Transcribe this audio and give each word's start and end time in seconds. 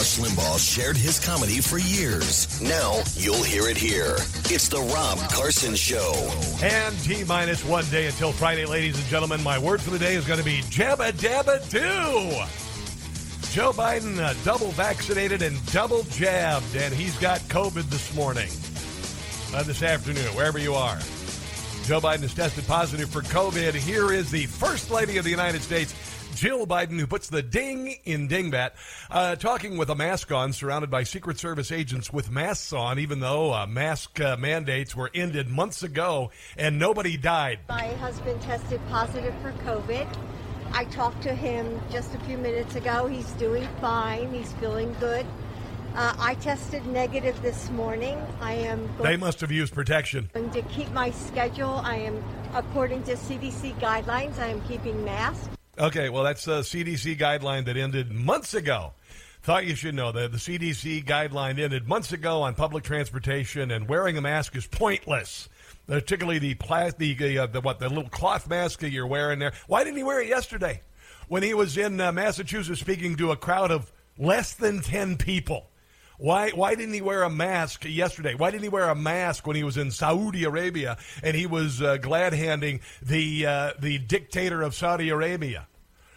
Rush 0.00 0.18
Limbaugh 0.18 0.58
shared 0.58 0.96
his 0.96 1.20
comedy 1.20 1.60
for 1.60 1.76
years. 1.76 2.58
Now 2.62 3.02
you'll 3.16 3.42
hear 3.42 3.68
it 3.68 3.76
here. 3.76 4.14
It's 4.46 4.66
the 4.66 4.80
Rob 4.80 5.18
Carson 5.30 5.74
Show. 5.74 6.14
And 6.62 6.98
T 7.00 7.22
minus 7.24 7.62
one 7.66 7.84
day 7.90 8.06
until 8.06 8.32
Friday, 8.32 8.64
ladies 8.64 8.96
and 8.96 9.06
gentlemen. 9.08 9.42
My 9.42 9.58
word 9.58 9.82
for 9.82 9.90
the 9.90 9.98
day 9.98 10.14
is 10.14 10.24
going 10.24 10.38
to 10.38 10.44
be 10.44 10.62
Jabba 10.70 11.12
Dabba 11.12 11.68
Doo. 11.68 12.30
Joe 13.52 13.72
Biden 13.72 14.18
uh, 14.18 14.32
double 14.42 14.68
vaccinated 14.68 15.42
and 15.42 15.62
double 15.70 16.04
jabbed, 16.04 16.74
and 16.76 16.94
he's 16.94 17.18
got 17.18 17.40
COVID 17.50 17.90
this 17.90 18.14
morning, 18.14 18.48
uh, 19.54 19.62
this 19.64 19.82
afternoon, 19.82 20.34
wherever 20.34 20.58
you 20.58 20.72
are. 20.72 20.98
Joe 21.84 22.00
Biden 22.00 22.20
has 22.20 22.32
tested 22.32 22.66
positive 22.66 23.10
for 23.10 23.20
COVID. 23.20 23.74
Here 23.74 24.12
is 24.12 24.30
the 24.30 24.46
First 24.46 24.90
Lady 24.90 25.18
of 25.18 25.24
the 25.24 25.30
United 25.30 25.60
States, 25.60 25.92
Jill 26.40 26.66
Biden, 26.66 26.98
who 26.98 27.06
puts 27.06 27.28
the 27.28 27.42
ding 27.42 27.96
in 28.06 28.26
dingbat, 28.26 28.70
uh, 29.10 29.36
talking 29.36 29.76
with 29.76 29.90
a 29.90 29.94
mask 29.94 30.32
on, 30.32 30.54
surrounded 30.54 30.88
by 30.88 31.02
Secret 31.02 31.38
Service 31.38 31.70
agents 31.70 32.10
with 32.10 32.30
masks 32.30 32.72
on, 32.72 32.98
even 32.98 33.20
though 33.20 33.52
uh, 33.52 33.66
mask 33.66 34.18
uh, 34.22 34.38
mandates 34.38 34.96
were 34.96 35.10
ended 35.14 35.50
months 35.50 35.82
ago 35.82 36.30
and 36.56 36.78
nobody 36.78 37.18
died. 37.18 37.58
My 37.68 37.88
husband 37.96 38.40
tested 38.40 38.80
positive 38.88 39.34
for 39.42 39.52
COVID. 39.66 40.08
I 40.72 40.84
talked 40.84 41.22
to 41.24 41.34
him 41.34 41.78
just 41.90 42.14
a 42.14 42.18
few 42.20 42.38
minutes 42.38 42.74
ago. 42.74 43.06
He's 43.06 43.30
doing 43.32 43.68
fine. 43.78 44.32
He's 44.32 44.50
feeling 44.54 44.96
good. 44.98 45.26
Uh, 45.94 46.14
I 46.18 46.36
tested 46.36 46.86
negative 46.86 47.42
this 47.42 47.68
morning. 47.68 48.18
I 48.40 48.54
am 48.54 48.88
They 49.02 49.18
must 49.18 49.42
have 49.42 49.50
used 49.52 49.74
protection. 49.74 50.30
going 50.32 50.50
to 50.52 50.62
keep 50.62 50.90
my 50.92 51.10
schedule. 51.10 51.82
I 51.84 51.96
am, 51.96 52.24
according 52.54 53.02
to 53.02 53.12
CDC 53.16 53.78
guidelines, 53.78 54.38
I 54.38 54.46
am 54.46 54.62
keeping 54.62 55.04
masks. 55.04 55.50
Okay, 55.80 56.10
well, 56.10 56.24
that's 56.24 56.46
a 56.46 56.60
CDC 56.60 57.16
guideline 57.16 57.64
that 57.64 57.78
ended 57.78 58.12
months 58.12 58.52
ago. 58.52 58.92
Thought 59.42 59.64
you 59.64 59.74
should 59.74 59.94
know 59.94 60.12
that 60.12 60.30
the 60.30 60.36
CDC 60.36 61.06
guideline 61.06 61.58
ended 61.58 61.88
months 61.88 62.12
ago 62.12 62.42
on 62.42 62.54
public 62.54 62.84
transportation, 62.84 63.70
and 63.70 63.88
wearing 63.88 64.18
a 64.18 64.20
mask 64.20 64.54
is 64.56 64.66
pointless. 64.66 65.48
Particularly 65.86 66.38
the 66.38 66.52
plastic, 66.56 67.16
the, 67.16 67.38
uh, 67.38 67.46
the 67.46 67.62
what, 67.62 67.78
the 67.78 67.88
little 67.88 68.10
cloth 68.10 68.46
mask 68.46 68.80
that 68.80 68.90
you're 68.90 69.06
wearing 69.06 69.38
there. 69.38 69.54
Why 69.68 69.82
didn't 69.82 69.96
he 69.96 70.02
wear 70.02 70.20
it 70.20 70.28
yesterday 70.28 70.82
when 71.28 71.42
he 71.42 71.54
was 71.54 71.78
in 71.78 71.98
uh, 71.98 72.12
Massachusetts 72.12 72.80
speaking 72.80 73.16
to 73.16 73.30
a 73.32 73.36
crowd 73.36 73.70
of 73.70 73.90
less 74.18 74.52
than 74.52 74.82
ten 74.82 75.16
people? 75.16 75.69
Why, 76.20 76.50
why 76.50 76.74
didn't 76.74 76.92
he 76.92 77.00
wear 77.00 77.22
a 77.22 77.30
mask 77.30 77.86
yesterday? 77.86 78.34
Why 78.34 78.50
didn't 78.50 78.64
he 78.64 78.68
wear 78.68 78.90
a 78.90 78.94
mask 78.94 79.46
when 79.46 79.56
he 79.56 79.64
was 79.64 79.78
in 79.78 79.90
Saudi 79.90 80.44
Arabia 80.44 80.98
and 81.22 81.34
he 81.34 81.46
was 81.46 81.80
uh, 81.80 81.96
glad 81.96 82.34
handing 82.34 82.80
the, 83.00 83.46
uh, 83.46 83.72
the 83.78 83.96
dictator 83.96 84.60
of 84.60 84.74
Saudi 84.74 85.08
Arabia 85.08 85.66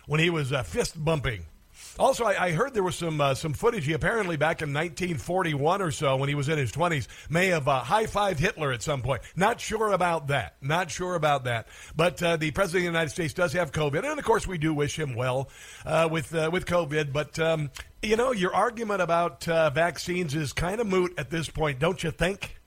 when 0.05 0.19
he 0.19 0.29
was 0.29 0.51
uh, 0.51 0.61
fist 0.63 1.01
bumping? 1.01 1.45
Also, 1.99 2.25
I, 2.25 2.45
I 2.45 2.52
heard 2.52 2.73
there 2.73 2.81
was 2.81 2.95
some 2.95 3.22
uh, 3.22 3.36
some 3.36 3.53
footage. 3.53 3.86
He 3.86 3.94
apparently 3.94 4.36
back 4.36 4.61
in 4.63 4.73
1941 4.73 5.81
or 5.81 5.91
so, 5.91 6.17
when 6.17 6.27
he 6.27 6.33
was 6.33 6.49
in 6.49 6.58
his 6.58 6.72
20s, 6.72 7.08
may 7.30 7.47
have 7.47 7.67
uh, 7.67 7.81
high 7.81 8.05
fived 8.05 8.39
Hitler 8.39 8.72
at 8.72 8.81
some 8.81 9.03
point. 9.03 9.22
Not 9.36 9.61
sure 9.61 9.91
about 9.91 10.27
that. 10.27 10.55
Not 10.59 10.89
sure 10.89 11.14
about 11.14 11.44
that. 11.44 11.67
But 11.95 12.21
uh, 12.23 12.38
the 12.38 12.49
president 12.49 12.88
of 12.88 12.94
the 12.94 12.97
United 12.97 13.11
States 13.11 13.33
does 13.33 13.53
have 13.53 13.71
COVID, 13.71 14.09
and 14.09 14.17
of 14.17 14.25
course, 14.25 14.47
we 14.47 14.58
do 14.58 14.73
wish 14.73 14.97
him 14.97 15.14
well 15.14 15.49
uh, 15.86 16.09
with 16.11 16.33
uh, 16.33 16.49
with 16.52 16.66
COVID. 16.66 17.14
But 17.14 17.38
um, 17.38 17.69
you 18.02 18.16
know, 18.16 18.31
your 18.31 18.55
argument 18.55 19.02
about 19.02 19.47
uh, 19.47 19.69
vaccines 19.69 20.33
is 20.33 20.52
kind 20.52 20.81
of 20.81 20.88
moot 20.88 21.14
at 21.19 21.30
this 21.30 21.47
point, 21.47 21.77
don't 21.77 22.03
you 22.03 22.09
think? 22.09 22.59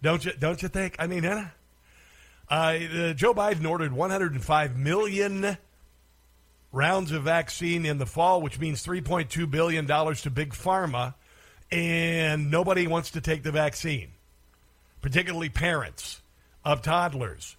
Don't 0.00 0.24
you? 0.24 0.32
Don't 0.38 0.62
you 0.62 0.68
think? 0.68 0.96
I 0.98 1.06
mean, 1.08 1.26
uh, 1.26 1.48
Joe 2.48 3.34
Biden 3.34 3.68
ordered 3.68 3.92
105 3.92 4.76
million 4.78 5.58
rounds 6.72 7.12
of 7.12 7.22
vaccine 7.22 7.86
in 7.86 7.98
the 7.98 8.06
fall, 8.06 8.40
which 8.42 8.58
means 8.58 8.84
$3.2 8.84 9.50
billion 9.50 9.86
to 9.86 10.30
Big 10.30 10.52
Pharma, 10.54 11.14
and 11.70 12.50
nobody 12.50 12.86
wants 12.86 13.10
to 13.12 13.20
take 13.20 13.42
the 13.42 13.52
vaccine, 13.52 14.08
particularly 15.00 15.48
parents 15.48 16.20
of 16.64 16.82
toddlers. 16.82 17.56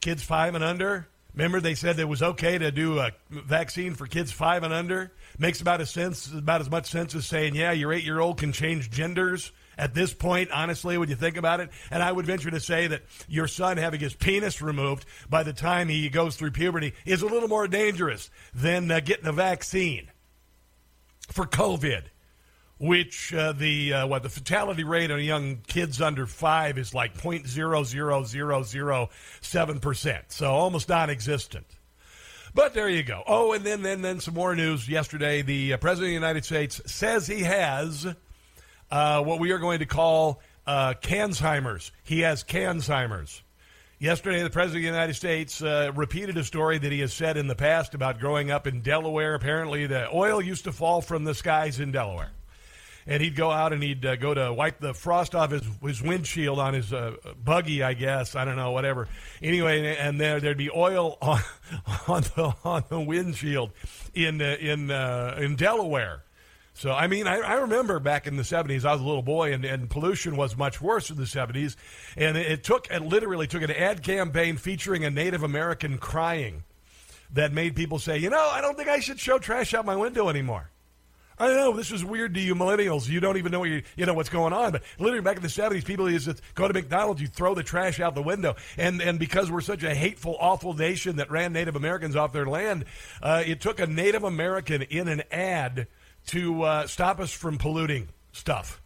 Kids 0.00 0.22
five 0.22 0.54
and 0.54 0.64
under. 0.64 1.08
Remember, 1.34 1.60
they 1.60 1.74
said 1.74 1.98
it 1.98 2.08
was 2.08 2.22
okay 2.22 2.56
to 2.56 2.70
do 2.70 2.98
a 2.98 3.12
vaccine 3.30 3.94
for 3.94 4.06
kids 4.06 4.32
five 4.32 4.62
and 4.62 4.72
under. 4.72 5.12
Makes 5.38 5.60
about 5.60 5.82
a 5.82 5.86
sense, 5.86 6.32
about 6.32 6.62
as 6.62 6.70
much 6.70 6.86
sense 6.86 7.14
as 7.14 7.26
saying, 7.26 7.54
"Yeah, 7.54 7.72
your 7.72 7.92
eight-year-old 7.92 8.38
can 8.38 8.52
change 8.52 8.90
genders." 8.90 9.52
At 9.78 9.94
this 9.94 10.14
point, 10.14 10.50
honestly, 10.50 10.96
when 10.96 11.10
you 11.10 11.16
think 11.16 11.36
about 11.36 11.60
it, 11.60 11.68
and 11.90 12.02
I 12.02 12.10
would 12.10 12.24
venture 12.24 12.50
to 12.50 12.60
say 12.60 12.86
that 12.86 13.02
your 13.28 13.46
son 13.46 13.76
having 13.76 14.00
his 14.00 14.14
penis 14.14 14.62
removed 14.62 15.04
by 15.28 15.42
the 15.42 15.52
time 15.52 15.88
he 15.88 16.08
goes 16.08 16.36
through 16.36 16.52
puberty 16.52 16.94
is 17.04 17.20
a 17.20 17.26
little 17.26 17.48
more 17.48 17.68
dangerous 17.68 18.30
than 18.54 18.90
uh, 18.90 19.00
getting 19.00 19.26
a 19.26 19.32
vaccine 19.32 20.10
for 21.30 21.44
COVID, 21.44 22.04
which 22.78 23.34
uh, 23.34 23.52
the 23.52 23.92
uh, 23.92 24.06
what 24.06 24.22
the 24.22 24.30
fatality 24.30 24.84
rate 24.84 25.10
on 25.10 25.22
young 25.22 25.58
kids 25.66 26.00
under 26.00 26.26
five 26.26 26.78
is 26.78 26.94
like 26.94 27.18
point 27.18 27.46
zero 27.46 27.84
zero 27.84 28.24
zero 28.24 28.62
zero 28.62 29.10
seven 29.42 29.78
percent, 29.78 30.24
so 30.28 30.50
almost 30.50 30.88
non-existent. 30.88 31.66
But 32.54 32.72
there 32.72 32.88
you 32.88 33.02
go. 33.02 33.22
Oh, 33.26 33.52
and 33.52 33.62
then 33.62 33.82
then 33.82 34.00
then 34.00 34.20
some 34.20 34.32
more 34.32 34.56
news. 34.56 34.88
Yesterday, 34.88 35.42
the 35.42 35.74
uh, 35.74 35.76
president 35.76 36.06
of 36.06 36.10
the 36.12 36.26
United 36.26 36.44
States 36.46 36.80
says 36.86 37.26
he 37.26 37.42
has 37.42 38.06
uh, 38.90 39.22
what 39.22 39.40
we 39.40 39.52
are 39.52 39.58
going 39.58 39.80
to 39.80 39.86
call 39.86 40.40
uh, 40.66 40.94
Cansheimer's. 41.00 41.92
He 42.04 42.20
has 42.20 42.44
Cansheimer's. 42.44 43.42
Yesterday, 43.98 44.42
the 44.42 44.50
President 44.50 44.84
of 44.84 44.92
the 44.92 44.94
United 44.94 45.14
States 45.14 45.62
uh, 45.62 45.90
repeated 45.94 46.36
a 46.36 46.44
story 46.44 46.76
that 46.76 46.92
he 46.92 47.00
has 47.00 47.14
said 47.14 47.38
in 47.38 47.46
the 47.46 47.54
past 47.54 47.94
about 47.94 48.20
growing 48.20 48.50
up 48.50 48.66
in 48.66 48.82
Delaware. 48.82 49.34
Apparently, 49.34 49.86
the 49.86 50.14
oil 50.14 50.42
used 50.42 50.64
to 50.64 50.72
fall 50.72 51.00
from 51.00 51.24
the 51.24 51.34
skies 51.34 51.80
in 51.80 51.92
Delaware. 51.92 52.30
And 53.06 53.22
he'd 53.22 53.36
go 53.36 53.50
out 53.50 53.72
and 53.72 53.82
he'd 53.82 54.04
uh, 54.04 54.16
go 54.16 54.34
to 54.34 54.52
wipe 54.52 54.80
the 54.80 54.92
frost 54.92 55.34
off 55.34 55.50
his, 55.50 55.62
his 55.80 56.02
windshield 56.02 56.58
on 56.58 56.74
his 56.74 56.92
uh, 56.92 57.14
buggy, 57.42 57.82
I 57.82 57.94
guess. 57.94 58.34
I 58.36 58.44
don't 58.44 58.56
know, 58.56 58.72
whatever. 58.72 59.08
Anyway, 59.40 59.96
and 59.96 60.20
there, 60.20 60.40
there'd 60.40 60.58
be 60.58 60.70
oil 60.70 61.16
on, 61.22 61.40
on, 62.06 62.22
the, 62.22 62.52
on 62.64 62.84
the 62.90 63.00
windshield 63.00 63.70
in, 64.12 64.42
uh, 64.42 64.56
in, 64.60 64.90
uh, 64.90 65.38
in 65.40 65.56
Delaware. 65.56 66.22
So, 66.76 66.92
I 66.92 67.06
mean, 67.06 67.26
I, 67.26 67.38
I, 67.38 67.54
remember 67.54 67.98
back 68.00 68.26
in 68.26 68.36
the 68.36 68.42
70s, 68.42 68.84
I 68.84 68.92
was 68.92 69.00
a 69.00 69.04
little 69.04 69.22
boy, 69.22 69.54
and, 69.54 69.64
and 69.64 69.88
pollution 69.88 70.36
was 70.36 70.58
much 70.58 70.78
worse 70.78 71.08
in 71.08 71.16
the 71.16 71.22
70s. 71.22 71.74
And 72.18 72.36
it, 72.36 72.50
it 72.50 72.64
took, 72.64 72.90
it 72.90 73.00
literally 73.00 73.46
took 73.46 73.62
an 73.62 73.70
ad 73.70 74.02
campaign 74.02 74.58
featuring 74.58 75.02
a 75.02 75.10
Native 75.10 75.42
American 75.42 75.96
crying 75.96 76.64
that 77.32 77.50
made 77.50 77.76
people 77.76 77.98
say, 77.98 78.18
you 78.18 78.28
know, 78.28 78.50
I 78.52 78.60
don't 78.60 78.76
think 78.76 78.90
I 78.90 79.00
should 79.00 79.18
show 79.18 79.38
trash 79.38 79.72
out 79.72 79.86
my 79.86 79.96
window 79.96 80.28
anymore. 80.28 80.70
I 81.38 81.48
know 81.48 81.72
this 81.72 81.92
is 81.92 82.04
weird 82.04 82.34
to 82.34 82.40
you 82.40 82.54
millennials. 82.54 83.08
You 83.08 83.20
don't 83.20 83.38
even 83.38 83.52
know 83.52 83.60
what 83.60 83.70
you, 83.70 83.82
you 83.96 84.04
know 84.04 84.14
what's 84.14 84.28
going 84.28 84.52
on. 84.52 84.72
But 84.72 84.82
literally 84.98 85.22
back 85.22 85.36
in 85.36 85.42
the 85.42 85.48
seventies, 85.48 85.84
people 85.84 86.10
used 86.10 86.26
to 86.26 86.36
go 86.54 86.68
to 86.68 86.74
McDonald's, 86.74 87.20
you 87.22 87.26
throw 87.26 87.54
the 87.54 87.62
trash 87.62 88.00
out 88.00 88.14
the 88.14 88.22
window, 88.22 88.56
and 88.78 89.02
and 89.02 89.18
because 89.18 89.50
we're 89.50 89.60
such 89.60 89.82
a 89.82 89.94
hateful, 89.94 90.36
awful 90.40 90.72
nation 90.72 91.16
that 91.16 91.30
ran 91.30 91.52
Native 91.52 91.76
Americans 91.76 92.16
off 92.16 92.32
their 92.32 92.46
land, 92.46 92.86
uh, 93.20 93.42
it 93.44 93.60
took 93.60 93.80
a 93.80 93.86
Native 93.86 94.24
American 94.24 94.80
in 94.80 95.08
an 95.08 95.24
ad 95.30 95.88
to 96.26 96.62
uh, 96.62 96.86
stop 96.86 97.20
us 97.20 97.32
from 97.32 97.58
polluting 97.58 98.08
stuff. 98.32 98.80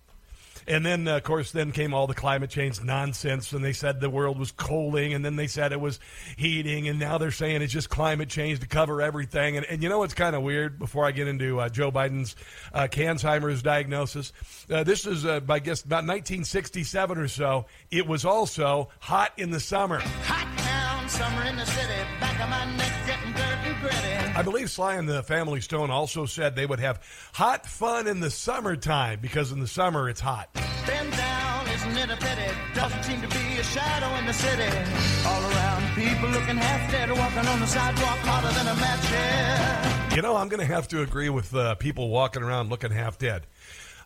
And 0.66 0.84
then, 0.84 1.08
uh, 1.08 1.16
of 1.16 1.24
course, 1.24 1.52
then 1.52 1.72
came 1.72 1.94
all 1.94 2.06
the 2.06 2.14
climate 2.14 2.50
change 2.50 2.82
nonsense, 2.82 3.52
and 3.52 3.64
they 3.64 3.72
said 3.72 4.00
the 4.00 4.10
world 4.10 4.38
was 4.38 4.52
cooling, 4.52 5.14
and 5.14 5.24
then 5.24 5.36
they 5.36 5.46
said 5.46 5.72
it 5.72 5.80
was 5.80 5.98
heating, 6.36 6.86
and 6.86 6.98
now 6.98 7.18
they're 7.18 7.30
saying 7.30 7.62
it's 7.62 7.72
just 7.72 7.88
climate 7.88 8.28
change 8.28 8.60
to 8.60 8.68
cover 8.68 9.02
everything. 9.02 9.56
And, 9.56 9.66
and 9.66 9.82
you 9.82 9.88
know 9.88 9.98
what's 9.98 10.14
kind 10.14 10.36
of 10.36 10.42
weird? 10.42 10.78
Before 10.78 11.06
I 11.06 11.10
get 11.10 11.28
into 11.28 11.58
uh, 11.58 11.70
Joe 11.70 11.90
Biden's 11.90 12.36
uh, 12.72 12.86
Alzheimer's 12.88 13.62
diagnosis, 13.62 14.32
uh, 14.70 14.84
this 14.84 15.06
is, 15.06 15.24
uh, 15.24 15.40
I 15.48 15.58
guess, 15.58 15.82
about 15.82 16.04
1967 16.04 17.18
or 17.18 17.28
so. 17.28 17.66
It 17.90 18.06
was 18.06 18.24
also 18.24 18.90
hot 19.00 19.32
in 19.36 19.50
the 19.50 19.60
summer. 19.60 19.98
Hot 19.98 20.58
town, 20.58 21.08
summer 21.08 21.42
in 21.44 21.56
the 21.56 21.66
city, 21.66 21.94
back 22.20 22.38
of 22.40 22.48
my 22.48 22.76
neck 22.76 22.99
I 24.40 24.42
believe 24.42 24.70
Sly 24.70 24.94
and 24.94 25.06
the 25.06 25.22
Family 25.22 25.60
Stone 25.60 25.90
also 25.90 26.24
said 26.24 26.56
they 26.56 26.64
would 26.64 26.80
have 26.80 27.02
hot 27.34 27.66
fun 27.66 28.06
in 28.06 28.20
the 28.20 28.30
summertime 28.30 29.18
because 29.20 29.52
in 29.52 29.60
the 29.60 29.66
summer 29.66 30.08
it's 30.08 30.18
hot. 30.18 30.48
Been 30.86 31.10
down, 31.10 31.68
isn't 31.68 31.94
it 31.98 32.10
a 32.10 32.16
pity? 32.16 32.50
Doesn't 32.72 33.02
seem 33.02 33.20
to 33.20 33.28
be 33.28 33.58
a 33.58 33.62
shadow 33.62 34.16
in 34.16 34.24
the 34.24 34.32
city. 34.32 34.78
All 35.26 35.42
around, 35.42 35.94
people 35.94 36.30
looking 36.30 36.56
half 36.56 36.90
dead, 36.90 37.10
walking 37.10 37.46
on 37.46 37.60
the 37.60 37.66
sidewalk 37.66 38.18
harder 38.20 38.48
than 38.54 38.66
a 38.66 38.74
match. 38.76 40.16
You 40.16 40.22
know, 40.22 40.36
I'm 40.36 40.48
going 40.48 40.66
to 40.66 40.74
have 40.74 40.88
to 40.88 41.02
agree 41.02 41.28
with 41.28 41.54
uh, 41.54 41.74
people 41.74 42.08
walking 42.08 42.42
around 42.42 42.70
looking 42.70 42.92
half 42.92 43.18
dead. 43.18 43.42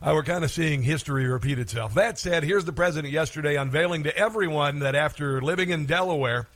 Uh, 0.01 0.11
we're 0.13 0.23
kind 0.23 0.43
of 0.43 0.51
seeing 0.51 0.83
history 0.83 1.27
repeat 1.27 1.59
itself. 1.59 1.93
That 1.93 2.19
said, 2.19 2.43
here's 2.43 2.65
the 2.65 2.73
president 2.73 3.13
yesterday 3.13 3.55
unveiling 3.55 4.03
to 4.03 4.17
everyone 4.17 4.79
that 4.79 4.95
after 4.95 5.41
living 5.41 5.69
in 5.69 5.85
Delaware, 5.85 6.49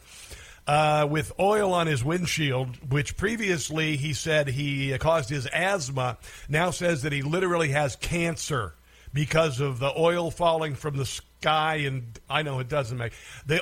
uh, 0.70 1.08
with 1.10 1.32
oil 1.40 1.74
on 1.74 1.88
his 1.88 2.04
windshield, 2.04 2.78
which 2.92 3.18
previously 3.18 3.98
he 3.98 4.14
said 4.14 4.48
he 4.48 4.96
caused 5.00 5.28
his 5.28 5.48
asthma, 5.48 6.20
now 6.48 6.70
says 6.70 7.02
that 7.02 7.12
he 7.12 7.24
literally 7.24 7.70
has 7.70 7.96
cancer 7.96 8.76
because 9.12 9.60
of 9.60 9.80
the 9.80 9.92
oil 9.98 10.30
falling 10.30 10.76
from 10.76 10.96
the 10.96 11.08
sky. 11.08 11.78
And 11.78 12.20
I 12.30 12.44
know 12.44 12.60
it 12.60 12.70
doesn't 12.70 13.00
make 13.00 13.14
the 13.48 13.62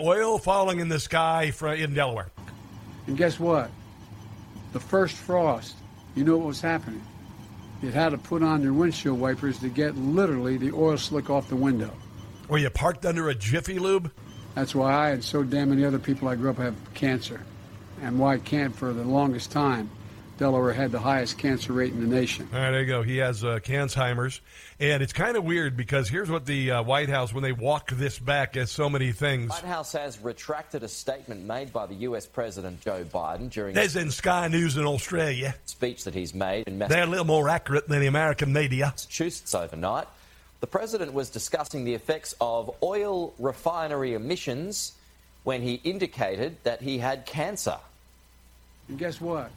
oil 0.02 0.38
falling 0.38 0.80
in 0.80 0.88
the 0.88 0.98
sky 0.98 1.52
in 1.62 1.94
Delaware. 1.94 2.32
And 3.06 3.16
guess 3.16 3.38
what? 3.38 3.70
The 4.72 4.80
first 4.80 5.14
frost, 5.14 5.76
you 6.16 6.24
know 6.24 6.38
what 6.38 6.48
was 6.48 6.60
happening? 6.60 7.02
you 7.82 7.92
had 7.92 8.08
to 8.08 8.18
put 8.18 8.42
on 8.42 8.60
your 8.60 8.72
windshield 8.72 9.20
wipers 9.20 9.60
to 9.60 9.68
get 9.68 9.96
literally 9.96 10.56
the 10.56 10.72
oil 10.72 10.96
slick 10.96 11.30
off 11.30 11.48
the 11.48 11.54
window. 11.54 11.92
Were 12.48 12.58
you 12.58 12.70
parked 12.70 13.06
under 13.06 13.28
a 13.28 13.34
Jiffy 13.36 13.78
Lube? 13.78 14.10
That's 14.58 14.74
why 14.74 14.92
I 14.92 15.10
and 15.10 15.22
so 15.22 15.44
damn 15.44 15.68
many 15.68 15.84
other 15.84 16.00
people 16.00 16.26
I 16.26 16.34
grew 16.34 16.50
up 16.50 16.56
have 16.56 16.74
cancer. 16.92 17.40
And 18.02 18.18
why 18.18 18.38
can't 18.38 18.74
for 18.74 18.92
the 18.92 19.04
longest 19.04 19.52
time. 19.52 19.88
Delaware 20.36 20.72
had 20.72 20.90
the 20.90 20.98
highest 20.98 21.38
cancer 21.38 21.72
rate 21.72 21.92
in 21.92 22.00
the 22.00 22.12
nation. 22.12 22.48
All 22.52 22.58
right, 22.58 22.72
there 22.72 22.80
you 22.80 22.86
go. 22.86 23.02
He 23.02 23.18
has 23.18 23.44
uh, 23.44 23.60
Alzheimer's. 23.62 24.40
And 24.80 25.00
it's 25.00 25.12
kind 25.12 25.36
of 25.36 25.44
weird 25.44 25.76
because 25.76 26.08
here's 26.08 26.28
what 26.28 26.44
the 26.44 26.72
uh, 26.72 26.82
White 26.82 27.08
House, 27.08 27.32
when 27.32 27.44
they 27.44 27.52
walk 27.52 27.92
this 27.92 28.18
back 28.18 28.56
as 28.56 28.72
so 28.72 28.90
many 28.90 29.12
things. 29.12 29.50
White 29.50 29.62
House 29.62 29.92
has 29.92 30.18
retracted 30.18 30.82
a 30.82 30.88
statement 30.88 31.44
made 31.44 31.72
by 31.72 31.86
the 31.86 31.94
U.S. 31.94 32.26
President 32.26 32.80
Joe 32.80 33.04
Biden 33.04 33.50
during 33.50 33.76
There's 33.76 33.94
in 33.94 34.10
Sky 34.10 34.48
News 34.48 34.76
in 34.76 34.86
Australia. 34.86 35.54
speech 35.66 36.02
that 36.02 36.14
he's 36.14 36.34
made 36.34 36.66
in 36.66 36.80
They're 36.80 37.04
a 37.04 37.06
little 37.06 37.24
more 37.24 37.48
accurate 37.48 37.86
than 37.86 38.00
the 38.00 38.08
American 38.08 38.52
media. 38.52 38.86
Massachusetts 38.86 39.54
overnight. 39.54 40.08
The 40.60 40.66
president 40.66 41.12
was 41.12 41.30
discussing 41.30 41.84
the 41.84 41.94
effects 41.94 42.34
of 42.40 42.74
oil 42.82 43.32
refinery 43.38 44.14
emissions 44.14 44.92
when 45.44 45.62
he 45.62 45.74
indicated 45.84 46.56
that 46.64 46.82
he 46.82 46.98
had 46.98 47.26
cancer. 47.26 47.78
And 48.88 48.98
guess 48.98 49.20
what? 49.20 49.50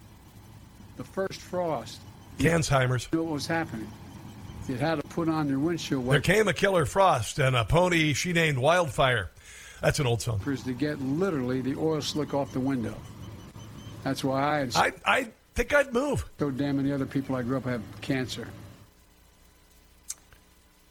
The 0.97 1.03
first 1.03 1.41
frost, 1.41 1.99
Alzheimer's. 2.39 3.07
you 3.11 3.19
knew 3.19 3.23
what 3.25 3.33
was 3.33 3.47
happening. 3.47 3.91
You 4.67 4.75
had 4.75 5.01
to 5.01 5.07
put 5.07 5.27
on 5.27 5.49
your 5.49 5.59
windshield 5.59 6.05
wiper. 6.05 6.21
There 6.21 6.35
came 6.35 6.47
a 6.47 6.53
killer 6.53 6.85
frost 6.85 7.39
and 7.39 7.55
a 7.55 7.65
pony 7.65 8.13
she 8.13 8.31
named 8.31 8.57
Wildfire. 8.57 9.31
That's 9.81 9.99
an 9.99 10.05
old 10.05 10.21
song. 10.21 10.39
to 10.39 10.73
get 10.73 11.01
literally 11.01 11.61
the 11.61 11.75
oil 11.75 12.01
slick 12.01 12.33
off 12.35 12.53
the 12.53 12.59
window. 12.59 12.95
That's 14.03 14.23
why 14.23 14.41
I 14.41 14.59
and 14.59 14.75
I, 14.75 14.93
I 15.05 15.27
think 15.55 15.73
I'd 15.73 15.91
move. 15.91 16.25
so 16.39 16.51
damn 16.51 16.77
many 16.77 16.91
other 16.91 17.05
people 17.05 17.35
I 17.35 17.41
grew 17.41 17.57
up 17.57 17.65
have 17.65 17.81
cancer. 18.01 18.47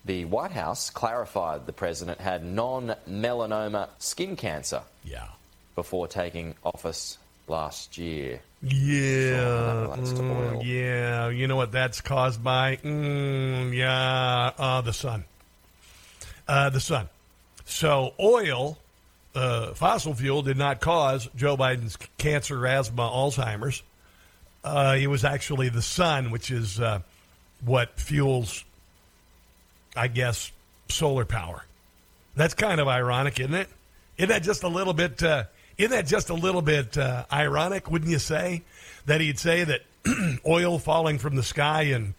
The 0.05 0.25
White 0.25 0.53
House 0.53 0.91
clarified 0.91 1.67
the 1.67 1.73
president 1.73 2.21
had 2.21 2.45
non 2.45 2.95
melanoma 3.09 3.89
skin 3.99 4.37
cancer 4.37 4.83
Yeah. 5.05 5.27
before 5.75 6.09
taking 6.09 6.55
office 6.65 7.19
last 7.49 7.99
year. 7.99 8.41
Yeah. 8.63 8.71
to 9.97 10.01
mm, 10.03 10.63
yeah. 10.65 11.29
You 11.29 11.47
know 11.47 11.57
what 11.57 11.73
that's 11.73 12.01
caused 12.01 12.43
by? 12.43 12.77
Mm, 12.77 13.75
yeah. 13.75 14.53
Uh, 14.59 14.81
the 14.81 14.93
sun. 14.93 15.25
Uh, 16.49 16.71
the 16.71 16.81
sun. 16.81 17.09
So 17.65 18.15
oil, 18.19 18.79
uh, 19.35 19.75
fossil 19.75 20.15
fuel, 20.15 20.43
did 20.43 20.57
not 20.57 20.81
cause 20.81 21.29
Joe 21.37 21.57
Biden's 21.57 21.97
cancer, 22.19 22.67
asthma, 22.67 23.03
Alzheimer's. 23.03 23.83
Uh, 24.65 24.97
it 24.99 25.07
was 25.07 25.25
actually 25.25 25.69
the 25.69 25.81
sun, 25.83 26.31
which 26.31 26.51
is 26.51 26.81
uh, 26.81 27.01
what 27.65 27.99
fuels, 27.99 28.65
I 29.97 30.09
guess, 30.09 30.53
solar 30.89 31.25
power. 31.25 31.65
That's 32.37 32.55
kind 32.55 32.81
of 32.81 32.89
ironic, 32.89 33.41
isn't 33.41 33.55
it? 33.55 33.69
Isn't 34.17 34.29
that 34.29 34.43
just 34.43 34.63
a 34.63 34.69
little 34.69 34.93
bit? 34.93 35.23
Uh, 35.23 35.45
isn't 35.79 35.91
that 35.91 36.07
just 36.07 36.31
a 36.31 36.35
little 36.35 36.63
bit 36.63 36.97
uh, 36.97 37.25
ironic? 37.33 37.91
Wouldn't 37.91 38.11
you 38.11 38.19
say 38.19 38.63
that 39.07 39.21
he'd 39.21 39.39
say 39.39 39.65
that 39.65 39.83
oil 40.47 40.79
falling 40.79 41.19
from 41.19 41.37
the 41.37 41.43
sky 41.43 41.83
in 41.83 42.15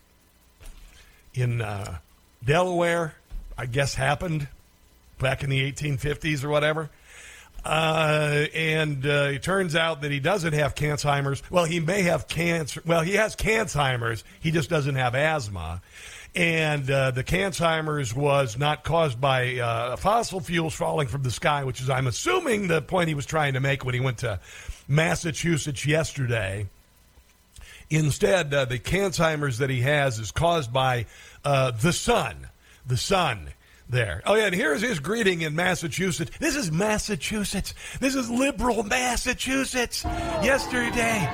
in 1.34 1.62
uh, 1.62 1.98
Delaware, 2.44 3.16
I 3.58 3.66
guess, 3.66 3.96
happened 3.96 4.48
back 5.20 5.44
in 5.44 5.50
the 5.50 5.72
1850s 5.72 6.44
or 6.44 6.50
whatever. 6.50 6.90
Uh, 7.64 8.46
and 8.56 9.06
uh, 9.06 9.30
it 9.32 9.44
turns 9.44 9.76
out 9.76 10.02
that 10.02 10.12
he 10.12 10.20
doesn't 10.20 10.54
have 10.54 10.74
Alzheimer's. 10.74 11.44
Well, 11.52 11.66
he 11.66 11.80
may 11.80 12.02
have 12.04 12.28
cancer. 12.28 12.82
Well, 12.86 13.02
he 13.02 13.14
has 13.14 13.36
Alzheimer's. 13.36 14.24
He 14.40 14.50
just 14.50 14.70
doesn't 14.70 14.96
have 14.96 15.14
asthma. 15.14 15.82
And 16.34 16.90
uh, 16.90 17.12
the 17.12 17.26
Alzheimer's 17.26 18.16
was 18.16 18.58
not 18.58 18.86
caused 18.86 19.20
by 19.20 19.58
uh, 19.58 19.98
fossil 19.98 20.40
fuels 20.40 20.74
falling 20.74 21.10
from 21.10 21.24
the 21.24 21.32
sky, 21.32 21.66
which 21.66 21.82
is, 21.82 21.90
I'm 21.90 22.08
assuming, 22.08 22.70
the 22.70 22.82
point 22.82 23.10
he 23.10 23.16
was 23.16 23.26
trying 23.26 23.56
to 23.56 23.60
make 23.60 23.84
when 23.84 23.94
he 23.94 24.00
went 24.00 24.20
to 24.20 24.40
Massachusetts 24.88 25.86
yesterday. 25.86 26.68
Instead, 27.90 28.54
uh, 28.54 28.64
the 28.64 28.80
Alzheimer's 28.80 29.58
that 29.58 29.70
he 29.70 29.82
has 29.82 30.20
is 30.20 30.32
caused 30.32 30.72
by 30.72 31.06
uh, 31.44 31.72
the 31.72 31.92
sun. 31.92 32.48
The 32.88 32.96
sun 32.96 33.50
there. 33.90 34.22
Oh, 34.26 34.36
yeah, 34.36 34.46
and 34.46 34.56
here's 34.56 34.82
his 34.82 35.02
greeting 35.02 35.42
in 35.42 35.54
Massachusetts. 35.54 36.32
This 36.40 36.56
is 36.56 36.72
Massachusetts. 36.72 37.74
This 38.00 38.16
is 38.16 38.30
liberal 38.30 38.84
Massachusetts. 38.84 40.06
Yesterday. 40.06 41.28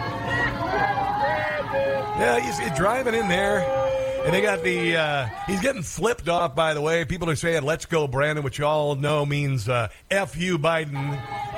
Yeah, 2.18 2.40
he's 2.40 2.76
driving 2.76 3.14
in 3.14 3.28
there. 3.28 3.87
And 4.26 4.34
they 4.34 4.42
got 4.42 4.64
the, 4.64 4.98
uh, 4.98 5.28
he's 5.46 5.62
getting 5.62 5.84
flipped 5.84 6.28
off, 6.28 6.56
by 6.56 6.74
the 6.74 6.82
way. 6.82 7.06
People 7.06 7.30
are 7.30 7.36
saying, 7.36 7.64
let's 7.64 7.86
go, 7.86 8.08
Brandon, 8.08 8.44
which 8.44 8.60
you 8.60 8.66
all 8.66 8.96
know 8.96 9.26
means 9.26 9.70
uh, 9.70 9.88
F 10.12 10.36
you, 10.36 10.60
Biden. 10.60 10.94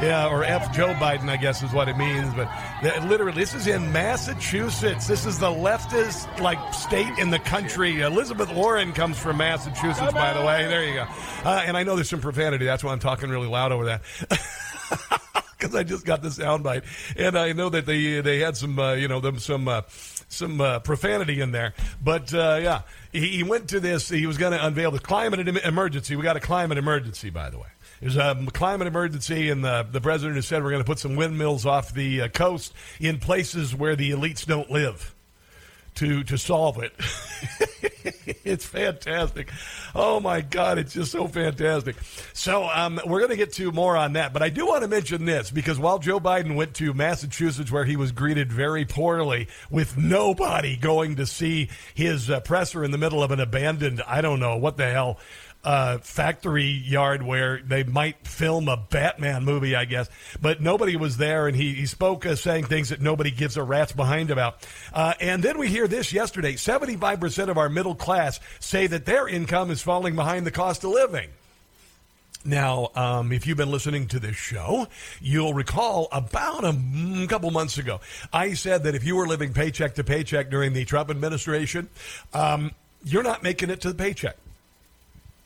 Yeah, 0.01 0.29
or 0.29 0.43
F 0.43 0.73
Joe 0.75 0.93
Biden, 0.93 1.29
I 1.29 1.37
guess 1.37 1.63
is 1.63 1.73
what 1.73 1.89
it 1.89 1.97
means. 1.97 2.33
But 2.33 2.49
literally, 3.05 3.39
this 3.39 3.53
is 3.53 3.67
in 3.67 3.91
Massachusetts. 3.91 5.07
This 5.07 5.25
is 5.25 5.39
the 5.39 5.47
leftist, 5.49 6.39
like, 6.39 6.73
state 6.73 7.17
in 7.17 7.31
the 7.31 7.39
country. 7.39 8.01
Elizabeth 8.01 8.53
Warren 8.53 8.93
comes 8.93 9.17
from 9.17 9.37
Massachusetts, 9.37 10.13
by 10.13 10.33
the 10.33 10.45
way. 10.45 10.67
There 10.67 10.85
you 10.85 10.93
go. 10.93 11.07
Uh, 11.43 11.63
and 11.65 11.75
I 11.75 11.83
know 11.83 11.95
there's 11.95 12.09
some 12.09 12.21
profanity. 12.21 12.65
That's 12.65 12.83
why 12.83 12.91
I'm 12.91 12.99
talking 12.99 13.29
really 13.29 13.47
loud 13.47 13.71
over 13.71 13.85
that. 13.85 14.01
because 15.59 15.75
I 15.75 15.83
just 15.83 16.05
got 16.05 16.21
the 16.21 16.29
soundbite, 16.29 16.83
and 17.17 17.37
I 17.37 17.51
know 17.51 17.69
that 17.69 17.85
they 17.85 18.21
they 18.21 18.39
had 18.39 18.55
some 18.55 18.79
uh, 18.79 18.93
you 18.93 19.07
know 19.07 19.19
them 19.19 19.39
some 19.39 19.67
uh, 19.67 19.81
some 20.29 20.61
uh, 20.61 20.79
profanity 20.79 21.41
in 21.41 21.51
there. 21.51 21.73
But 22.01 22.33
uh, 22.33 22.59
yeah, 22.61 22.81
he, 23.11 23.27
he 23.27 23.43
went 23.43 23.69
to 23.69 23.79
this. 23.79 24.09
He 24.09 24.25
was 24.25 24.37
going 24.37 24.53
to 24.53 24.65
unveil 24.65 24.91
the 24.91 24.99
climate 24.99 25.47
emergency. 25.47 26.15
We 26.15 26.23
got 26.23 26.37
a 26.37 26.41
climate 26.41 26.77
emergency, 26.77 27.29
by 27.29 27.49
the 27.49 27.57
way. 27.57 27.67
There's 27.99 28.15
a 28.15 28.35
climate 28.53 28.87
emergency, 28.87 29.49
and 29.49 29.63
the, 29.63 29.85
the 29.91 29.99
president 29.99 30.37
has 30.37 30.47
said 30.47 30.63
we're 30.63 30.69
going 30.71 30.83
to 30.83 30.87
put 30.87 30.99
some 30.99 31.17
windmills 31.17 31.65
off 31.65 31.93
the 31.93 32.21
uh, 32.21 32.27
coast 32.29 32.73
in 32.99 33.19
places 33.19 33.75
where 33.75 33.95
the 33.97 34.11
elites 34.11 34.45
don't 34.45 34.71
live 34.71 35.13
to 35.99 36.23
to 36.23 36.37
solve 36.37 36.81
it. 36.81 36.93
it's 38.45 38.65
fantastic. 38.65 39.51
Oh 39.93 40.19
my 40.19 40.41
God, 40.41 40.77
it's 40.77 40.93
just 40.93 41.11
so 41.11 41.27
fantastic. 41.27 41.97
So 42.33 42.63
um, 42.63 42.99
we're 43.05 43.19
going 43.19 43.31
to 43.31 43.37
get 43.37 43.53
to 43.53 43.71
more 43.71 43.97
on 43.97 44.13
that, 44.13 44.31
but 44.33 44.41
I 44.41 44.49
do 44.49 44.65
want 44.65 44.83
to 44.83 44.87
mention 44.87 45.25
this 45.25 45.51
because 45.51 45.77
while 45.77 45.99
Joe 45.99 46.19
Biden 46.19 46.55
went 46.55 46.73
to 46.75 46.93
Massachusetts, 46.93 47.71
where 47.71 47.85
he 47.85 47.97
was 47.97 48.11
greeted 48.11 48.51
very 48.51 48.85
poorly 48.85 49.47
with 49.69 49.97
nobody 49.97 50.77
going 50.77 51.17
to 51.17 51.25
see 51.25 51.69
his 51.93 52.29
uh, 52.29 52.39
presser 52.39 52.83
in 52.83 52.91
the 52.91 52.97
middle 52.97 53.21
of 53.21 53.31
an 53.31 53.39
abandoned, 53.39 54.01
I 54.07 54.21
don't 54.21 54.39
know 54.39 54.57
what 54.57 54.77
the 54.77 54.89
hell 54.89 55.19
uh, 55.63 55.97
factory 55.97 56.65
yard 56.65 57.21
where 57.23 57.61
they 57.61 57.83
might 57.83 58.25
film 58.25 58.67
a 58.67 58.77
Batman 58.77 59.43
movie, 59.43 59.75
I 59.75 59.85
guess. 59.85 60.09
But 60.41 60.61
nobody 60.61 60.95
was 60.95 61.17
there, 61.17 61.47
and 61.47 61.55
he, 61.55 61.73
he 61.73 61.85
spoke 61.85 62.25
uh, 62.25 62.35
saying 62.35 62.65
things 62.65 62.89
that 62.89 63.01
nobody 63.01 63.31
gives 63.31 63.57
a 63.57 63.63
rat's 63.63 63.91
behind 63.91 64.31
about. 64.31 64.65
Uh, 64.93 65.13
and 65.19 65.43
then 65.43 65.57
we 65.57 65.67
hear 65.67 65.87
this 65.87 66.13
yesterday 66.13 66.53
75% 66.53 67.49
of 67.49 67.57
our 67.57 67.69
middle 67.69 67.95
class 67.95 68.39
say 68.59 68.87
that 68.87 69.05
their 69.05 69.27
income 69.27 69.71
is 69.71 69.81
falling 69.81 70.15
behind 70.15 70.45
the 70.45 70.51
cost 70.51 70.83
of 70.83 70.91
living. 70.91 71.29
Now, 72.45 72.91
um, 72.95 73.33
if 73.33 73.45
you've 73.45 73.57
been 73.57 73.69
listening 73.69 74.07
to 74.07 74.19
this 74.19 74.37
show, 74.37 74.87
you'll 75.19 75.53
recall 75.53 76.07
about 76.13 76.63
a 76.63 76.71
mm, 76.71 77.27
couple 77.27 77.51
months 77.51 77.77
ago, 77.77 77.99
I 78.31 78.53
said 78.53 78.83
that 78.83 78.95
if 78.95 79.03
you 79.03 79.17
were 79.17 79.27
living 79.27 79.51
paycheck 79.51 79.95
to 79.95 80.05
paycheck 80.05 80.49
during 80.49 80.71
the 80.71 80.85
Trump 80.85 81.09
administration, 81.09 81.89
um, 82.33 82.71
you're 83.03 83.23
not 83.23 83.43
making 83.43 83.69
it 83.69 83.81
to 83.81 83.89
the 83.89 83.95
paycheck 83.95 84.37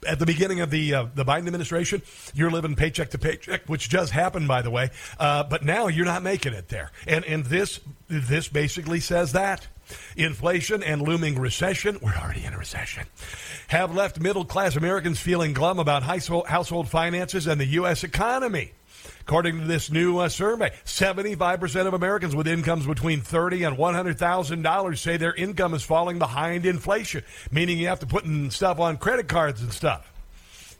at 0.05 0.19
the 0.19 0.25
beginning 0.25 0.61
of 0.61 0.69
the 0.69 0.93
uh, 0.93 1.05
the 1.15 1.25
Biden 1.25 1.47
administration, 1.47 2.01
you're 2.33 2.51
living 2.51 2.75
paycheck 2.75 3.11
to 3.11 3.17
paycheck, 3.17 3.67
which 3.67 3.89
just 3.89 4.11
happened, 4.11 4.47
by 4.47 4.61
the 4.61 4.69
way. 4.69 4.89
Uh, 5.19 5.43
but 5.43 5.63
now 5.63 5.87
you're 5.87 6.05
not 6.05 6.23
making 6.23 6.53
it 6.53 6.69
there, 6.69 6.91
and 7.07 7.25
and 7.25 7.45
this 7.45 7.79
this 8.07 8.47
basically 8.47 8.99
says 8.99 9.31
that 9.33 9.67
inflation 10.15 10.83
and 10.83 11.01
looming 11.01 11.39
recession. 11.39 11.97
We're 12.01 12.15
already 12.15 12.45
in 12.45 12.53
a 12.53 12.57
recession. 12.57 13.05
Have 13.67 13.93
left 13.93 14.19
middle 14.19 14.45
class 14.45 14.75
Americans 14.75 15.19
feeling 15.19 15.53
glum 15.53 15.79
about 15.79 16.03
household 16.03 16.89
finances 16.89 17.47
and 17.47 17.59
the 17.59 17.65
U.S. 17.65 18.03
economy. 18.03 18.73
According 19.25 19.61
to 19.61 19.65
this 19.65 19.89
new 19.89 20.19
uh, 20.19 20.27
survey, 20.27 20.71
75% 20.83 21.87
of 21.87 21.93
Americans 21.93 22.35
with 22.35 22.45
incomes 22.45 22.85
between 22.85 23.21
30 23.21 23.63
and 23.63 23.77
$100,000 23.77 24.97
say 24.97 25.15
their 25.15 25.33
income 25.33 25.73
is 25.73 25.81
falling 25.81 26.19
behind 26.19 26.65
inflation, 26.65 27.23
meaning 27.49 27.77
you 27.77 27.87
have 27.87 28.01
to 28.01 28.05
put 28.05 28.25
stuff 28.51 28.79
on 28.79 28.97
credit 28.97 29.29
cards 29.29 29.61
and 29.61 29.71
stuff. 29.71 30.11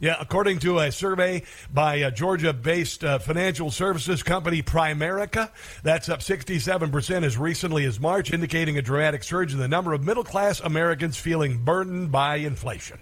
Yeah, 0.02 0.18
according 0.20 0.60
to 0.60 0.80
a 0.80 0.92
survey 0.92 1.44
by 1.74 1.96
a 1.96 2.12
Georgia-based 2.12 3.06
uh, 3.06 3.20
financial 3.20 3.72
services 3.72 4.24
company 4.24 4.62
Primerica, 4.62 5.50
that's 5.82 6.10
up 6.10 6.20
67% 6.20 7.24
as 7.24 7.38
recently 7.38 7.86
as 7.86 7.98
March, 7.98 8.34
indicating 8.34 8.78
a 8.78 8.82
dramatic 8.82 9.24
surge 9.24 9.54
in 9.54 9.60
the 9.60 9.70
number 9.70 9.94
of 9.94 10.04
middle-class 10.04 10.60
Americans 10.60 11.16
feeling 11.16 11.64
burdened 11.64 12.12
by 12.12 12.36
inflation. 12.36 13.00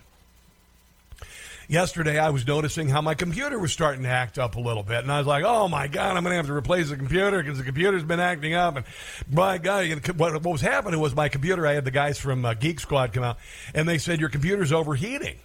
Yesterday 1.72 2.20
I 2.20 2.30
was 2.30 2.46
noticing 2.46 2.90
how 2.90 3.02
my 3.02 3.16
computer 3.16 3.58
was 3.58 3.72
starting 3.72 4.04
to 4.04 4.10
act 4.10 4.38
up 4.38 4.58
a 4.58 4.60
little 4.60 4.84
bit, 4.84 5.00
and 5.00 5.12
I 5.12 5.18
was 5.18 5.28
like, 5.28 5.44
"Oh 5.46 5.68
my 5.68 5.88
god, 5.88 6.18
I'm 6.18 6.24
going 6.24 6.34
to 6.34 6.38
have 6.38 6.48
to 6.48 6.54
replace 6.54 6.90
the 6.90 6.98
computer 6.98 7.42
because 7.42 7.58
the 7.58 7.64
computer's 7.64 8.04
been 8.04 8.20
acting 8.20 8.54
up." 8.54 8.76
And 8.76 8.86
my 9.32 9.58
god, 9.58 9.88
what, 10.18 10.34
what 10.34 10.52
was 10.52 10.62
happening 10.62 11.00
was 11.00 11.16
my 11.16 11.30
computer. 11.30 11.66
I 11.66 11.74
had 11.74 11.86
the 11.86 11.92
guys 11.92 12.20
from 12.20 12.46
uh, 12.46 12.54
Geek 12.54 12.80
Squad 12.80 13.14
come 13.14 13.24
out, 13.24 13.38
and 13.74 13.88
they 13.88 13.98
said 13.98 14.20
your 14.20 14.30
computer's 14.30 14.72
overheating. 14.72 15.38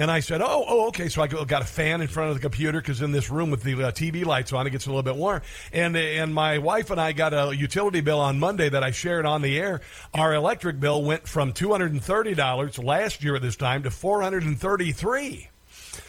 And 0.00 0.10
I 0.10 0.20
said, 0.20 0.40
"Oh, 0.40 0.64
oh, 0.66 0.86
okay." 0.88 1.10
So 1.10 1.20
I 1.20 1.26
got 1.26 1.60
a 1.60 1.66
fan 1.66 2.00
in 2.00 2.08
front 2.08 2.30
of 2.30 2.34
the 2.34 2.40
computer 2.40 2.80
because 2.80 3.02
in 3.02 3.12
this 3.12 3.28
room 3.28 3.50
with 3.50 3.62
the 3.62 3.74
uh, 3.74 3.92
TV 3.92 4.24
lights 4.24 4.50
on, 4.50 4.66
it 4.66 4.70
gets 4.70 4.86
a 4.86 4.88
little 4.88 5.02
bit 5.02 5.14
warm. 5.14 5.42
And 5.74 5.94
and 5.94 6.34
my 6.34 6.56
wife 6.56 6.90
and 6.90 6.98
I 6.98 7.12
got 7.12 7.34
a 7.34 7.54
utility 7.54 8.00
bill 8.00 8.18
on 8.18 8.40
Monday 8.40 8.70
that 8.70 8.82
I 8.82 8.92
shared 8.92 9.26
on 9.26 9.42
the 9.42 9.58
air. 9.58 9.82
Our 10.14 10.32
electric 10.34 10.80
bill 10.80 11.02
went 11.04 11.28
from 11.28 11.52
two 11.52 11.70
hundred 11.72 11.92
and 11.92 12.02
thirty 12.02 12.32
dollars 12.32 12.78
last 12.78 13.22
year 13.22 13.36
at 13.36 13.42
this 13.42 13.56
time 13.56 13.82
to 13.82 13.90
four 13.90 14.22
hundred 14.22 14.44
and 14.44 14.58
thirty-three. 14.58 15.50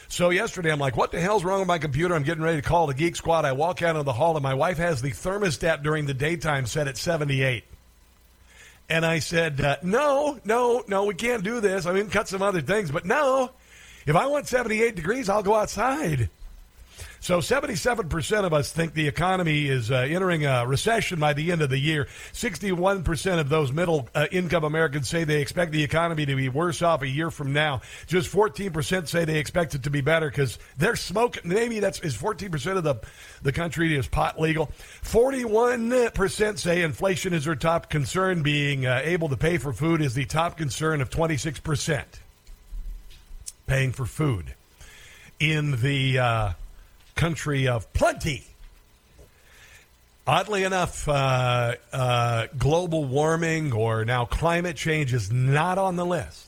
So 0.08 0.30
yesterday, 0.30 0.72
I'm 0.72 0.80
like, 0.80 0.96
"What 0.96 1.12
the 1.12 1.20
hell's 1.20 1.44
wrong 1.44 1.60
with 1.60 1.68
my 1.68 1.78
computer?" 1.78 2.16
I'm 2.16 2.24
getting 2.24 2.44
ready 2.44 2.62
to 2.62 2.68
call 2.68 2.88
the 2.88 2.94
Geek 2.94 3.18
Squad. 3.18 3.44
I 3.44 3.52
walk 3.52 3.82
out 3.82 3.98
of 3.98 4.06
the 4.06 4.14
hall, 4.14 4.38
and 4.38 4.44
my 4.44 4.54
wife 4.54 4.78
has 4.78 5.02
the 5.02 5.12
thermostat 5.12 5.84
during 5.84 6.06
the 6.06 6.14
daytime 6.14 6.66
set 6.66 6.88
at 6.88 6.96
seventy-eight. 6.96 7.66
And 8.90 9.06
I 9.06 9.20
said, 9.20 9.60
uh, 9.60 9.76
"No, 9.84 10.40
no, 10.46 10.82
no, 10.88 11.04
we 11.04 11.14
can't 11.14 11.44
do 11.44 11.60
this. 11.60 11.86
I 11.86 11.92
mean, 11.92 12.10
cut 12.10 12.30
some 12.30 12.42
other 12.42 12.62
things, 12.62 12.90
but 12.90 13.04
no." 13.04 13.52
If 14.06 14.16
I 14.16 14.26
want 14.28 14.48
78 14.48 14.96
degrees, 14.96 15.30
I'll 15.30 15.44
go 15.44 15.56
outside. 15.56 16.30
So 17.24 17.38
77% 17.38 18.46
of 18.46 18.52
us 18.52 18.72
think 18.72 18.96
the 18.96 19.08
economy 19.08 19.68
is 19.68 19.92
uh, 19.92 20.08
entering 20.10 20.48
a 20.48 20.66
recession 20.66 21.20
by 21.20 21.34
the 21.34 21.52
end 21.52 21.62
of 21.62 21.70
the 21.70 21.78
year. 21.78 22.08
61% 22.34 23.40
of 23.40 23.48
those 23.48 23.72
middle 23.72 24.10
uh, 24.16 24.26
income 24.32 24.64
Americans 24.64 25.08
say 25.08 25.24
they 25.24 25.40
expect 25.40 25.72
the 25.72 25.84
economy 25.84 26.26
to 26.26 26.36
be 26.36 26.50
worse 26.50 26.82
off 26.82 27.04
a 27.04 27.08
year 27.08 27.30
from 27.30 27.54
now. 27.54 27.82
Just 28.08 28.32
14% 28.32 29.08
say 29.08 29.24
they 29.24 29.38
expect 29.38 29.76
it 29.76 29.84
to 29.84 29.92
be 29.92 30.02
better 30.02 30.32
because 30.32 30.58
they're 30.78 30.96
smoking. 30.96 31.44
Maybe 31.46 31.80
that's 31.80 32.00
is 32.00 32.18
14% 32.18 32.78
of 32.78 32.84
the, 32.84 32.96
the 33.44 33.52
country 33.52 33.96
is 33.96 34.08
pot 34.08 34.42
legal. 34.42 34.72
41% 35.04 36.58
say 36.58 36.82
inflation 36.82 37.34
is 37.34 37.46
their 37.46 37.54
top 37.54 37.92
concern. 37.92 38.42
Being 38.42 38.88
uh, 38.88 39.00
able 39.04 39.30
to 39.30 39.38
pay 39.38 39.60
for 39.60 39.74
food 39.74 40.02
is 40.02 40.16
the 40.16 40.26
top 40.26 40.58
concern 40.58 41.02
of 41.02 41.12
26% 41.12 42.04
paying 43.68 43.92
for 43.92 44.06
food 44.06 44.54
in 45.40 45.82
the 45.82 46.20
uh, 46.20 46.52
country 47.16 47.68
of 47.68 47.92
plenty. 47.94 48.44
Oddly 50.28 50.64
enough, 50.64 51.08
uh, 51.10 51.76
uh, 51.92 52.48
global 52.58 53.06
warming 53.06 53.74
or 53.74 54.06
now 54.06 54.26
climate 54.26 54.76
change 54.76 55.14
is 55.14 55.32
not 55.32 55.78
on 55.78 55.96
the 55.96 56.06
list. 56.06 56.48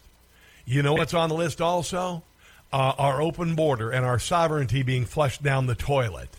You 0.65 0.83
know 0.83 0.93
what's 0.93 1.13
on 1.13 1.29
the 1.29 1.35
list 1.35 1.59
also? 1.59 2.23
Uh, 2.71 2.93
our 2.97 3.21
open 3.21 3.55
border 3.55 3.91
and 3.91 4.05
our 4.05 4.19
sovereignty 4.19 4.83
being 4.83 5.05
flushed 5.05 5.43
down 5.43 5.67
the 5.67 5.75
toilet. 5.75 6.29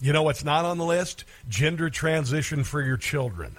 You 0.00 0.12
know 0.12 0.22
what's 0.22 0.44
not 0.44 0.64
on 0.64 0.78
the 0.78 0.84
list? 0.84 1.24
Gender 1.48 1.88
transition 1.88 2.64
for 2.64 2.82
your 2.82 2.96
children. 2.96 3.56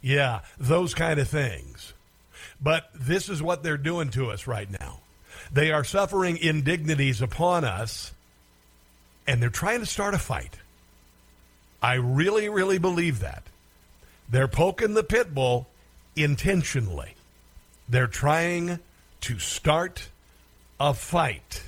Yeah, 0.00 0.40
those 0.58 0.94
kind 0.94 1.18
of 1.18 1.28
things. 1.28 1.94
But 2.60 2.90
this 2.94 3.28
is 3.28 3.42
what 3.42 3.62
they're 3.62 3.76
doing 3.76 4.10
to 4.10 4.30
us 4.30 4.46
right 4.46 4.70
now. 4.70 5.01
They 5.52 5.70
are 5.70 5.84
suffering 5.84 6.38
indignities 6.38 7.20
upon 7.20 7.64
us, 7.64 8.12
and 9.26 9.42
they're 9.42 9.50
trying 9.50 9.80
to 9.80 9.86
start 9.86 10.14
a 10.14 10.18
fight. 10.18 10.56
I 11.82 11.94
really, 11.94 12.48
really 12.48 12.78
believe 12.78 13.20
that. 13.20 13.42
They're 14.30 14.48
poking 14.48 14.94
the 14.94 15.04
pit 15.04 15.34
bull 15.34 15.66
intentionally. 16.16 17.14
They're 17.88 18.06
trying 18.06 18.78
to 19.22 19.38
start 19.38 20.08
a 20.80 20.94
fight. 20.94 21.64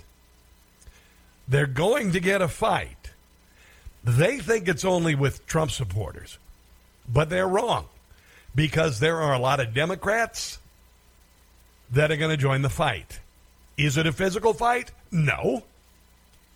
They're 1.47 1.67
going 1.67 2.13
to 2.13 2.21
get 2.21 2.41
a 2.41 2.49
fight. 2.49 3.11
They 4.03 4.39
think 4.39 4.67
it's 4.67 4.85
only 4.85 5.15
with 5.15 5.47
Trump 5.47 5.71
supporters, 5.71 6.39
but 7.07 7.29
they're 7.29 7.49
wrong 7.49 7.87
because 8.55 9.01
there 9.01 9.21
are 9.21 9.35
a 9.35 9.39
lot 9.39 9.61
of 9.61 9.75
Democrats 9.75 10.59
that 11.91 12.11
are 12.11 12.17
going 12.17 12.31
to 12.31 12.37
join 12.37 12.63
the 12.63 12.71
fight. 12.71 13.21
Is 13.77 13.97
it 13.97 14.07
a 14.07 14.13
physical 14.13 14.53
fight? 14.53 14.93
No. 15.11 15.65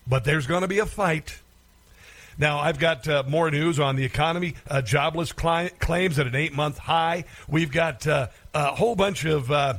But 0.06 0.24
there's 0.24 0.46
going 0.46 0.62
to 0.62 0.68
be 0.68 0.78
a 0.78 0.86
fight. 0.86 1.38
Now, 2.38 2.60
I've 2.60 2.78
got 2.78 3.08
uh, 3.08 3.24
more 3.26 3.50
news 3.50 3.80
on 3.80 3.96
the 3.96 4.04
economy. 4.04 4.54
Uh, 4.68 4.80
jobless 4.80 5.32
cli- 5.32 5.70
claims 5.80 6.20
at 6.20 6.28
an 6.28 6.36
eight 6.36 6.52
month 6.52 6.78
high. 6.78 7.24
We've 7.48 7.72
got 7.72 8.06
uh, 8.06 8.28
a 8.54 8.76
whole 8.76 8.94
bunch 8.94 9.24
of 9.24 9.50
uh, 9.50 9.74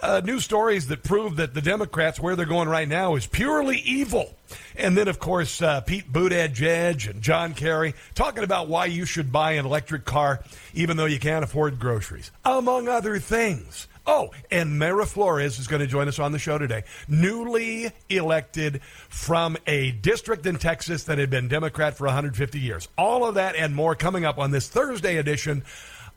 uh, 0.00 0.20
news 0.24 0.44
stories 0.44 0.86
that 0.88 1.02
prove 1.02 1.36
that 1.36 1.54
the 1.54 1.60
Democrats, 1.60 2.20
where 2.20 2.36
they're 2.36 2.46
going 2.46 2.68
right 2.68 2.86
now, 2.86 3.16
is 3.16 3.26
purely 3.26 3.78
evil. 3.78 4.32
And 4.76 4.96
then, 4.96 5.08
of 5.08 5.18
course, 5.18 5.60
uh, 5.60 5.80
Pete 5.80 6.12
Buttigieg 6.12 7.10
and 7.10 7.20
John 7.20 7.52
Kerry 7.52 7.94
talking 8.14 8.44
about 8.44 8.68
why 8.68 8.86
you 8.86 9.06
should 9.06 9.32
buy 9.32 9.52
an 9.52 9.66
electric 9.66 10.04
car 10.04 10.40
even 10.72 10.96
though 10.96 11.06
you 11.06 11.18
can't 11.18 11.44
afford 11.44 11.80
groceries, 11.80 12.30
among 12.44 12.86
other 12.86 13.18
things. 13.18 13.88
Oh, 14.06 14.30
and 14.50 14.80
Mayra 14.80 15.06
Flores 15.06 15.58
is 15.58 15.66
going 15.66 15.80
to 15.80 15.86
join 15.86 16.08
us 16.08 16.18
on 16.18 16.32
the 16.32 16.38
show 16.38 16.58
today. 16.58 16.84
Newly 17.08 17.90
elected 18.10 18.82
from 19.08 19.56
a 19.66 19.92
district 19.92 20.44
in 20.44 20.56
Texas 20.56 21.04
that 21.04 21.16
had 21.16 21.30
been 21.30 21.48
Democrat 21.48 21.96
for 21.96 22.04
150 22.04 22.60
years. 22.60 22.88
All 22.98 23.26
of 23.26 23.36
that 23.36 23.56
and 23.56 23.74
more 23.74 23.94
coming 23.94 24.24
up 24.24 24.38
on 24.38 24.50
this 24.50 24.68
Thursday 24.68 25.16
edition 25.16 25.64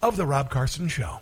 of 0.01 0.17
The 0.17 0.25
Rob 0.25 0.49
Carson 0.49 0.89
Show. 0.89 1.21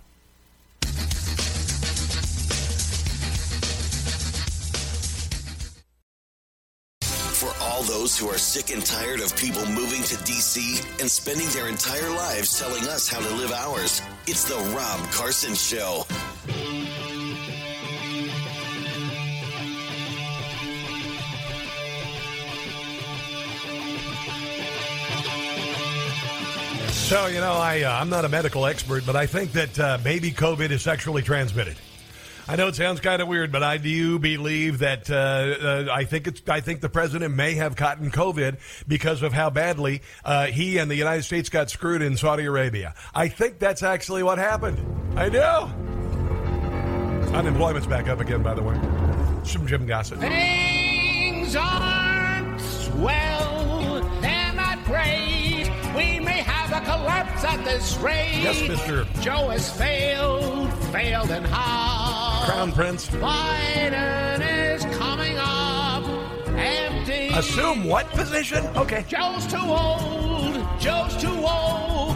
Those 8.05 8.19
who 8.19 8.29
are 8.29 8.37
sick 8.37 8.71
and 8.71 8.85
tired 8.85 9.19
of 9.19 9.35
people 9.35 9.65
moving 9.65 10.03
to 10.03 10.15
D.C. 10.25 10.79
and 10.99 11.09
spending 11.09 11.47
their 11.49 11.67
entire 11.67 12.07
lives 12.11 12.59
telling 12.59 12.83
us 12.83 13.09
how 13.09 13.19
to 13.19 13.33
live 13.33 13.51
ours, 13.51 13.99
it's 14.27 14.43
The 14.43 14.53
Rob 14.77 14.99
Carson 15.11 15.55
Show. 15.55 16.03
So, 26.91 27.25
you 27.25 27.39
know, 27.39 27.53
I, 27.53 27.81
uh, 27.81 27.91
I'm 27.91 28.09
not 28.09 28.23
a 28.23 28.29
medical 28.29 28.67
expert, 28.67 29.03
but 29.07 29.15
I 29.15 29.25
think 29.25 29.53
that 29.53 29.79
uh, 29.79 29.97
maybe 30.05 30.29
COVID 30.29 30.69
is 30.69 30.83
sexually 30.83 31.23
transmitted. 31.23 31.77
I 32.47 32.55
know 32.55 32.67
it 32.67 32.75
sounds 32.75 32.99
kind 32.99 33.23
of 33.23 33.27
weird, 33.27 33.51
but 33.51 33.63
I 33.63 33.77
do 33.77 34.19
believe 34.19 34.79
that 34.79 35.09
uh, 35.09 35.15
uh, 35.15 35.87
I 35.91 36.03
think 36.03 36.27
it's. 36.27 36.43
I 36.47 36.61
think 36.61 36.81
the 36.81 36.89
president 36.89 37.33
may 37.33 37.55
have 37.55 37.75
gotten 37.75 38.11
COVID 38.11 38.57
because 38.87 39.23
of 39.23 39.33
how 39.33 39.49
badly 39.49 40.03
uh, 40.23 40.45
he 40.45 40.77
and 40.77 40.89
the 40.91 40.95
United 40.95 41.23
States 41.23 41.49
got 41.49 41.71
screwed 41.71 42.03
in 42.03 42.17
Saudi 42.17 42.45
Arabia. 42.45 42.93
I 43.15 43.29
think 43.29 43.57
that's 43.57 43.81
actually 43.81 44.21
what 44.21 44.37
happened. 44.37 44.77
I 45.17 45.29
do. 45.29 45.41
Unemployment's 47.35 47.87
back 47.87 48.07
up 48.07 48.19
again, 48.19 48.43
by 48.43 48.53
the 48.53 48.61
way. 48.61 48.75
Some 49.43 49.65
Jim 49.65 49.87
Gossett. 49.87 50.19
Things 50.19 51.55
aren't 51.55 52.61
swell, 52.61 53.74
we 55.95 56.19
may 56.19 56.39
have 56.41 56.71
a 56.71 56.83
collapse 56.85 57.43
at 57.43 57.63
this 57.63 57.95
rate. 57.97 58.39
Yes, 58.41 58.59
Mr. 58.61 59.05
Joe 59.21 59.49
has 59.49 59.69
failed, 59.77 60.73
failed 60.91 61.29
and 61.31 61.45
how? 61.45 62.45
Crown 62.45 62.71
Prince. 62.71 63.07
Biden 63.09 64.39
is 64.73 64.83
coming 64.97 65.37
up 65.39 66.03
empty. 66.49 67.27
Assume 67.29 67.85
what 67.85 68.07
position? 68.09 68.65
Okay. 68.75 69.05
Joe's 69.07 69.47
too 69.47 69.57
old, 69.57 70.55
Joe's 70.79 71.15
too 71.17 71.45
old. 71.45 72.15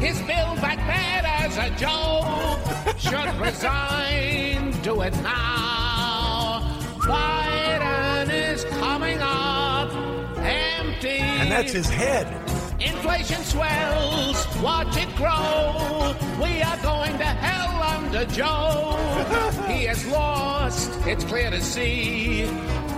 His 0.00 0.18
build 0.18 0.60
back 0.60 0.78
bad 0.86 1.24
as 1.26 1.56
a 1.56 1.70
joke. 1.76 2.98
Should 2.98 3.40
resign, 3.40 4.70
do 4.82 5.00
it 5.02 5.14
now. 5.22 6.78
Biden 7.00 8.30
is 8.32 8.64
coming 8.64 9.18
up 9.20 9.90
empty. 10.38 11.18
And 11.18 11.50
that's 11.50 11.72
his 11.72 11.88
head. 11.88 12.26
Inflation 12.80 13.42
swells, 13.42 14.46
watch 14.62 14.96
it 14.96 15.14
grow. 15.16 16.14
We 16.40 16.62
are 16.62 16.76
going 16.78 17.18
to 17.18 17.24
hell 17.24 17.82
under 17.82 18.24
Joe. 18.26 18.96
he 19.66 19.84
has 19.86 20.06
lost, 20.06 20.90
it's 21.04 21.24
clear 21.24 21.50
to 21.50 21.60
see. 21.60 22.46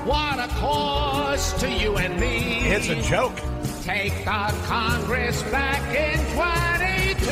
What 0.04 0.38
a 0.38 0.48
cost 0.48 1.60
to 1.60 1.70
you 1.70 1.96
and 1.96 2.20
me. 2.20 2.58
It's 2.68 2.90
a 2.90 3.00
joke. 3.00 3.36
Take 3.82 4.12
the 4.24 4.54
Congress 4.66 5.42
back 5.44 5.82
in 5.94 6.18
22. 6.34 7.30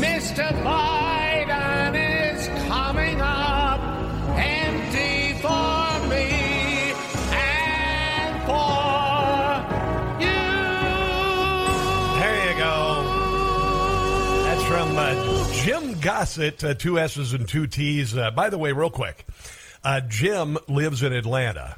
Mr. 0.00 0.48
Biden 0.64 1.27
Gossett, 16.00 16.62
uh, 16.64 16.74
two 16.74 16.98
S's 16.98 17.32
and 17.32 17.48
two 17.48 17.66
T's. 17.66 18.16
Uh, 18.16 18.30
by 18.30 18.50
the 18.50 18.58
way, 18.58 18.72
real 18.72 18.90
quick. 18.90 19.26
Uh, 19.84 20.00
Jim 20.00 20.58
lives 20.68 21.02
in 21.02 21.12
Atlanta, 21.12 21.76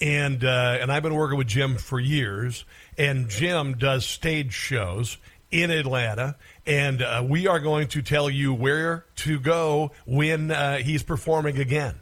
and 0.00 0.44
uh, 0.44 0.78
and 0.80 0.90
I've 0.92 1.02
been 1.02 1.14
working 1.14 1.38
with 1.38 1.48
Jim 1.48 1.76
for 1.76 2.00
years. 2.00 2.64
And 2.98 3.28
Jim 3.28 3.78
does 3.78 4.04
stage 4.04 4.52
shows 4.52 5.16
in 5.50 5.70
Atlanta, 5.70 6.36
and 6.66 7.02
uh, 7.02 7.24
we 7.26 7.46
are 7.46 7.60
going 7.60 7.88
to 7.88 8.02
tell 8.02 8.28
you 8.28 8.52
where 8.54 9.04
to 9.16 9.38
go 9.38 9.92
when 10.06 10.50
uh, 10.50 10.78
he's 10.78 11.02
performing 11.02 11.58
again, 11.58 11.96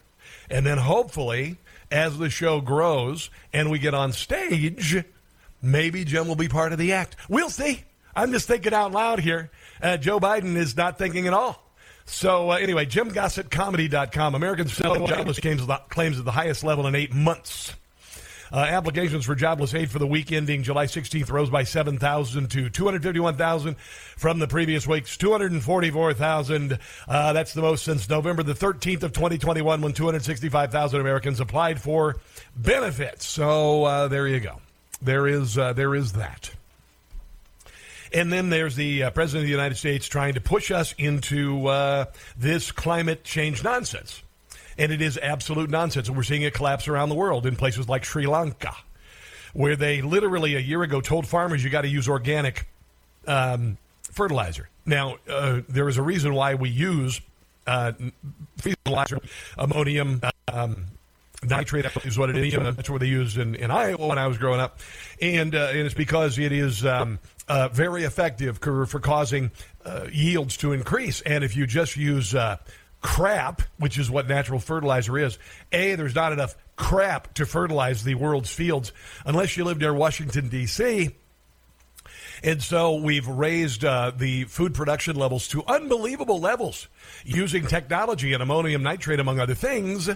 and 0.48 0.64
then 0.66 0.78
hopefully 0.78 1.58
as 1.90 2.18
the 2.18 2.30
show 2.30 2.60
grows 2.60 3.30
and 3.52 3.70
we 3.70 3.78
get 3.78 3.94
on 3.94 4.12
stage, 4.12 5.04
maybe 5.60 6.04
Jim 6.04 6.28
will 6.28 6.36
be 6.36 6.48
part 6.48 6.72
of 6.72 6.78
the 6.78 6.92
act. 6.92 7.16
We'll 7.28 7.50
see. 7.50 7.84
I'm 8.14 8.32
just 8.32 8.46
thinking 8.46 8.74
out 8.74 8.92
loud 8.92 9.20
here. 9.20 9.50
Uh, 9.82 9.96
Joe 9.96 10.20
Biden 10.20 10.56
is 10.56 10.76
not 10.76 10.98
thinking 10.98 11.26
at 11.26 11.32
all. 11.32 11.70
So 12.06 12.50
uh, 12.50 12.56
anyway, 12.56 12.86
JimGossettComedy.com. 12.86 14.34
American 14.34 14.66
Jobless 14.66 15.38
claims 15.38 15.62
claims 15.90 16.18
at 16.18 16.24
the 16.24 16.32
highest 16.32 16.64
level 16.64 16.86
in 16.86 16.94
eight 16.94 17.14
months. 17.14 17.74
Uh, 18.52 18.58
applications 18.58 19.24
for 19.24 19.36
jobless 19.36 19.74
aid 19.74 19.90
for 19.90 20.00
the 20.00 20.06
week 20.06 20.32
ending 20.32 20.64
July 20.64 20.86
16th 20.86 21.30
rose 21.30 21.50
by 21.50 21.62
7,000 21.62 22.50
to 22.50 22.68
251,000 22.68 23.76
from 23.78 24.40
the 24.40 24.48
previous 24.48 24.88
week's 24.88 25.16
244,000. 25.16 26.78
Uh, 27.06 27.32
that's 27.32 27.54
the 27.54 27.62
most 27.62 27.84
since 27.84 28.08
November 28.08 28.42
the 28.42 28.54
13th 28.54 29.04
of 29.04 29.12
2021 29.12 29.80
when 29.80 29.92
265,000 29.92 31.00
Americans 31.00 31.38
applied 31.38 31.80
for 31.80 32.16
benefits. 32.56 33.24
So 33.24 33.84
uh, 33.84 34.08
there 34.08 34.26
you 34.26 34.40
go. 34.40 34.60
There 35.00 35.28
is 35.28 35.56
uh, 35.56 35.72
there 35.72 35.94
is 35.94 36.12
that. 36.14 36.50
And 38.12 38.32
then 38.32 38.50
there's 38.50 38.76
the 38.76 39.04
uh, 39.04 39.10
President 39.10 39.42
of 39.42 39.46
the 39.46 39.52
United 39.52 39.76
States 39.76 40.06
trying 40.06 40.34
to 40.34 40.40
push 40.40 40.70
us 40.70 40.94
into 40.98 41.66
uh, 41.68 42.06
this 42.36 42.72
climate 42.72 43.24
change 43.24 43.62
nonsense. 43.62 44.22
And 44.78 44.90
it 44.92 45.00
is 45.00 45.18
absolute 45.18 45.70
nonsense. 45.70 46.08
And 46.08 46.16
we're 46.16 46.22
seeing 46.22 46.42
it 46.42 46.54
collapse 46.54 46.88
around 46.88 47.08
the 47.08 47.14
world 47.14 47.46
in 47.46 47.56
places 47.56 47.88
like 47.88 48.04
Sri 48.04 48.26
Lanka, 48.26 48.74
where 49.52 49.76
they 49.76 50.02
literally 50.02 50.56
a 50.56 50.60
year 50.60 50.82
ago 50.82 51.00
told 51.00 51.26
farmers 51.26 51.62
you 51.62 51.70
got 51.70 51.82
to 51.82 51.88
use 51.88 52.08
organic 52.08 52.66
um, 53.26 53.76
fertilizer. 54.02 54.68
Now, 54.86 55.18
uh, 55.28 55.60
there 55.68 55.88
is 55.88 55.98
a 55.98 56.02
reason 56.02 56.34
why 56.34 56.54
we 56.54 56.70
use 56.70 57.20
uh, 57.66 57.92
fertilizer, 58.56 59.18
ammonium. 59.56 60.20
Um, 60.52 60.86
nitrate 61.42 61.86
is 62.04 62.18
what 62.18 62.30
it 62.30 62.36
is. 62.36 62.54
That's 62.54 62.90
what 62.90 63.00
they 63.00 63.06
used 63.06 63.38
in, 63.38 63.54
in 63.54 63.70
Iowa 63.70 64.06
when 64.06 64.18
I 64.18 64.26
was 64.26 64.38
growing 64.38 64.60
up, 64.60 64.80
and 65.20 65.54
uh, 65.54 65.68
and 65.70 65.80
it's 65.80 65.94
because 65.94 66.38
it 66.38 66.52
is 66.52 66.84
um, 66.84 67.18
uh, 67.50 67.68
very 67.68 68.04
effective 68.04 68.60
for, 68.60 69.00
causing 69.00 69.50
uh, 69.84 70.06
yields 70.12 70.56
to 70.58 70.72
increase. 70.72 71.20
And 71.22 71.42
if 71.42 71.56
you 71.56 71.66
just 71.66 71.96
use 71.96 72.32
uh, 72.32 72.58
crap, 73.02 73.62
which 73.76 73.98
is 73.98 74.08
what 74.08 74.28
natural 74.28 74.60
fertilizer 74.60 75.18
is, 75.18 75.36
a 75.72 75.96
there's 75.96 76.14
not 76.14 76.32
enough 76.32 76.54
crap 76.76 77.34
to 77.34 77.44
fertilize 77.44 78.04
the 78.04 78.14
world's 78.14 78.52
fields 78.52 78.92
unless 79.26 79.56
you 79.56 79.64
live 79.64 79.78
near 79.78 79.92
Washington 79.92 80.48
D.C. 80.48 81.10
And 82.44 82.62
so 82.62 82.94
we've 82.94 83.26
raised 83.26 83.84
uh, 83.84 84.12
the 84.16 84.44
food 84.44 84.72
production 84.72 85.16
levels 85.16 85.48
to 85.48 85.64
unbelievable 85.66 86.38
levels 86.38 86.86
using 87.24 87.66
technology 87.66 88.32
and 88.32 88.42
ammonium 88.44 88.84
nitrate, 88.84 89.18
among 89.18 89.40
other 89.40 89.54
things. 89.54 90.08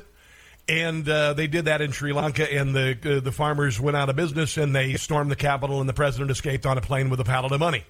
And 0.67 1.07
uh, 1.07 1.35
they 1.35 1.47
did 1.47 1.67
that 1.67 1.83
in 1.83 1.93
Sri 1.93 2.13
Lanka, 2.13 2.51
and 2.51 2.75
the 2.75 2.97
uh, 3.05 3.21
the 3.21 3.33
farmers 3.33 3.79
went 3.79 3.99
out 3.99 4.09
of 4.09 4.17
business, 4.17 4.57
and 4.57 4.75
they 4.75 4.95
stormed 4.95 5.31
the 5.31 5.37
capital, 5.37 5.81
and 5.81 5.89
the 5.89 5.93
president 5.93 6.31
escaped 6.31 6.65
on 6.65 6.79
a 6.79 6.81
plane 6.81 7.11
with 7.11 7.21
a 7.21 7.25
pallet 7.25 7.53
of 7.53 7.61
money. 7.61 7.85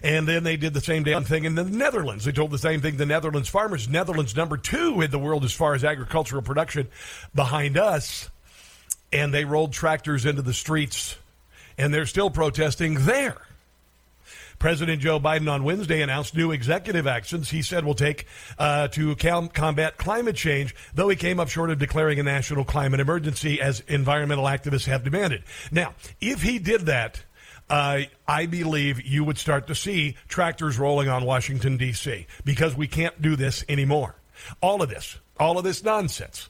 And 0.00 0.28
then 0.28 0.44
they 0.44 0.56
did 0.56 0.74
the 0.74 0.80
same 0.80 1.02
damn 1.02 1.24
thing 1.24 1.44
in 1.44 1.56
the 1.56 1.64
Netherlands. 1.64 2.24
They 2.24 2.30
told 2.30 2.52
the 2.52 2.58
same 2.58 2.80
thing 2.80 2.96
the 2.96 3.06
Netherlands 3.06 3.48
farmers. 3.48 3.88
Netherlands 3.88 4.36
number 4.36 4.56
two 4.56 5.00
in 5.00 5.10
the 5.10 5.18
world 5.18 5.44
as 5.44 5.52
far 5.52 5.74
as 5.74 5.84
agricultural 5.84 6.42
production, 6.42 6.86
behind 7.34 7.76
us, 7.76 8.30
and 9.12 9.34
they 9.34 9.44
rolled 9.44 9.72
tractors 9.72 10.24
into 10.24 10.42
the 10.42 10.54
streets, 10.54 11.16
and 11.76 11.92
they're 11.92 12.06
still 12.06 12.30
protesting 12.30 13.04
there. 13.04 13.36
President 14.58 15.00
Joe 15.00 15.20
Biden 15.20 15.50
on 15.50 15.62
Wednesday 15.64 16.02
announced 16.02 16.34
new 16.34 16.50
executive 16.50 17.06
actions 17.06 17.50
he 17.50 17.62
said 17.62 17.84
will 17.84 17.94
take 17.94 18.26
uh, 18.58 18.88
to 18.88 19.14
com- 19.16 19.48
combat 19.48 19.96
climate 19.96 20.36
change, 20.36 20.74
though 20.94 21.08
he 21.08 21.16
came 21.16 21.38
up 21.38 21.48
short 21.48 21.70
of 21.70 21.78
declaring 21.78 22.18
a 22.18 22.22
national 22.22 22.64
climate 22.64 23.00
emergency 23.00 23.60
as 23.60 23.80
environmental 23.88 24.44
activists 24.44 24.86
have 24.86 25.04
demanded. 25.04 25.42
Now, 25.70 25.94
if 26.20 26.42
he 26.42 26.58
did 26.58 26.82
that, 26.86 27.22
uh, 27.70 28.00
I 28.26 28.46
believe 28.46 29.02
you 29.02 29.24
would 29.24 29.38
start 29.38 29.66
to 29.66 29.74
see 29.74 30.16
tractors 30.26 30.78
rolling 30.78 31.08
on 31.08 31.24
Washington, 31.24 31.76
D.C., 31.76 32.26
because 32.44 32.74
we 32.74 32.86
can't 32.86 33.20
do 33.20 33.36
this 33.36 33.64
anymore. 33.68 34.14
All 34.62 34.82
of 34.82 34.88
this, 34.88 35.18
all 35.38 35.58
of 35.58 35.64
this 35.64 35.84
nonsense. 35.84 36.48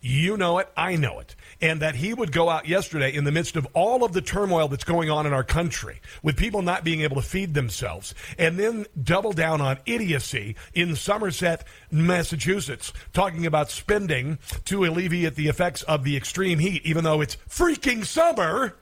You 0.00 0.36
know 0.36 0.58
it, 0.58 0.68
I 0.76 0.96
know 0.96 1.20
it. 1.20 1.34
And 1.60 1.82
that 1.82 1.96
he 1.96 2.14
would 2.14 2.30
go 2.30 2.48
out 2.48 2.68
yesterday 2.68 3.12
in 3.12 3.24
the 3.24 3.32
midst 3.32 3.56
of 3.56 3.66
all 3.74 4.04
of 4.04 4.12
the 4.12 4.20
turmoil 4.20 4.68
that's 4.68 4.84
going 4.84 5.10
on 5.10 5.26
in 5.26 5.32
our 5.32 5.42
country, 5.42 6.00
with 6.22 6.36
people 6.36 6.62
not 6.62 6.84
being 6.84 7.00
able 7.00 7.16
to 7.16 7.22
feed 7.22 7.54
themselves, 7.54 8.14
and 8.38 8.58
then 8.58 8.86
double 9.02 9.32
down 9.32 9.60
on 9.60 9.78
idiocy 9.84 10.54
in 10.72 10.94
Somerset, 10.94 11.64
Massachusetts, 11.90 12.92
talking 13.12 13.44
about 13.44 13.70
spending 13.70 14.38
to 14.66 14.84
alleviate 14.84 15.34
the 15.34 15.48
effects 15.48 15.82
of 15.82 16.04
the 16.04 16.16
extreme 16.16 16.60
heat, 16.60 16.84
even 16.84 17.02
though 17.02 17.20
it's 17.20 17.36
freaking 17.48 18.04
summer. 18.04 18.76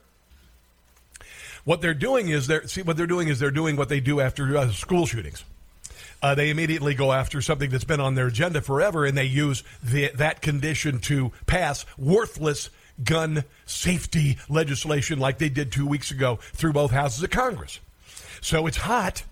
What 1.64 1.80
they're 1.80 1.94
doing 1.94 2.28
is 2.28 2.46
they're 2.46 2.68
see 2.68 2.82
what 2.82 2.96
they're 2.96 3.06
doing 3.06 3.28
is 3.28 3.40
they're 3.40 3.50
doing 3.50 3.76
what 3.76 3.88
they 3.88 4.00
do 4.00 4.20
after 4.20 4.56
uh, 4.56 4.70
school 4.70 5.04
shootings. 5.04 5.44
Uh, 6.22 6.34
they 6.34 6.50
immediately 6.50 6.94
go 6.94 7.12
after 7.12 7.40
something 7.42 7.70
that's 7.70 7.84
been 7.84 8.00
on 8.00 8.14
their 8.14 8.28
agenda 8.28 8.60
forever, 8.60 9.04
and 9.04 9.16
they 9.16 9.24
use 9.24 9.62
the, 9.82 10.10
that 10.14 10.40
condition 10.40 10.98
to 11.00 11.30
pass 11.46 11.84
worthless 11.98 12.70
gun 13.02 13.44
safety 13.66 14.38
legislation 14.48 15.18
like 15.18 15.38
they 15.38 15.48
did 15.48 15.70
two 15.70 15.86
weeks 15.86 16.10
ago 16.10 16.38
through 16.52 16.72
both 16.72 16.90
houses 16.90 17.22
of 17.22 17.30
Congress. 17.30 17.80
So 18.40 18.66
it's 18.66 18.78
hot. 18.78 19.22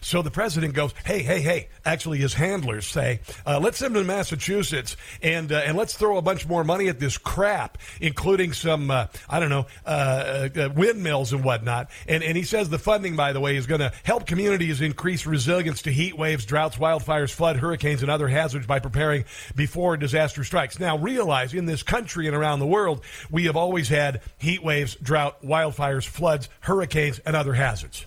So 0.00 0.22
the 0.22 0.30
president 0.30 0.74
goes, 0.74 0.92
"Hey, 1.04 1.22
hey, 1.22 1.40
hey!" 1.40 1.68
Actually, 1.84 2.18
his 2.18 2.34
handlers 2.34 2.86
say, 2.86 3.20
uh, 3.46 3.58
"Let's 3.60 3.78
send 3.78 3.96
him 3.96 4.02
to 4.02 4.06
Massachusetts 4.06 4.96
and 5.22 5.50
uh, 5.52 5.62
and 5.64 5.76
let's 5.76 5.94
throw 5.94 6.18
a 6.18 6.22
bunch 6.22 6.46
more 6.46 6.64
money 6.64 6.88
at 6.88 6.98
this 6.98 7.18
crap, 7.18 7.78
including 8.00 8.52
some 8.52 8.90
uh, 8.90 9.06
I 9.28 9.40
don't 9.40 9.50
know 9.50 9.66
uh, 9.86 10.48
uh, 10.56 10.68
windmills 10.74 11.32
and 11.32 11.44
whatnot." 11.44 11.90
And 12.06 12.22
and 12.22 12.36
he 12.36 12.42
says 12.44 12.68
the 12.68 12.78
funding, 12.78 13.16
by 13.16 13.32
the 13.32 13.40
way, 13.40 13.56
is 13.56 13.66
going 13.66 13.80
to 13.80 13.92
help 14.02 14.26
communities 14.26 14.80
increase 14.80 15.26
resilience 15.26 15.82
to 15.82 15.92
heat 15.92 16.16
waves, 16.16 16.44
droughts, 16.44 16.76
wildfires, 16.76 17.32
flood, 17.32 17.56
hurricanes, 17.56 18.02
and 18.02 18.10
other 18.10 18.28
hazards 18.28 18.66
by 18.66 18.78
preparing 18.78 19.24
before 19.54 19.96
disaster 19.96 20.44
strikes. 20.44 20.78
Now, 20.78 20.98
realize 20.98 21.54
in 21.54 21.66
this 21.66 21.82
country 21.82 22.26
and 22.26 22.36
around 22.36 22.58
the 22.58 22.66
world, 22.66 23.02
we 23.30 23.44
have 23.44 23.56
always 23.56 23.88
had 23.88 24.20
heat 24.38 24.62
waves, 24.62 24.96
drought, 24.96 25.42
wildfires, 25.42 26.06
floods, 26.06 26.48
hurricanes, 26.60 27.18
and 27.20 27.34
other 27.34 27.54
hazards. 27.54 28.06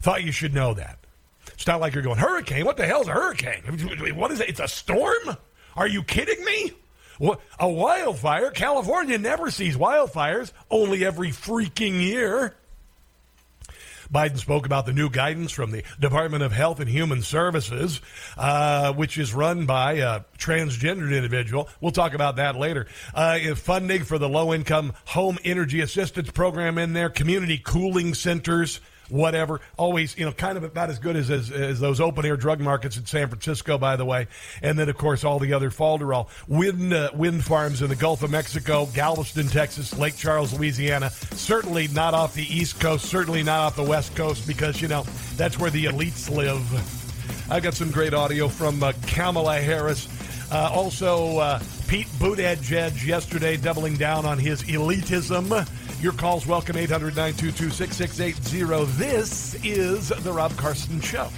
Thought 0.00 0.24
you 0.24 0.32
should 0.32 0.54
know 0.54 0.74
that. 0.74 0.98
It's 1.54 1.66
not 1.66 1.80
like 1.80 1.94
you're 1.94 2.02
going, 2.02 2.18
hurricane? 2.18 2.64
What 2.64 2.76
the 2.76 2.86
hell's 2.86 3.08
a 3.08 3.12
hurricane? 3.12 3.62
What 4.14 4.30
is 4.30 4.40
it? 4.40 4.48
It's 4.48 4.60
a 4.60 4.68
storm? 4.68 5.36
Are 5.76 5.88
you 5.88 6.02
kidding 6.02 6.44
me? 6.44 6.72
What, 7.18 7.40
a 7.58 7.68
wildfire? 7.68 8.50
California 8.50 9.18
never 9.18 9.50
sees 9.50 9.76
wildfires, 9.76 10.52
only 10.70 11.04
every 11.04 11.30
freaking 11.30 12.00
year. 12.00 12.54
Biden 14.12 14.38
spoke 14.38 14.64
about 14.64 14.86
the 14.86 14.92
new 14.92 15.10
guidance 15.10 15.52
from 15.52 15.70
the 15.70 15.82
Department 16.00 16.42
of 16.42 16.52
Health 16.52 16.80
and 16.80 16.88
Human 16.88 17.22
Services, 17.22 18.00
uh, 18.38 18.92
which 18.94 19.18
is 19.18 19.34
run 19.34 19.66
by 19.66 19.94
a 19.94 20.20
transgendered 20.38 21.14
individual. 21.14 21.68
We'll 21.80 21.92
talk 21.92 22.14
about 22.14 22.36
that 22.36 22.56
later. 22.56 22.86
Uh, 23.14 23.54
funding 23.54 24.04
for 24.04 24.16
the 24.16 24.28
low 24.28 24.54
income 24.54 24.94
home 25.06 25.38
energy 25.44 25.80
assistance 25.80 26.30
program 26.30 26.78
in 26.78 26.94
there, 26.94 27.10
community 27.10 27.58
cooling 27.58 28.14
centers 28.14 28.80
whatever. 29.08 29.60
Always, 29.76 30.16
you 30.16 30.24
know, 30.24 30.32
kind 30.32 30.56
of 30.56 30.64
about 30.64 30.90
as 30.90 30.98
good 30.98 31.16
as, 31.16 31.30
as, 31.30 31.50
as, 31.50 31.80
those 31.80 32.00
open 32.00 32.24
air 32.26 32.36
drug 32.36 32.60
markets 32.60 32.96
in 32.96 33.06
San 33.06 33.28
Francisco, 33.28 33.78
by 33.78 33.96
the 33.96 34.04
way. 34.04 34.26
And 34.62 34.78
then, 34.78 34.88
of 34.88 34.96
course, 34.96 35.24
all 35.24 35.38
the 35.38 35.52
other 35.52 35.70
falderall. 35.70 36.28
Wind, 36.46 36.92
uh, 36.92 37.10
wind 37.14 37.44
farms 37.44 37.82
in 37.82 37.88
the 37.88 37.96
Gulf 37.96 38.22
of 38.22 38.30
Mexico, 38.30 38.86
Galveston, 38.94 39.48
Texas, 39.48 39.96
Lake 39.98 40.16
Charles, 40.16 40.52
Louisiana. 40.52 41.10
Certainly 41.10 41.88
not 41.88 42.14
off 42.14 42.34
the 42.34 42.44
East 42.44 42.80
Coast, 42.80 43.06
certainly 43.06 43.42
not 43.42 43.60
off 43.60 43.76
the 43.76 43.82
West 43.82 44.14
Coast, 44.14 44.46
because, 44.46 44.80
you 44.80 44.88
know, 44.88 45.04
that's 45.36 45.58
where 45.58 45.70
the 45.70 45.86
elites 45.86 46.34
live. 46.34 46.62
I 47.50 47.60
got 47.60 47.74
some 47.74 47.90
great 47.90 48.14
audio 48.14 48.48
from 48.48 48.82
uh, 48.82 48.92
Kamala 49.06 49.60
Harris. 49.60 50.08
Uh, 50.50 50.70
also, 50.72 51.38
uh, 51.38 51.60
Pete 51.88 52.06
Buttigieg 52.18 53.06
yesterday 53.06 53.56
doubling 53.56 53.96
down 53.96 54.26
on 54.26 54.38
his 54.38 54.62
elitism. 54.64 55.66
Your 56.00 56.12
calls 56.12 56.46
welcome 56.46 56.76
800 56.76 57.16
922 57.16 57.70
6680. 57.70 58.84
This 58.92 59.56
is 59.64 60.10
The 60.10 60.32
Rob 60.32 60.56
Carson 60.56 61.00
Show. 61.00 61.28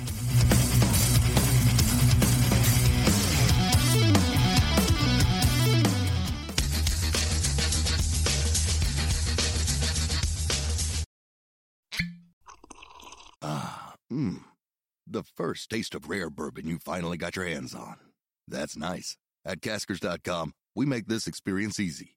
Ah, 13.40 13.94
mmm. 14.12 14.40
The 15.06 15.22
first 15.22 15.70
taste 15.70 15.94
of 15.94 16.10
rare 16.10 16.28
bourbon 16.28 16.66
you 16.66 16.78
finally 16.78 17.16
got 17.16 17.34
your 17.34 17.46
hands 17.46 17.74
on. 17.74 17.96
That's 18.46 18.76
nice. 18.76 19.16
At 19.42 19.62
Caskers.com, 19.62 20.52
we 20.76 20.84
make 20.84 21.06
this 21.06 21.26
experience 21.26 21.80
easy. 21.80 22.16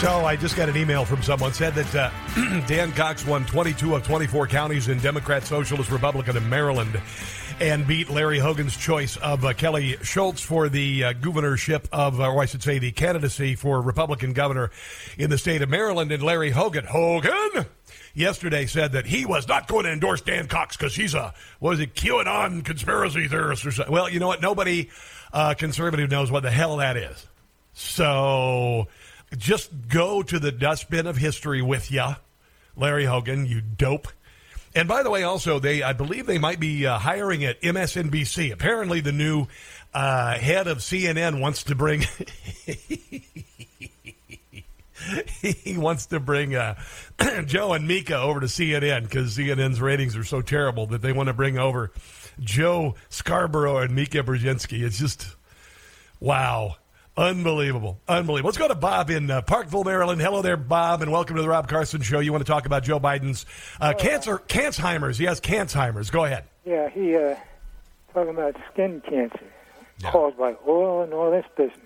So 0.00 0.26
I 0.26 0.36
just 0.36 0.56
got 0.56 0.68
an 0.68 0.76
email 0.76 1.06
from 1.06 1.22
someone 1.22 1.54
said 1.54 1.74
that 1.74 1.94
uh, 1.94 2.10
Dan 2.66 2.92
Cox 2.92 3.26
won 3.26 3.46
22 3.46 3.94
of 3.94 4.02
24 4.02 4.46
counties 4.46 4.88
in 4.88 4.98
Democrat, 4.98 5.42
Socialist, 5.44 5.90
Republican 5.90 6.36
in 6.36 6.46
Maryland, 6.50 7.00
and 7.60 7.86
beat 7.86 8.10
Larry 8.10 8.38
Hogan's 8.38 8.76
choice 8.76 9.16
of 9.16 9.42
uh, 9.46 9.54
Kelly 9.54 9.96
Schulz 10.02 10.42
for 10.42 10.68
the 10.68 11.02
uh, 11.02 11.12
governorship 11.14 11.88
of, 11.92 12.20
or 12.20 12.42
I 12.42 12.44
should 12.44 12.62
say, 12.62 12.78
the 12.78 12.92
candidacy 12.92 13.54
for 13.54 13.80
Republican 13.80 14.34
governor 14.34 14.70
in 15.16 15.30
the 15.30 15.38
state 15.38 15.62
of 15.62 15.70
Maryland. 15.70 16.12
And 16.12 16.22
Larry 16.22 16.50
Hogan, 16.50 16.84
Hogan, 16.84 17.64
yesterday 18.12 18.66
said 18.66 18.92
that 18.92 19.06
he 19.06 19.24
was 19.24 19.48
not 19.48 19.66
going 19.66 19.86
to 19.86 19.92
endorse 19.92 20.20
Dan 20.20 20.46
Cox 20.46 20.76
because 20.76 20.94
he's 20.94 21.14
a 21.14 21.32
was 21.58 21.80
it 21.80 21.94
QAnon 21.94 22.66
conspiracy 22.66 23.28
theorist 23.28 23.64
or 23.64 23.72
something. 23.72 23.94
Well, 23.94 24.10
you 24.10 24.20
know 24.20 24.28
what? 24.28 24.42
Nobody 24.42 24.90
uh, 25.32 25.54
conservative 25.54 26.10
knows 26.10 26.30
what 26.30 26.42
the 26.42 26.50
hell 26.50 26.76
that 26.76 26.98
is. 26.98 27.26
So 27.72 28.88
just 29.38 29.88
go 29.88 30.22
to 30.22 30.38
the 30.38 30.52
dustbin 30.52 31.06
of 31.06 31.16
history 31.16 31.62
with 31.62 31.90
ya, 31.90 32.16
Larry 32.76 33.04
Hogan, 33.04 33.46
you 33.46 33.60
dope. 33.60 34.08
And 34.74 34.86
by 34.88 35.02
the 35.02 35.10
way, 35.10 35.22
also 35.22 35.58
they, 35.58 35.82
I 35.82 35.94
believe 35.94 36.26
they 36.26 36.38
might 36.38 36.60
be 36.60 36.86
uh, 36.86 36.98
hiring 36.98 37.44
at 37.44 37.60
MSNBC. 37.62 38.52
Apparently, 38.52 39.00
the 39.00 39.12
new 39.12 39.46
uh, 39.94 40.38
head 40.38 40.66
of 40.66 40.78
CNN 40.78 41.40
wants 41.40 41.62
to 41.64 41.74
bring. 41.74 42.04
he 45.40 45.78
wants 45.78 46.06
to 46.06 46.20
bring 46.20 46.54
uh, 46.54 46.74
Joe 47.46 47.72
and 47.72 47.88
Mika 47.88 48.18
over 48.18 48.40
to 48.40 48.46
CNN 48.46 49.04
because 49.04 49.36
CNN's 49.36 49.80
ratings 49.80 50.16
are 50.16 50.24
so 50.24 50.42
terrible 50.42 50.86
that 50.88 51.00
they 51.00 51.12
want 51.12 51.28
to 51.28 51.32
bring 51.32 51.58
over 51.58 51.92
Joe 52.38 52.96
Scarborough 53.08 53.78
and 53.78 53.94
Mika 53.94 54.18
Brzezinski. 54.18 54.82
It's 54.82 54.98
just 54.98 55.36
wow. 56.20 56.76
Unbelievable. 57.16 57.98
Unbelievable. 58.08 58.48
Let's 58.48 58.58
go 58.58 58.68
to 58.68 58.74
Bob 58.74 59.08
in 59.08 59.30
uh, 59.30 59.40
Parkville, 59.40 59.84
Maryland. 59.84 60.20
Hello 60.20 60.42
there, 60.42 60.58
Bob, 60.58 61.00
and 61.00 61.10
welcome 61.10 61.36
to 61.36 61.42
the 61.42 61.48
Rob 61.48 61.66
Carson 61.66 62.02
Show. 62.02 62.18
You 62.20 62.30
want 62.30 62.44
to 62.44 62.50
talk 62.50 62.66
about 62.66 62.82
Joe 62.84 63.00
Biden's 63.00 63.46
uh, 63.80 63.94
cancer, 63.94 64.38
Cansheimer's. 64.38 65.16
He 65.16 65.24
has 65.24 65.40
Cansheimer's. 65.40 66.10
Go 66.10 66.24
ahead. 66.26 66.44
Yeah, 66.66 66.90
he 66.90 67.16
uh, 67.16 67.36
talking 68.12 68.30
about 68.34 68.56
skin 68.72 69.00
cancer 69.08 69.40
caused 70.02 70.36
by 70.36 70.54
oil 70.68 71.02
and 71.02 71.14
all 71.14 71.30
this 71.30 71.46
business. 71.56 71.80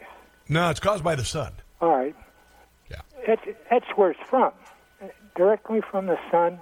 No, 0.49 0.69
it's 0.69 0.81
caused 0.81 1.05
by 1.05 1.15
the 1.15 1.25
sun. 1.25 1.53
All 1.81 1.91
right. 1.97 2.17
Yeah. 2.91 3.01
That's, 3.25 3.43
that's 3.71 3.87
where 3.95 4.11
it's 4.11 4.21
from. 4.29 4.53
Directly 5.37 5.81
from 5.81 6.07
the 6.07 6.19
sun 6.31 6.59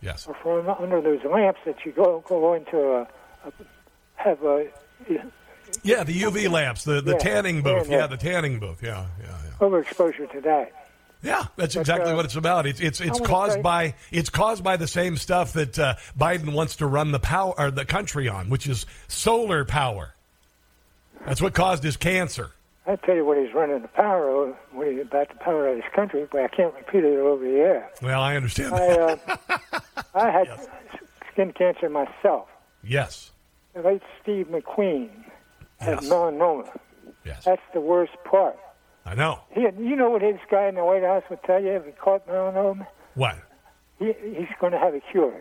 Yes. 0.00 0.26
or 0.26 0.34
from 0.42 0.68
under 0.70 1.02
those 1.02 1.20
lamps 1.30 1.60
that 1.66 1.84
you 1.84 1.92
go 1.92 2.24
go 2.26 2.54
into 2.54 2.78
a, 2.78 3.02
a 3.44 3.52
have 4.14 4.42
a 4.42 4.68
Yeah, 5.82 6.04
the 6.04 6.12
UV 6.22 6.50
lamps, 6.50 6.84
the, 6.84 7.00
the 7.00 7.12
Yeah. 7.12 7.18
tanning 7.18 7.62
booth. 7.62 7.88
Yeah, 7.88 7.98
Yeah, 7.98 8.06
the 8.06 8.16
tanning 8.16 8.58
booth. 8.58 8.82
Yeah, 8.82 9.06
yeah, 9.20 9.26
yeah. 9.28 9.66
overexposure 9.66 10.30
to 10.32 10.40
that. 10.42 10.72
Yeah, 11.22 11.44
that's 11.56 11.74
But, 11.74 11.80
exactly 11.80 12.12
uh, 12.12 12.16
what 12.16 12.24
it's 12.24 12.36
about. 12.36 12.66
It's 12.66 12.78
it's 12.80 13.00
it's 13.00 13.18
caused 13.20 13.54
say- 13.54 13.62
by 13.62 13.94
it's 14.12 14.30
caused 14.30 14.62
by 14.62 14.76
the 14.76 14.86
same 14.86 15.16
stuff 15.16 15.54
that 15.54 15.78
uh, 15.78 15.94
Biden 16.18 16.52
wants 16.52 16.76
to 16.76 16.86
run 16.86 17.10
the 17.12 17.18
power 17.18 17.54
or 17.58 17.70
the 17.70 17.84
country 17.84 18.28
on, 18.28 18.48
which 18.50 18.66
is 18.68 18.86
solar 19.08 19.64
power. 19.64 20.14
That's 21.26 21.40
what 21.42 21.54
caused 21.54 21.82
his 21.82 21.96
cancer. 21.96 22.50
I 22.86 22.94
tell 22.96 23.16
you 23.16 23.24
what 23.24 23.36
he's 23.38 23.52
running 23.52 23.82
the 23.82 23.88
power 23.88 24.28
over, 24.28 24.52
what 24.70 24.86
he's 24.86 25.00
about 25.00 25.28
the 25.30 25.34
power 25.36 25.66
of 25.68 25.76
this 25.76 25.86
country, 25.92 26.24
but 26.30 26.42
I 26.42 26.48
can't 26.48 26.72
repeat 26.74 27.02
it 27.02 27.18
over 27.18 27.42
the 27.44 27.56
air. 27.56 27.90
Well, 28.00 28.20
I 28.22 28.36
understand 28.36 28.74
I 28.74 28.86
uh, 28.86 29.16
I 30.14 30.30
had 30.30 30.48
skin 31.32 31.52
cancer 31.52 31.88
myself. 31.88 32.46
yes. 32.84 33.32
The 33.74 33.82
late 33.82 34.02
Steve 34.22 34.46
McQueen 34.46 35.08
had 35.78 36.00
Yes. 36.02 36.08
melanoma. 36.08 36.68
Yes. 37.24 37.44
That's 37.44 37.62
the 37.74 37.80
worst 37.80 38.12
part. 38.24 38.58
I 39.04 39.14
know. 39.14 39.40
He, 39.50 39.60
you 39.62 39.96
know 39.96 40.10
what 40.10 40.22
his 40.22 40.36
guy 40.50 40.66
in 40.68 40.74
the 40.74 40.84
White 40.84 41.02
House 41.02 41.22
would 41.30 41.42
tell 41.44 41.62
you 41.62 41.70
if 41.72 41.84
he 41.84 41.92
caught 41.92 42.26
melanoma? 42.28 42.86
What? 43.14 43.36
He, 43.98 44.12
he's 44.22 44.48
going 44.60 44.72
to 44.72 44.78
have 44.78 44.94
a 44.94 45.00
cure. 45.00 45.32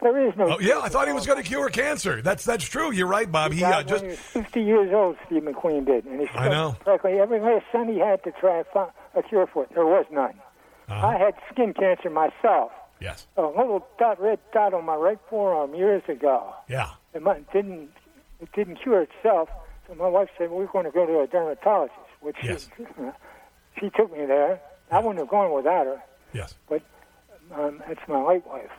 There 0.00 0.26
is 0.28 0.34
no. 0.36 0.56
Oh 0.56 0.58
yeah, 0.60 0.80
I 0.80 0.88
thought 0.88 1.06
he 1.06 1.12
was 1.14 1.26
going 1.26 1.40
to 1.40 1.48
cure 1.48 1.68
cancer. 1.70 2.20
That's 2.22 2.44
that's 2.44 2.64
true. 2.64 2.90
You're 2.92 3.06
right, 3.06 3.30
Bob. 3.30 3.52
He 3.52 3.60
died 3.60 3.86
uh, 3.86 3.88
just 3.88 4.02
he 4.02 4.08
was 4.08 4.18
50 4.18 4.60
years 4.60 4.92
old, 4.92 5.16
Steve 5.26 5.44
McQueen 5.44 5.86
did, 5.86 6.04
and 6.06 6.20
he 6.20 6.26
I 6.34 6.48
know. 6.48 6.76
practically 6.80 7.20
every 7.20 7.38
last 7.40 7.64
son 7.70 7.86
he 7.88 8.00
had 8.00 8.22
to 8.24 8.32
try 8.32 8.64
a 9.14 9.22
cure 9.22 9.46
for 9.46 9.62
it. 9.62 9.70
There 9.74 9.86
was 9.86 10.04
none. 10.10 10.34
Uh-huh. 10.88 11.06
I 11.06 11.16
had 11.18 11.34
skin 11.52 11.72
cancer 11.72 12.10
myself. 12.10 12.72
yes. 13.00 13.28
A 13.36 13.42
little 13.42 13.86
dot, 14.00 14.20
red 14.20 14.40
dot 14.52 14.74
on 14.74 14.84
my 14.84 14.96
right 14.96 15.18
forearm 15.30 15.72
years 15.76 16.02
ago. 16.08 16.52
Yeah. 16.68 16.90
It 17.14 17.22
didn't 17.52 17.90
it 18.40 18.48
didn't 18.56 18.82
cure 18.82 19.02
itself. 19.02 19.48
So 19.88 19.94
my 19.94 20.08
wife 20.08 20.28
said 20.38 20.50
we're 20.50 20.66
going 20.66 20.84
to 20.84 20.90
go 20.90 21.06
to 21.06 21.20
a 21.20 21.26
dermatologist, 21.26 21.98
which 22.20 22.36
Yes. 22.42 22.68
she, 22.76 22.84
she 23.80 23.90
took 23.90 24.12
me 24.16 24.24
there. 24.26 24.60
I 24.90 24.98
wouldn't 24.98 25.18
have 25.18 25.28
gone 25.28 25.52
without 25.52 25.86
her, 25.86 26.02
Yes. 26.32 26.54
but 26.68 26.82
um, 27.54 27.82
that's 27.88 28.00
my 28.08 28.22
late 28.22 28.46
wife. 28.46 28.70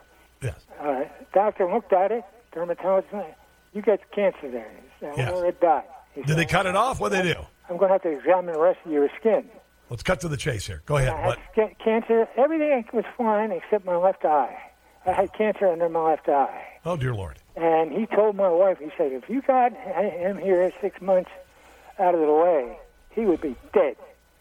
Yes. 0.41 0.55
Uh, 0.79 1.03
doctor 1.33 1.71
looked 1.71 1.93
at 1.93 2.11
it. 2.11 2.23
Dermatologist, 2.53 3.13
you 3.73 3.81
got 3.81 3.99
cancer 4.11 4.49
there. 4.51 4.69
He 4.75 4.89
said, 5.05 5.13
Yes. 5.17 5.31
well, 5.31 5.43
it 5.43 5.59
died. 5.59 5.83
He 6.13 6.21
Did 6.21 6.29
said, 6.29 6.37
they 6.37 6.45
cut 6.45 6.65
it 6.67 6.75
off? 6.75 6.99
What 6.99 7.11
they 7.11 7.21
do? 7.23 7.35
I'm 7.69 7.77
going 7.77 7.89
to 7.89 7.93
have 7.93 8.03
to 8.03 8.09
examine 8.11 8.53
the 8.53 8.59
rest 8.59 8.79
of 8.85 8.91
your 8.91 9.09
skin. 9.19 9.49
Let's 9.89 10.03
cut 10.03 10.21
to 10.21 10.27
the 10.27 10.37
chase 10.37 10.67
here. 10.67 10.81
Go 10.85 10.97
I 10.97 11.01
ahead. 11.03 11.13
had 11.15 11.25
What? 11.25 11.39
skin, 11.51 11.75
cancer. 11.83 12.27
Everything 12.37 12.85
was 12.93 13.05
fine 13.17 13.51
except 13.51 13.85
my 13.85 13.95
left 13.95 14.23
eye. 14.25 14.55
I 15.05 15.11
had 15.11 15.33
cancer 15.33 15.67
under 15.67 15.89
my 15.89 16.01
left 16.11 16.29
eye. 16.29 16.63
Oh 16.85 16.95
dear 16.95 17.13
Lord. 17.13 17.39
And 17.55 17.91
he 17.91 18.05
told 18.07 18.35
my 18.35 18.49
wife, 18.49 18.79
he 18.79 18.89
said, 18.97 19.11
if 19.11 19.29
you 19.29 19.41
got 19.41 19.73
him 19.73 20.37
here 20.39 20.71
six 20.81 20.99
months 21.01 21.29
out 21.99 22.15
of 22.15 22.21
the 22.21 22.33
way, 22.33 22.77
he 23.11 23.25
would 23.25 23.41
be 23.41 23.55
dead. 23.73 23.95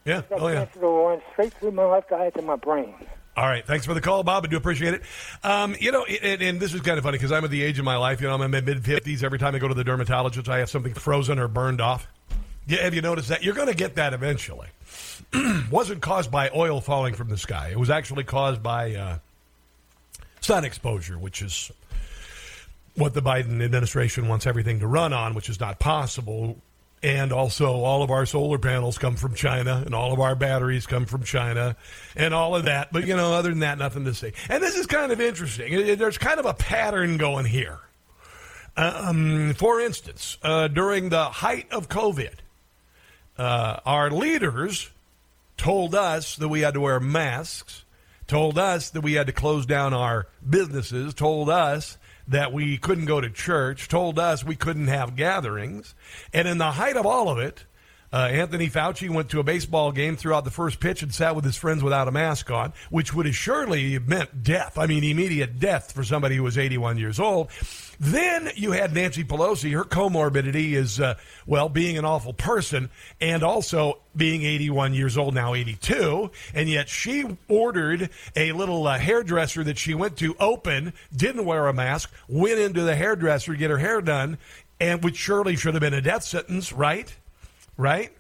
Yeah. 0.05 0.23
That 0.31 0.41
Oh 0.41 0.49
yeah. 0.49 0.65
cancer 0.65 0.91
went 1.05 1.23
straight 1.33 1.53
through 1.55 1.73
my 1.73 1.85
left 1.85 2.11
eye 2.11 2.31
to 2.31 2.43
my 2.43 2.57
brain. 2.57 2.95
All 3.37 3.47
right. 3.47 3.67
Thanks 3.67 3.87
for 3.87 3.95
the 3.95 4.01
call, 4.01 4.23
Bob. 4.23 4.45
I 4.45 4.49
do 4.49 4.57
appreciate 4.57 4.95
it. 4.95 5.03
Um, 5.43 5.75
you 5.79 5.93
know, 5.93 6.05
and, 6.05 6.43
and 6.43 6.61
this 6.61 6.75
is 6.75 6.81
kind 6.81 6.99
of 6.99 7.05
funny 7.05 7.17
because 7.19 7.33
I'm 7.33 7.45
at 7.45 7.51
the 7.51 7.63
age 7.63 7.79
of 7.79 7.85
my 7.85 7.97
life. 7.97 8.21
You 8.21 8.29
know, 8.29 8.35
I'm 8.35 8.43
in 8.43 8.51
my 8.51 8.61
mid 8.61 8.79
50s. 8.83 9.23
Every 9.23 9.39
time 9.39 9.55
I 9.55 9.59
go 9.59 9.69
to 9.69 9.75
the 9.75 9.85
dermatologist, 9.85 10.49
I 10.49 10.59
have 10.59 10.69
something 10.71 10.95
frozen 10.95 11.39
or 11.39 11.49
burned 11.49 11.81
off. 11.81 12.07
Yeah, 12.67 12.83
have 12.83 12.95
you 12.95 13.01
noticed 13.03 13.29
that? 13.29 13.43
You're 13.43 13.55
going 13.55 13.69
to 13.69 13.75
get 13.75 13.95
that 13.97 14.13
eventually. 14.15 14.69
Wasn't 15.71 16.01
caused 16.03 16.31
by 16.31 16.51
oil 16.55 16.81
falling 16.81 17.15
from 17.15 17.29
the 17.29 17.39
sky. 17.39 17.69
It 17.73 17.79
was 17.79 17.91
actually 17.91 18.25
caused 18.25 18.63
by 18.63 18.95
uh, 18.95 19.19
sun 20.41 20.65
exposure, 20.65 21.19
which 21.19 21.43
is 21.43 21.73
what 22.95 23.15
the 23.15 23.23
Biden 23.23 23.63
administration 23.63 24.29
wants 24.29 24.47
everything 24.47 24.81
to 24.81 24.87
run 24.87 25.13
on, 25.13 25.35
which 25.35 25.49
is 25.49 25.61
not 25.61 25.79
possible. 25.79 26.59
And 27.03 27.33
also, 27.33 27.73
all 27.73 28.05
of 28.05 28.13
our 28.13 28.27
solar 28.27 28.59
panels 28.59 28.97
come 28.97 29.17
from 29.17 29.35
China, 29.35 29.83
and 29.85 29.93
all 29.93 30.13
of 30.13 30.21
our 30.21 30.37
batteries 30.37 30.87
come 30.87 31.05
from 31.05 31.25
China, 31.25 31.75
and 32.15 32.33
all 32.33 32.55
of 32.55 32.67
that. 32.67 32.93
But, 32.93 33.09
you 33.09 33.17
know, 33.17 33.33
other 33.33 33.49
than 33.49 33.59
that, 33.61 33.79
nothing 33.79 34.05
to 34.05 34.15
say. 34.15 34.35
And 34.49 34.63
this 34.63 34.77
is 34.77 34.87
kind 34.87 35.11
of 35.11 35.21
interesting. 35.21 35.97
There's 35.99 36.19
kind 36.19 36.39
of 36.39 36.47
a 36.47 36.55
pattern 36.55 37.17
going 37.17 37.47
here. 37.47 37.81
Um, 38.77 39.55
for 39.55 39.81
instance, 39.81 40.39
uh, 40.43 40.69
during 40.69 41.09
the 41.09 41.25
height 41.25 41.67
of 41.73 41.89
COVID, 41.89 42.35
uh, 43.37 43.81
our 43.85 44.11
leaders 44.11 44.91
told 45.57 45.95
us 45.95 46.37
that 46.37 46.49
we 46.49 46.61
had 46.61 46.75
to 46.75 46.81
wear 46.81 47.01
masks, 47.01 47.85
told 48.29 48.59
us 48.59 48.91
that 48.91 49.01
we 49.01 49.15
had 49.15 49.27
to 49.27 49.33
close 49.33 49.67
down 49.67 49.93
our 49.93 50.29
businesses, 50.49 51.15
told 51.15 51.51
us 51.51 51.99
that 52.29 52.53
we 52.53 52.79
couldn't 52.79 53.07
go 53.07 53.21
to 53.21 53.31
church, 53.31 53.89
told 53.89 54.19
us 54.19 54.45
we 54.45 54.57
couldn't 54.57 54.89
have 54.89 55.17
gatherings. 55.17 55.95
And 56.33 56.47
in 56.47 56.59
the 56.59 56.73
height 56.73 56.97
of 56.97 57.07
all 57.07 57.29
of 57.29 57.39
it, 57.39 57.67
uh, 58.13 58.29
Anthony 58.31 58.69
Fauci 58.69 59.09
went 59.09 59.31
to 59.31 59.41
a 59.41 59.43
baseball 59.43 59.91
game 59.91 60.17
throughout 60.17 60.45
the 60.45 60.51
first 60.51 60.81
pitch 60.81 61.03
and 61.03 61.15
sat 61.15 61.35
with 61.35 61.47
his 61.47 61.57
friends 61.57 61.83
without 61.83 62.09
a 62.09 62.11
mask 62.11 62.51
on, 62.51 62.75
which 62.91 63.15
would 63.15 63.25
have 63.25 64.07
meant 64.07 64.43
death. 64.43 64.77
I 64.77 64.87
mean, 64.87 65.03
immediate 65.03 65.59
death 65.59 65.93
for 65.93 66.05
somebody 66.05 66.37
who 66.37 66.43
was 66.43 66.59
81 66.59 66.99
years 66.99 67.19
old. 67.19 67.51
Then 68.03 68.51
you 68.57 68.73
had 68.73 68.93
Nancy 68.93 69.23
Pelosi. 69.23 69.73
Her 69.73 69.85
comorbidity 69.85 70.73
is, 70.73 70.99
uh, 70.99 71.15
well, 71.47 71.69
being 71.69 71.97
an 71.97 72.05
awful 72.05 72.33
person 72.33 72.91
and 73.21 73.45
also 73.45 74.01
being 74.17 74.43
81 74.43 74.93
years 74.93 75.17
old, 75.17 75.35
now 75.35 75.55
82. 75.55 76.29
And 76.53 76.69
yet 76.69 76.89
she 76.89 77.39
ordered 77.47 78.11
a 78.35 78.51
little 78.51 78.89
uh, 78.89 78.99
hairdresser 78.99 79.63
that 79.63 79.79
she 79.79 79.95
went 79.95 80.17
to 80.17 80.35
open, 80.41 80.95
didn't 81.15 81.45
wear 81.45 81.69
a 81.69 81.73
mask, 81.73 82.13
went 82.29 82.59
into 82.59 82.83
the 82.83 82.97
hairdresser 82.97 83.53
to 83.53 83.59
get 83.59 83.71
her 83.71 83.79
hair 83.79 84.01
done, 84.01 84.37
and 84.81 85.05
which 85.05 85.17
surely 85.17 85.55
should 85.55 85.75
have 85.75 85.81
been 85.81 85.95
a 85.95 86.03
death 86.03 86.25
sentence, 86.25 86.73
right? 86.73 87.15
Right? 87.77 88.11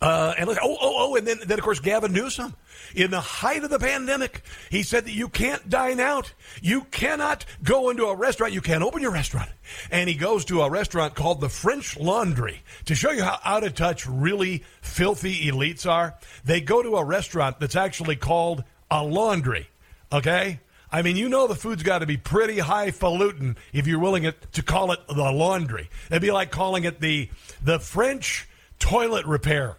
Uh, 0.00 0.32
and 0.38 0.48
look, 0.48 0.58
oh, 0.62 0.78
oh, 0.80 0.94
oh, 0.96 1.16
and 1.16 1.26
then, 1.26 1.38
then 1.44 1.58
of 1.58 1.64
course 1.64 1.78
Gavin 1.78 2.12
Newsom, 2.12 2.54
in 2.94 3.10
the 3.10 3.20
height 3.20 3.62
of 3.64 3.68
the 3.68 3.78
pandemic, 3.78 4.42
he 4.70 4.82
said 4.82 5.04
that 5.04 5.12
you 5.12 5.28
can't 5.28 5.68
dine 5.68 6.00
out, 6.00 6.32
you 6.62 6.82
cannot 6.84 7.44
go 7.62 7.90
into 7.90 8.06
a 8.06 8.14
restaurant, 8.14 8.54
you 8.54 8.62
can't 8.62 8.82
open 8.82 9.02
your 9.02 9.10
restaurant, 9.10 9.50
and 9.90 10.08
he 10.08 10.14
goes 10.14 10.46
to 10.46 10.62
a 10.62 10.70
restaurant 10.70 11.14
called 11.14 11.42
the 11.42 11.50
French 11.50 11.98
Laundry 11.98 12.62
to 12.86 12.94
show 12.94 13.10
you 13.10 13.22
how 13.22 13.38
out 13.44 13.62
of 13.62 13.74
touch 13.74 14.06
really 14.06 14.64
filthy 14.80 15.50
elites 15.50 15.88
are. 15.88 16.16
They 16.44 16.62
go 16.62 16.82
to 16.82 16.96
a 16.96 17.04
restaurant 17.04 17.60
that's 17.60 17.76
actually 17.76 18.16
called 18.16 18.64
a 18.90 19.04
laundry. 19.04 19.68
Okay, 20.10 20.60
I 20.90 21.02
mean, 21.02 21.16
you 21.16 21.28
know 21.28 21.46
the 21.46 21.54
food's 21.54 21.82
got 21.82 21.98
to 21.98 22.06
be 22.06 22.16
pretty 22.16 22.58
highfalutin 22.58 23.56
if 23.74 23.86
you're 23.86 24.00
willing 24.00 24.24
it, 24.24 24.52
to 24.52 24.62
call 24.62 24.92
it 24.92 25.00
the 25.08 25.30
laundry. 25.30 25.90
It'd 26.10 26.22
be 26.22 26.32
like 26.32 26.50
calling 26.50 26.84
it 26.84 27.00
the 27.00 27.28
the 27.62 27.78
French 27.78 28.48
toilet 28.78 29.26
repair. 29.26 29.76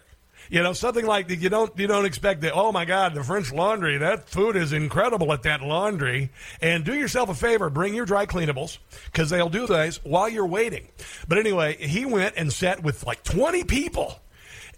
You 0.52 0.62
know, 0.62 0.74
something 0.74 1.06
like 1.06 1.28
that. 1.28 1.36
You 1.36 1.48
don't 1.48 1.72
you 1.78 1.86
don't 1.86 2.04
expect 2.04 2.42
that. 2.42 2.52
Oh 2.52 2.72
my 2.72 2.84
God, 2.84 3.14
the 3.14 3.24
French 3.24 3.50
Laundry. 3.54 3.96
That 3.96 4.28
food 4.28 4.54
is 4.54 4.74
incredible 4.74 5.32
at 5.32 5.44
that 5.44 5.62
laundry. 5.62 6.30
And 6.60 6.84
do 6.84 6.92
yourself 6.92 7.30
a 7.30 7.34
favor, 7.34 7.70
bring 7.70 7.94
your 7.94 8.04
dry 8.04 8.26
cleanables 8.26 8.76
because 9.06 9.30
they'll 9.30 9.48
do 9.48 9.66
those 9.66 10.04
while 10.04 10.28
you're 10.28 10.44
waiting. 10.44 10.88
But 11.26 11.38
anyway, 11.38 11.78
he 11.78 12.04
went 12.04 12.34
and 12.36 12.52
sat 12.52 12.82
with 12.82 13.06
like 13.06 13.22
20 13.22 13.64
people, 13.64 14.20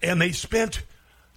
and 0.01 0.23
they 0.23 0.31
spent 0.31 0.85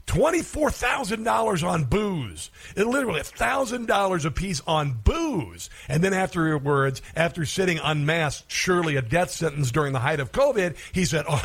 $24,000 0.08 1.68
on 1.68 1.84
booze. 1.84 2.50
It 2.76 2.88
literally 2.88 3.22
$1,000 3.22 4.26
a 4.26 4.32
piece 4.32 4.62
on 4.66 4.94
booze. 5.04 5.70
And 5.88 6.02
then 6.02 6.14
afterwards, 6.14 7.02
after 7.16 7.46
sitting 7.46 7.80
unmasked, 7.84 8.50
surely 8.52 8.96
a 8.96 9.02
death 9.02 9.32
sentence 9.32 9.70
during 9.70 9.94
the 9.94 10.00
height 10.00 10.22
of 10.22 10.32
COVID, 10.32 10.78
he 10.94 11.06
said, 11.06 11.26
Oh, 11.30 11.44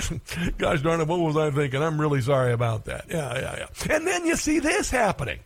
gosh 0.59 0.81
darn 0.81 1.01
it, 1.01 1.09
what 1.09 1.19
was 1.19 1.37
I 1.37 1.51
thinking? 1.51 1.83
I'm 1.83 2.01
really 2.01 2.23
sorry 2.23 2.53
about 2.53 2.87
that. 2.87 3.07
Yeah, 3.11 3.35
yeah, 3.35 3.57
yeah. 3.59 3.95
And 3.95 4.07
then 4.07 4.27
you 4.27 4.37
see 4.37 4.61
this 4.61 4.91
happening. 4.91 5.41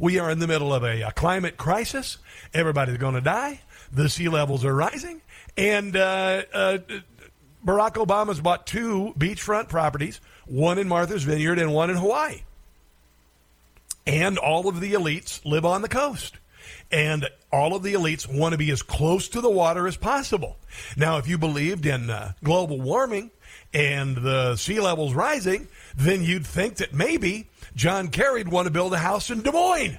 We 0.00 0.18
are 0.18 0.30
in 0.30 0.38
the 0.38 0.46
middle 0.46 0.72
of 0.72 0.82
a, 0.82 1.02
a 1.02 1.12
climate 1.12 1.58
crisis. 1.58 2.18
Everybody's 2.54 2.96
going 2.96 3.14
to 3.14 3.20
die. 3.20 3.60
The 3.92 4.08
sea 4.08 4.30
levels 4.30 4.64
are 4.64 4.74
rising. 4.74 5.20
And 5.58 5.94
uh, 5.94 6.42
uh, 6.52 6.78
Barack 7.64 7.94
Obama's 7.94 8.40
bought 8.40 8.66
two 8.66 9.12
beachfront 9.18 9.68
properties, 9.68 10.22
one 10.46 10.78
in 10.78 10.88
Martha's 10.88 11.24
Vineyard 11.24 11.58
and 11.58 11.74
one 11.74 11.90
in 11.90 11.96
Hawaii 11.96 12.42
and 14.06 14.38
all 14.38 14.68
of 14.68 14.80
the 14.80 14.92
elites 14.92 15.44
live 15.44 15.64
on 15.64 15.82
the 15.82 15.88
coast. 15.88 16.36
And 16.90 17.28
all 17.50 17.74
of 17.74 17.82
the 17.82 17.94
elites 17.94 18.26
want 18.32 18.52
to 18.52 18.58
be 18.58 18.70
as 18.70 18.82
close 18.82 19.28
to 19.30 19.40
the 19.40 19.50
water 19.50 19.86
as 19.88 19.96
possible. 19.96 20.58
Now, 20.96 21.18
if 21.18 21.26
you 21.26 21.38
believed 21.38 21.86
in 21.86 22.10
uh, 22.10 22.32
global 22.44 22.80
warming 22.80 23.30
and 23.72 24.16
the 24.16 24.56
sea 24.56 24.80
levels 24.80 25.14
rising, 25.14 25.68
then 25.96 26.22
you'd 26.22 26.46
think 26.46 26.76
that 26.76 26.92
maybe 26.92 27.48
John 27.74 28.08
Kerry'd 28.08 28.48
want 28.48 28.66
to 28.66 28.72
build 28.72 28.92
a 28.92 28.98
house 28.98 29.30
in 29.30 29.42
Des 29.42 29.52
Moines. 29.52 29.98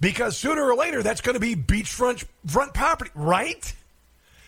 Because 0.00 0.36
sooner 0.36 0.62
or 0.64 0.74
later, 0.74 1.02
that's 1.02 1.20
going 1.20 1.34
to 1.34 1.40
be 1.40 1.54
beachfront 1.54 2.24
front 2.46 2.74
property, 2.74 3.12
right? 3.14 3.72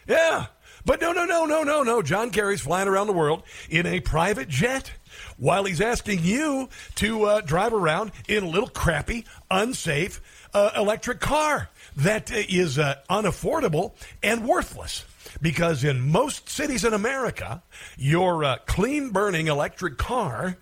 Yeah. 0.09 0.47
But 0.85 1.01
no, 1.01 1.13
no, 1.13 1.25
no, 1.25 1.47
no, 1.47 1.63
no, 1.63 1.83
no. 1.83 2.03
John 2.03 2.31
Kerry's 2.31 2.61
flying 2.61 2.89
around 2.89 3.07
the 3.07 3.15
world 3.15 3.43
in 3.71 3.87
a 3.87 4.01
private 4.01 4.49
jet 4.49 4.93
while 5.39 5.65
he's 5.65 5.81
asking 5.81 6.23
you 6.23 6.69
to 6.97 7.25
uh, 7.25 7.41
drive 7.41 7.73
around 7.73 8.13
in 8.29 8.45
a 8.45 8.49
little 8.49 8.69
crappy, 8.69 9.25
unsafe 9.51 10.21
uh, 10.53 10.71
electric 10.77 11.21
car 11.21 11.71
that 11.97 12.31
is 12.31 12.79
uh, 12.79 12.97
unaffordable 13.09 13.93
and 14.23 14.47
worthless. 14.47 15.05
Because 15.41 15.85
in 15.85 16.11
most 16.11 16.49
cities 16.49 16.85
in 16.85 16.93
America, 16.93 17.63
your 17.97 18.45
uh, 18.45 18.59
clean 18.67 19.11
burning 19.11 19.49
electric 19.49 19.97
car 19.97 20.59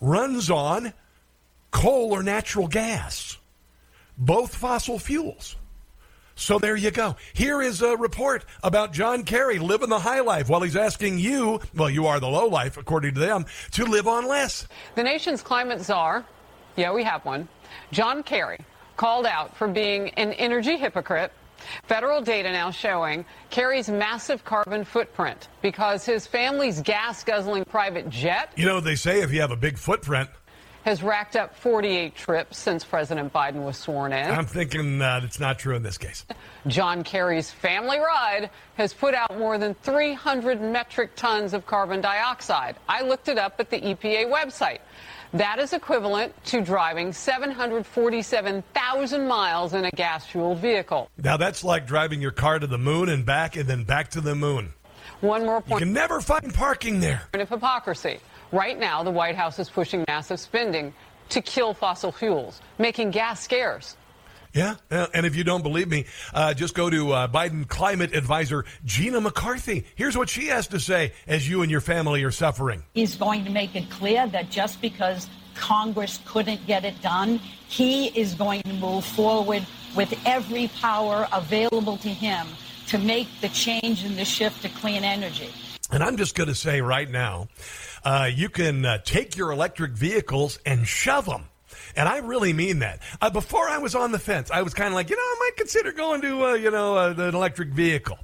runs 0.00 0.50
on 0.50 0.92
coal 1.70 2.12
or 2.12 2.22
natural 2.22 2.68
gas, 2.68 3.38
both 4.18 4.54
fossil 4.54 4.98
fuels. 4.98 5.56
So 6.42 6.58
there 6.58 6.74
you 6.74 6.90
go. 6.90 7.14
Here 7.34 7.62
is 7.62 7.82
a 7.82 7.96
report 7.96 8.44
about 8.64 8.92
John 8.92 9.22
Kerry 9.22 9.60
living 9.60 9.90
the 9.90 10.00
high 10.00 10.20
life 10.20 10.48
while 10.48 10.60
he's 10.60 10.74
asking 10.74 11.20
you, 11.20 11.60
well, 11.72 11.88
you 11.88 12.08
are 12.08 12.18
the 12.18 12.26
low 12.26 12.48
life, 12.48 12.76
according 12.76 13.14
to 13.14 13.20
them, 13.20 13.46
to 13.70 13.84
live 13.84 14.08
on 14.08 14.26
less. 14.26 14.66
The 14.96 15.04
nation's 15.04 15.40
climate 15.40 15.80
czar, 15.82 16.24
yeah, 16.74 16.92
we 16.92 17.04
have 17.04 17.24
one, 17.24 17.46
John 17.92 18.24
Kerry, 18.24 18.58
called 18.96 19.24
out 19.24 19.56
for 19.56 19.68
being 19.68 20.08
an 20.10 20.32
energy 20.32 20.76
hypocrite. 20.76 21.30
Federal 21.84 22.20
data 22.20 22.50
now 22.50 22.72
showing 22.72 23.24
Kerry's 23.50 23.88
massive 23.88 24.44
carbon 24.44 24.82
footprint 24.82 25.46
because 25.62 26.04
his 26.04 26.26
family's 26.26 26.80
gas 26.80 27.22
guzzling 27.22 27.64
private 27.66 28.08
jet. 28.08 28.50
You 28.56 28.66
know, 28.66 28.80
they 28.80 28.96
say 28.96 29.20
if 29.20 29.32
you 29.32 29.40
have 29.42 29.52
a 29.52 29.56
big 29.56 29.78
footprint, 29.78 30.28
has 30.84 31.02
racked 31.02 31.36
up 31.36 31.56
48 31.56 32.14
trips 32.14 32.58
since 32.58 32.84
President 32.84 33.32
Biden 33.32 33.64
was 33.64 33.76
sworn 33.76 34.12
in. 34.12 34.30
I'm 34.30 34.46
thinking 34.46 34.98
that 34.98 35.24
it's 35.24 35.40
not 35.40 35.58
true 35.58 35.76
in 35.76 35.82
this 35.82 35.98
case. 35.98 36.24
John 36.66 37.04
Kerry's 37.04 37.50
family 37.50 37.98
ride 37.98 38.50
has 38.76 38.92
put 38.92 39.14
out 39.14 39.38
more 39.38 39.58
than 39.58 39.74
300 39.82 40.60
metric 40.60 41.12
tons 41.16 41.54
of 41.54 41.66
carbon 41.66 42.00
dioxide. 42.00 42.76
I 42.88 43.02
looked 43.02 43.28
it 43.28 43.38
up 43.38 43.60
at 43.60 43.70
the 43.70 43.80
EPA 43.80 44.30
website. 44.30 44.78
That 45.34 45.58
is 45.58 45.72
equivalent 45.72 46.34
to 46.46 46.60
driving 46.60 47.10
747,000 47.12 49.26
miles 49.26 49.72
in 49.72 49.86
a 49.86 49.90
gas 49.92 50.26
fueled 50.26 50.58
vehicle. 50.58 51.08
Now, 51.16 51.38
that's 51.38 51.64
like 51.64 51.86
driving 51.86 52.20
your 52.20 52.32
car 52.32 52.58
to 52.58 52.66
the 52.66 52.76
moon 52.76 53.08
and 53.08 53.24
back 53.24 53.56
and 53.56 53.66
then 53.66 53.84
back 53.84 54.10
to 54.10 54.20
the 54.20 54.34
moon. 54.34 54.74
One 55.20 55.46
more 55.46 55.62
point. 55.62 55.80
You 55.80 55.86
can 55.86 55.94
never 55.94 56.20
find 56.20 56.52
parking 56.52 57.00
there. 57.00 57.22
Of 57.32 57.48
hypocrisy. 57.48 58.20
Right 58.52 58.78
now, 58.78 59.02
the 59.02 59.10
White 59.10 59.34
House 59.34 59.58
is 59.58 59.70
pushing 59.70 60.04
massive 60.06 60.38
spending 60.38 60.92
to 61.30 61.40
kill 61.40 61.72
fossil 61.72 62.12
fuels, 62.12 62.60
making 62.78 63.10
gas 63.10 63.40
scarce. 63.42 63.96
Yeah, 64.52 64.74
and 64.90 65.24
if 65.24 65.34
you 65.34 65.44
don't 65.44 65.62
believe 65.62 65.88
me, 65.88 66.04
uh, 66.34 66.52
just 66.52 66.74
go 66.74 66.90
to 66.90 67.12
uh, 67.12 67.28
Biden 67.28 67.66
climate 67.66 68.14
advisor 68.14 68.66
Gina 68.84 69.18
McCarthy. 69.22 69.86
Here's 69.94 70.18
what 70.18 70.28
she 70.28 70.48
has 70.48 70.66
to 70.68 70.78
say 70.78 71.14
as 71.26 71.48
you 71.48 71.62
and 71.62 71.70
your 71.70 71.80
family 71.80 72.22
are 72.24 72.30
suffering. 72.30 72.82
He's 72.92 73.16
going 73.16 73.46
to 73.46 73.50
make 73.50 73.74
it 73.74 73.88
clear 73.88 74.26
that 74.26 74.50
just 74.50 74.82
because 74.82 75.26
Congress 75.54 76.20
couldn't 76.26 76.66
get 76.66 76.84
it 76.84 77.00
done, 77.00 77.38
he 77.68 78.08
is 78.08 78.34
going 78.34 78.60
to 78.64 78.74
move 78.74 79.06
forward 79.06 79.66
with 79.96 80.12
every 80.26 80.68
power 80.82 81.26
available 81.32 81.96
to 81.98 82.08
him 82.10 82.46
to 82.88 82.98
make 82.98 83.28
the 83.40 83.48
change 83.48 84.04
and 84.04 84.18
the 84.18 84.24
shift 84.26 84.60
to 84.60 84.68
clean 84.68 85.04
energy. 85.04 85.48
And 85.92 86.02
I'm 86.02 86.16
just 86.16 86.34
going 86.34 86.48
to 86.48 86.54
say 86.54 86.80
right 86.80 87.08
now, 87.08 87.48
uh, 88.02 88.28
you 88.34 88.48
can 88.48 88.84
uh, 88.84 88.98
take 89.04 89.36
your 89.36 89.52
electric 89.52 89.92
vehicles 89.92 90.58
and 90.64 90.88
shove 90.88 91.26
them. 91.26 91.44
And 91.94 92.08
I 92.08 92.18
really 92.18 92.54
mean 92.54 92.78
that. 92.78 93.00
Uh, 93.20 93.28
before 93.28 93.68
I 93.68 93.76
was 93.76 93.94
on 93.94 94.12
the 94.12 94.18
fence, 94.18 94.50
I 94.50 94.62
was 94.62 94.72
kind 94.72 94.88
of 94.88 94.94
like, 94.94 95.10
you 95.10 95.16
know, 95.16 95.22
I 95.22 95.36
might 95.40 95.56
consider 95.56 95.92
going 95.92 96.22
to, 96.22 96.46
uh, 96.46 96.52
you 96.54 96.70
know, 96.70 96.96
uh, 96.96 97.14
an 97.16 97.34
electric 97.34 97.68
vehicle. 97.68 98.18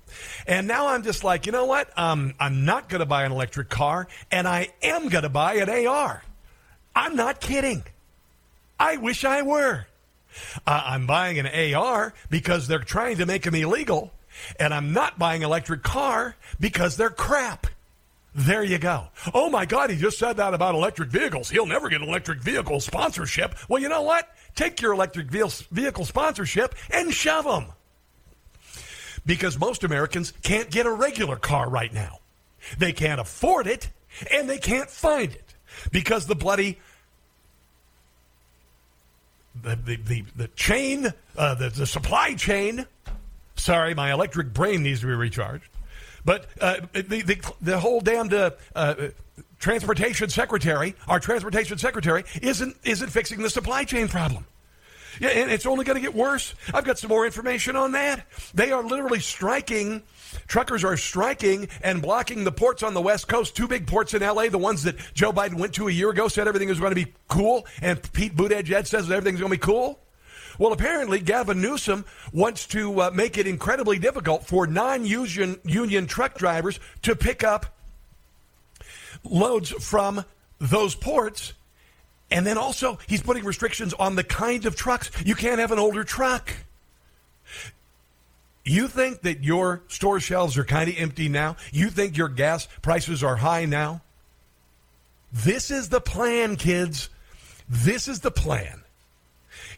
And 0.46 0.66
now 0.66 0.88
I'm 0.88 1.02
just 1.02 1.24
like, 1.24 1.44
you 1.44 1.52
know 1.52 1.66
what? 1.66 1.96
Um, 1.98 2.34
I'm 2.40 2.64
not 2.64 2.88
going 2.88 3.00
to 3.00 3.06
buy 3.06 3.24
an 3.24 3.32
electric 3.32 3.68
car, 3.68 4.08
and 4.30 4.48
I 4.48 4.70
am 4.82 5.10
going 5.10 5.24
to 5.24 5.28
buy 5.28 5.54
an 5.54 5.68
AR. 5.86 6.22
I'm 6.96 7.16
not 7.16 7.40
kidding. 7.40 7.84
I 8.80 8.96
wish 8.96 9.24
I 9.24 9.42
were. 9.42 9.86
Uh, 10.66 10.82
I'm 10.86 11.06
buying 11.06 11.38
an 11.38 11.74
AR 11.74 12.14
because 12.30 12.68
they're 12.68 12.78
trying 12.78 13.18
to 13.18 13.26
make 13.26 13.42
them 13.42 13.54
illegal, 13.54 14.12
and 14.58 14.72
I'm 14.72 14.92
not 14.92 15.18
buying 15.18 15.42
electric 15.42 15.82
car 15.82 16.36
because 16.60 16.96
they're 16.96 17.10
crap. 17.10 17.66
There 18.34 18.62
you 18.62 18.78
go. 18.78 19.08
Oh 19.34 19.50
my 19.50 19.66
God, 19.66 19.90
he 19.90 19.96
just 19.96 20.18
said 20.18 20.36
that 20.36 20.54
about 20.54 20.74
electric 20.74 21.10
vehicles. 21.10 21.50
He'll 21.50 21.66
never 21.66 21.88
get 21.88 22.02
electric 22.02 22.40
vehicle 22.40 22.80
sponsorship. 22.80 23.56
Well, 23.68 23.82
you 23.82 23.88
know 23.88 24.02
what? 24.02 24.28
Take 24.54 24.80
your 24.80 24.92
electric 24.92 25.28
vehicle 25.28 26.04
sponsorship 26.04 26.74
and 26.90 27.12
shove 27.12 27.44
them. 27.44 27.66
Because 29.26 29.58
most 29.58 29.82
Americans 29.82 30.32
can't 30.42 30.70
get 30.70 30.86
a 30.86 30.92
regular 30.92 31.36
car 31.36 31.68
right 31.68 31.92
now. 31.92 32.20
They 32.78 32.92
can't 32.92 33.20
afford 33.20 33.66
it 33.66 33.90
and 34.32 34.48
they 34.48 34.58
can't 34.58 34.90
find 34.90 35.32
it 35.32 35.54
because 35.92 36.26
the 36.26 36.34
bloody 36.34 36.78
the 39.62 39.76
the 39.76 39.96
the, 39.96 40.24
the 40.36 40.48
chain 40.48 41.12
uh, 41.36 41.54
the, 41.54 41.70
the 41.70 41.86
supply 41.86 42.34
chain 42.34 42.86
sorry 43.58 43.94
my 43.94 44.12
electric 44.12 44.54
brain 44.54 44.82
needs 44.82 45.00
to 45.00 45.06
be 45.06 45.12
recharged 45.12 45.68
but 46.24 46.46
uh, 46.60 46.80
the, 46.92 47.22
the, 47.22 47.52
the 47.60 47.78
whole 47.78 48.00
damned 48.00 48.34
uh, 48.34 48.50
uh, 48.74 48.94
transportation 49.58 50.28
secretary, 50.28 50.94
our 51.06 51.20
transportation 51.20 51.78
secretary, 51.78 52.24
isn't 52.42 52.76
isn't 52.84 53.08
fixing 53.08 53.42
the 53.42 53.50
supply 53.50 53.84
chain 53.84 54.08
problem. 54.08 54.46
Yeah, 55.20 55.30
and 55.30 55.50
it's 55.50 55.66
only 55.66 55.84
going 55.84 55.96
to 55.96 56.02
get 56.02 56.14
worse. 56.14 56.54
I've 56.72 56.84
got 56.84 56.98
some 56.98 57.08
more 57.08 57.26
information 57.26 57.74
on 57.74 57.92
that. 57.92 58.26
They 58.54 58.70
are 58.70 58.84
literally 58.84 59.18
striking. 59.18 60.02
Truckers 60.46 60.84
are 60.84 60.96
striking 60.96 61.68
and 61.82 62.00
blocking 62.00 62.44
the 62.44 62.52
ports 62.52 62.84
on 62.84 62.94
the 62.94 63.00
West 63.00 63.26
Coast. 63.26 63.56
Two 63.56 63.66
big 63.66 63.86
ports 63.86 64.14
in 64.14 64.22
LA, 64.22 64.48
the 64.48 64.58
ones 64.58 64.84
that 64.84 64.96
Joe 65.14 65.32
Biden 65.32 65.54
went 65.54 65.74
to 65.74 65.88
a 65.88 65.90
year 65.90 66.10
ago, 66.10 66.28
said 66.28 66.46
everything 66.46 66.68
was 66.68 66.78
going 66.78 66.94
to 66.94 67.04
be 67.04 67.12
cool, 67.26 67.66
and 67.82 68.00
Pete 68.12 68.36
Buttigieg 68.36 68.86
says 68.86 69.10
everything's 69.10 69.40
going 69.40 69.50
to 69.50 69.58
be 69.58 69.64
cool. 69.64 69.98
Well, 70.58 70.72
apparently, 70.72 71.20
Gavin 71.20 71.60
Newsom 71.62 72.04
wants 72.32 72.66
to 72.68 73.02
uh, 73.02 73.10
make 73.12 73.38
it 73.38 73.46
incredibly 73.46 73.98
difficult 73.98 74.44
for 74.46 74.66
non 74.66 75.06
union 75.06 76.06
truck 76.06 76.36
drivers 76.36 76.80
to 77.02 77.14
pick 77.14 77.44
up 77.44 77.66
loads 79.24 79.70
from 79.70 80.24
those 80.58 80.94
ports 80.94 81.52
And 82.30 82.46
then 82.46 82.58
also, 82.58 82.98
he's 83.06 83.22
putting 83.22 83.44
restrictions 83.44 83.94
on 83.94 84.16
the 84.16 84.24
kind 84.24 84.66
of 84.66 84.76
trucks. 84.76 85.10
You 85.24 85.34
can't 85.34 85.60
have 85.60 85.72
an 85.72 85.78
older 85.78 86.04
truck. 86.04 86.52
You 88.64 88.86
think 88.86 89.22
that 89.22 89.42
your 89.42 89.82
store 89.88 90.20
shelves 90.20 90.58
are 90.58 90.64
kind 90.64 90.90
of 90.90 90.96
empty 90.98 91.28
now? 91.30 91.56
You 91.72 91.88
think 91.88 92.18
your 92.18 92.28
gas 92.28 92.68
prices 92.82 93.22
are 93.22 93.36
high 93.36 93.64
now? 93.64 94.02
This 95.32 95.70
is 95.70 95.88
the 95.88 96.00
plan, 96.02 96.56
kids. 96.56 97.08
This 97.68 98.08
is 98.08 98.20
the 98.20 98.30
plan. 98.30 98.77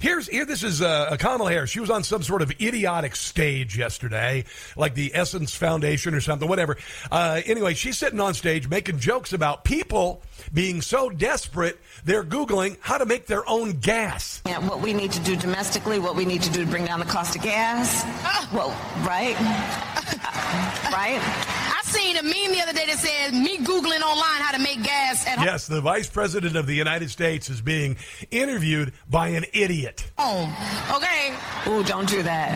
Here's 0.01 0.29
here. 0.29 0.47
This 0.47 0.63
is 0.63 0.81
uh, 0.81 1.15
Kamala 1.19 1.51
Harris. 1.51 1.69
She 1.69 1.79
was 1.79 1.91
on 1.91 2.03
some 2.05 2.23
sort 2.23 2.41
of 2.41 2.51
idiotic 2.59 3.15
stage 3.15 3.77
yesterday, 3.77 4.45
like 4.75 4.95
the 4.95 5.13
Essence 5.15 5.55
Foundation 5.55 6.15
or 6.15 6.23
something, 6.23 6.49
whatever. 6.49 6.79
Uh, 7.13 7.43
anyway, 7.45 7.75
she's 7.75 7.99
sitting 7.99 8.19
on 8.19 8.33
stage 8.33 8.67
making 8.67 8.99
jokes 8.99 9.35
about 9.35 9.63
people 9.63 10.23
being 10.55 10.81
so 10.81 11.11
desperate 11.11 11.79
they're 12.05 12.25
googling 12.25 12.79
how 12.81 12.97
to 12.97 13.05
make 13.05 13.27
their 13.27 13.47
own 13.47 13.73
gas. 13.73 14.41
Yeah, 14.47 14.67
what 14.67 14.81
we 14.81 14.95
need 14.95 15.13
to 15.13 15.21
do 15.21 15.37
domestically, 15.37 15.99
what 15.99 16.17
we 16.17 16.25
need 16.25 16.43
to 16.43 16.51
do 16.51 16.65
to 16.65 16.71
bring 16.71 16.87
down 16.87 16.99
the 16.99 17.05
cost 17.05 17.37
of 17.37 17.43
gas. 17.43 18.03
Well, 18.55 18.71
right, 19.07 19.39
right. 20.93 21.50
I 21.91 21.93
seen 21.93 22.17
a 22.19 22.23
meme 22.23 22.53
the 22.53 22.63
other 22.63 22.73
day 22.73 22.87
that 22.87 22.99
said 22.99 23.35
me 23.35 23.59
googling 23.59 24.01
online 24.01 24.41
how 24.43 24.53
to 24.53 24.61
make 24.61 24.81
gas 24.83 25.27
at 25.27 25.39
home. 25.39 25.47
Yes, 25.47 25.67
the 25.67 25.81
vice 25.81 26.09
president 26.09 26.55
of 26.55 26.67
the 26.69 26.75
United 26.75 27.11
States 27.11 27.51
is 27.51 27.61
being 27.61 27.97
interviewed 28.31 28.93
by 29.09 29.29
an 29.29 29.45
idiot. 29.53 30.09
home. 30.17 30.53
Okay. 30.95 31.35
Ooh, 31.67 31.83
don't 31.83 32.09
do 32.09 32.23
that. 32.23 32.55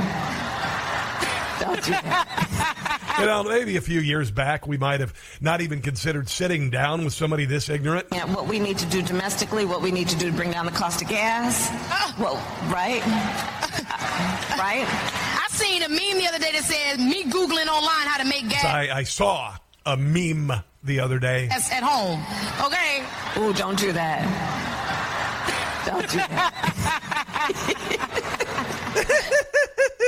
Don't 1.61 1.83
do 1.85 1.91
that. 1.93 2.81
You 3.17 3.27
know, 3.27 3.45
maybe 3.45 3.77
a 3.77 3.81
few 3.81 4.01
years 4.01 4.33
back, 4.33 4.67
we 4.67 4.77
might 4.77 4.99
have 4.99 5.15
not 5.41 5.61
even 5.61 5.81
considered 5.81 6.29
sitting 6.29 6.69
down 6.69 7.05
with 7.05 7.15
somebody 7.15 7.45
this 7.45 7.69
ignorant. 7.69 8.09
Yeah, 8.11 8.25
what 8.25 8.49
we 8.49 8.59
need 8.59 8.77
to 8.79 8.87
do 8.87 9.03
domestically, 9.03 9.65
what 9.65 9.83
we 9.83 9.93
need 9.93 10.09
to 10.09 10.17
do 10.19 10.33
to 10.33 10.37
bring 10.37 10.51
down 10.51 10.67
the 10.67 10.73
cost 10.73 11.01
of 11.01 11.07
gas. 11.07 11.69
Ah. 11.71 12.13
Well, 12.19 12.35
right, 12.73 13.01
right. 14.59 14.85
I've 15.45 15.53
seen 15.53 15.85
a 15.85 15.89
meme 15.89 16.01
the 16.25 16.31
other 16.31 16.39
day 16.39 16.53
that 16.53 16.65
said 16.65 16.99
me 16.99 17.25
googling 17.25 17.67
online 17.67 18.07
how 18.07 18.17
to 18.17 18.25
make 18.25 18.49
gas 18.49 18.65
I, 18.65 18.89
I 18.91 19.03
saw 19.03 19.55
a 19.85 19.97
meme 19.97 20.53
the 20.83 21.01
other 21.01 21.19
day. 21.19 21.49
at 21.51 21.83
home. 21.83 22.23
Okay. 22.65 23.05
Ooh, 23.39 23.53
don't 23.53 23.79
do 23.79 23.93
that. 23.93 24.25
Don't 25.87 26.09
do 26.09 26.17
that. 26.17 26.81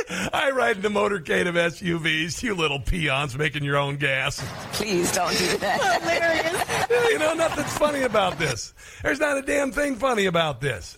I 0.33 0.51
ride 0.53 0.77
in 0.77 0.83
the 0.83 0.89
motorcade 0.89 1.47
of 1.49 1.55
SUVs, 1.55 2.43
you 2.43 2.55
little 2.55 2.81
peons 2.81 3.37
making 3.37 3.65
your 3.65 3.77
own 3.77 3.97
gas. 3.97 4.43
Please 4.73 5.13
don't 5.13 5.37
do 5.37 5.59
that. 5.59 6.01
Hilarious. 6.89 7.11
you 7.11 7.19
know, 7.19 7.35
nothing's 7.35 7.77
funny 7.77 8.03
about 8.03 8.39
this. 8.39 8.73
There's 9.03 9.21
not 9.21 9.37
a 9.37 9.43
damn 9.43 9.73
thing 9.73 9.97
funny 9.97 10.25
about 10.27 10.63
this. 10.63 10.97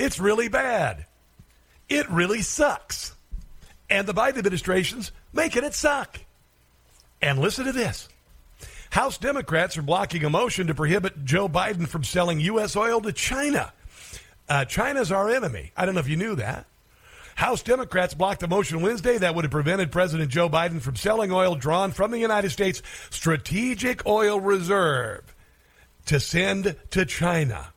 It's 0.00 0.18
really 0.18 0.48
bad. 0.48 1.06
It 1.88 2.10
really 2.10 2.42
sucks. 2.42 3.14
And 3.92 4.06
the 4.06 4.14
Biden 4.14 4.38
administration's 4.38 5.12
making 5.34 5.64
it 5.64 5.74
suck. 5.74 6.18
And 7.20 7.38
listen 7.38 7.66
to 7.66 7.72
this 7.72 8.08
House 8.88 9.18
Democrats 9.18 9.76
are 9.76 9.82
blocking 9.82 10.24
a 10.24 10.30
motion 10.30 10.68
to 10.68 10.74
prohibit 10.74 11.26
Joe 11.26 11.46
Biden 11.46 11.86
from 11.86 12.02
selling 12.02 12.40
U.S. 12.40 12.74
oil 12.74 13.02
to 13.02 13.12
China. 13.12 13.70
Uh, 14.48 14.64
China's 14.64 15.12
our 15.12 15.28
enemy. 15.28 15.72
I 15.76 15.84
don't 15.84 15.92
know 15.92 16.00
if 16.00 16.08
you 16.08 16.16
knew 16.16 16.34
that. 16.36 16.64
House 17.34 17.62
Democrats 17.62 18.14
blocked 18.14 18.42
a 18.42 18.48
motion 18.48 18.80
Wednesday 18.80 19.18
that 19.18 19.34
would 19.34 19.44
have 19.44 19.52
prevented 19.52 19.92
President 19.92 20.30
Joe 20.30 20.48
Biden 20.48 20.80
from 20.80 20.96
selling 20.96 21.30
oil 21.30 21.54
drawn 21.54 21.90
from 21.90 22.12
the 22.12 22.18
United 22.18 22.48
States 22.48 22.82
Strategic 23.10 24.06
Oil 24.06 24.40
Reserve 24.40 25.34
to 26.06 26.18
send 26.18 26.76
to 26.92 27.04
China. 27.04 27.71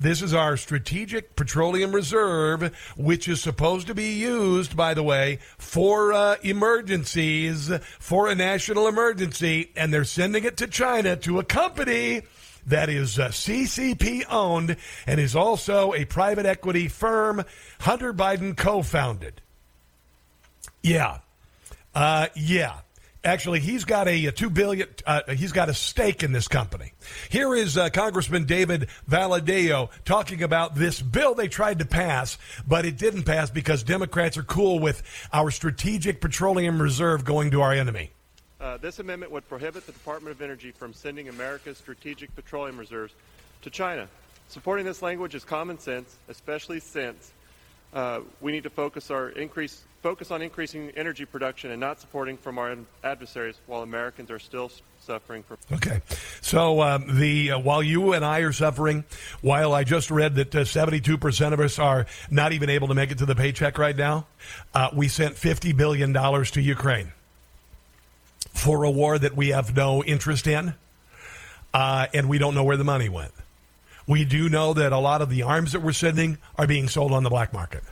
This 0.00 0.22
is 0.22 0.32
our 0.32 0.56
strategic 0.56 1.36
petroleum 1.36 1.92
reserve, 1.92 2.74
which 2.96 3.28
is 3.28 3.42
supposed 3.42 3.86
to 3.88 3.94
be 3.94 4.14
used, 4.14 4.74
by 4.74 4.94
the 4.94 5.02
way, 5.02 5.40
for 5.58 6.14
uh, 6.14 6.36
emergencies, 6.42 7.70
for 7.98 8.26
a 8.26 8.34
national 8.34 8.88
emergency, 8.88 9.70
and 9.76 9.92
they're 9.92 10.04
sending 10.04 10.44
it 10.44 10.56
to 10.56 10.66
China 10.66 11.16
to 11.16 11.38
a 11.38 11.44
company 11.44 12.22
that 12.66 12.88
is 12.88 13.18
uh, 13.18 13.28
CCP 13.28 14.24
owned 14.30 14.76
and 15.06 15.20
is 15.20 15.36
also 15.36 15.92
a 15.92 16.06
private 16.06 16.46
equity 16.46 16.88
firm 16.88 17.44
Hunter 17.80 18.14
Biden 18.14 18.56
co 18.56 18.82
founded. 18.82 19.42
Yeah. 20.82 21.18
Uh, 21.94 22.28
yeah. 22.34 22.80
Actually, 23.22 23.60
he's 23.60 23.84
got 23.84 24.08
a, 24.08 24.26
a 24.26 24.32
two 24.32 24.48
billion. 24.48 24.88
Uh, 25.04 25.20
he's 25.34 25.52
got 25.52 25.68
a 25.68 25.74
stake 25.74 26.22
in 26.22 26.32
this 26.32 26.48
company. 26.48 26.94
Here 27.28 27.54
is 27.54 27.76
uh, 27.76 27.90
Congressman 27.90 28.44
David 28.44 28.88
Valadao 29.10 29.90
talking 30.06 30.42
about 30.42 30.74
this 30.74 31.02
bill 31.02 31.34
they 31.34 31.48
tried 31.48 31.80
to 31.80 31.84
pass, 31.84 32.38
but 32.66 32.86
it 32.86 32.96
didn't 32.96 33.24
pass 33.24 33.50
because 33.50 33.82
Democrats 33.82 34.38
are 34.38 34.42
cool 34.42 34.78
with 34.78 35.02
our 35.34 35.50
strategic 35.50 36.22
petroleum 36.22 36.80
reserve 36.80 37.26
going 37.26 37.50
to 37.50 37.60
our 37.60 37.72
enemy. 37.72 38.10
Uh, 38.58 38.78
this 38.78 39.00
amendment 39.00 39.32
would 39.32 39.46
prohibit 39.48 39.84
the 39.84 39.92
Department 39.92 40.34
of 40.34 40.40
Energy 40.40 40.70
from 40.70 40.94
sending 40.94 41.28
America's 41.28 41.76
strategic 41.76 42.34
petroleum 42.34 42.78
reserves 42.78 43.12
to 43.60 43.68
China. 43.68 44.08
Supporting 44.48 44.86
this 44.86 45.02
language 45.02 45.34
is 45.34 45.44
common 45.44 45.78
sense, 45.78 46.16
especially 46.28 46.80
since 46.80 47.32
uh, 47.92 48.20
we 48.40 48.50
need 48.50 48.62
to 48.62 48.70
focus 48.70 49.10
our 49.10 49.28
increase 49.30 49.82
focus 50.02 50.30
on 50.30 50.42
increasing 50.42 50.90
energy 50.96 51.24
production 51.24 51.70
and 51.70 51.80
not 51.80 52.00
supporting 52.00 52.36
from 52.36 52.58
our 52.58 52.76
adversaries 53.04 53.56
while 53.66 53.82
Americans 53.82 54.30
are 54.30 54.38
still 54.38 54.70
suffering 55.00 55.42
from. 55.42 55.58
Okay, 55.72 56.00
so 56.40 56.80
um, 56.82 57.18
the 57.18 57.52
uh, 57.52 57.58
while 57.58 57.82
you 57.82 58.12
and 58.12 58.24
I 58.24 58.40
are 58.40 58.52
suffering, 58.52 59.04
while 59.40 59.72
I 59.72 59.84
just 59.84 60.10
read 60.10 60.34
that 60.36 60.66
seventy-two 60.66 61.18
percent 61.18 61.54
of 61.54 61.60
us 61.60 61.78
are 61.78 62.06
not 62.30 62.52
even 62.52 62.70
able 62.70 62.88
to 62.88 62.94
make 62.94 63.10
it 63.10 63.18
to 63.18 63.26
the 63.26 63.34
paycheck 63.34 63.78
right 63.78 63.96
now, 63.96 64.26
uh, 64.74 64.88
we 64.94 65.08
sent 65.08 65.36
fifty 65.36 65.72
billion 65.72 66.12
dollars 66.12 66.50
to 66.52 66.62
Ukraine 66.62 67.12
for 68.52 68.84
a 68.84 68.90
war 68.90 69.18
that 69.18 69.36
we 69.36 69.50
have 69.50 69.76
no 69.76 70.02
interest 70.02 70.46
in, 70.46 70.74
uh, 71.72 72.06
and 72.12 72.28
we 72.28 72.38
don't 72.38 72.54
know 72.54 72.64
where 72.64 72.76
the 72.76 72.84
money 72.84 73.08
went. 73.08 73.32
We 74.06 74.24
do 74.24 74.48
know 74.48 74.74
that 74.74 74.92
a 74.92 74.98
lot 74.98 75.22
of 75.22 75.30
the 75.30 75.42
arms 75.42 75.72
that 75.72 75.80
we're 75.80 75.92
sending 75.92 76.38
are 76.56 76.66
being 76.66 76.88
sold 76.88 77.12
on 77.12 77.22
the 77.22 77.30
black 77.30 77.52
market. 77.52 77.84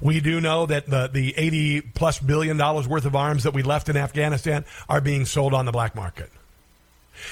We 0.00 0.20
do 0.20 0.40
know 0.40 0.66
that 0.66 0.86
the, 0.86 1.08
the 1.12 1.34
80 1.36 1.80
plus 1.80 2.18
billion 2.18 2.56
dollars 2.56 2.88
worth 2.88 3.04
of 3.04 3.16
arms 3.16 3.44
that 3.44 3.54
we 3.54 3.62
left 3.62 3.88
in 3.88 3.96
Afghanistan 3.96 4.64
are 4.88 5.00
being 5.00 5.24
sold 5.24 5.54
on 5.54 5.66
the 5.66 5.72
black 5.72 5.94
market. 5.94 6.30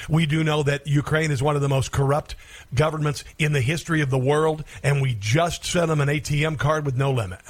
We 0.09 0.27
do 0.27 0.45
know 0.45 0.63
that 0.63 0.87
Ukraine 0.87 1.31
is 1.31 1.43
one 1.43 1.57
of 1.57 1.63
the 1.63 1.69
most 1.69 1.93
corrupt 1.93 2.35
governments 2.75 3.25
in 3.39 3.53
the 3.53 3.61
history 3.61 4.01
of 4.01 4.11
the 4.11 4.19
world, 4.19 4.65
and 4.83 5.01
we 5.01 5.15
just 5.15 5.65
sent 5.65 5.89
them 5.89 6.01
an 6.01 6.09
ATM 6.09 6.59
card 6.59 6.85
with 6.85 6.97
no 6.97 7.11
limit. 7.11 7.41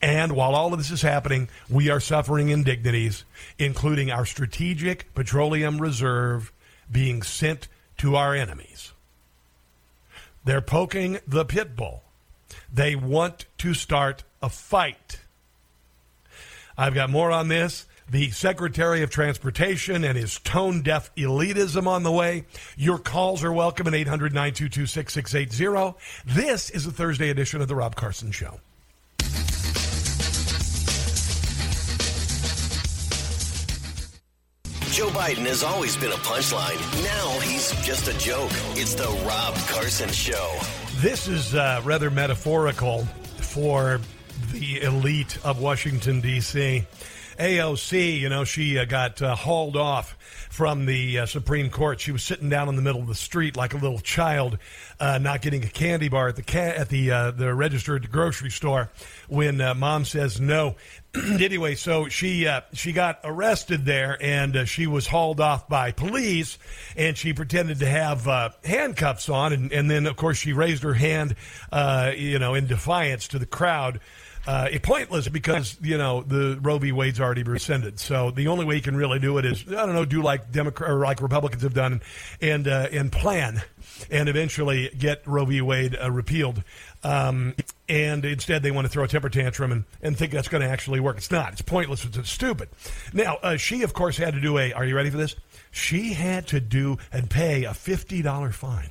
And 0.00 0.32
while 0.32 0.54
all 0.54 0.72
of 0.72 0.78
this 0.78 0.90
is 0.90 1.02
happening, 1.02 1.48
we 1.70 1.88
are 1.88 2.00
suffering 2.00 2.48
indignities, 2.48 3.24
including 3.58 4.10
our 4.10 4.26
strategic 4.26 5.14
petroleum 5.14 5.80
reserve 5.80 6.52
being 6.90 7.22
sent 7.22 7.68
to 7.98 8.16
our 8.16 8.34
enemies. 8.34 8.92
They're 10.44 10.60
poking 10.60 11.20
the 11.26 11.44
pit 11.44 11.76
bull. 11.76 12.02
They 12.72 12.96
want 12.96 13.44
to 13.58 13.74
start 13.74 14.24
a 14.40 14.48
fight. 14.48 15.20
I've 16.76 16.94
got 16.94 17.10
more 17.10 17.30
on 17.30 17.48
this. 17.48 17.86
The 18.10 18.30
Secretary 18.30 19.02
of 19.02 19.10
Transportation 19.10 20.04
and 20.04 20.18
his 20.18 20.38
tone 20.38 20.82
deaf 20.82 21.14
elitism 21.14 21.86
on 21.86 22.02
the 22.02 22.12
way. 22.12 22.44
Your 22.76 22.98
calls 22.98 23.44
are 23.44 23.52
welcome 23.52 23.86
at 23.86 23.94
800 23.94 24.32
922 24.32 24.86
6680. 24.86 25.96
This 26.26 26.70
is 26.70 26.84
the 26.84 26.92
Thursday 26.92 27.30
edition 27.30 27.60
of 27.60 27.68
The 27.68 27.74
Rob 27.74 27.94
Carson 27.94 28.32
Show. 28.32 28.60
Joe 34.92 35.08
Biden 35.08 35.46
has 35.46 35.62
always 35.62 35.96
been 35.96 36.12
a 36.12 36.16
punchline. 36.16 36.76
Now 37.02 37.40
he's 37.40 37.70
just 37.82 38.08
a 38.08 38.18
joke. 38.18 38.50
It's 38.76 38.94
the 38.94 39.08
Rob 39.26 39.54
Carson 39.68 40.10
Show. 40.10 40.81
This 41.02 41.26
is 41.26 41.52
uh, 41.52 41.80
rather 41.82 42.12
metaphorical 42.12 43.06
for 43.40 44.00
the 44.52 44.82
elite 44.82 45.36
of 45.44 45.60
Washington, 45.60 46.20
D.C. 46.20 46.86
AOC, 47.38 48.18
you 48.20 48.28
know, 48.28 48.44
she 48.44 48.78
uh, 48.78 48.84
got 48.84 49.20
uh, 49.22 49.34
hauled 49.34 49.76
off 49.76 50.16
from 50.50 50.86
the 50.86 51.20
uh, 51.20 51.26
Supreme 51.26 51.70
Court. 51.70 52.00
She 52.00 52.12
was 52.12 52.22
sitting 52.22 52.48
down 52.48 52.68
in 52.68 52.76
the 52.76 52.82
middle 52.82 53.00
of 53.00 53.08
the 53.08 53.14
street 53.14 53.56
like 53.56 53.74
a 53.74 53.78
little 53.78 54.00
child, 54.00 54.58
uh, 55.00 55.18
not 55.18 55.42
getting 55.42 55.64
a 55.64 55.68
candy 55.68 56.08
bar 56.08 56.28
at 56.28 56.36
the 56.36 56.42
ca- 56.42 56.74
at 56.76 56.88
the 56.88 57.10
uh, 57.10 57.30
the 57.30 57.54
register 57.54 57.96
at 57.96 58.02
the 58.02 58.08
grocery 58.08 58.50
store 58.50 58.90
when 59.28 59.60
uh, 59.60 59.74
mom 59.74 60.04
says 60.04 60.40
no. 60.40 60.76
anyway, 61.14 61.74
so 61.74 62.08
she 62.08 62.48
she 62.72 62.92
got 62.92 63.20
arrested 63.24 63.84
there, 63.84 64.16
and 64.20 64.66
she 64.68 64.86
was 64.86 65.06
hauled 65.06 65.40
off 65.40 65.68
by 65.68 65.92
police, 65.92 66.58
and 66.96 67.16
she 67.16 67.32
pretended 67.32 67.78
to 67.80 67.86
have 67.86 68.54
handcuffs 68.64 69.28
on, 69.28 69.52
and, 69.52 69.72
and 69.72 69.90
then 69.90 70.06
of 70.06 70.16
course 70.16 70.38
she 70.38 70.52
raised 70.52 70.82
her 70.82 70.94
hand, 70.94 71.36
you 72.16 72.38
know, 72.38 72.54
in 72.54 72.66
defiance 72.66 73.28
to 73.28 73.38
the 73.38 73.46
crowd 73.46 74.00
uh, 74.46 74.68
pointless 74.82 75.28
because 75.28 75.76
you 75.80 75.98
know 75.98 76.22
the 76.22 76.58
Roe 76.60 76.78
v. 76.78 76.92
Wade's 76.92 77.20
already 77.20 77.42
rescinded. 77.42 78.00
So 78.00 78.30
the 78.30 78.48
only 78.48 78.64
way 78.64 78.76
you 78.76 78.82
can 78.82 78.96
really 78.96 79.18
do 79.18 79.38
it 79.38 79.44
is 79.44 79.64
I 79.68 79.86
don't 79.86 79.94
know, 79.94 80.04
do 80.04 80.22
like 80.22 80.50
Democrat 80.50 80.90
or 80.90 80.98
like 80.98 81.22
Republicans 81.22 81.62
have 81.62 81.74
done 81.74 82.02
and 82.40 82.66
uh, 82.66 82.88
and 82.90 83.12
plan 83.12 83.62
and 84.10 84.28
eventually 84.28 84.90
get 84.98 85.26
Roe 85.26 85.44
v. 85.44 85.60
Wade 85.60 85.96
uh, 86.00 86.10
repealed. 86.10 86.62
Um, 87.04 87.54
and 87.88 88.24
instead, 88.24 88.62
they 88.62 88.70
want 88.70 88.86
to 88.86 88.88
throw 88.88 89.04
a 89.04 89.08
temper 89.08 89.28
tantrum 89.28 89.72
and, 89.72 89.84
and 90.02 90.16
think 90.16 90.32
that's 90.32 90.48
going 90.48 90.62
to 90.62 90.68
actually 90.68 91.00
work. 91.00 91.16
It's 91.16 91.30
not. 91.30 91.52
It's 91.52 91.62
pointless. 91.62 92.04
It's, 92.04 92.16
it's 92.16 92.30
stupid. 92.30 92.68
Now, 93.12 93.38
uh, 93.42 93.56
she, 93.56 93.82
of 93.82 93.92
course, 93.92 94.16
had 94.16 94.34
to 94.34 94.40
do 94.40 94.58
a. 94.58 94.72
Are 94.72 94.84
you 94.84 94.96
ready 94.96 95.10
for 95.10 95.16
this? 95.16 95.36
She 95.70 96.12
had 96.12 96.48
to 96.48 96.60
do 96.60 96.98
and 97.12 97.28
pay 97.28 97.64
a 97.64 97.74
fifty 97.74 98.22
dollar 98.22 98.50
fine. 98.50 98.90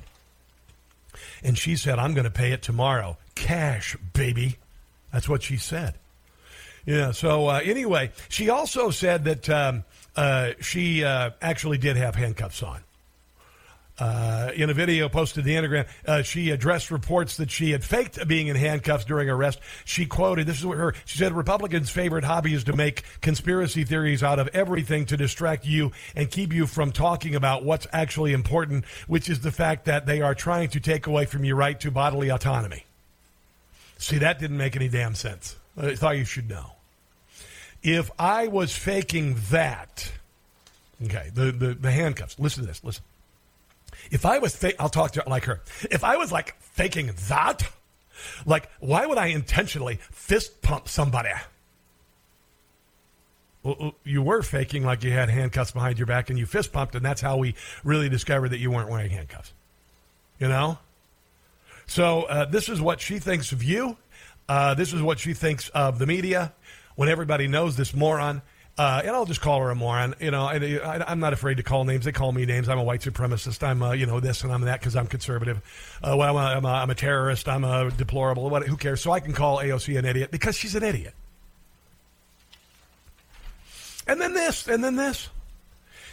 And 1.42 1.58
she 1.58 1.76
said, 1.76 1.98
"I'm 1.98 2.14
going 2.14 2.24
to 2.24 2.30
pay 2.30 2.52
it 2.52 2.62
tomorrow, 2.62 3.18
cash, 3.34 3.96
baby." 4.12 4.56
That's 5.12 5.28
what 5.28 5.42
she 5.42 5.56
said. 5.56 5.94
Yeah. 6.86 7.12
So 7.12 7.48
uh, 7.48 7.60
anyway, 7.62 8.10
she 8.28 8.50
also 8.50 8.90
said 8.90 9.24
that 9.24 9.48
um, 9.48 9.84
uh, 10.16 10.52
she 10.60 11.04
uh, 11.04 11.30
actually 11.40 11.78
did 11.78 11.96
have 11.96 12.14
handcuffs 12.14 12.62
on. 12.62 12.80
Uh, 13.98 14.50
in 14.56 14.70
a 14.70 14.74
video 14.74 15.08
posted 15.08 15.44
the 15.44 15.54
Instagram, 15.54 15.86
uh, 16.06 16.22
she 16.22 16.50
addressed 16.50 16.90
reports 16.90 17.36
that 17.36 17.50
she 17.50 17.70
had 17.70 17.84
faked 17.84 18.26
being 18.26 18.46
in 18.46 18.56
handcuffs 18.56 19.04
during 19.04 19.28
arrest. 19.28 19.60
She 19.84 20.06
quoted, 20.06 20.46
"This 20.46 20.58
is 20.58 20.66
what 20.66 20.78
her." 20.78 20.94
She 21.04 21.18
said, 21.18 21.32
"Republicans' 21.34 21.90
favorite 21.90 22.24
hobby 22.24 22.54
is 22.54 22.64
to 22.64 22.72
make 22.72 23.04
conspiracy 23.20 23.84
theories 23.84 24.22
out 24.22 24.38
of 24.38 24.48
everything 24.54 25.04
to 25.06 25.16
distract 25.16 25.66
you 25.66 25.92
and 26.16 26.30
keep 26.30 26.54
you 26.54 26.66
from 26.66 26.90
talking 26.90 27.34
about 27.34 27.64
what's 27.64 27.86
actually 27.92 28.32
important, 28.32 28.86
which 29.06 29.28
is 29.28 29.40
the 29.40 29.52
fact 29.52 29.84
that 29.84 30.06
they 30.06 30.22
are 30.22 30.34
trying 30.34 30.70
to 30.70 30.80
take 30.80 31.06
away 31.06 31.26
from 31.26 31.44
your 31.44 31.56
right 31.56 31.78
to 31.78 31.90
bodily 31.90 32.30
autonomy." 32.30 32.86
See, 34.02 34.18
that 34.18 34.40
didn't 34.40 34.56
make 34.56 34.74
any 34.74 34.88
damn 34.88 35.14
sense. 35.14 35.54
I 35.76 35.94
thought 35.94 36.16
you 36.16 36.24
should 36.24 36.48
know. 36.48 36.72
If 37.84 38.10
I 38.18 38.48
was 38.48 38.76
faking 38.76 39.36
that, 39.50 40.10
okay, 41.04 41.30
the, 41.32 41.52
the, 41.52 41.74
the 41.74 41.90
handcuffs, 41.92 42.36
listen 42.36 42.64
to 42.64 42.66
this, 42.66 42.82
listen. 42.82 43.04
If 44.10 44.26
I 44.26 44.38
was, 44.38 44.56
fa- 44.56 44.80
I'll 44.82 44.88
talk 44.88 45.12
to 45.12 45.20
her 45.20 45.30
like 45.30 45.44
her. 45.44 45.60
If 45.88 46.02
I 46.02 46.16
was 46.16 46.32
like 46.32 46.60
faking 46.60 47.12
that, 47.28 47.62
like, 48.44 48.68
why 48.80 49.06
would 49.06 49.18
I 49.18 49.26
intentionally 49.26 50.00
fist 50.10 50.62
pump 50.62 50.88
somebody? 50.88 51.30
Well, 53.62 53.76
uh, 53.78 53.90
you 54.02 54.20
were 54.20 54.42
faking 54.42 54.84
like 54.84 55.04
you 55.04 55.12
had 55.12 55.30
handcuffs 55.30 55.70
behind 55.70 55.98
your 55.98 56.06
back 56.06 56.28
and 56.28 56.36
you 56.36 56.46
fist 56.46 56.72
pumped, 56.72 56.96
and 56.96 57.04
that's 57.04 57.20
how 57.20 57.36
we 57.36 57.54
really 57.84 58.08
discovered 58.08 58.48
that 58.48 58.58
you 58.58 58.72
weren't 58.72 58.90
wearing 58.90 59.12
handcuffs. 59.12 59.52
You 60.40 60.48
know? 60.48 60.78
So, 61.86 62.22
uh, 62.22 62.44
this 62.46 62.68
is 62.68 62.80
what 62.80 63.00
she 63.00 63.18
thinks 63.18 63.52
of 63.52 63.62
you. 63.62 63.96
Uh, 64.48 64.74
this 64.74 64.92
is 64.92 65.02
what 65.02 65.18
she 65.18 65.34
thinks 65.34 65.68
of 65.70 65.98
the 65.98 66.06
media 66.06 66.52
when 66.96 67.08
everybody 67.08 67.48
knows 67.48 67.76
this 67.76 67.94
moron. 67.94 68.42
Uh, 68.78 69.02
and 69.04 69.10
I'll 69.14 69.26
just 69.26 69.42
call 69.42 69.60
her 69.60 69.70
a 69.70 69.74
moron. 69.74 70.14
You 70.18 70.30
know, 70.30 70.46
I, 70.46 71.12
am 71.12 71.20
not 71.20 71.34
afraid 71.34 71.58
to 71.58 71.62
call 71.62 71.84
names. 71.84 72.06
They 72.06 72.12
call 72.12 72.32
me 72.32 72.46
names. 72.46 72.70
I'm 72.70 72.78
a 72.78 72.82
white 72.82 73.02
supremacist. 73.02 73.62
I'm, 73.62 73.82
uh, 73.82 73.92
you 73.92 74.06
know, 74.06 74.18
this 74.18 74.44
and 74.44 74.52
I'm 74.52 74.62
that 74.62 74.80
because 74.80 74.96
I'm 74.96 75.06
conservative. 75.06 75.58
Uh, 76.02 76.16
well, 76.16 76.36
I'm 76.36 76.36
a, 76.36 76.56
I'm, 76.56 76.64
a, 76.64 76.68
I'm 76.68 76.90
a 76.90 76.94
terrorist. 76.94 77.48
I'm 77.48 77.64
a 77.64 77.90
deplorable. 77.90 78.48
What, 78.48 78.66
who 78.66 78.78
cares? 78.78 79.02
So 79.02 79.12
I 79.12 79.20
can 79.20 79.34
call 79.34 79.58
AOC 79.58 79.98
an 79.98 80.06
idiot 80.06 80.30
because 80.30 80.56
she's 80.56 80.74
an 80.74 80.82
idiot. 80.82 81.14
And 84.06 84.20
then 84.20 84.32
this, 84.32 84.66
and 84.66 84.82
then 84.82 84.96
this. 84.96 85.28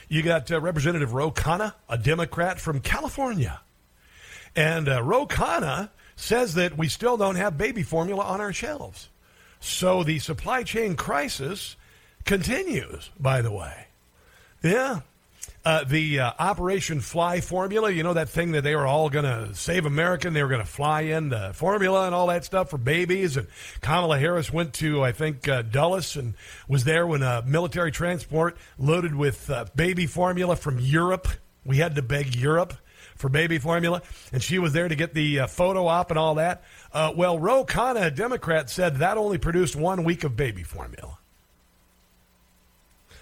You 0.09 0.22
got 0.22 0.51
uh, 0.51 0.59
Representative 0.59 1.13
Ro 1.13 1.32
Khanna, 1.32 1.74
a 1.88 1.97
Democrat 1.97 2.59
from 2.59 2.82
California. 2.82 3.61
And 4.56 4.89
uh, 4.89 5.04
Ro 5.04 5.26
Khanna 5.26 5.89
says 6.16 6.56
that 6.56 6.78
we 6.78 6.88
still 6.88 7.18
don't 7.18 7.36
have 7.36 7.58
baby 7.58 7.84
formula 7.84 8.24
on 8.24 8.41
our 8.41 8.54
shelves. 8.54 9.10
So 9.60 10.04
the 10.04 10.20
supply 10.20 10.64
chain 10.64 10.95
crisis 10.95 11.76
continues, 12.26 13.10
by 13.20 13.41
the 13.41 13.52
way. 13.52 13.88
Yeah. 14.62 15.02
Uh, 15.66 15.84
the 15.84 16.20
uh, 16.20 16.32
Operation 16.39 17.02
Fly 17.02 17.41
formula, 17.41 17.91
you 17.91 18.02
know, 18.02 18.14
that 18.14 18.30
thing 18.30 18.54
that 18.54 18.64
they 18.64 18.76
were 18.76 18.88
all 18.88 19.10
going 19.10 19.26
to 19.26 19.54
save 19.56 19.86
America 19.86 20.28
and 20.28 20.36
they 20.36 20.41
were 20.41 20.50
going 20.50 20.62
to 20.62 20.68
fly 20.68 21.02
in 21.02 21.30
the 21.30 21.52
formula 21.54 22.06
and 22.06 22.16
all 22.16 22.28
that 22.28 22.45
stuff 22.45 22.70
for 22.70 22.78
babies. 22.78 23.36
And 23.36 23.47
Kamala 23.82 24.20
Harris 24.20 24.54
went 24.54 24.74
to, 24.76 25.04
I 25.04 25.12
think, 25.12 25.47
uh, 25.47 25.64
Dulles 25.64 26.16
and 26.16 26.34
was 26.68 26.86
there 26.86 27.06
when 27.06 27.24
a 27.24 27.43
military 27.45 27.91
transport 27.91 28.58
loaded 28.78 29.16
with 29.16 29.50
uh, 29.50 29.66
baby 29.76 30.06
formula 30.06 30.56
from 30.56 30.80
Europe. 30.80 31.28
We 31.66 31.78
had 31.78 31.95
to 31.95 32.02
beg 32.02 32.36
Europe 32.36 32.74
for 33.20 33.30
baby 33.30 33.59
formula, 33.59 34.01
and 34.32 34.41
she 34.41 34.57
was 34.57 34.74
there 34.74 34.88
to 34.88 34.95
get 34.95 35.13
the 35.13 35.41
uh, 35.41 35.47
photo 35.47 35.86
op 35.86 36.09
and 36.09 36.17
all 36.17 36.36
that. 36.36 36.63
Uh, 36.91 37.11
well, 37.15 37.38
Ro 37.38 37.65
Khanna, 37.65 38.07
a 38.07 38.11
Democrat, 38.11 38.70
said 38.70 38.95
that 38.97 39.17
only 39.17 39.38
produced 39.38 39.76
one 39.76 40.05
week 40.05 40.24
of 40.24 40.36
baby 40.36 40.63
formula. 40.63 41.17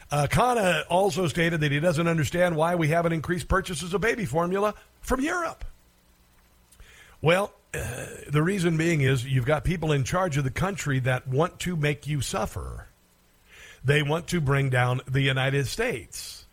Uh, 0.09 0.27
Khanna 0.29 0.83
also 0.89 1.27
stated 1.27 1.59
that 1.61 1.71
he 1.71 1.79
doesn't 1.79 2.07
understand 2.07 2.55
why 2.55 2.75
we 2.75 2.87
haven't 2.89 3.11
increased 3.11 3.47
purchases 3.49 3.93
of 3.93 3.99
baby 3.99 4.23
formula 4.23 4.75
from 5.01 5.19
Europe. 5.19 5.65
Well, 7.21 7.51
uh, 7.73 8.05
the 8.29 8.43
reason 8.43 8.77
being 8.77 9.01
is 9.01 9.25
you've 9.25 9.45
got 9.45 9.63
people 9.63 9.91
in 9.91 10.03
charge 10.03 10.37
of 10.37 10.43
the 10.43 10.51
country 10.51 10.99
that 10.99 11.27
want 11.27 11.59
to 11.61 11.75
make 11.75 12.05
you 12.05 12.21
suffer. 12.21 12.87
They 13.83 14.03
want 14.03 14.27
to 14.27 14.39
bring 14.39 14.69
down 14.69 15.01
the 15.07 15.21
United 15.21 15.67
States. 15.67 16.45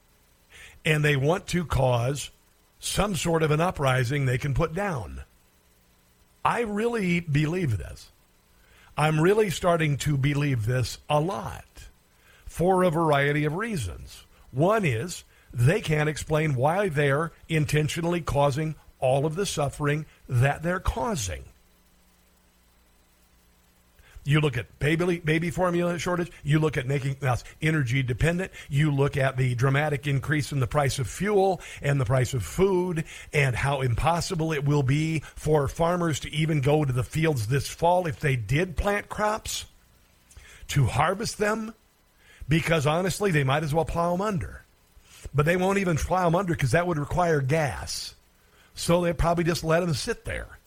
And 0.85 1.05
they 1.05 1.17
want 1.17 1.47
to 1.49 1.65
cause 1.65 2.31
some 2.85 3.17
sort 3.17 3.43
of 3.43 3.51
an 3.51 3.61
uprising 3.61 4.27
they 4.27 4.39
can 4.39 4.53
put 4.53 4.75
down. 4.75 5.23
I 6.45 6.61
really 6.61 7.21
believe 7.21 7.79
this. 7.79 8.11
I'm 8.97 9.21
really 9.21 9.51
starting 9.51 9.97
to 9.99 10.17
believe 10.17 10.67
this 10.67 10.99
a 11.09 11.19
lot 11.19 11.65
for 12.45 12.83
a 12.83 12.91
variety 12.91 13.45
of 13.47 13.55
reasons. 13.55 14.27
One 14.53 14.85
is 14.85 15.25
they 15.53 15.81
can't 15.81 16.09
explain 16.09 16.55
why 16.55 16.89
they're 16.89 17.33
intentionally 17.49 18.21
causing 18.21 18.75
all 19.01 19.25
of 19.25 19.35
the 19.35 19.47
suffering 19.47 20.05
that 20.29 20.63
they're 20.63 20.79
causing. 20.79 21.45
You 24.25 24.41
look 24.41 24.57
at 24.57 24.79
baby, 24.79 25.19
baby 25.19 25.51
formula 25.51 25.99
shortage. 25.99 26.33
You 26.43 26.59
look 26.59 26.79
at 26.79 26.87
making 26.87 27.17
us 27.23 27.45
energy 27.61 28.03
dependent. 28.03 28.53
You 28.71 28.91
look 28.91 29.19
at 29.19 29.37
the 29.37 29.55
dramatic 29.55 30.07
increase 30.07 30.51
in 30.51 30.61
the 30.61 30.67
price 30.67 30.99
of 30.99 31.09
fuel 31.09 31.61
and 31.83 32.01
the 32.01 32.07
price 32.07 32.33
of 32.33 32.43
food 32.43 33.05
and 33.35 33.55
how 33.55 33.83
impossible 33.83 34.53
it 34.53 34.65
will 34.65 34.83
be 34.83 35.21
for 35.35 35.69
farmers 35.69 36.21
to 36.21 36.33
even 36.33 36.63
go 36.63 36.85
to 36.85 36.93
the 36.93 37.05
fields 37.05 37.49
this 37.49 37.69
fall 37.69 38.07
if 38.07 38.19
they 38.19 38.35
did 38.35 38.77
plant 38.77 39.11
crops 39.11 39.67
to 40.69 40.87
harvest 40.87 41.37
them 41.37 41.75
because 42.49 42.87
honestly, 42.87 43.31
they 43.31 43.45
might 43.45 43.63
as 43.63 43.75
well 43.75 43.85
plow 43.85 44.13
them 44.13 44.23
under. 44.23 44.65
But 45.35 45.47
they 45.47 45.57
won't 45.57 45.79
even 45.79 45.97
plow 45.97 46.25
them 46.25 46.35
under 46.35 46.55
because 46.55 46.73
that 46.73 46.87
would 46.87 46.99
require 46.99 47.41
gas. 47.41 48.15
So 48.75 49.03
they 49.03 49.13
probably 49.13 49.45
just 49.45 49.65
let 49.65 49.81
them 49.81 49.95
sit 49.95 50.25
there. 50.25 50.59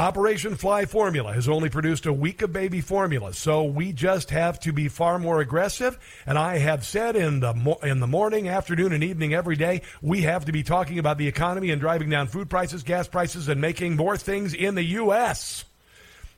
Operation 0.00 0.56
Fly 0.56 0.86
Formula 0.86 1.34
has 1.34 1.46
only 1.46 1.68
produced 1.68 2.06
a 2.06 2.12
week 2.12 2.40
of 2.40 2.54
baby 2.54 2.80
formula, 2.80 3.34
so 3.34 3.64
we 3.64 3.92
just 3.92 4.30
have 4.30 4.58
to 4.60 4.72
be 4.72 4.88
far 4.88 5.18
more 5.18 5.42
aggressive. 5.42 5.98
And 6.24 6.38
I 6.38 6.56
have 6.56 6.86
said 6.86 7.16
in 7.16 7.40
the 7.40 7.52
mo- 7.52 7.78
in 7.82 8.00
the 8.00 8.06
morning, 8.06 8.48
afternoon, 8.48 8.94
and 8.94 9.04
evening 9.04 9.34
every 9.34 9.56
day, 9.56 9.82
we 10.00 10.22
have 10.22 10.46
to 10.46 10.52
be 10.52 10.62
talking 10.62 10.98
about 10.98 11.18
the 11.18 11.28
economy 11.28 11.70
and 11.70 11.82
driving 11.82 12.08
down 12.08 12.28
food 12.28 12.48
prices, 12.48 12.82
gas 12.82 13.08
prices, 13.08 13.46
and 13.46 13.60
making 13.60 13.94
more 13.94 14.16
things 14.16 14.54
in 14.54 14.74
the 14.74 14.84
U.S. 14.84 15.66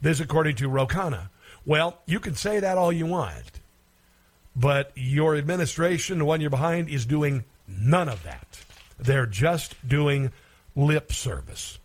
This, 0.00 0.18
according 0.18 0.56
to 0.56 0.68
Ro 0.68 0.88
Khanna. 0.88 1.30
Well, 1.64 2.00
you 2.04 2.18
can 2.18 2.34
say 2.34 2.58
that 2.58 2.76
all 2.76 2.92
you 2.92 3.06
want, 3.06 3.60
but 4.56 4.90
your 4.96 5.36
administration, 5.36 6.18
the 6.18 6.24
one 6.24 6.40
you're 6.40 6.50
behind, 6.50 6.88
is 6.88 7.06
doing 7.06 7.44
none 7.68 8.08
of 8.08 8.24
that. 8.24 8.64
They're 8.98 9.24
just 9.24 9.76
doing 9.88 10.32
lip 10.74 11.12
service. 11.12 11.78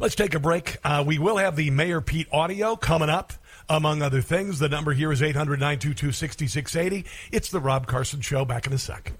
Let's 0.00 0.14
take 0.14 0.34
a 0.34 0.40
break. 0.40 0.78
Uh, 0.84 1.04
we 1.06 1.18
will 1.18 1.36
have 1.36 1.56
the 1.56 1.70
Mayor 1.70 2.00
Pete 2.00 2.28
audio 2.32 2.76
coming 2.76 3.10
up, 3.10 3.32
among 3.68 4.02
other 4.02 4.20
things. 4.20 4.58
The 4.58 4.68
number 4.68 4.92
here 4.92 5.12
is 5.12 5.22
800 5.22 5.60
922 5.60 6.12
6680. 6.12 7.04
It's 7.32 7.50
the 7.50 7.60
Rob 7.60 7.86
Carson 7.86 8.20
Show. 8.20 8.44
Back 8.44 8.66
in 8.66 8.72
a 8.72 8.78
sec. 8.78 9.12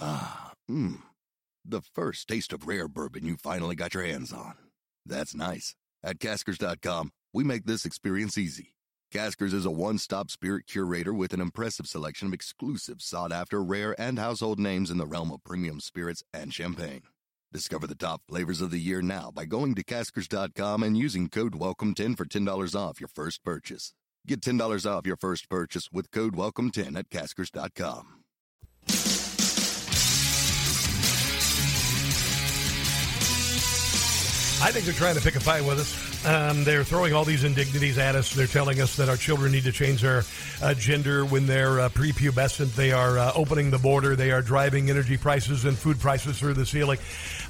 Ah, 0.00 0.52
mmm 0.70 0.98
the 1.64 1.80
first 1.80 2.28
taste 2.28 2.52
of 2.52 2.66
rare 2.66 2.88
bourbon 2.88 3.24
you 3.24 3.36
finally 3.36 3.74
got 3.74 3.94
your 3.94 4.04
hands 4.04 4.32
on. 4.32 4.54
That's 5.06 5.34
nice. 5.34 5.74
At 6.04 6.18
caskers.com, 6.18 7.12
we 7.32 7.44
make 7.44 7.64
this 7.64 7.84
experience 7.84 8.36
easy. 8.36 8.74
Caskers 9.12 9.52
is 9.52 9.66
a 9.66 9.70
one 9.70 9.98
stop 9.98 10.30
spirit 10.30 10.66
curator 10.66 11.12
with 11.12 11.34
an 11.34 11.40
impressive 11.42 11.86
selection 11.86 12.28
of 12.28 12.32
exclusive, 12.32 13.02
sought 13.02 13.30
after, 13.30 13.62
rare, 13.62 13.94
and 14.00 14.18
household 14.18 14.58
names 14.58 14.90
in 14.90 14.96
the 14.96 15.04
realm 15.04 15.30
of 15.30 15.44
premium 15.44 15.80
spirits 15.80 16.24
and 16.32 16.54
champagne. 16.54 17.02
Discover 17.52 17.88
the 17.88 17.94
top 17.94 18.22
flavors 18.26 18.62
of 18.62 18.70
the 18.70 18.78
year 18.78 19.02
now 19.02 19.30
by 19.30 19.44
going 19.44 19.74
to 19.74 19.84
caskers.com 19.84 20.82
and 20.82 20.96
using 20.96 21.28
code 21.28 21.52
WELCOME10 21.52 22.16
for 22.16 22.24
$10 22.24 22.74
off 22.74 23.00
your 23.00 23.08
first 23.08 23.44
purchase. 23.44 23.92
Get 24.26 24.40
$10 24.40 24.90
off 24.90 25.06
your 25.06 25.18
first 25.18 25.50
purchase 25.50 25.92
with 25.92 26.10
code 26.10 26.34
WELCOME10 26.34 26.96
at 26.96 27.10
caskers.com. 27.10 28.24
I 34.64 34.70
think 34.70 34.86
they're 34.86 34.94
trying 34.94 35.16
to 35.16 35.20
pick 35.20 35.34
a 35.34 35.40
fight 35.40 35.66
with 35.66 35.80
us. 35.80 36.11
Um, 36.24 36.62
they're 36.62 36.84
throwing 36.84 37.12
all 37.12 37.24
these 37.24 37.42
indignities 37.42 37.98
at 37.98 38.14
us. 38.14 38.32
They're 38.32 38.46
telling 38.46 38.80
us 38.80 38.96
that 38.96 39.08
our 39.08 39.16
children 39.16 39.50
need 39.50 39.64
to 39.64 39.72
change 39.72 40.02
their 40.02 40.22
uh, 40.62 40.72
gender 40.74 41.24
when 41.24 41.46
they're 41.46 41.80
uh, 41.80 41.88
prepubescent. 41.88 42.74
They 42.76 42.92
are 42.92 43.18
uh, 43.18 43.32
opening 43.34 43.70
the 43.70 43.78
border. 43.78 44.14
They 44.14 44.30
are 44.30 44.40
driving 44.40 44.88
energy 44.88 45.16
prices 45.16 45.64
and 45.64 45.76
food 45.76 45.98
prices 45.98 46.38
through 46.38 46.54
the 46.54 46.66
ceiling. 46.66 46.98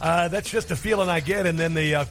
Uh, 0.01 0.29
that's 0.29 0.49
just 0.51 0.71
a 0.71 0.77
feeling 0.77 1.11
I 1.11 1.21
get. 1.21 1.45
And 1.45 1.59
then 1.59 1.75
the 1.75 1.95
uh, 1.97 2.05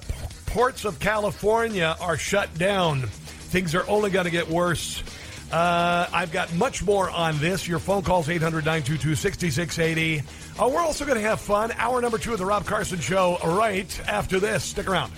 ports 0.45 0.85
of 0.85 0.99
California 0.99 1.95
are 1.99 2.17
shut 2.17 2.53
down. 2.57 3.01
Things 3.01 3.73
are 3.73 3.87
only 3.89 4.11
going 4.11 4.25
to 4.25 4.31
get 4.31 4.47
worse. 4.47 5.03
Uh, 5.51 6.07
I've 6.13 6.31
got 6.31 6.53
much 6.53 6.83
more 6.83 7.09
on 7.09 7.37
this. 7.39 7.67
Your 7.67 7.79
phone 7.79 8.03
calls 8.03 8.29
800 8.29 8.63
922 8.63 9.15
6680. 9.15 10.19
Uh, 10.59 10.69
we're 10.69 10.79
also 10.79 11.05
going 11.05 11.17
to 11.17 11.27
have 11.27 11.41
fun. 11.41 11.71
Hour 11.77 12.01
number 12.01 12.19
two 12.19 12.33
of 12.33 12.39
the 12.39 12.45
Rob 12.45 12.65
Carson 12.65 12.99
Show 12.99 13.37
right 13.43 13.99
after 14.07 14.39
this. 14.39 14.63
Stick 14.63 14.87
around. 14.87 15.11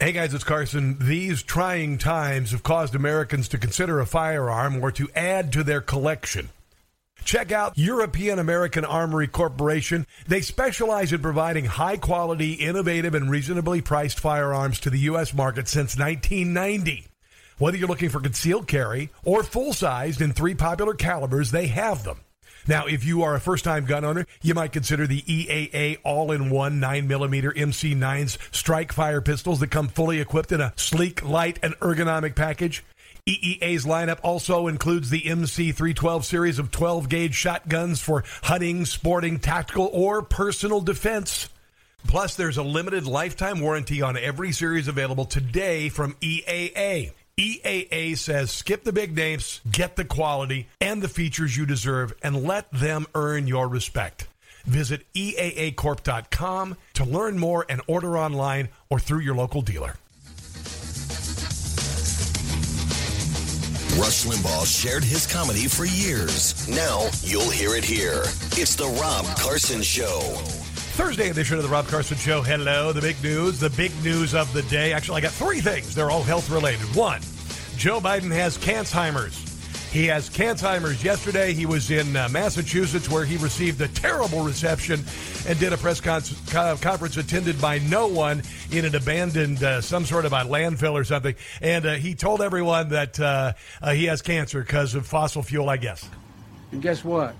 Hey 0.00 0.12
guys, 0.12 0.32
it's 0.32 0.44
Carson. 0.44 0.96
These 1.00 1.42
trying 1.42 1.98
times 1.98 2.52
have 2.52 2.62
caused 2.62 2.94
Americans 2.94 3.48
to 3.48 3.58
consider 3.58 3.98
a 3.98 4.06
firearm 4.06 4.80
or 4.80 4.92
to 4.92 5.10
add 5.16 5.52
to 5.54 5.64
their 5.64 5.80
collection. 5.80 6.50
Check 7.24 7.50
out 7.50 7.76
European 7.76 8.38
American 8.38 8.84
Armory 8.84 9.26
Corporation. 9.26 10.06
They 10.28 10.40
specialize 10.40 11.12
in 11.12 11.20
providing 11.20 11.64
high 11.64 11.96
quality, 11.96 12.52
innovative, 12.52 13.16
and 13.16 13.28
reasonably 13.28 13.80
priced 13.80 14.20
firearms 14.20 14.78
to 14.80 14.90
the 14.90 15.00
U.S. 15.00 15.34
market 15.34 15.66
since 15.66 15.98
1990. 15.98 17.08
Whether 17.58 17.76
you're 17.76 17.88
looking 17.88 18.10
for 18.10 18.20
concealed 18.20 18.68
carry 18.68 19.10
or 19.24 19.42
full 19.42 19.72
sized 19.72 20.20
in 20.20 20.32
three 20.32 20.54
popular 20.54 20.94
calibers, 20.94 21.50
they 21.50 21.66
have 21.66 22.04
them. 22.04 22.20
Now, 22.68 22.84
if 22.84 23.02
you 23.02 23.22
are 23.22 23.34
a 23.34 23.40
first 23.40 23.64
time 23.64 23.86
gun 23.86 24.04
owner, 24.04 24.26
you 24.42 24.52
might 24.52 24.72
consider 24.72 25.06
the 25.06 25.22
EAA 25.22 25.98
all 26.04 26.30
in 26.30 26.50
one 26.50 26.78
9mm 26.78 27.56
MC9s 27.56 28.36
strike 28.54 28.92
fire 28.92 29.22
pistols 29.22 29.60
that 29.60 29.70
come 29.70 29.88
fully 29.88 30.20
equipped 30.20 30.52
in 30.52 30.60
a 30.60 30.74
sleek, 30.76 31.24
light, 31.24 31.58
and 31.62 31.74
ergonomic 31.80 32.34
package. 32.34 32.84
EAA's 33.26 33.86
lineup 33.86 34.18
also 34.22 34.68
includes 34.68 35.08
the 35.08 35.22
MC312 35.22 36.24
series 36.24 36.58
of 36.58 36.70
12 36.70 37.08
gauge 37.08 37.34
shotguns 37.34 38.02
for 38.02 38.22
hunting, 38.42 38.84
sporting, 38.84 39.38
tactical, 39.38 39.88
or 39.90 40.20
personal 40.20 40.82
defense. 40.82 41.48
Plus, 42.06 42.36
there's 42.36 42.58
a 42.58 42.62
limited 42.62 43.06
lifetime 43.06 43.60
warranty 43.60 44.02
on 44.02 44.18
every 44.18 44.52
series 44.52 44.88
available 44.88 45.24
today 45.24 45.88
from 45.88 46.14
EAA. 46.20 47.12
EAA 47.38 48.18
says 48.18 48.50
skip 48.50 48.82
the 48.82 48.92
big 48.92 49.16
names, 49.16 49.60
get 49.70 49.94
the 49.94 50.04
quality 50.04 50.68
and 50.80 51.00
the 51.00 51.08
features 51.08 51.56
you 51.56 51.64
deserve, 51.64 52.12
and 52.22 52.42
let 52.42 52.70
them 52.72 53.06
earn 53.14 53.46
your 53.46 53.68
respect. 53.68 54.26
Visit 54.64 55.10
EAAcorp.com 55.14 56.76
to 56.94 57.04
learn 57.04 57.38
more 57.38 57.64
and 57.68 57.80
order 57.86 58.18
online 58.18 58.68
or 58.90 58.98
through 58.98 59.20
your 59.20 59.36
local 59.36 59.62
dealer. 59.62 59.94
Rush 63.98 64.26
Limbaugh 64.26 64.66
shared 64.66 65.02
his 65.02 65.26
comedy 65.26 65.66
for 65.66 65.84
years. 65.84 66.68
Now 66.68 67.08
you'll 67.22 67.50
hear 67.50 67.74
it 67.74 67.84
here. 67.84 68.22
It's 68.52 68.76
the 68.76 68.86
Rob 69.00 69.26
Carson 69.38 69.82
Show. 69.82 70.57
Thursday 70.98 71.30
edition 71.30 71.56
of 71.56 71.62
the 71.62 71.68
Rob 71.68 71.86
Carson 71.86 72.16
Show. 72.16 72.42
Hello, 72.42 72.92
the 72.92 73.00
big 73.00 73.22
news, 73.22 73.60
the 73.60 73.70
big 73.70 73.92
news 74.02 74.34
of 74.34 74.52
the 74.52 74.62
day. 74.62 74.92
Actually, 74.92 75.18
I 75.18 75.20
got 75.20 75.30
three 75.30 75.60
things. 75.60 75.94
They're 75.94 76.10
all 76.10 76.24
health 76.24 76.50
related. 76.50 76.92
One, 76.96 77.20
Joe 77.76 78.00
Biden 78.00 78.32
has 78.32 78.58
Cansheimer's. 78.58 79.38
He 79.92 80.06
has 80.06 80.28
Cansheimer's. 80.28 81.04
Yesterday, 81.04 81.52
he 81.52 81.66
was 81.66 81.92
in 81.92 82.16
uh, 82.16 82.28
Massachusetts 82.32 83.08
where 83.08 83.24
he 83.24 83.36
received 83.36 83.80
a 83.80 83.86
terrible 83.86 84.42
reception 84.42 85.04
and 85.46 85.56
did 85.60 85.72
a 85.72 85.76
press 85.76 86.00
con- 86.00 86.22
co- 86.48 86.76
conference 86.78 87.16
attended 87.16 87.60
by 87.60 87.78
no 87.78 88.08
one 88.08 88.42
in 88.72 88.84
an 88.84 88.96
abandoned, 88.96 89.62
uh, 89.62 89.80
some 89.80 90.04
sort 90.04 90.24
of 90.24 90.32
a 90.32 90.38
landfill 90.38 90.94
or 90.94 91.04
something. 91.04 91.36
And 91.62 91.86
uh, 91.86 91.94
he 91.94 92.16
told 92.16 92.42
everyone 92.42 92.88
that 92.88 93.20
uh, 93.20 93.52
uh, 93.80 93.92
he 93.92 94.06
has 94.06 94.20
cancer 94.20 94.62
because 94.62 94.96
of 94.96 95.06
fossil 95.06 95.44
fuel, 95.44 95.70
I 95.70 95.76
guess. 95.76 96.10
And 96.72 96.82
guess 96.82 97.04
what? 97.04 97.36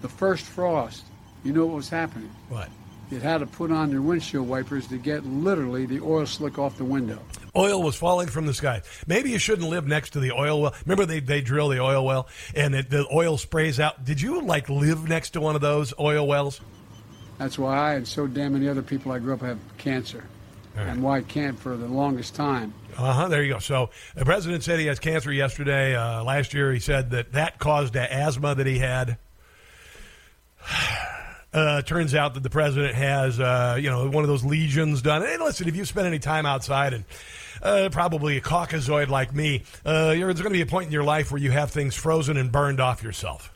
The 0.00 0.08
first 0.08 0.44
frost, 0.44 1.06
you 1.44 1.52
know 1.52 1.66
what 1.66 1.76
was 1.76 1.88
happening? 1.88 2.30
What? 2.48 2.68
It 3.12 3.20
had 3.20 3.38
to 3.38 3.46
put 3.46 3.70
on 3.70 3.90
their 3.90 4.00
windshield 4.00 4.48
wipers 4.48 4.86
to 4.86 4.96
get 4.96 5.26
literally 5.26 5.84
the 5.84 6.00
oil 6.00 6.24
slick 6.24 6.58
off 6.58 6.78
the 6.78 6.84
window. 6.84 7.18
Oil 7.54 7.82
was 7.82 7.94
falling 7.94 8.28
from 8.28 8.46
the 8.46 8.54
sky. 8.54 8.80
Maybe 9.06 9.30
you 9.30 9.38
shouldn't 9.38 9.68
live 9.68 9.86
next 9.86 10.10
to 10.10 10.20
the 10.20 10.32
oil 10.32 10.62
well. 10.62 10.74
Remember 10.86 11.04
they, 11.04 11.20
they 11.20 11.42
drill 11.42 11.68
the 11.68 11.80
oil 11.80 12.06
well 12.06 12.28
and 12.54 12.74
it, 12.74 12.88
the 12.88 13.06
oil 13.12 13.36
sprays 13.36 13.78
out. 13.78 14.02
Did 14.06 14.22
you 14.22 14.40
like 14.40 14.70
live 14.70 15.06
next 15.06 15.30
to 15.30 15.42
one 15.42 15.54
of 15.54 15.60
those 15.60 15.92
oil 16.00 16.26
wells? 16.26 16.62
That's 17.36 17.58
why 17.58 17.76
I 17.76 17.94
and 17.94 18.08
so 18.08 18.26
damn 18.26 18.54
many 18.54 18.66
other 18.66 18.82
people 18.82 19.12
I 19.12 19.18
grew 19.18 19.34
up 19.34 19.42
have 19.42 19.58
cancer. 19.76 20.24
Right. 20.74 20.86
And 20.86 21.02
why 21.02 21.18
I 21.18 21.22
can't 21.22 21.58
for 21.58 21.76
the 21.76 21.88
longest 21.88 22.34
time. 22.34 22.72
Uh 22.96 23.12
huh. 23.12 23.28
There 23.28 23.42
you 23.42 23.52
go. 23.52 23.58
So 23.58 23.90
the 24.14 24.24
president 24.24 24.64
said 24.64 24.80
he 24.80 24.86
has 24.86 24.98
cancer 24.98 25.30
yesterday. 25.30 25.94
Uh, 25.94 26.24
last 26.24 26.54
year 26.54 26.72
he 26.72 26.78
said 26.78 27.10
that 27.10 27.32
that 27.32 27.58
caused 27.58 27.92
the 27.92 28.10
asthma 28.10 28.54
that 28.54 28.66
he 28.66 28.78
had. 28.78 29.18
Uh, 31.52 31.82
turns 31.82 32.14
out 32.14 32.32
that 32.32 32.42
the 32.42 32.48
president 32.48 32.94
has, 32.94 33.38
uh, 33.38 33.76
you 33.78 33.90
know, 33.90 34.08
one 34.08 34.24
of 34.24 34.28
those 34.28 34.42
lesions 34.42 35.02
done. 35.02 35.22
And 35.22 35.42
listen, 35.42 35.68
if 35.68 35.76
you 35.76 35.84
spend 35.84 36.06
any 36.06 36.18
time 36.18 36.46
outside 36.46 36.94
and 36.94 37.04
uh, 37.62 37.90
probably 37.92 38.38
a 38.38 38.40
Caucasoid 38.40 39.08
like 39.08 39.34
me, 39.34 39.62
uh, 39.84 40.14
there's 40.14 40.40
going 40.40 40.44
to 40.44 40.50
be 40.50 40.62
a 40.62 40.66
point 40.66 40.86
in 40.86 40.92
your 40.92 41.04
life 41.04 41.30
where 41.30 41.40
you 41.40 41.50
have 41.50 41.70
things 41.70 41.94
frozen 41.94 42.38
and 42.38 42.50
burned 42.50 42.80
off 42.80 43.02
yourself 43.02 43.52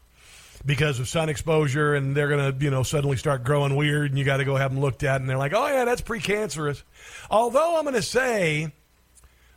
because 0.67 1.01
of 1.01 1.09
sun 1.09 1.29
exposure, 1.29 1.95
and 1.95 2.15
they're 2.15 2.29
going 2.29 2.59
to, 2.59 2.65
you 2.65 2.71
know, 2.71 2.83
suddenly 2.83 3.17
start 3.17 3.45
growing 3.45 3.77
weird, 3.77 4.11
and 4.11 4.19
you 4.19 4.25
got 4.25 4.39
to 4.39 4.45
go 4.45 4.57
have 4.57 4.73
them 4.75 4.81
looked 4.81 5.03
at, 5.03 5.21
and 5.21 5.31
they're 5.31 5.39
like, 5.39 5.55
oh 5.55 5.67
yeah, 5.67 5.85
that's 5.85 6.03
precancerous. 6.03 6.83
Although 7.31 7.79
I'm 7.79 7.85
going 7.85 7.95
to 7.95 8.03
say 8.03 8.73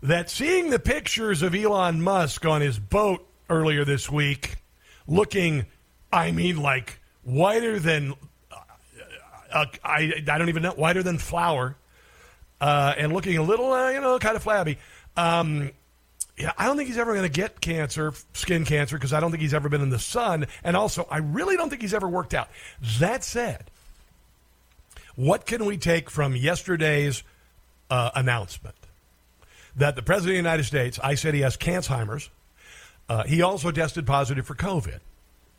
that 0.01 0.29
seeing 0.29 0.69
the 0.69 0.79
pictures 0.79 1.41
of 1.41 1.53
Elon 1.55 2.01
Musk 2.01 2.45
on 2.45 2.61
his 2.61 2.79
boat 2.79 3.27
earlier 3.49 3.83
this 3.83 4.09
week, 4.09 4.57
looking, 5.07 5.65
I 6.13 6.31
mean, 6.31 6.61
like 6.61 6.99
whiter 7.23 7.79
than 7.79 8.13
uh, 9.51 9.65
I, 9.83 10.13
I 10.17 10.37
don't 10.37 10.49
even 10.49 10.63
know 10.63 10.71
whiter 10.71 11.03
than 11.03 11.17
flour, 11.17 11.75
uh, 12.61 12.93
and 12.97 13.13
looking 13.13 13.37
a 13.37 13.43
little, 13.43 13.71
uh, 13.71 13.89
you 13.89 14.01
know, 14.01 14.19
kind 14.19 14.35
of 14.35 14.43
flabby. 14.43 14.77
Um, 15.17 15.71
yeah, 16.37 16.53
I 16.57 16.65
don't 16.65 16.77
think 16.77 16.87
he's 16.87 16.97
ever 16.97 17.13
going 17.13 17.29
to 17.29 17.29
get 17.29 17.59
cancer, 17.59 18.13
skin 18.33 18.63
cancer, 18.63 18.95
because 18.95 19.11
I 19.11 19.19
don't 19.19 19.31
think 19.31 19.41
he's 19.41 19.53
ever 19.53 19.67
been 19.67 19.81
in 19.81 19.89
the 19.89 19.99
sun, 19.99 20.47
and 20.63 20.77
also 20.77 21.07
I 21.11 21.17
really 21.17 21.57
don't 21.57 21.69
think 21.69 21.81
he's 21.81 21.93
ever 21.93 22.07
worked 22.07 22.33
out. 22.33 22.49
That 22.99 23.23
said, 23.23 23.65
what 25.15 25.45
can 25.45 25.65
we 25.65 25.77
take 25.77 26.09
from 26.09 26.35
yesterday's 26.35 27.23
uh, 27.89 28.11
announcement 28.15 28.75
that 29.75 29.95
the 29.95 30.01
president 30.01 30.31
of 30.31 30.43
the 30.43 30.49
United 30.49 30.63
States? 30.63 30.97
I 31.03 31.15
said 31.15 31.33
he 31.33 31.41
has 31.41 31.57
Cansheimer's. 31.57 32.29
Uh, 33.09 33.23
he 33.23 33.41
also 33.41 33.71
tested 33.71 34.07
positive 34.07 34.45
for 34.45 34.55
COVID. 34.55 34.99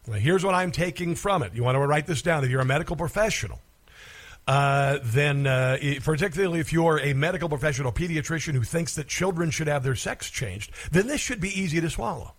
Now, 0.07 0.15
here's 0.15 0.45
what 0.45 0.55
I'm 0.55 0.73
taking 0.73 1.15
from 1.15 1.43
it. 1.43 1.53
You 1.55 1.63
want 1.63 1.75
to 1.75 1.81
write 1.81 2.07
this 2.07 2.23
down 2.23 2.43
if 2.43 2.51
you're 2.51 2.61
a 2.63 2.65
medical 2.65 2.97
professional. 2.97 3.61
Uh, 4.47 4.99
then, 5.05 5.47
uh, 5.47 5.79
particularly 6.03 6.59
if 6.59 6.73
you're 6.73 6.99
a 6.99 7.13
medical 7.13 7.49
professional 7.49 7.93
pediatrician 7.93 8.55
who 8.55 8.63
thinks 8.63 8.95
that 8.97 9.07
children 9.07 9.51
should 9.51 9.69
have 9.69 9.85
their 9.85 9.95
sex 9.95 10.29
changed, 10.29 10.73
then 10.91 11.07
this 11.07 11.21
should 11.21 11.41
be 11.41 11.61
easy 11.61 11.81
to 11.81 11.89
swallow. 11.89 12.33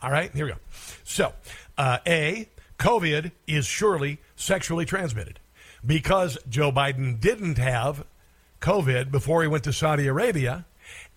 All 0.00 0.10
right, 0.10 0.30
here 0.32 0.46
we 0.46 0.52
go. 0.52 0.58
So, 1.02 1.32
uh, 1.78 1.98
A, 2.06 2.48
COVID 2.78 3.32
is 3.46 3.66
surely 3.66 4.18
sexually 4.36 4.84
transmitted 4.84 5.40
because 5.84 6.38
Joe 6.48 6.70
Biden 6.70 7.18
didn't 7.18 7.58
have 7.58 8.04
COVID 8.60 9.10
before 9.10 9.42
he 9.42 9.48
went 9.48 9.64
to 9.64 9.72
Saudi 9.72 10.06
Arabia, 10.06 10.66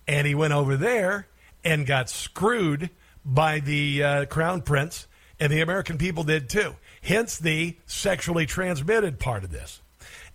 and 0.08 0.26
he 0.26 0.34
went 0.34 0.52
over 0.52 0.76
there 0.76 1.28
and 1.64 1.86
got 1.86 2.08
screwed 2.08 2.90
by 3.24 3.60
the 3.60 4.02
uh, 4.02 4.24
crown 4.26 4.62
prince, 4.62 5.06
and 5.38 5.52
the 5.52 5.60
American 5.60 5.98
people 5.98 6.24
did 6.24 6.48
too. 6.48 6.74
Hence 7.02 7.38
the 7.38 7.76
sexually 7.86 8.46
transmitted 8.46 9.18
part 9.18 9.44
of 9.44 9.50
this. 9.50 9.79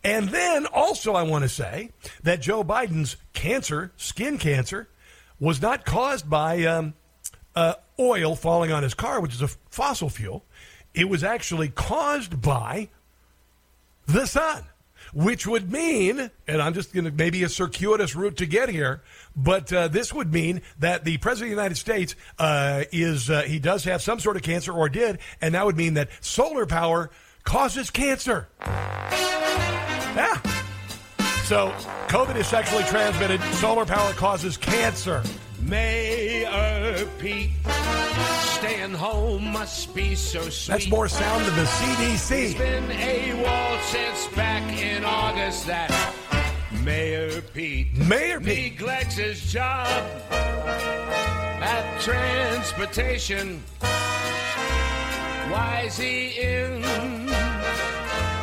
And 0.05 0.29
then 0.29 0.67
also, 0.67 1.13
I 1.15 1.23
want 1.23 1.45
to 1.45 1.49
say 1.49 1.89
that 2.21 2.39
Joe 2.39 2.63
Biden's 2.63 3.17
cancer, 3.33 3.91
skin 3.97 4.37
cancer, 4.37 4.87
was 5.39 5.59
not 5.63 5.83
caused 5.83 6.29
by 6.29 6.63
um, 6.65 6.93
uh, 7.55 7.73
oil 7.99 8.35
falling 8.35 8.71
on 8.71 8.83
his 8.83 8.93
car, 8.93 9.19
which 9.19 9.33
is 9.33 9.41
a 9.41 9.47
fossil 9.47 10.09
fuel. 10.09 10.45
It 10.93 11.09
was 11.09 11.23
actually 11.23 11.69
caused 11.69 12.39
by 12.39 12.89
the 14.05 14.27
sun, 14.27 14.65
which 15.11 15.47
would 15.47 15.71
mean, 15.71 16.29
and 16.47 16.61
I'm 16.61 16.75
just 16.75 16.93
going 16.93 17.05
to 17.05 17.11
maybe 17.11 17.43
a 17.43 17.49
circuitous 17.49 18.15
route 18.15 18.37
to 18.37 18.45
get 18.45 18.69
here, 18.69 19.01
but 19.35 19.73
uh, 19.73 19.87
this 19.87 20.13
would 20.13 20.31
mean 20.31 20.61
that 20.77 21.03
the 21.03 21.17
president 21.17 21.51
of 21.51 21.55
the 21.55 21.61
United 21.63 21.77
States 21.77 22.15
uh, 22.37 22.83
is 22.91 23.31
uh, 23.31 23.41
he 23.41 23.57
does 23.57 23.83
have 23.85 24.03
some 24.03 24.19
sort 24.19 24.35
of 24.35 24.43
cancer 24.43 24.71
or 24.71 24.87
did, 24.87 25.17
and 25.41 25.55
that 25.55 25.65
would 25.65 25.75
mean 25.75 25.95
that 25.95 26.09
solar 26.21 26.67
power 26.67 27.09
causes 27.43 27.89
cancer. 27.89 28.47
Yeah. 30.15 30.39
So, 31.43 31.71
COVID 32.07 32.35
is 32.37 32.47
sexually 32.47 32.83
transmitted. 32.85 33.41
Solar 33.55 33.85
power 33.85 34.13
causes 34.13 34.57
cancer. 34.57 35.21
Mayor 35.61 37.07
Pete, 37.19 37.51
staying 38.57 38.93
home 38.93 39.51
must 39.51 39.93
be 39.93 40.15
so 40.15 40.49
sweet. 40.49 40.73
That's 40.73 40.89
more 40.89 41.07
sound 41.07 41.45
than 41.45 41.55
the 41.55 41.65
CDC. 41.65 42.57
been 42.57 42.91
a 42.91 43.31
AWOL 43.31 43.81
since 43.81 44.27
back 44.35 44.63
in 44.79 45.03
August 45.03 45.65
that 45.67 45.91
Mayor 46.83 47.41
Pete 47.41 47.95
Mayor 47.97 48.39
Pete. 48.39 48.73
neglects 48.73 49.15
his 49.15 49.51
job 49.51 49.87
at 51.61 52.01
transportation. 52.01 53.63
Why 55.49 55.83
is 55.87 55.97
he 55.97 56.39
in 56.39 57.24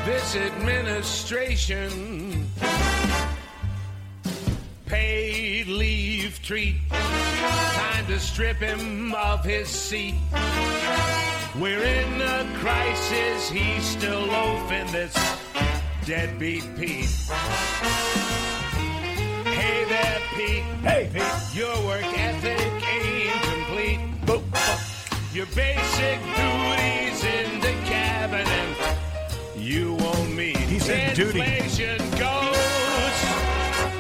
this 0.05 0.37
administration? 0.37 2.47
Paid 4.87 5.67
leave 5.69 6.41
treat. 6.43 6.77
Time 6.91 8.07
to 8.07 8.19
strip 8.19 8.57
him 8.59 9.15
of 9.15 9.45
his 9.45 9.69
seat. 9.69 10.15
We're 11.59 11.83
in 11.83 12.21
a 12.21 12.47
crisis. 12.59 13.49
He's 13.51 13.85
still 13.85 14.21
loafing 14.21 14.91
this 14.93 15.15
deadbeat 16.07 16.65
Pete. 16.77 17.11
Hey 19.45 19.85
there, 19.89 20.21
Pete. 20.35 20.65
Hey, 20.83 21.09
Pete. 21.13 21.57
Your 21.57 21.77
work 21.87 22.05
ethic 22.19 22.59
ain't 22.89 23.43
complete. 23.43 24.01
Your 25.33 25.47
basic 25.47 26.19
duties 26.37 27.12
duty. 31.15 31.41
Inflation 31.41 31.99
goes 32.13 32.57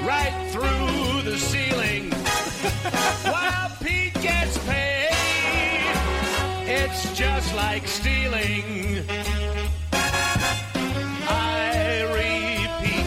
right 0.02 0.32
through 0.50 1.22
the 1.30 1.36
ceiling 1.38 2.10
while 3.30 3.70
Pete 3.82 4.14
gets 4.22 4.56
paid. 4.66 5.10
It's 6.66 7.12
just 7.14 7.54
like 7.54 7.86
stealing. 7.86 9.04
I 11.28 12.02
repeat, 12.12 13.06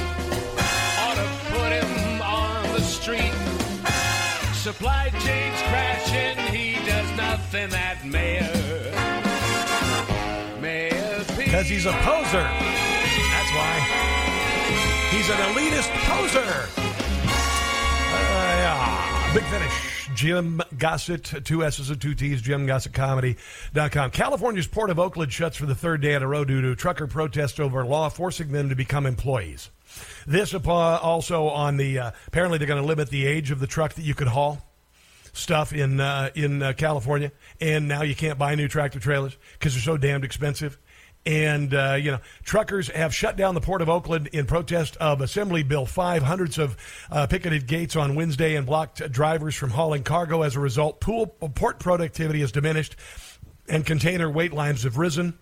ought 1.01 1.16
to 1.16 1.28
put 1.51 1.72
him 1.72 2.22
on 2.22 2.74
the 2.74 2.82
street. 2.82 3.34
Supply 4.53 5.10
chains 5.26 5.62
crashing, 5.70 6.38
he 6.53 6.76
does 6.86 7.10
nothing 7.18 7.72
mayor. 8.12 8.51
Mayor 10.62 11.24
Because 11.36 11.68
he's 11.68 11.88
a 11.88 11.93
poser. 12.03 12.95
Why. 13.66 13.80
He's 15.11 15.30
an 15.30 15.38
elitist 15.38 15.89
poser. 16.05 16.70
Uh, 18.11 18.53
yeah. 18.61 19.34
Big 19.34 19.43
finish. 19.45 20.09
Jim 20.16 20.61
Gossett, 20.78 21.43
two 21.43 21.63
S's 21.63 21.89
and 21.89 21.99
two 21.99 22.16
T's, 22.16 22.41
JimGossettComedy.com. 22.41 24.11
California's 24.11 24.68
Port 24.68 24.89
of 24.89 24.97
Oakland 24.97 25.34
shuts 25.34 25.57
for 25.57 25.66
the 25.66 25.76
third 25.76 26.01
day 26.01 26.13
in 26.13 26.24
a 26.24 26.28
row 26.28 26.45
due 26.45 26.61
to 26.61 26.76
trucker 26.76 27.05
protest 27.05 27.59
over 27.59 27.82
a 27.82 27.88
law 27.88 28.07
forcing 28.09 28.51
them 28.51 28.70
to 28.70 28.76
become 28.76 29.05
employees. 29.05 29.72
This 30.26 30.53
also 30.53 31.49
on 31.49 31.78
the, 31.78 31.99
uh, 31.99 32.11
apparently 32.28 32.57
they're 32.57 32.68
going 32.68 32.82
to 32.82 32.88
limit 32.88 33.09
the 33.09 33.26
age 33.26 33.51
of 33.51 33.59
the 33.59 33.68
truck 33.68 33.93
that 33.95 34.03
you 34.03 34.13
could 34.13 34.28
haul 34.28 34.61
stuff 35.36 35.74
in 35.74 35.99
uh, 35.99 36.30
in 36.34 36.63
uh, 36.63 36.74
California, 36.74 37.32
and 37.59 37.88
now 37.88 38.01
you 38.01 38.16
can't 38.16 38.39
buy 38.39 38.55
new 38.55 38.68
tractor 38.68 38.99
trailers 38.99 39.38
because 39.53 39.74
they're 39.74 39.82
so 39.82 39.97
damned 39.97 40.24
expensive. 40.24 40.80
And 41.26 41.73
uh, 41.73 41.97
you 41.99 42.11
know, 42.11 42.19
truckers 42.43 42.89
have 42.89 43.13
shut 43.13 43.36
down 43.36 43.55
the 43.55 43.61
port 43.61 43.82
of 43.82 43.89
Oakland 43.89 44.28
in 44.28 44.45
protest 44.45 44.95
of 44.97 45.21
Assembly 45.21 45.63
Bill 45.63 45.86
5. 45.86 46.21
Hundreds 46.21 46.57
of 46.59 46.78
uh, 47.09 47.26
picketed 47.26 47.65
gates 47.65 47.95
on 47.95 48.13
Wednesday 48.15 48.55
and 48.55 48.65
blocked 48.65 49.11
drivers 49.11 49.55
from 49.55 49.71
hauling 49.71 50.03
cargo. 50.03 50.43
As 50.43 50.55
a 50.55 50.59
result, 50.59 50.99
pool 50.99 51.28
port 51.28 51.80
productivity 51.80 52.41
has 52.41 52.51
diminished, 52.51 52.95
and 53.67 53.86
container 53.86 54.30
wait 54.30 54.53
lines 54.53 54.84
have 54.84 54.97
risen. 54.97 55.38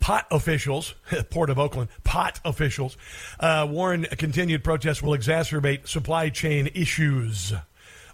Pot 0.00 0.26
officials, 0.30 0.94
Port 1.30 1.48
of 1.50 1.58
Oakland, 1.58 1.88
pot 2.02 2.40
officials, 2.44 2.96
uh, 3.40 3.66
warn 3.68 4.04
continued 4.04 4.62
protests 4.62 5.02
will 5.02 5.16
exacerbate 5.16 5.88
supply 5.88 6.28
chain 6.28 6.68
issues. 6.74 7.52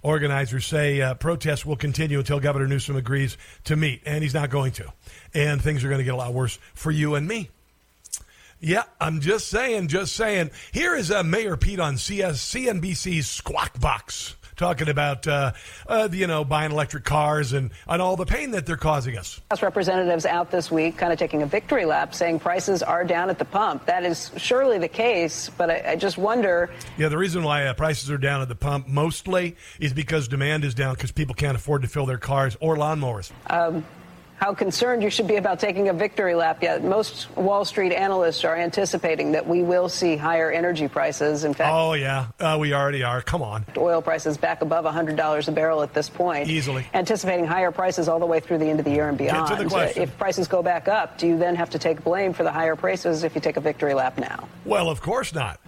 Organizers 0.03 0.65
say 0.65 1.01
uh, 1.01 1.15
protests 1.15 1.67
will 1.67 1.77
continue 1.77 2.19
until 2.19 2.41
Governor 2.41 2.67
Newsom 2.67 2.97
agrees 2.97 3.37
to 3.65 3.77
meet, 3.77 4.03
and 4.07 4.23
he's 4.23 4.35
not 4.35 4.49
going 4.49 4.73
to. 4.73 4.93
And 5.35 5.63
things 5.63 5.85
are 5.85 5.89
going 5.89 6.01
to 6.01 6.05
get 6.05 6.15
a 6.15 6.17
lot 6.17 6.33
worse 6.35 6.59
for 6.75 6.91
you 6.91 7.15
and 7.15 7.27
me. 7.27 7.51
Yeah, 8.61 8.83
I'm 9.01 9.21
just 9.21 9.49
saying, 9.49 9.89
just 9.89 10.15
saying. 10.15 10.51
Here 10.73 10.95
is 10.95 11.11
uh, 11.11 11.23
Mayor 11.23 11.57
Pete 11.57 11.81
on 11.81 11.97
CS, 11.97 12.39
CNBC's 12.53 13.27
Squawk 13.27 13.81
Box 13.81 14.37
talking 14.61 14.91
about, 14.91 15.27
uh, 15.27 15.53
uh, 15.89 16.09
you 16.13 16.27
know, 16.27 16.45
buying 16.45 16.71
electric 16.71 17.03
cars 17.03 17.55
and, 17.55 17.71
and 17.89 18.03
all 18.03 18.15
the 18.15 18.27
pain 18.27 18.51
that 18.51 18.67
they're 18.67 18.77
causing 18.77 19.17
us. 19.17 19.41
House 19.51 19.63
representatives 19.63 20.27
out 20.27 20.51
this 20.51 20.71
week 20.71 20.99
kind 20.99 21.13
of 21.13 21.19
taking 21.19 21.43
a 21.43 21.47
victory 21.47 21.87
lap 21.87 22.15
saying 22.15 22.39
prices 22.39 22.83
are 22.83 23.03
down 23.03 23.31
at 23.31 23.39
the 23.39 23.45
pump. 23.47 23.87
That 23.87 24.05
is 24.05 24.31
surely 24.37 24.79
the 24.79 24.89
case, 24.89 25.51
but 25.57 25.71
I, 25.71 25.93
I 25.93 25.97
just 25.97 26.19
wonder. 26.19 26.69
Yeah, 26.99 27.09
the 27.09 27.17
reason 27.17 27.43
why 27.43 27.65
uh, 27.65 27.73
prices 27.73 28.11
are 28.11 28.19
down 28.19 28.43
at 28.43 28.49
the 28.49 28.55
pump 28.55 28.87
mostly 28.87 29.57
is 29.81 29.95
because 29.95 30.29
demand 30.29 30.65
is 30.65 30.75
down 30.75 30.95
because 30.95 31.11
people 31.11 31.35
can't 31.35 31.57
afford 31.57 31.81
to 31.81 31.89
fill 31.89 32.05
their 32.05 32.19
cars 32.19 32.59
or 32.61 32.77
lawnmowers. 32.77 33.33
Um, 33.49 33.83
how 34.41 34.55
concerned 34.55 35.03
you 35.03 35.11
should 35.11 35.29
be 35.29 35.37
about 35.37 35.61
taking 35.61 35.91
a 35.91 35.93
victory 35.93 36.35
lap 36.35 36.63
yet. 36.63 36.83
Most 36.83 37.29
Wall 37.37 37.63
Street 37.67 37.93
analysts 37.93 38.43
are 38.43 38.57
anticipating 38.57 39.33
that 39.33 39.47
we 39.47 39.63
will 39.63 39.89
see 39.89 40.17
higher 40.17 40.51
energy 40.51 40.89
prices. 40.89 41.45
In 41.45 41.53
fact, 41.53 41.71
Oh, 41.75 41.93
yeah, 41.93 42.29
uh, 42.41 42.57
we 42.59 42.73
already 42.73 43.03
are. 43.03 43.21
Come 43.21 43.43
on. 43.43 43.67
oil 43.77 44.01
prices 44.01 44.39
back 44.39 44.63
above 44.63 44.87
$100 44.87 45.49
a 45.49 45.53
barrel 45.53 45.83
at 45.83 45.93
this 45.93 46.09
point. 46.09 46.49
Easily. 46.49 46.87
Anticipating 46.95 47.45
higher 47.45 47.71
prices 47.71 48.09
all 48.09 48.19
the 48.19 48.25
way 48.25 48.41
through 48.41 48.59
the 48.59 48.67
end 48.67 48.79
of 48.79 48.87
the 48.87 48.91
year 48.93 49.11
and 49.11 49.19
beyond. 49.19 49.47
Get 49.49 49.59
to 49.59 49.63
the 49.65 49.69
question. 49.69 50.03
If 50.05 50.17
prices 50.17 50.49
go 50.49 50.63
back 50.63 50.89
up, 50.89 51.19
do 51.19 51.27
you 51.27 51.37
then 51.37 51.55
have 51.57 51.69
to 51.71 51.79
take 51.79 52.03
blame 52.03 52.33
for 52.33 52.43
the 52.43 52.51
higher 52.53 52.77
prices 52.77 53.25
if 53.25 53.35
you 53.35 53.43
take 53.43 53.59
a 53.59 53.61
victory 53.61 53.93
lap 53.93 54.17
now? 54.19 54.49
Well, 54.65 54.89
of 54.89 55.03
course 55.03 55.35
not. 55.35 55.61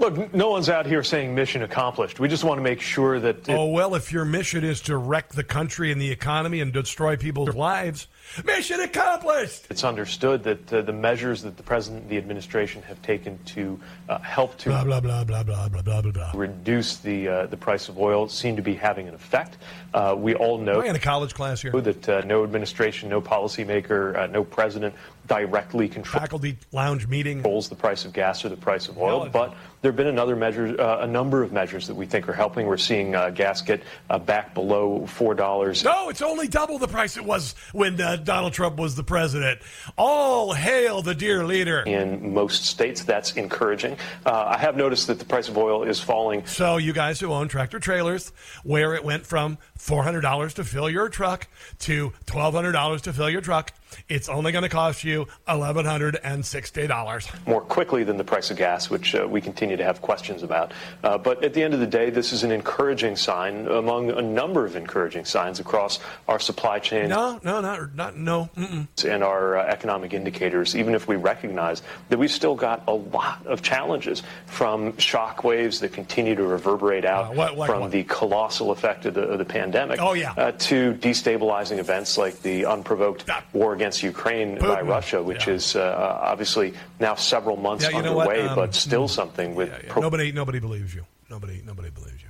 Look, 0.00 0.32
no 0.32 0.48
one's 0.50 0.70
out 0.70 0.86
here 0.86 1.02
saying 1.02 1.34
mission 1.34 1.62
accomplished. 1.62 2.18
We 2.18 2.28
just 2.28 2.42
want 2.42 2.56
to 2.56 2.62
make 2.62 2.80
sure 2.80 3.20
that. 3.20 3.46
It- 3.46 3.52
oh, 3.54 3.66
well, 3.66 3.94
if 3.94 4.10
your 4.10 4.24
mission 4.24 4.64
is 4.64 4.80
to 4.82 4.96
wreck 4.96 5.28
the 5.28 5.44
country 5.44 5.92
and 5.92 6.00
the 6.00 6.10
economy 6.10 6.62
and 6.62 6.72
destroy 6.72 7.18
people's 7.18 7.54
lives, 7.54 8.08
mission 8.42 8.80
accomplished! 8.80 9.66
It's 9.68 9.84
understood 9.84 10.42
that 10.44 10.72
uh, 10.72 10.80
the 10.80 10.94
measures 10.94 11.42
that 11.42 11.58
the 11.58 11.62
president 11.62 12.04
and 12.04 12.10
the 12.10 12.16
administration 12.16 12.80
have 12.82 13.00
taken 13.02 13.38
to 13.44 13.78
uh, 14.08 14.18
help 14.20 14.56
to. 14.58 14.70
Blah, 14.70 14.84
blah, 14.84 15.00
blah, 15.00 15.22
blah, 15.22 15.42
blah, 15.42 15.68
blah, 15.68 15.82
blah, 15.82 16.00
blah. 16.00 16.32
Reduce 16.34 16.96
the, 16.96 17.28
uh, 17.28 17.46
the 17.46 17.58
price 17.58 17.90
of 17.90 17.98
oil 17.98 18.26
seem 18.26 18.56
to 18.56 18.62
be 18.62 18.74
having 18.74 19.06
an 19.06 19.14
effect. 19.14 19.58
Uh, 19.92 20.14
we 20.16 20.34
all 20.34 20.56
know. 20.56 20.76
Am 20.76 20.86
I 20.86 20.86
in 20.86 20.96
a 20.96 20.98
college 20.98 21.34
class 21.34 21.60
here? 21.60 21.78
That 21.78 22.08
uh, 22.08 22.22
no 22.24 22.42
administration, 22.42 23.10
no 23.10 23.20
policymaker, 23.20 24.16
uh, 24.16 24.26
no 24.28 24.44
president 24.44 24.94
directly 25.30 25.88
control 25.88 26.20
Faculty 26.20 26.58
lounge 26.72 27.06
meeting. 27.06 27.40
the 27.40 27.76
price 27.78 28.04
of 28.04 28.12
gas 28.12 28.44
or 28.44 28.48
the 28.48 28.56
price 28.56 28.88
of 28.88 28.98
oil. 28.98 29.28
But 29.32 29.54
there 29.80 29.92
have 29.92 29.96
been 29.96 30.08
another 30.08 30.34
measure, 30.34 30.78
uh, 30.78 31.04
a 31.04 31.06
number 31.06 31.44
of 31.44 31.52
measures 31.52 31.86
that 31.86 31.94
we 31.94 32.04
think 32.04 32.28
are 32.28 32.32
helping. 32.32 32.66
We're 32.66 32.76
seeing 32.76 33.14
uh, 33.14 33.30
gas 33.30 33.62
get 33.62 33.80
uh, 34.10 34.18
back 34.18 34.54
below 34.54 35.06
four 35.06 35.34
dollars. 35.34 35.84
No, 35.84 36.08
it's 36.08 36.20
only 36.20 36.48
double 36.48 36.78
the 36.78 36.88
price 36.88 37.16
it 37.16 37.24
was 37.24 37.54
when 37.72 38.00
uh, 38.00 38.16
Donald 38.16 38.54
Trump 38.54 38.76
was 38.76 38.96
the 38.96 39.04
president. 39.04 39.60
All 39.96 40.52
hail 40.52 41.00
the 41.00 41.14
dear 41.14 41.44
leader. 41.44 41.82
In 41.82 42.34
most 42.34 42.64
states, 42.64 43.04
that's 43.04 43.34
encouraging. 43.34 43.96
Uh, 44.26 44.46
I 44.48 44.58
have 44.58 44.76
noticed 44.76 45.06
that 45.06 45.20
the 45.20 45.24
price 45.24 45.48
of 45.48 45.56
oil 45.56 45.84
is 45.84 46.00
falling. 46.00 46.44
So, 46.44 46.78
you 46.78 46.92
guys 46.92 47.20
who 47.20 47.32
own 47.32 47.46
tractor 47.46 47.78
trailers, 47.78 48.32
where 48.64 48.96
it 48.96 49.04
went 49.04 49.24
from 49.24 49.58
$400 49.78 50.54
to 50.54 50.64
fill 50.64 50.90
your 50.90 51.08
truck 51.08 51.46
to 51.80 52.12
$1,200 52.26 53.00
to 53.02 53.12
fill 53.12 53.30
your 53.30 53.40
truck, 53.40 53.72
it's 54.08 54.28
only 54.28 54.52
going 54.52 54.62
to 54.62 54.68
cost 54.68 55.04
you 55.04 55.26
$1,160. 55.48 57.46
more 57.46 57.60
quickly 57.60 58.04
than 58.04 58.16
the 58.16 58.24
price 58.24 58.50
of 58.50 58.56
gas, 58.56 58.90
which 58.90 59.14
uh, 59.14 59.26
we 59.28 59.40
continue 59.40 59.76
to 59.76 59.84
have 59.84 60.00
questions 60.02 60.42
about. 60.42 60.72
Uh, 61.02 61.18
but 61.18 61.42
at 61.44 61.54
the 61.54 61.62
end 61.62 61.74
of 61.74 61.80
the 61.80 61.86
day, 61.86 62.10
this 62.10 62.32
is 62.32 62.42
an 62.44 62.50
encouraging 62.52 63.16
sign 63.16 63.66
among 63.68 64.10
a 64.10 64.22
number 64.22 64.64
of 64.64 64.76
encouraging 64.76 65.24
signs 65.24 65.60
across 65.60 65.98
our 66.28 66.38
supply 66.38 66.78
chain 66.78 67.08
No, 67.08 67.40
no, 67.44 67.60
not, 67.60 67.94
not 67.94 68.16
no. 68.16 68.48
Mm-mm. 68.56 68.86
and 69.04 69.22
our 69.24 69.56
uh, 69.58 69.66
economic 69.66 70.12
indicators, 70.12 70.74
even 70.76 70.94
if 70.94 71.08
we 71.08 71.16
recognize 71.16 71.82
that 72.08 72.18
we've 72.18 72.30
still 72.30 72.54
got 72.54 72.82
a 72.86 72.92
lot 72.94 73.44
of 73.46 73.62
challenges 73.62 74.22
from 74.46 74.96
shock 74.98 75.44
waves 75.44 75.80
that 75.80 75.92
continue 75.92 76.34
to 76.34 76.44
reverberate 76.44 77.04
out 77.04 77.32
Uh, 77.32 77.34
what- 77.34 77.56
like 77.56 77.68
from 77.70 77.80
what? 77.82 77.90
the 77.90 78.04
colossal 78.04 78.70
effect 78.70 79.04
of 79.06 79.14
the, 79.14 79.22
of 79.22 79.38
the 79.38 79.44
pandemic 79.44 79.98
Oh, 80.00 80.12
yeah. 80.14 80.32
uh, 80.36 80.52
to 80.52 80.94
destabilizing 80.94 81.78
events 81.78 82.16
like 82.16 82.40
the 82.42 82.64
unprovoked 82.66 83.24
war 83.52 83.74
against 83.80 84.02
Ukraine 84.02 84.50
by 84.58 84.80
Russia, 84.96 85.18
which 85.30 85.48
is 85.56 85.64
uh, 85.74 86.18
obviously 86.32 86.68
now 87.06 87.14
several 87.14 87.56
months 87.56 87.84
Yeah, 87.84 87.96
you 87.96 88.02
know 88.02 88.14
what? 88.14 88.28
underway, 88.28 88.48
Um, 88.48 88.56
but 88.60 88.74
still 88.74 89.08
something 89.08 89.54
with 89.54 89.70
pro- 89.88 90.02
Nobody, 90.02 90.26
nobody 90.32 90.60
believes 90.66 90.92
you. 90.94 91.04
Nobody, 91.34 91.56
nobody 91.70 91.90
believes 91.98 92.20
you. 92.22 92.28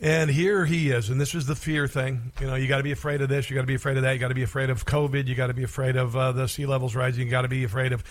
And 0.00 0.28
here 0.28 0.66
he 0.66 0.90
is, 0.90 1.08
and 1.08 1.20
this 1.20 1.36
is 1.36 1.46
the 1.46 1.54
fear 1.54 1.86
thing. 1.86 2.32
You 2.40 2.48
know, 2.48 2.56
you 2.56 2.66
got 2.66 2.78
to 2.78 2.82
be 2.82 2.90
afraid 2.90 3.22
of 3.22 3.28
this, 3.28 3.48
you 3.48 3.54
got 3.54 3.60
to 3.60 3.66
be 3.66 3.76
afraid 3.76 3.96
of 3.96 4.02
that, 4.02 4.12
you 4.12 4.18
got 4.18 4.28
to 4.28 4.34
be 4.34 4.42
afraid 4.42 4.68
of 4.68 4.84
COVID, 4.84 5.28
you 5.28 5.36
got 5.36 5.46
to 5.46 5.54
be 5.54 5.62
afraid 5.62 5.94
of 5.94 6.16
uh, 6.16 6.32
the 6.32 6.48
sea 6.48 6.66
levels 6.66 6.96
rising, 6.96 7.26
you 7.26 7.30
got 7.30 7.42
to 7.42 7.48
be 7.48 7.62
afraid 7.62 7.92
of 7.92 8.02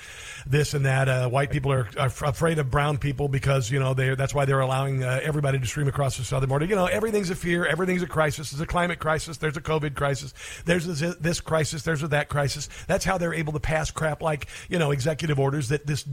this 0.47 0.73
and 0.73 0.85
that. 0.85 1.09
Uh, 1.09 1.27
white 1.27 1.51
people 1.51 1.73
are, 1.73 1.89
are 1.99 2.07
afraid 2.07 2.57
of 2.57 2.71
brown 2.71 2.97
people 2.97 3.27
because 3.27 3.69
you 3.69 3.79
know 3.79 3.93
they 3.93 4.15
that's 4.15 4.33
why 4.33 4.45
they're 4.45 4.61
allowing 4.61 5.03
uh, 5.03 5.19
everybody 5.21 5.59
to 5.59 5.65
stream 5.65 5.89
across 5.89 6.17
the 6.17 6.23
southern 6.23 6.47
border. 6.47 6.65
You 6.65 6.75
know, 6.75 6.85
everything's 6.85 7.29
a 7.29 7.35
fear, 7.35 7.65
everything's 7.65 8.01
a 8.01 8.07
crisis. 8.07 8.51
There's 8.51 8.61
a 8.61 8.65
climate 8.65 8.99
crisis, 8.99 9.37
there's 9.37 9.57
a 9.57 9.61
COVID 9.61 9.93
crisis, 9.93 10.33
there's 10.63 10.85
this, 10.85 11.15
this 11.17 11.41
crisis, 11.41 11.83
there's 11.83 12.01
a 12.01 12.07
that 12.07 12.29
crisis. 12.29 12.69
That's 12.87 13.03
how 13.03 13.17
they're 13.17 13.33
able 13.33 13.53
to 13.53 13.59
pass 13.59 13.91
crap 13.91 14.21
like 14.21 14.47
you 14.69 14.79
know 14.79 14.91
executive 14.91 15.37
orders 15.37 15.67
that 15.67 15.85
this 15.85 16.05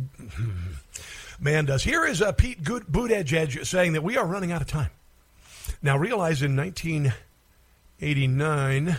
man 1.41 1.67
does. 1.67 1.85
Here 1.85 2.05
is 2.05 2.21
uh, 2.21 2.33
Pete 2.33 2.65
Good 2.65 2.87
Buttigieg 2.87 3.65
saying 3.65 3.93
that 3.93 4.03
we 4.03 4.17
are 4.17 4.27
running 4.27 4.51
out 4.51 4.63
of 4.63 4.67
time. 4.67 4.91
Now, 5.83 5.97
realize 5.97 6.43
in 6.43 6.55
1989, 6.57 8.99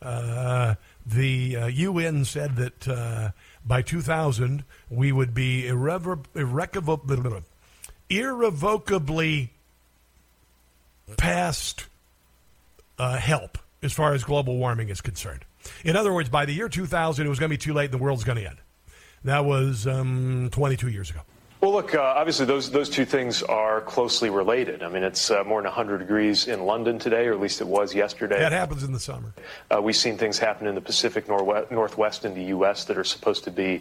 uh, 0.00 0.74
the 1.06 1.56
uh, 1.56 1.66
UN 1.66 2.24
said 2.24 2.56
that 2.56 2.88
uh, 2.88 3.30
by 3.64 3.82
2000 3.82 4.64
we 4.90 5.12
would 5.12 5.32
be 5.32 5.68
irrevocably, 5.68 7.44
irrevocably 8.10 9.50
past 11.16 11.86
uh, 12.98 13.16
help 13.16 13.58
as 13.82 13.92
far 13.92 14.14
as 14.14 14.24
global 14.24 14.56
warming 14.56 14.88
is 14.88 15.00
concerned. 15.00 15.44
In 15.84 15.94
other 15.94 16.12
words, 16.12 16.28
by 16.28 16.44
the 16.44 16.52
year 16.52 16.68
2000, 16.68 17.24
it 17.24 17.28
was 17.28 17.38
going 17.38 17.48
to 17.48 17.56
be 17.56 17.58
too 17.58 17.72
late 17.72 17.84
and 17.86 17.94
the 17.94 18.02
world's 18.02 18.24
going 18.24 18.38
to 18.38 18.46
end. 18.46 18.58
That 19.24 19.44
was 19.44 19.86
um, 19.86 20.48
22 20.50 20.88
years 20.88 21.10
ago. 21.10 21.20
Well, 21.62 21.70
look, 21.70 21.94
uh, 21.94 22.00
obviously 22.00 22.44
those 22.44 22.72
those 22.72 22.90
two 22.90 23.04
things 23.04 23.40
are 23.40 23.82
closely 23.82 24.30
related. 24.30 24.82
I 24.82 24.88
mean, 24.88 25.04
it's 25.04 25.30
uh, 25.30 25.44
more 25.44 25.60
than 25.60 25.66
100 25.66 25.98
degrees 25.98 26.48
in 26.48 26.64
London 26.64 26.98
today, 26.98 27.28
or 27.28 27.34
at 27.34 27.40
least 27.40 27.60
it 27.60 27.68
was 27.68 27.94
yesterday. 27.94 28.40
That 28.40 28.50
happens 28.50 28.82
in 28.82 28.90
the 28.90 28.98
summer. 28.98 29.32
Uh, 29.70 29.80
we've 29.80 29.94
seen 29.94 30.18
things 30.18 30.40
happen 30.40 30.66
in 30.66 30.74
the 30.74 30.80
Pacific 30.80 31.28
Northwest, 31.28 31.70
Northwest 31.70 32.24
in 32.24 32.34
the 32.34 32.42
U.S. 32.46 32.84
that 32.86 32.98
are 32.98 33.04
supposed 33.04 33.44
to 33.44 33.52
be 33.52 33.80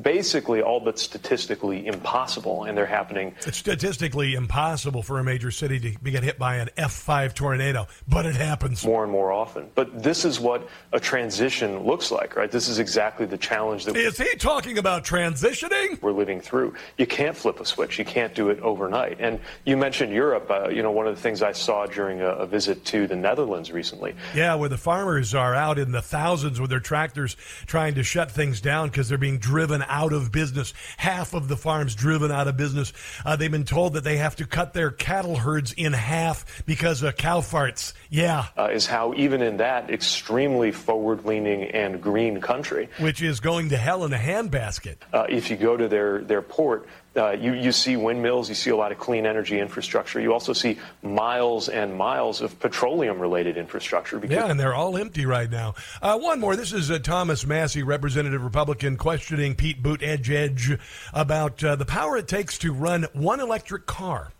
basically 0.00 0.62
all 0.62 0.80
but 0.80 0.98
statistically 0.98 1.86
impossible, 1.88 2.64
and 2.64 2.74
they're 2.74 2.86
happening. 2.86 3.34
It's 3.46 3.58
statistically 3.58 4.32
impossible 4.32 5.02
for 5.02 5.18
a 5.18 5.24
major 5.24 5.50
city 5.50 5.78
to 5.78 6.10
get 6.10 6.22
hit 6.22 6.38
by 6.38 6.56
an 6.56 6.70
F5 6.78 7.34
tornado, 7.34 7.86
but 8.08 8.24
it 8.24 8.34
happens 8.34 8.82
more 8.82 9.02
and 9.02 9.12
more 9.12 9.30
often. 9.30 9.68
But 9.74 10.02
this 10.02 10.24
is 10.24 10.40
what 10.40 10.66
a 10.94 10.98
transition 10.98 11.80
looks 11.80 12.10
like, 12.10 12.34
right? 12.34 12.50
This 12.50 12.66
is 12.66 12.78
exactly 12.78 13.26
the 13.26 13.36
challenge 13.36 13.84
that 13.84 13.94
is 13.94 14.16
he 14.16 14.36
talking 14.36 14.78
about 14.78 15.04
transitioning? 15.04 16.00
We're 16.00 16.12
living 16.12 16.40
through. 16.40 16.72
You 16.96 17.09
can't 17.10 17.36
flip 17.36 17.60
a 17.60 17.66
switch. 17.66 17.98
You 17.98 18.04
can't 18.04 18.34
do 18.34 18.48
it 18.48 18.60
overnight. 18.60 19.18
And 19.20 19.40
you 19.66 19.76
mentioned 19.76 20.12
Europe. 20.12 20.50
Uh, 20.50 20.68
you 20.68 20.82
know, 20.82 20.92
one 20.92 21.06
of 21.06 21.14
the 21.14 21.20
things 21.20 21.42
I 21.42 21.52
saw 21.52 21.84
during 21.86 22.22
a, 22.22 22.28
a, 22.28 22.46
visit 22.46 22.84
to 22.86 23.06
the 23.06 23.16
Netherlands 23.16 23.70
recently. 23.70 24.14
Yeah, 24.34 24.54
where 24.54 24.68
the 24.68 24.78
farmers 24.78 25.34
are 25.34 25.54
out 25.54 25.78
in 25.78 25.92
the 25.92 26.00
thousands 26.00 26.60
with 26.60 26.70
their 26.70 26.80
tractors 26.80 27.36
trying 27.66 27.94
to 27.96 28.02
shut 28.02 28.30
things 28.30 28.60
down 28.60 28.88
because 28.88 29.08
they're 29.08 29.18
being 29.18 29.38
driven 29.38 29.84
out 29.88 30.12
of 30.12 30.32
business. 30.32 30.72
Half 30.96 31.34
of 31.34 31.48
the 31.48 31.56
farms 31.56 31.94
driven 31.94 32.30
out 32.30 32.48
of 32.48 32.56
business. 32.56 32.92
Uh, 33.24 33.36
they've 33.36 33.50
been 33.50 33.64
told 33.64 33.94
that 33.94 34.04
they 34.04 34.16
have 34.16 34.36
to 34.36 34.46
cut 34.46 34.72
their 34.72 34.90
cattle 34.90 35.36
herds 35.36 35.72
in 35.72 35.92
half 35.92 36.64
because 36.64 37.02
of 37.02 37.16
cow 37.16 37.40
farts. 37.40 37.92
Yeah. 38.08 38.46
Uh, 38.56 38.68
is 38.72 38.86
how 38.86 39.14
even 39.14 39.42
in 39.42 39.56
that 39.58 39.90
extremely 39.90 40.70
forward 40.70 41.24
leaning 41.24 41.64
and 41.64 42.00
green 42.00 42.40
country, 42.40 42.88
which 42.98 43.20
is 43.20 43.40
going 43.40 43.70
to 43.70 43.76
hell 43.76 44.04
in 44.04 44.12
a 44.12 44.18
handbasket. 44.18 44.96
Uh, 45.12 45.26
if 45.28 45.50
you 45.50 45.56
go 45.56 45.76
to 45.76 45.88
their, 45.88 46.22
their 46.22 46.42
port, 46.42 46.86
uh, 47.16 47.30
you, 47.32 47.54
you 47.54 47.72
see 47.72 47.96
windmills, 47.96 48.48
you 48.48 48.54
see 48.54 48.70
a 48.70 48.76
lot 48.76 48.92
of 48.92 48.98
clean 48.98 49.26
energy 49.26 49.58
infrastructure. 49.58 50.20
You 50.20 50.32
also 50.32 50.52
see 50.52 50.78
miles 51.02 51.68
and 51.68 51.94
miles 51.94 52.40
of 52.40 52.58
petroleum 52.60 53.18
related 53.18 53.56
infrastructure. 53.56 54.20
yeah, 54.24 54.46
and 54.46 54.60
they're 54.60 54.74
all 54.74 54.96
empty 54.96 55.26
right 55.26 55.50
now. 55.50 55.74
Uh, 56.00 56.18
one 56.18 56.38
more. 56.38 56.54
This 56.54 56.72
is 56.72 56.90
uh, 56.90 57.00
Thomas 57.00 57.44
Massie, 57.44 57.82
Representative 57.82 58.44
Republican, 58.44 58.96
questioning 58.96 59.56
Pete 59.56 59.82
Buttigieg 59.82 60.78
about 61.12 61.64
uh, 61.64 61.74
the 61.76 61.86
power 61.86 62.16
it 62.16 62.28
takes 62.28 62.58
to 62.58 62.72
run 62.72 63.06
one 63.12 63.40
electric 63.40 63.86
car. 63.86 64.32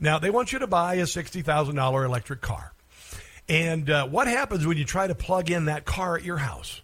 Now, 0.00 0.18
they 0.18 0.30
want 0.30 0.52
you 0.52 0.58
to 0.60 0.66
buy 0.66 0.94
a 0.94 1.04
$60,000 1.04 2.04
electric 2.04 2.40
car. 2.40 2.72
And 3.48 3.88
uh, 3.88 4.06
what 4.06 4.26
happens 4.26 4.66
when 4.66 4.76
you 4.76 4.84
try 4.84 5.06
to 5.06 5.14
plug 5.14 5.50
in 5.50 5.66
that 5.66 5.84
car 5.84 6.16
at 6.16 6.24
your 6.24 6.36
house? 6.36 6.82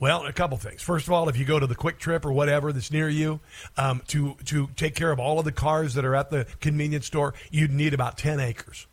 Well, 0.00 0.24
a 0.24 0.32
couple 0.32 0.56
things. 0.56 0.80
First 0.80 1.06
of 1.06 1.12
all, 1.12 1.28
if 1.28 1.36
you 1.36 1.44
go 1.44 1.60
to 1.60 1.66
the 1.66 1.76
QuikTrip 1.76 2.24
or 2.24 2.32
whatever 2.32 2.72
that's 2.72 2.90
near 2.90 3.08
you 3.08 3.38
um, 3.76 4.00
to 4.08 4.34
to 4.46 4.70
take 4.74 4.94
care 4.94 5.12
of 5.12 5.20
all 5.20 5.38
of 5.38 5.44
the 5.44 5.52
cars 5.52 5.94
that 5.94 6.06
are 6.06 6.16
at 6.16 6.30
the 6.30 6.46
convenience 6.60 7.04
store, 7.04 7.34
you'd 7.50 7.70
need 7.70 7.92
about 7.92 8.16
ten 8.16 8.40
acres 8.40 8.86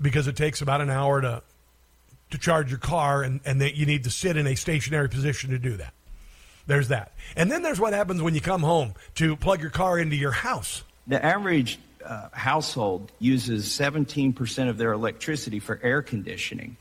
because 0.00 0.26
it 0.26 0.34
takes 0.34 0.60
about 0.60 0.80
an 0.80 0.90
hour 0.90 1.20
to 1.20 1.42
to 2.32 2.38
charge 2.38 2.68
your 2.68 2.80
car, 2.80 3.22
and 3.22 3.38
and 3.44 3.60
that 3.60 3.76
you 3.76 3.86
need 3.86 4.02
to 4.02 4.10
sit 4.10 4.36
in 4.36 4.48
a 4.48 4.56
stationary 4.56 5.08
position 5.08 5.50
to 5.50 5.58
do 5.58 5.76
that. 5.76 5.94
There's 6.66 6.88
that, 6.88 7.12
and 7.36 7.50
then 7.50 7.62
there's 7.62 7.78
what 7.78 7.92
happens 7.92 8.20
when 8.20 8.34
you 8.34 8.40
come 8.40 8.62
home 8.62 8.94
to 9.16 9.36
plug 9.36 9.60
your 9.60 9.70
car 9.70 10.00
into 10.00 10.16
your 10.16 10.32
house. 10.32 10.82
The 11.06 11.24
average 11.24 11.78
uh, 12.04 12.28
household 12.32 13.12
uses 13.20 13.68
17% 13.68 14.68
of 14.68 14.78
their 14.78 14.92
electricity 14.92 15.60
for 15.60 15.78
air 15.82 16.02
conditioning. 16.02 16.76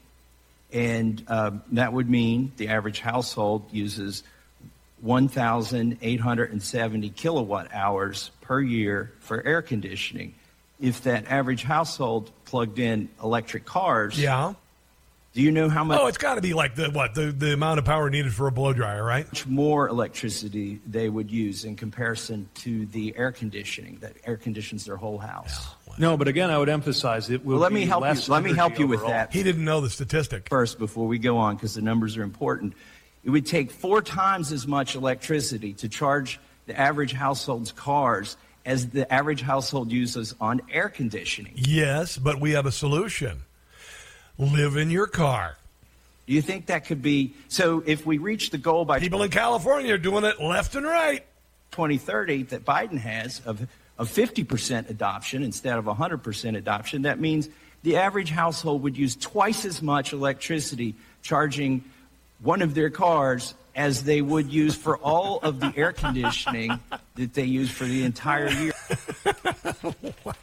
And 0.73 1.23
uh, 1.27 1.51
that 1.73 1.93
would 1.93 2.09
mean 2.09 2.53
the 2.57 2.69
average 2.69 2.99
household 2.99 3.65
uses 3.71 4.23
1,870 5.01 7.09
kilowatt 7.09 7.73
hours 7.73 8.31
per 8.41 8.61
year 8.61 9.11
for 9.19 9.45
air 9.45 9.61
conditioning. 9.61 10.33
If 10.79 11.03
that 11.03 11.29
average 11.29 11.63
household 11.63 12.31
plugged 12.45 12.79
in 12.79 13.09
electric 13.21 13.65
cars, 13.65 14.17
yeah. 14.19 14.53
Do 15.33 15.41
you 15.41 15.51
know 15.51 15.69
how 15.69 15.85
much? 15.85 15.97
Oh, 15.97 16.07
it's 16.07 16.17
got 16.17 16.35
to 16.35 16.41
be 16.41 16.53
like 16.53 16.75
the 16.75 16.89
what 16.89 17.15
the, 17.15 17.31
the 17.31 17.53
amount 17.53 17.79
of 17.79 17.85
power 17.85 18.09
needed 18.09 18.33
for 18.33 18.47
a 18.47 18.51
blow 18.51 18.73
dryer, 18.73 19.01
right? 19.01 19.25
Much 19.27 19.47
more 19.47 19.87
electricity 19.87 20.81
they 20.85 21.07
would 21.07 21.31
use 21.31 21.63
in 21.63 21.77
comparison 21.77 22.49
to 22.55 22.85
the 22.87 23.15
air 23.15 23.31
conditioning 23.31 23.97
that 24.01 24.13
air 24.25 24.35
conditions 24.35 24.83
their 24.83 24.97
whole 24.97 25.17
house. 25.17 25.69
No, 25.97 26.17
but 26.17 26.27
again, 26.27 26.49
I 26.49 26.57
would 26.57 26.67
emphasize 26.67 27.29
it 27.29 27.45
will. 27.45 27.53
Well, 27.53 27.61
let 27.61 27.71
me 27.71 27.85
help 27.85 28.03
you. 28.03 28.21
Let 28.27 28.43
me 28.43 28.53
help 28.53 28.77
you 28.77 28.87
with 28.87 29.05
that. 29.07 29.31
He 29.31 29.41
didn't 29.41 29.63
know 29.63 29.79
the 29.79 29.89
statistic 29.89 30.49
first 30.49 30.77
before 30.77 31.07
we 31.07 31.17
go 31.17 31.37
on 31.37 31.55
because 31.55 31.75
the 31.75 31.81
numbers 31.81 32.17
are 32.17 32.23
important. 32.23 32.73
It 33.23 33.29
would 33.29 33.45
take 33.45 33.71
four 33.71 34.01
times 34.01 34.51
as 34.51 34.67
much 34.67 34.95
electricity 34.95 35.73
to 35.75 35.87
charge 35.87 36.41
the 36.65 36.77
average 36.77 37.13
household's 37.13 37.71
cars 37.71 38.35
as 38.65 38.89
the 38.89 39.11
average 39.11 39.41
household 39.41 39.91
uses 39.91 40.35
on 40.41 40.61
air 40.69 40.89
conditioning. 40.89 41.53
Yes, 41.55 42.17
but 42.17 42.41
we 42.41 42.51
have 42.51 42.65
a 42.65 42.71
solution 42.71 43.43
live 44.41 44.75
in 44.75 44.89
your 44.89 45.07
car. 45.07 45.57
Do 46.27 46.33
you 46.33 46.41
think 46.41 46.67
that 46.67 46.85
could 46.85 47.01
be 47.01 47.33
so? 47.47 47.83
If 47.85 48.05
we 48.05 48.17
reach 48.17 48.49
the 48.49 48.57
goal 48.57 48.85
by 48.85 48.99
people 48.99 49.19
20, 49.19 49.25
in 49.25 49.31
California 49.31 49.93
are 49.93 49.97
doing 49.97 50.23
it 50.23 50.41
left 50.41 50.75
and 50.75 50.85
right, 50.85 51.25
2030 51.71 52.43
that 52.43 52.65
Biden 52.65 52.97
has 52.97 53.41
of 53.45 53.67
of 53.97 54.09
50% 54.09 54.89
adoption 54.89 55.43
instead 55.43 55.77
of 55.77 55.85
100% 55.85 56.57
adoption, 56.57 57.03
that 57.03 57.19
means 57.19 57.49
the 57.83 57.97
average 57.97 58.31
household 58.31 58.81
would 58.81 58.97
use 58.97 59.15
twice 59.15 59.63
as 59.63 59.81
much 59.81 60.11
electricity 60.11 60.95
charging 61.21 61.83
one 62.39 62.63
of 62.63 62.73
their 62.73 62.89
cars 62.89 63.53
as 63.75 64.03
they 64.03 64.21
would 64.21 64.51
use 64.51 64.75
for 64.75 64.97
all 64.97 65.39
of 65.41 65.59
the 65.59 65.71
air 65.77 65.91
conditioning 65.91 66.79
that 67.15 67.33
they 67.33 67.43
use 67.43 67.69
for 67.69 67.85
the 67.85 68.03
entire 68.03 68.49
year. 68.49 68.73
wow. 70.23 70.33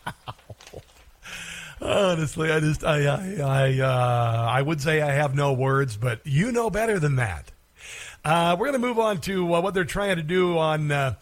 Honestly, 1.80 2.50
I 2.50 2.60
just 2.60 2.84
I 2.84 3.06
I 3.06 3.36
I, 3.40 3.80
uh, 3.80 4.48
I 4.50 4.62
would 4.62 4.80
say 4.80 5.00
I 5.00 5.12
have 5.12 5.34
no 5.34 5.52
words, 5.52 5.96
but 5.96 6.20
you 6.24 6.50
know 6.52 6.70
better 6.70 6.98
than 6.98 7.16
that. 7.16 7.52
Uh, 8.24 8.56
we're 8.58 8.66
going 8.66 8.80
to 8.80 8.86
move 8.86 8.98
on 8.98 9.20
to 9.22 9.54
uh, 9.54 9.60
what 9.60 9.74
they're 9.74 9.84
trying 9.84 10.16
to 10.16 10.22
do 10.22 10.58
on 10.58 10.90
uh, 10.90 11.14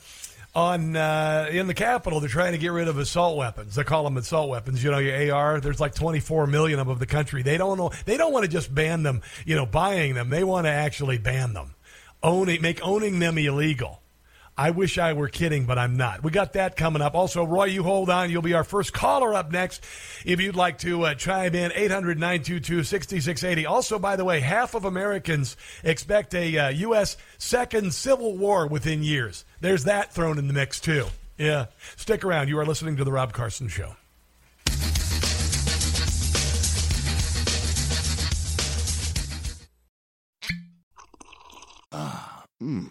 on 0.55 0.97
uh, 0.97 1.49
in 1.51 1.67
the 1.67 1.75
Capitol. 1.75 2.21
They're 2.21 2.29
trying 2.29 2.53
to 2.53 2.59
get 2.59 2.73
rid 2.73 2.89
of 2.89 2.99
assault 2.99 3.37
weapons. 3.37 3.75
They 3.75 3.85
call 3.85 4.05
them 4.05 4.17
assault 4.17 4.49
weapons. 4.49 4.83
You 4.83 4.91
know, 4.91 4.99
your 4.99 5.35
AR. 5.35 5.61
There's 5.61 5.81
like 5.81 5.95
24 5.95 6.47
million 6.47 6.81
of 6.81 6.87
them 6.87 6.93
of 6.93 6.99
the 6.99 7.07
country. 7.07 7.43
They 7.43 7.59
don't 7.59 7.77
know. 7.77 7.91
They 8.07 8.17
don't 8.17 8.33
want 8.33 8.45
to 8.45 8.51
just 8.51 8.75
ban 8.75 9.03
them. 9.03 9.21
You 9.45 9.57
know, 9.57 9.67
buying 9.67 10.15
them. 10.15 10.31
They 10.31 10.43
want 10.43 10.67
to 10.67 10.71
actually 10.71 11.19
ban 11.19 11.53
them. 11.53 11.75
Owning, 12.23 12.63
make 12.63 12.85
owning 12.85 13.19
them 13.19 13.37
illegal. 13.37 14.01
I 14.59 14.71
wish 14.71 14.97
I 14.97 15.13
were 15.13 15.29
kidding, 15.29 15.67
but 15.67 15.79
I'm 15.79 15.99
not. 15.99 16.23
We 16.23 16.31
got 16.31 16.55
that 16.55 16.77
coming 16.77 17.03
up. 17.03 17.15
Also, 17.15 17.45
Roy, 17.45 17.65
you 17.65 17.83
hold 17.83 18.09
on. 18.09 18.31
You'll 18.31 18.41
be 18.41 18.55
our 18.55 18.65
first 18.65 18.95
caller 18.95 19.35
up 19.35 19.51
next. 19.53 19.85
If 20.25 20.41
you'd 20.41 20.57
like 20.57 20.79
to 20.79 21.03
uh, 21.05 21.15
chime 21.15 21.55
in, 21.55 21.73
800 21.75 22.19
922 22.19 22.83
6680. 22.83 23.67
Also, 23.67 23.99
by 23.99 24.17
the 24.17 24.25
way, 24.25 24.41
half 24.41 24.75
of 24.75 24.87
Americans 24.87 25.59
expect 25.85 26.35
a 26.35 26.57
uh, 26.57 26.69
U.S. 26.71 27.19
second 27.37 27.93
civil 27.93 28.39
war 28.39 28.67
within 28.67 29.03
years. 29.03 29.45
There's 29.61 29.85
that 29.85 30.15
thrown 30.15 30.39
in 30.39 30.47
the 30.47 30.55
mix, 30.55 30.81
too. 30.81 31.07
Yeah. 31.37 31.67
Stick 31.97 32.25
around. 32.25 32.49
You 32.49 32.59
are 32.59 32.65
listening 32.65 32.97
to 32.97 33.05
The 33.05 33.13
Rob 33.13 33.35
Carson 33.35 33.69
Show. 33.69 33.97
Ah, 41.93 42.45
mmm 42.61 42.91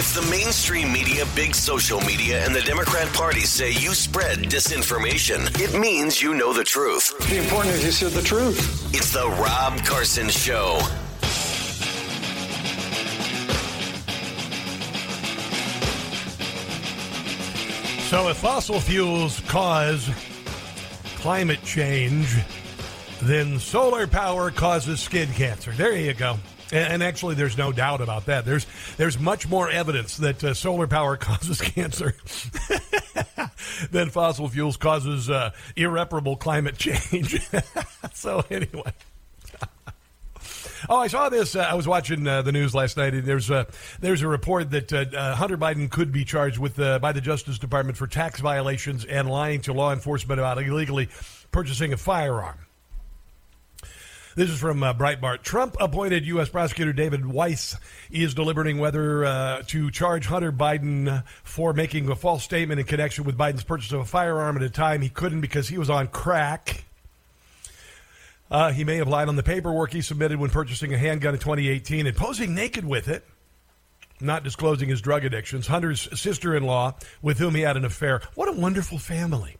If 0.00 0.14
the 0.14 0.22
mainstream 0.30 0.90
media, 0.90 1.26
big 1.36 1.54
social 1.54 2.00
media, 2.00 2.42
and 2.46 2.54
the 2.54 2.62
Democrat 2.62 3.06
Party 3.12 3.42
say 3.42 3.72
you 3.72 3.92
spread 3.92 4.38
disinformation, 4.38 5.46
it 5.60 5.78
means 5.78 6.22
you 6.22 6.32
know 6.32 6.54
the 6.54 6.64
truth. 6.64 7.14
The 7.28 7.36
important 7.36 7.74
is 7.74 7.84
you 7.84 7.90
said 7.90 8.12
the 8.12 8.22
truth. 8.22 8.94
It's 8.94 9.12
the 9.12 9.28
Rob 9.28 9.84
Carson 9.84 10.30
Show. 10.30 10.78
So, 18.08 18.30
if 18.30 18.38
fossil 18.38 18.80
fuels 18.80 19.40
cause 19.40 20.08
climate 21.16 21.62
change, 21.62 22.34
then 23.20 23.58
solar 23.58 24.06
power 24.06 24.50
causes 24.50 25.00
skin 25.00 25.30
cancer. 25.34 25.72
There 25.72 25.94
you 25.94 26.14
go. 26.14 26.38
And, 26.72 27.02
actually, 27.02 27.34
there's 27.34 27.58
no 27.58 27.72
doubt 27.72 28.00
about 28.00 28.26
that. 28.26 28.44
There's 28.44 28.66
there's 28.96 29.18
much 29.18 29.48
more 29.48 29.68
evidence 29.68 30.16
that 30.18 30.44
uh, 30.44 30.54
solar 30.54 30.86
power 30.86 31.16
causes 31.18 31.60
cancer 31.60 32.14
than 33.90 34.10
fossil 34.10 34.48
fuels 34.48 34.76
causes 34.76 35.28
uh, 35.28 35.50
irreparable 35.76 36.36
climate 36.36 36.78
change. 36.78 37.40
so 38.14 38.44
anyway. 38.50 38.92
Oh, 40.88 40.96
I 40.96 41.08
saw 41.08 41.28
this. 41.28 41.54
Uh, 41.56 41.60
I 41.60 41.74
was 41.74 41.86
watching 41.86 42.26
uh, 42.26 42.42
the 42.42 42.52
news 42.52 42.74
last 42.74 42.96
night. 42.96 43.12
And 43.14 43.24
there's 43.24 43.50
a 43.50 43.66
there's 44.00 44.22
a 44.22 44.28
report 44.28 44.70
that 44.70 44.92
uh, 44.92 45.04
uh, 45.14 45.34
Hunter 45.34 45.58
Biden 45.58 45.90
could 45.90 46.12
be 46.12 46.24
charged 46.24 46.58
with 46.58 46.78
uh, 46.78 46.98
by 46.98 47.12
the 47.12 47.20
Justice 47.20 47.58
Department 47.58 47.98
for 47.98 48.06
tax 48.06 48.40
violations 48.40 49.04
and 49.04 49.28
lying 49.28 49.60
to 49.62 49.72
law 49.72 49.92
enforcement 49.92 50.40
about 50.40 50.62
illegally 50.62 51.08
purchasing 51.52 51.92
a 51.92 51.96
firearm. 51.96 52.56
This 54.40 54.48
is 54.48 54.58
from 54.58 54.82
uh, 54.82 54.94
Breitbart. 54.94 55.42
Trump 55.42 55.76
appointed 55.78 56.24
U.S. 56.24 56.48
Prosecutor 56.48 56.94
David 56.94 57.26
Weiss 57.26 57.76
is 58.10 58.32
deliberating 58.32 58.78
whether 58.78 59.22
uh, 59.22 59.62
to 59.66 59.90
charge 59.90 60.24
Hunter 60.24 60.50
Biden 60.50 61.22
for 61.42 61.74
making 61.74 62.08
a 62.08 62.16
false 62.16 62.42
statement 62.42 62.80
in 62.80 62.86
connection 62.86 63.24
with 63.24 63.36
Biden's 63.36 63.64
purchase 63.64 63.92
of 63.92 64.00
a 64.00 64.04
firearm 64.06 64.56
at 64.56 64.62
a 64.62 64.70
time 64.70 65.02
he 65.02 65.10
couldn't 65.10 65.42
because 65.42 65.68
he 65.68 65.76
was 65.76 65.90
on 65.90 66.08
crack. 66.08 66.84
Uh, 68.50 68.72
he 68.72 68.82
may 68.82 68.96
have 68.96 69.08
lied 69.08 69.28
on 69.28 69.36
the 69.36 69.42
paperwork 69.42 69.92
he 69.92 70.00
submitted 70.00 70.40
when 70.40 70.48
purchasing 70.48 70.94
a 70.94 70.96
handgun 70.96 71.34
in 71.34 71.40
2018 71.40 72.06
and 72.06 72.16
posing 72.16 72.54
naked 72.54 72.86
with 72.86 73.08
it, 73.08 73.26
not 74.22 74.42
disclosing 74.42 74.88
his 74.88 75.02
drug 75.02 75.22
addictions. 75.22 75.66
Hunter's 75.66 76.08
sister 76.18 76.56
in 76.56 76.62
law, 76.62 76.94
with 77.20 77.36
whom 77.36 77.54
he 77.54 77.60
had 77.60 77.76
an 77.76 77.84
affair. 77.84 78.22
What 78.36 78.48
a 78.48 78.52
wonderful 78.52 78.96
family. 78.96 79.58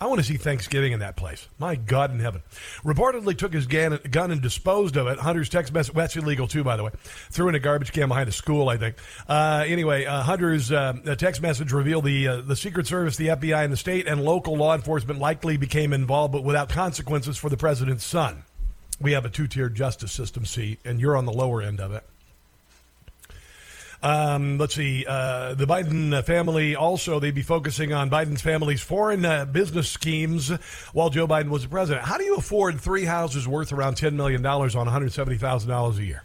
I 0.00 0.06
want 0.06 0.20
to 0.20 0.24
see 0.24 0.36
Thanksgiving 0.36 0.92
in 0.92 1.00
that 1.00 1.16
place. 1.16 1.48
My 1.58 1.74
God 1.74 2.12
in 2.12 2.20
heaven. 2.20 2.42
Reportedly 2.84 3.36
took 3.36 3.52
his 3.52 3.66
gun, 3.66 4.30
and 4.30 4.40
disposed 4.40 4.96
of 4.96 5.08
it. 5.08 5.18
Hunter's 5.18 5.48
text 5.48 5.72
message, 5.72 5.92
that's 5.92 6.14
illegal 6.14 6.46
too, 6.46 6.62
by 6.62 6.76
the 6.76 6.84
way. 6.84 6.92
Threw 7.30 7.48
in 7.48 7.56
a 7.56 7.58
garbage 7.58 7.90
can 7.90 8.08
behind 8.08 8.28
a 8.28 8.32
school, 8.32 8.68
I 8.68 8.76
think. 8.76 8.94
Uh, 9.28 9.64
anyway, 9.66 10.04
uh, 10.04 10.22
Hunter's 10.22 10.70
uh, 10.70 10.92
text 11.18 11.42
message 11.42 11.72
revealed 11.72 12.04
the, 12.04 12.28
uh, 12.28 12.40
the 12.42 12.54
Secret 12.54 12.86
Service, 12.86 13.16
the 13.16 13.28
FBI, 13.28 13.64
and 13.64 13.72
the 13.72 13.76
state 13.76 14.06
and 14.06 14.22
local 14.22 14.56
law 14.56 14.74
enforcement 14.76 15.18
likely 15.18 15.56
became 15.56 15.92
involved, 15.92 16.32
but 16.32 16.44
without 16.44 16.68
consequences 16.68 17.36
for 17.36 17.48
the 17.48 17.56
president's 17.56 18.04
son. 18.04 18.44
We 19.00 19.12
have 19.12 19.24
a 19.24 19.30
two 19.30 19.48
tiered 19.48 19.74
justice 19.74 20.12
system, 20.12 20.44
see, 20.44 20.78
and 20.84 21.00
you're 21.00 21.16
on 21.16 21.24
the 21.24 21.32
lower 21.32 21.60
end 21.60 21.80
of 21.80 21.92
it. 21.92 22.04
Um, 24.00 24.58
let's 24.58 24.76
see. 24.76 25.04
Uh, 25.08 25.54
the 25.54 25.66
Biden 25.66 26.24
family 26.24 26.76
also 26.76 27.18
they'd 27.18 27.34
be 27.34 27.42
focusing 27.42 27.92
on 27.92 28.08
Biden's 28.08 28.42
family's 28.42 28.80
foreign 28.80 29.24
uh, 29.24 29.44
business 29.44 29.90
schemes 29.90 30.50
while 30.92 31.10
Joe 31.10 31.26
Biden 31.26 31.48
was 31.48 31.64
the 31.64 31.68
president. 31.68 32.06
How 32.06 32.16
do 32.16 32.22
you 32.22 32.36
afford 32.36 32.80
three 32.80 33.04
houses 33.04 33.48
worth 33.48 33.72
around 33.72 33.96
ten 33.96 34.16
million 34.16 34.40
dollars 34.40 34.76
on 34.76 34.86
one 34.86 34.92
hundred 34.92 35.12
seventy 35.12 35.36
thousand 35.36 35.70
dollars 35.70 35.98
a 35.98 36.04
year? 36.04 36.22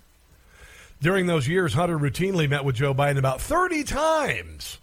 During 1.02 1.26
those 1.26 1.48
years, 1.48 1.74
Hunter 1.74 1.98
routinely 1.98 2.48
met 2.48 2.64
with 2.64 2.76
Joe 2.76 2.94
Biden 2.94 3.18
about 3.18 3.42
thirty 3.42 3.84
times 3.84 4.78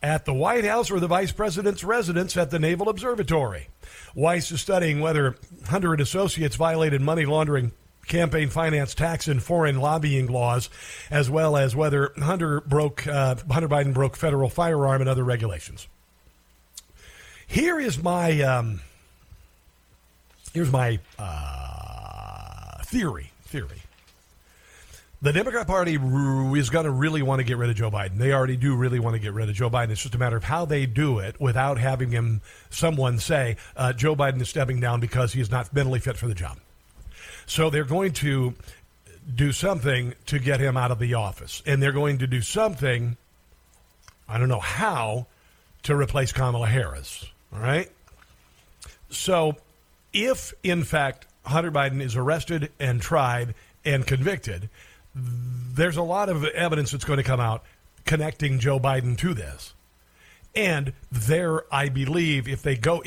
at 0.00 0.24
the 0.24 0.34
White 0.34 0.64
House 0.64 0.92
or 0.92 1.00
the 1.00 1.08
vice 1.08 1.32
president's 1.32 1.82
residence 1.82 2.36
at 2.36 2.50
the 2.50 2.58
Naval 2.60 2.88
Observatory. 2.88 3.68
Weiss 4.14 4.50
is 4.52 4.60
studying 4.60 5.00
whether 5.00 5.36
Hunter 5.66 5.92
and 5.92 6.00
associates 6.00 6.54
violated 6.54 7.00
money 7.00 7.24
laundering 7.24 7.72
campaign 8.06 8.48
finance 8.48 8.94
tax 8.94 9.28
and 9.28 9.42
foreign 9.42 9.80
lobbying 9.80 10.26
laws, 10.26 10.68
as 11.10 11.30
well 11.30 11.56
as 11.56 11.74
whether 11.76 12.12
Hunter 12.18 12.60
broke 12.60 13.06
uh, 13.06 13.36
Hunter 13.50 13.68
Biden 13.68 13.94
broke 13.94 14.16
federal 14.16 14.48
firearm 14.48 15.00
and 15.00 15.08
other 15.08 15.24
regulations. 15.24 15.88
Here 17.46 17.78
is 17.78 18.02
my 18.02 18.40
um, 18.42 18.80
here's 20.52 20.72
my 20.72 20.98
uh, 21.18 22.82
theory. 22.84 23.30
Theory. 23.44 23.82
The 25.20 25.32
Democrat 25.32 25.68
Party 25.68 25.94
is 26.58 26.70
going 26.70 26.84
to 26.84 26.90
really 26.90 27.22
want 27.22 27.38
to 27.38 27.44
get 27.44 27.56
rid 27.56 27.70
of 27.70 27.76
Joe 27.76 27.92
Biden. 27.92 28.18
They 28.18 28.32
already 28.32 28.56
do 28.56 28.74
really 28.74 28.98
want 28.98 29.14
to 29.14 29.20
get 29.20 29.32
rid 29.32 29.48
of 29.48 29.54
Joe 29.54 29.70
Biden. 29.70 29.90
It's 29.90 30.02
just 30.02 30.16
a 30.16 30.18
matter 30.18 30.36
of 30.36 30.42
how 30.42 30.64
they 30.64 30.84
do 30.84 31.20
it 31.20 31.40
without 31.40 31.78
having 31.78 32.10
him, 32.10 32.40
someone 32.70 33.20
say, 33.20 33.56
uh, 33.76 33.92
Joe 33.92 34.16
Biden 34.16 34.40
is 34.40 34.48
stepping 34.48 34.80
down 34.80 34.98
because 34.98 35.32
he 35.32 35.40
is 35.40 35.48
not 35.48 35.72
mentally 35.72 36.00
fit 36.00 36.16
for 36.16 36.26
the 36.26 36.34
job. 36.34 36.58
So 37.46 37.70
they're 37.70 37.84
going 37.84 38.12
to 38.12 38.54
do 39.34 39.52
something 39.52 40.14
to 40.26 40.38
get 40.38 40.60
him 40.60 40.76
out 40.76 40.90
of 40.90 40.98
the 40.98 41.14
office. 41.14 41.62
And 41.66 41.82
they're 41.82 41.92
going 41.92 42.18
to 42.18 42.26
do 42.26 42.40
something, 42.40 43.16
I 44.28 44.38
don't 44.38 44.48
know 44.48 44.60
how, 44.60 45.26
to 45.84 45.96
replace 45.96 46.32
Kamala 46.32 46.66
Harris. 46.66 47.24
All 47.52 47.60
right? 47.60 47.90
So 49.10 49.56
if, 50.12 50.52
in 50.62 50.84
fact, 50.84 51.26
Hunter 51.44 51.70
Biden 51.70 52.00
is 52.00 52.16
arrested 52.16 52.70
and 52.78 53.00
tried 53.00 53.54
and 53.84 54.06
convicted, 54.06 54.68
there's 55.14 55.96
a 55.96 56.02
lot 56.02 56.28
of 56.28 56.44
evidence 56.44 56.92
that's 56.92 57.04
going 57.04 57.18
to 57.18 57.24
come 57.24 57.40
out 57.40 57.64
connecting 58.04 58.58
Joe 58.58 58.80
Biden 58.80 59.16
to 59.18 59.34
this. 59.34 59.74
And 60.54 60.92
there, 61.10 61.62
I 61.72 61.88
believe, 61.88 62.46
if 62.46 62.62
they 62.62 62.76
go, 62.76 63.02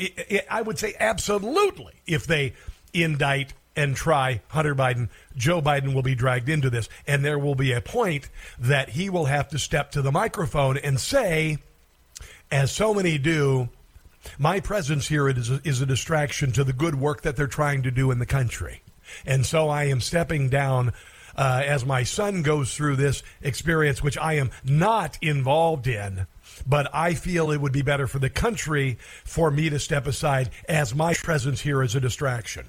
I 0.50 0.62
would 0.62 0.78
say 0.78 0.94
absolutely, 0.98 1.94
if 2.06 2.26
they 2.26 2.54
indict 2.92 3.54
and 3.76 3.94
try 3.94 4.40
Hunter 4.48 4.74
Biden, 4.74 5.08
Joe 5.36 5.60
Biden 5.60 5.94
will 5.94 6.02
be 6.02 6.14
dragged 6.14 6.48
into 6.48 6.70
this. 6.70 6.88
And 7.06 7.24
there 7.24 7.38
will 7.38 7.54
be 7.54 7.72
a 7.72 7.80
point 7.80 8.28
that 8.58 8.90
he 8.90 9.10
will 9.10 9.26
have 9.26 9.48
to 9.50 9.58
step 9.58 9.92
to 9.92 10.02
the 10.02 10.10
microphone 10.10 10.78
and 10.78 10.98
say, 10.98 11.58
as 12.50 12.72
so 12.72 12.94
many 12.94 13.18
do, 13.18 13.68
my 14.38 14.60
presence 14.60 15.08
here 15.08 15.28
is 15.28 15.50
a, 15.50 15.60
is 15.64 15.80
a 15.80 15.86
distraction 15.86 16.52
to 16.52 16.64
the 16.64 16.72
good 16.72 16.94
work 16.94 17.22
that 17.22 17.36
they're 17.36 17.46
trying 17.46 17.82
to 17.82 17.90
do 17.90 18.10
in 18.10 18.18
the 18.18 18.26
country. 18.26 18.82
And 19.24 19.46
so 19.46 19.68
I 19.68 19.84
am 19.84 20.00
stepping 20.00 20.48
down 20.48 20.92
uh, 21.36 21.62
as 21.64 21.84
my 21.84 22.02
son 22.02 22.42
goes 22.42 22.74
through 22.74 22.96
this 22.96 23.22
experience, 23.42 24.02
which 24.02 24.18
I 24.18 24.34
am 24.34 24.50
not 24.64 25.18
involved 25.20 25.86
in. 25.86 26.26
But 26.66 26.88
I 26.94 27.14
feel 27.14 27.50
it 27.50 27.60
would 27.60 27.72
be 27.72 27.82
better 27.82 28.06
for 28.06 28.18
the 28.18 28.30
country 28.30 28.98
for 29.24 29.50
me 29.50 29.68
to 29.68 29.78
step 29.78 30.06
aside 30.06 30.50
as 30.68 30.94
my 30.94 31.12
presence 31.12 31.60
here 31.60 31.82
is 31.82 31.94
a 31.94 32.00
distraction. 32.00 32.66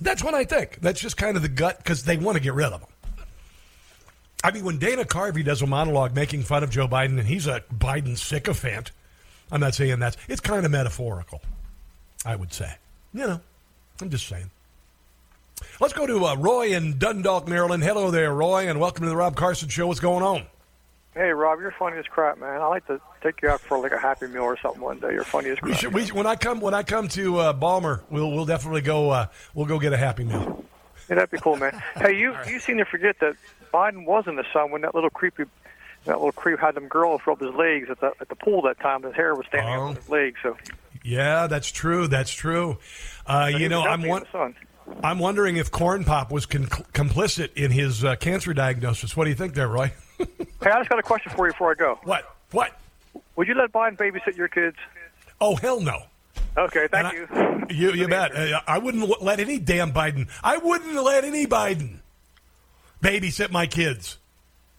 That's 0.00 0.24
what 0.24 0.34
I 0.34 0.44
think. 0.44 0.80
That's 0.80 1.00
just 1.00 1.16
kind 1.16 1.36
of 1.36 1.42
the 1.42 1.48
gut 1.48 1.78
because 1.78 2.04
they 2.04 2.16
want 2.16 2.36
to 2.36 2.42
get 2.42 2.54
rid 2.54 2.66
of 2.66 2.80
him. 2.80 2.88
I 4.42 4.50
mean, 4.50 4.64
when 4.64 4.78
Dana 4.78 5.04
Carvey 5.04 5.44
does 5.44 5.62
a 5.62 5.66
monologue 5.66 6.14
making 6.14 6.42
fun 6.42 6.62
of 6.62 6.70
Joe 6.70 6.86
Biden 6.86 7.18
and 7.18 7.26
he's 7.26 7.46
a 7.46 7.62
Biden 7.74 8.18
sycophant, 8.18 8.90
I'm 9.50 9.60
not 9.60 9.74
saying 9.74 9.98
that's, 9.98 10.16
it's 10.28 10.40
kind 10.40 10.66
of 10.66 10.72
metaphorical, 10.72 11.40
I 12.26 12.36
would 12.36 12.52
say. 12.52 12.74
You 13.14 13.26
know, 13.26 13.40
I'm 14.02 14.10
just 14.10 14.26
saying. 14.26 14.50
Let's 15.80 15.94
go 15.94 16.06
to 16.06 16.26
uh, 16.26 16.36
Roy 16.36 16.74
in 16.74 16.98
Dundalk, 16.98 17.48
Maryland. 17.48 17.82
Hello 17.82 18.10
there, 18.10 18.34
Roy, 18.34 18.68
and 18.68 18.80
welcome 18.80 19.04
to 19.04 19.08
the 19.08 19.16
Rob 19.16 19.36
Carson 19.36 19.68
Show. 19.68 19.86
What's 19.86 20.00
going 20.00 20.22
on? 20.22 20.46
Hey, 21.14 21.30
Rob, 21.30 21.60
you're 21.60 21.70
funny 21.70 21.96
as 21.96 22.06
crap, 22.06 22.38
man. 22.38 22.60
I 22.60 22.66
like 22.66 22.86
to 22.88 23.00
take 23.22 23.40
you 23.40 23.48
out 23.48 23.60
for 23.60 23.78
like 23.78 23.92
a 23.92 23.98
Happy 23.98 24.26
Meal 24.26 24.42
or 24.42 24.58
something 24.58 24.80
one 24.80 24.98
day. 24.98 25.12
You're 25.12 25.22
funny 25.22 25.50
as 25.50 25.58
crap. 25.58 25.70
We 25.70 25.76
should, 25.76 25.94
we, 25.94 26.06
when 26.08 26.26
I 26.26 26.34
come 26.34 26.60
when 26.60 26.74
I 26.74 26.82
come 26.82 27.06
to 27.08 27.38
uh, 27.38 27.52
Balmer, 27.52 28.02
we'll 28.10 28.32
we'll 28.32 28.46
definitely 28.46 28.80
go. 28.80 29.10
Uh, 29.10 29.26
we'll 29.54 29.66
go 29.66 29.78
get 29.78 29.92
a 29.92 29.96
Happy 29.96 30.24
Meal. 30.24 30.64
Yeah, 31.08 31.16
that'd 31.16 31.30
be 31.30 31.38
cool, 31.38 31.56
man. 31.56 31.80
hey, 31.96 32.18
you 32.18 32.32
right. 32.32 32.50
you 32.50 32.58
seem 32.58 32.78
to 32.78 32.84
forget 32.84 33.20
that 33.20 33.36
Biden 33.72 34.06
was 34.06 34.24
in 34.26 34.34
the 34.34 34.44
sun 34.52 34.72
when 34.72 34.82
that 34.82 34.94
little 34.94 35.10
creepy 35.10 35.44
that 36.04 36.16
little 36.16 36.32
creep 36.32 36.58
had 36.58 36.74
them 36.74 36.88
girls 36.88 37.20
rub 37.26 37.40
his 37.40 37.54
legs 37.54 37.88
at 37.90 38.00
the 38.00 38.12
at 38.20 38.28
the 38.28 38.36
pool 38.36 38.62
that 38.62 38.80
time. 38.80 39.04
His 39.04 39.14
hair 39.14 39.36
was 39.36 39.46
standing 39.46 39.74
oh. 39.74 39.82
on 39.82 39.96
his 39.96 40.08
legs. 40.08 40.38
So. 40.42 40.56
Yeah, 41.04 41.46
that's 41.46 41.70
true. 41.70 42.08
That's 42.08 42.32
true. 42.32 42.78
Uh, 43.26 43.52
you 43.56 43.68
know, 43.68 43.82
I'm 43.82 44.02
one. 44.02 44.24
I'm 45.02 45.18
wondering 45.18 45.56
if 45.56 45.70
Corn 45.70 46.04
Pop 46.04 46.32
was 46.32 46.44
con- 46.44 46.66
complicit 46.66 47.54
in 47.54 47.70
his 47.70 48.04
uh, 48.04 48.16
cancer 48.16 48.52
diagnosis. 48.52 49.16
What 49.16 49.24
do 49.24 49.30
you 49.30 49.36
think 49.36 49.54
there, 49.54 49.68
Roy? 49.68 49.92
Hey, 50.18 50.26
I 50.70 50.78
just 50.78 50.88
got 50.88 50.98
a 50.98 51.02
question 51.02 51.32
for 51.32 51.46
you 51.46 51.52
before 51.52 51.70
I 51.70 51.74
go. 51.74 51.98
What? 52.04 52.34
What? 52.52 52.78
Would 53.36 53.48
you 53.48 53.54
let 53.54 53.72
Biden 53.72 53.96
babysit 53.96 54.36
your 54.36 54.48
kids? 54.48 54.76
Oh 55.40 55.56
hell 55.56 55.80
no! 55.80 56.02
Okay, 56.56 56.86
thank 56.90 57.12
you. 57.14 57.26
I, 57.30 57.66
you 57.70 57.92
you 57.92 58.08
bet. 58.08 58.34
Uh, 58.36 58.60
I 58.66 58.78
wouldn't 58.78 59.20
let 59.22 59.40
any 59.40 59.58
damn 59.58 59.92
Biden. 59.92 60.28
I 60.42 60.56
wouldn't 60.58 60.94
let 60.94 61.24
any 61.24 61.46
Biden 61.46 61.98
babysit 63.02 63.50
my 63.50 63.66
kids. 63.66 64.18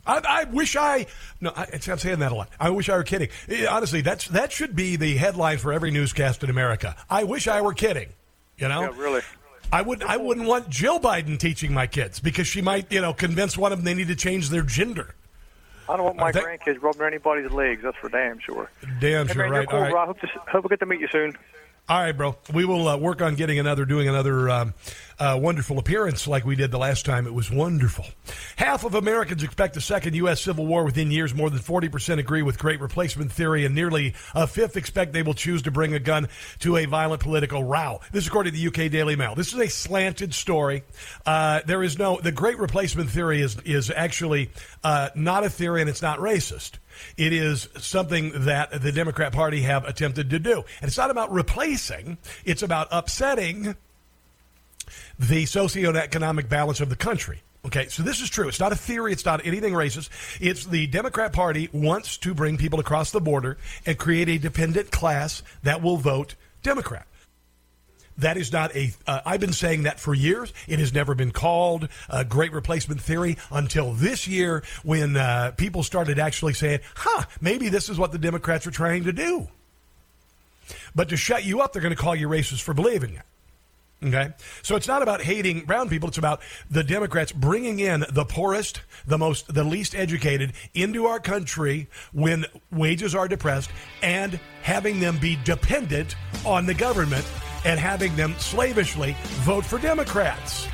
I, 0.07 0.21
I 0.27 0.43
wish 0.45 0.75
I 0.75 1.07
no. 1.41 1.51
I, 1.55 1.67
I'm 1.73 1.97
saying 1.97 2.19
that 2.19 2.31
a 2.31 2.35
lot. 2.35 2.49
I 2.59 2.69
wish 2.69 2.89
I 2.89 2.95
were 2.95 3.03
kidding. 3.03 3.29
Eh, 3.49 3.65
Honestly, 3.65 4.01
that's 4.01 4.27
that 4.29 4.51
should 4.51 4.75
be 4.75 4.95
the 4.95 5.17
headline 5.17 5.57
for 5.57 5.73
every 5.73 5.91
newscast 5.91 6.43
in 6.43 6.49
America. 6.49 6.95
I 7.09 7.23
wish 7.23 7.47
I 7.47 7.61
were 7.61 7.73
kidding. 7.73 8.09
You 8.57 8.69
know, 8.69 8.81
Yeah, 8.83 8.91
really. 8.95 9.21
I 9.73 9.81
would. 9.81 10.03
I 10.03 10.17
wouldn't 10.17 10.47
want 10.47 10.69
Jill 10.69 10.99
Biden 10.99 11.37
teaching 11.39 11.73
my 11.73 11.87
kids 11.87 12.19
because 12.19 12.47
she 12.47 12.61
might, 12.61 12.91
you 12.91 13.01
know, 13.01 13.13
convince 13.13 13.57
one 13.57 13.73
of 13.73 13.79
them 13.79 13.85
they 13.85 13.95
need 13.95 14.07
to 14.07 14.15
change 14.15 14.49
their 14.49 14.61
gender. 14.61 15.15
I 15.87 15.95
don't 15.97 16.05
want 16.05 16.17
my 16.17 16.31
think- 16.31 16.45
grandkids 16.45 16.81
rubbing 16.81 17.03
anybody's 17.05 17.51
legs. 17.51 17.81
That's 17.83 17.97
for 17.97 18.09
damn 18.09 18.39
sure. 18.39 18.69
Damn 18.99 19.27
Hey, 19.27 19.33
sure, 19.33 19.43
man, 19.43 19.51
right? 19.51 19.67
Cool, 19.69 19.77
All 19.77 19.83
right. 19.83 19.91
bro. 19.91 20.01
I 20.01 20.05
hope, 20.05 20.19
to, 20.21 20.27
hope 20.51 20.63
we 20.63 20.69
get 20.69 20.79
to 20.79 20.85
meet 20.85 20.99
you 20.99 21.07
soon. 21.11 21.37
All 21.87 21.99
right, 21.99 22.11
bro. 22.11 22.35
We 22.53 22.65
will 22.65 22.87
uh, 22.87 22.97
work 22.97 23.21
on 23.21 23.35
getting 23.35 23.59
another, 23.59 23.85
doing 23.85 24.07
another 24.07 24.49
um, 24.49 24.73
uh, 25.19 25.37
wonderful 25.41 25.79
appearance 25.79 26.27
like 26.27 26.45
we 26.45 26.55
did 26.55 26.71
the 26.71 26.77
last 26.77 27.05
time. 27.05 27.27
It 27.27 27.33
was 27.33 27.49
wonderful. 27.49 28.05
Half 28.57 28.83
of 28.83 28.95
Americans 28.95 29.43
expect 29.43 29.77
a 29.77 29.81
second 29.81 30.15
U.S. 30.15 30.41
Civil 30.41 30.65
War 30.65 30.83
within 30.83 31.11
years. 31.11 31.33
More 31.33 31.49
than 31.49 31.59
40% 31.59 32.19
agree 32.19 32.41
with 32.41 32.57
great 32.57 32.81
replacement 32.81 33.31
theory, 33.31 33.65
and 33.65 33.73
nearly 33.73 34.13
a 34.33 34.47
fifth 34.47 34.77
expect 34.77 35.13
they 35.13 35.23
will 35.23 35.33
choose 35.33 35.61
to 35.63 35.71
bring 35.71 35.93
a 35.93 35.99
gun 35.99 36.27
to 36.59 36.77
a 36.77 36.85
violent 36.85 37.21
political 37.21 37.63
row. 37.63 37.99
This 38.11 38.23
is 38.23 38.27
according 38.27 38.53
to 38.53 38.59
the 38.59 38.67
UK 38.67 38.91
Daily 38.91 39.15
Mail. 39.15 39.35
This 39.35 39.53
is 39.53 39.59
a 39.59 39.69
slanted 39.69 40.33
story. 40.33 40.83
Uh, 41.25 41.61
there 41.65 41.83
is 41.83 41.97
no, 41.97 42.19
the 42.21 42.31
great 42.31 42.57
replacement 42.59 43.09
theory 43.09 43.41
is, 43.41 43.57
is 43.65 43.91
actually 43.91 44.49
uh, 44.83 45.09
not 45.15 45.43
a 45.43 45.49
theory 45.49 45.81
and 45.81 45.89
it's 45.89 46.01
not 46.01 46.19
racist. 46.19 46.79
It 47.17 47.33
is 47.33 47.67
something 47.77 48.31
that 48.45 48.81
the 48.81 48.91
Democrat 48.91 49.33
Party 49.33 49.61
have 49.61 49.85
attempted 49.85 50.29
to 50.29 50.39
do. 50.39 50.63
And 50.81 50.87
it's 50.87 50.97
not 50.97 51.11
about 51.11 51.31
replacing, 51.31 52.17
it's 52.45 52.63
about 52.63 52.87
upsetting 52.91 53.75
the 55.19 55.43
socioeconomic 55.45 56.49
balance 56.49 56.81
of 56.81 56.89
the 56.89 56.95
country. 56.95 57.41
Okay, 57.65 57.87
so 57.87 58.03
this 58.03 58.21
is 58.21 58.29
true. 58.29 58.47
It's 58.47 58.59
not 58.59 58.71
a 58.71 58.75
theory. 58.75 59.11
It's 59.11 59.25
not 59.25 59.45
anything 59.45 59.73
racist. 59.73 60.09
It's 60.39 60.65
the 60.65 60.85
Democrat 60.85 61.33
Party 61.33 61.67
wants 61.71 62.17
to 62.17 62.35
bring 62.35 62.57
people 62.57 62.79
across 62.79 63.09
the 63.09 63.19
border 63.19 63.57
and 63.87 63.97
create 63.97 64.29
a 64.29 64.37
dependent 64.37 64.91
class 64.91 65.41
that 65.63 65.81
will 65.81 65.97
vote 65.97 66.35
Democrat. 66.61 67.07
That 68.19 68.37
is 68.37 68.53
not 68.53 68.73
a. 68.75 68.93
Uh, 69.05 69.21
I've 69.25 69.41
been 69.41 69.51
saying 69.51 69.83
that 69.83 69.99
for 69.99 70.13
years. 70.13 70.53
It 70.67 70.79
has 70.79 70.93
never 70.93 71.15
been 71.15 71.31
called 71.31 71.89
a 72.07 72.23
great 72.23 72.53
replacement 72.53 73.01
theory 73.01 73.37
until 73.51 73.93
this 73.93 74.27
year 74.27 74.63
when 74.83 75.17
uh, 75.17 75.51
people 75.57 75.83
started 75.83 76.17
actually 76.17 76.53
saying, 76.53 76.79
huh, 76.95 77.25
maybe 77.41 77.67
this 77.67 77.89
is 77.89 77.97
what 77.97 78.11
the 78.11 78.17
Democrats 78.17 78.65
are 78.67 78.71
trying 78.71 79.03
to 79.05 79.11
do. 79.11 79.49
But 80.93 81.09
to 81.09 81.17
shut 81.17 81.43
you 81.43 81.61
up, 81.61 81.73
they're 81.73 81.81
going 81.81 81.95
to 81.95 82.01
call 82.01 82.15
you 82.15 82.29
racist 82.29 82.61
for 82.61 82.73
believing 82.73 83.15
it. 83.15 83.23
Okay? 84.05 84.29
So 84.61 84.75
it's 84.75 84.87
not 84.87 85.01
about 85.01 85.21
hating 85.21 85.61
brown 85.61 85.89
people. 85.89 86.09
It's 86.09 86.17
about 86.17 86.41
the 86.69 86.83
Democrats 86.83 87.31
bringing 87.31 87.79
in 87.79 88.05
the 88.11 88.25
poorest, 88.25 88.81
the 89.07 89.17
most, 89.17 89.53
the 89.53 89.63
least 89.63 89.95
educated 89.95 90.53
into 90.73 91.05
our 91.05 91.19
country 91.19 91.89
when 92.13 92.45
wages 92.71 93.15
are 93.15 93.27
depressed 93.27 93.69
and 94.01 94.39
having 94.61 94.99
them 94.99 95.17
be 95.17 95.37
dependent 95.43 96.15
on 96.45 96.65
the 96.65 96.73
government 96.73 97.25
and 97.65 97.79
having 97.79 98.15
them 98.15 98.35
slavishly 98.37 99.15
vote 99.41 99.65
for 99.65 99.79
Democrats. 99.79 100.67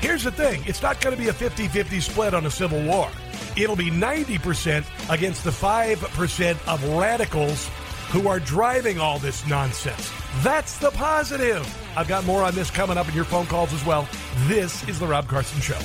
Here's 0.00 0.24
the 0.24 0.32
thing 0.32 0.62
it's 0.66 0.82
not 0.82 1.00
going 1.00 1.16
to 1.16 1.22
be 1.22 1.28
a 1.28 1.32
50 1.32 1.68
50 1.68 2.00
split 2.00 2.34
on 2.34 2.46
a 2.46 2.50
civil 2.50 2.82
war. 2.84 3.10
It'll 3.56 3.76
be 3.76 3.90
90% 3.90 4.84
against 5.10 5.44
the 5.44 5.50
5% 5.50 6.68
of 6.68 6.84
radicals 6.96 7.70
who 8.10 8.28
are 8.28 8.40
driving 8.40 8.98
all 8.98 9.18
this 9.18 9.46
nonsense. 9.46 10.12
That's 10.42 10.78
the 10.78 10.90
positive. 10.90 11.66
I've 11.96 12.08
got 12.08 12.24
more 12.24 12.42
on 12.42 12.54
this 12.54 12.70
coming 12.70 12.98
up 12.98 13.08
in 13.08 13.14
your 13.14 13.24
phone 13.24 13.46
calls 13.46 13.72
as 13.72 13.84
well. 13.84 14.08
This 14.46 14.86
is 14.88 14.98
The 14.98 15.06
Rob 15.06 15.28
Carson 15.28 15.60
Show. 15.60 15.78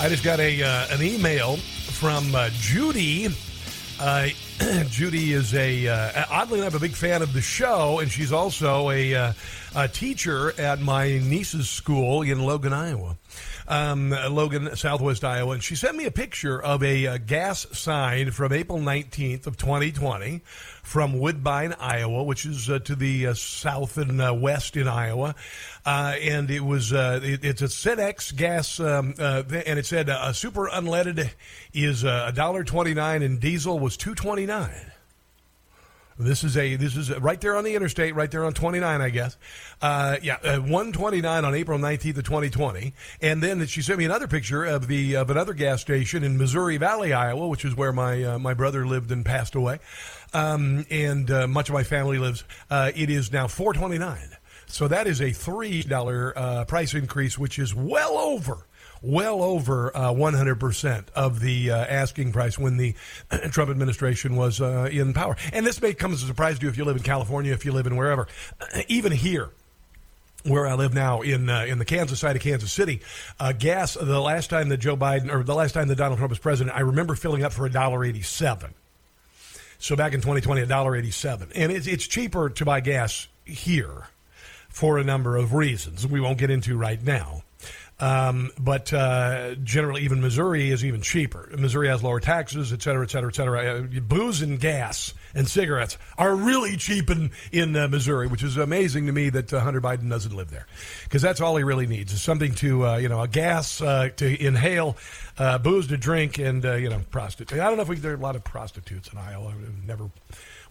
I 0.00 0.08
just 0.10 0.22
got 0.22 0.38
a 0.38 0.62
uh, 0.62 0.86
an 0.90 1.02
email 1.02 1.56
from 1.56 2.34
uh, 2.34 2.50
Judy. 2.52 3.28
Uh, 4.00 4.28
Judy 4.88 5.32
is 5.32 5.54
a 5.54 5.86
uh, 5.86 6.24
oddly 6.30 6.60
enough 6.60 6.74
a 6.74 6.80
big 6.80 6.92
fan 6.92 7.22
of 7.22 7.32
the 7.32 7.40
show, 7.40 8.00
and 8.00 8.10
she's 8.10 8.32
also 8.32 8.90
a, 8.90 9.14
uh, 9.14 9.32
a 9.76 9.88
teacher 9.88 10.58
at 10.60 10.80
my 10.80 11.18
niece's 11.18 11.68
school 11.68 12.22
in 12.22 12.40
Logan, 12.40 12.72
Iowa. 12.72 13.16
Um, 13.66 14.10
Logan, 14.10 14.76
Southwest 14.76 15.24
Iowa, 15.24 15.52
and 15.52 15.64
she 15.64 15.74
sent 15.74 15.96
me 15.96 16.04
a 16.04 16.10
picture 16.10 16.62
of 16.62 16.82
a, 16.82 17.06
uh 17.06 17.18
gas 17.18 17.66
sign 17.72 18.30
from 18.30 18.52
April 18.52 18.78
19th 18.78 19.46
of 19.46 19.56
2020 19.56 20.42
from 20.84 21.18
Woodbine, 21.18 21.74
Iowa, 21.80 22.22
which 22.22 22.46
is 22.46 22.70
uh, 22.70 22.78
to 22.80 22.94
the 22.94 23.28
uh, 23.28 23.34
south 23.34 23.96
and 23.96 24.20
uh, 24.20 24.32
west 24.32 24.76
in 24.76 24.86
Iowa. 24.86 25.34
Uh, 25.84 26.14
and 26.20 26.50
it 26.50 26.60
was 26.60 26.92
uh, 26.92 27.20
it, 27.22 27.44
it's 27.44 27.62
a 27.62 27.66
Cenex 27.66 28.34
gas, 28.36 28.78
um, 28.78 29.14
uh, 29.18 29.42
and 29.66 29.78
it 29.78 29.86
said 29.86 30.08
a 30.08 30.32
super 30.32 30.68
unleaded 30.68 31.30
is 31.72 32.04
a 32.04 32.32
dollar 32.34 32.62
twenty 32.62 32.94
nine, 32.94 33.22
and 33.22 33.40
diesel 33.40 33.78
was 33.78 33.96
two 33.96 34.14
twenty 34.14 34.46
nine. 34.46 34.92
This 36.18 36.44
is 36.44 36.56
a 36.56 36.76
this 36.76 36.96
is 36.96 37.10
right 37.18 37.40
there 37.40 37.56
on 37.56 37.64
the 37.64 37.74
interstate, 37.74 38.14
right 38.14 38.30
there 38.30 38.44
on 38.44 38.52
29, 38.52 39.00
I 39.00 39.08
guess. 39.10 39.36
Uh, 39.82 40.16
yeah, 40.22 40.36
uh, 40.44 40.58
129 40.60 41.44
on 41.44 41.54
April 41.54 41.78
19th 41.78 42.18
of 42.18 42.24
2020, 42.24 42.94
and 43.20 43.42
then 43.42 43.66
she 43.66 43.82
sent 43.82 43.98
me 43.98 44.04
another 44.04 44.28
picture 44.28 44.64
of 44.64 44.86
the 44.86 45.16
of 45.16 45.28
another 45.30 45.54
gas 45.54 45.80
station 45.80 46.22
in 46.22 46.38
Missouri 46.38 46.76
Valley, 46.76 47.12
Iowa, 47.12 47.48
which 47.48 47.64
is 47.64 47.76
where 47.76 47.92
my 47.92 48.22
uh, 48.22 48.38
my 48.38 48.54
brother 48.54 48.86
lived 48.86 49.10
and 49.10 49.24
passed 49.24 49.56
away, 49.56 49.80
um, 50.34 50.84
and 50.90 51.30
uh, 51.30 51.46
much 51.46 51.68
of 51.68 51.74
my 51.74 51.84
family 51.84 52.18
lives. 52.18 52.44
Uh, 52.68 52.90
it 52.94 53.08
is 53.08 53.32
now 53.32 53.46
429, 53.46 54.36
so 54.66 54.88
that 54.88 55.06
is 55.06 55.22
a 55.22 55.32
three 55.32 55.82
dollar 55.82 56.36
uh, 56.36 56.64
price 56.64 56.94
increase, 56.94 57.38
which 57.38 57.58
is 57.58 57.74
well 57.74 58.18
over 58.18 58.66
well 59.04 59.42
over 59.42 59.94
uh, 59.94 60.10
100% 60.12 61.10
of 61.10 61.40
the 61.40 61.70
uh, 61.70 61.76
asking 61.76 62.32
price 62.32 62.58
when 62.58 62.78
the 62.78 62.94
Trump 63.50 63.70
administration 63.70 64.34
was 64.34 64.60
uh, 64.60 64.88
in 64.90 65.12
power. 65.12 65.36
And 65.52 65.66
this 65.66 65.80
may 65.82 65.92
come 65.92 66.12
as 66.12 66.22
a 66.22 66.26
surprise 66.26 66.58
to 66.58 66.64
you 66.64 66.70
if 66.70 66.78
you 66.78 66.84
live 66.84 66.96
in 66.96 67.02
California, 67.02 67.52
if 67.52 67.64
you 67.64 67.72
live 67.72 67.86
in 67.86 67.96
wherever. 67.96 68.26
Even 68.88 69.12
here, 69.12 69.50
where 70.44 70.66
I 70.66 70.74
live 70.74 70.94
now 70.94 71.20
in 71.20 71.48
uh, 71.48 71.64
in 71.64 71.78
the 71.78 71.84
Kansas 71.84 72.18
side 72.18 72.36
of 72.36 72.42
Kansas 72.42 72.72
City, 72.72 73.00
uh, 73.38 73.52
gas. 73.52 73.94
The 73.94 74.20
last 74.20 74.50
time 74.50 74.68
that 74.70 74.78
Joe 74.78 74.96
Biden 74.96 75.32
or 75.32 75.42
the 75.42 75.54
last 75.54 75.72
time 75.72 75.88
that 75.88 75.96
Donald 75.96 76.18
Trump 76.18 76.30
was 76.30 76.38
president, 76.38 76.76
I 76.76 76.80
remember 76.80 77.14
filling 77.14 77.44
up 77.44 77.52
for 77.52 77.66
a 77.66 77.70
dollar 77.70 78.04
eighty 78.04 78.22
seven. 78.22 78.74
So 79.84 79.96
back 79.96 80.14
in 80.14 80.20
2020, 80.22 80.62
a 80.62 80.66
dollar 80.66 80.96
eighty 80.96 81.10
seven, 81.10 81.50
and 81.54 81.70
it's 81.70 81.86
it's 81.86 82.06
cheaper 82.06 82.48
to 82.48 82.64
buy 82.64 82.80
gas 82.80 83.28
here 83.44 84.06
for 84.70 84.96
a 84.96 85.04
number 85.04 85.36
of 85.36 85.52
reasons 85.52 86.06
we 86.06 86.20
won't 86.20 86.38
get 86.38 86.48
into 86.48 86.78
right 86.78 87.02
now. 87.02 87.42
Um, 88.00 88.50
but 88.58 88.94
uh, 88.94 89.56
generally, 89.56 90.00
even 90.00 90.22
Missouri 90.22 90.70
is 90.70 90.86
even 90.86 91.02
cheaper. 91.02 91.50
Missouri 91.58 91.88
has 91.88 92.02
lower 92.02 92.18
taxes, 92.18 92.72
et 92.72 92.80
cetera, 92.80 93.04
et 93.04 93.10
cetera, 93.10 93.28
et 93.28 93.34
cetera. 93.34 93.80
Uh, 93.80 94.00
booze 94.00 94.40
and 94.40 94.58
gas 94.58 95.12
and 95.34 95.48
cigarettes 95.48 95.98
are 96.16 96.34
really 96.34 96.76
cheap 96.76 97.10
in, 97.10 97.30
in 97.52 97.76
uh, 97.76 97.88
Missouri, 97.88 98.26
which 98.26 98.42
is 98.42 98.56
amazing 98.56 99.06
to 99.06 99.12
me 99.12 99.30
that 99.30 99.52
uh, 99.52 99.60
Hunter 99.60 99.80
Biden 99.80 100.08
doesn't 100.08 100.34
live 100.34 100.50
there. 100.50 100.66
Because 101.04 101.22
that's 101.22 101.40
all 101.40 101.56
he 101.56 101.64
really 101.64 101.86
needs 101.86 102.12
is 102.12 102.22
something 102.22 102.54
to, 102.56 102.86
uh, 102.86 102.96
you 102.96 103.08
know, 103.08 103.20
a 103.20 103.28
gas 103.28 103.80
uh, 103.80 104.10
to 104.16 104.44
inhale, 104.46 104.96
uh, 105.38 105.58
booze 105.58 105.88
to 105.88 105.96
drink, 105.96 106.38
and, 106.38 106.64
you 106.64 106.88
know, 106.88 107.00
prostitutes. 107.10 107.60
I 107.60 107.66
don't 107.68 107.76
know 107.76 107.82
if 107.82 107.88
we, 107.88 107.96
there 107.96 108.12
are 108.12 108.16
a 108.16 108.18
lot 108.18 108.36
of 108.36 108.44
prostitutes 108.44 109.12
in 109.12 109.18
Iowa. 109.18 109.48
I 109.48 109.86
never 109.86 110.10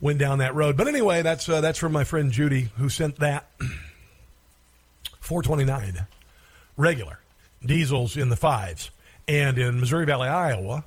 went 0.01 0.19
down 0.19 0.39
that 0.39 0.55
road. 0.55 0.77
But 0.77 0.87
anyway, 0.87 1.21
that's, 1.21 1.45
that's 1.45 1.79
from 1.79 1.91
my 1.91 2.03
friend 2.03 2.31
Judy 2.31 2.69
who 2.77 2.89
sent 2.89 3.17
that. 3.19 3.47
429 5.23 6.05
regular 6.75 7.19
diesels 7.65 8.17
in 8.17 8.29
the 8.29 8.35
fives. 8.35 8.91
And 9.27 9.57
in 9.57 9.79
Missouri 9.79 10.05
Valley, 10.05 10.27
Iowa, 10.27 10.83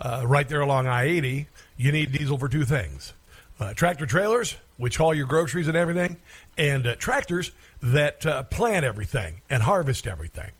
uh, 0.00 0.22
right 0.24 0.48
there 0.48 0.60
along 0.60 0.86
I 0.86 1.04
80, 1.04 1.48
you 1.82 1.92
need 1.92 2.12
diesel 2.12 2.38
for 2.38 2.48
two 2.48 2.64
things 2.64 3.12
uh, 3.60 3.74
tractor 3.74 4.06
trailers, 4.06 4.56
which 4.76 4.96
haul 4.96 5.14
your 5.14 5.26
groceries 5.26 5.68
and 5.68 5.76
everything, 5.76 6.16
and 6.56 6.86
uh, 6.86 6.94
tractors 6.96 7.52
that 7.82 8.24
uh, 8.26 8.42
plant 8.44 8.84
everything 8.84 9.40
and 9.50 9.62
harvest 9.62 10.06
everything. 10.06 10.50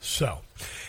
So, 0.00 0.40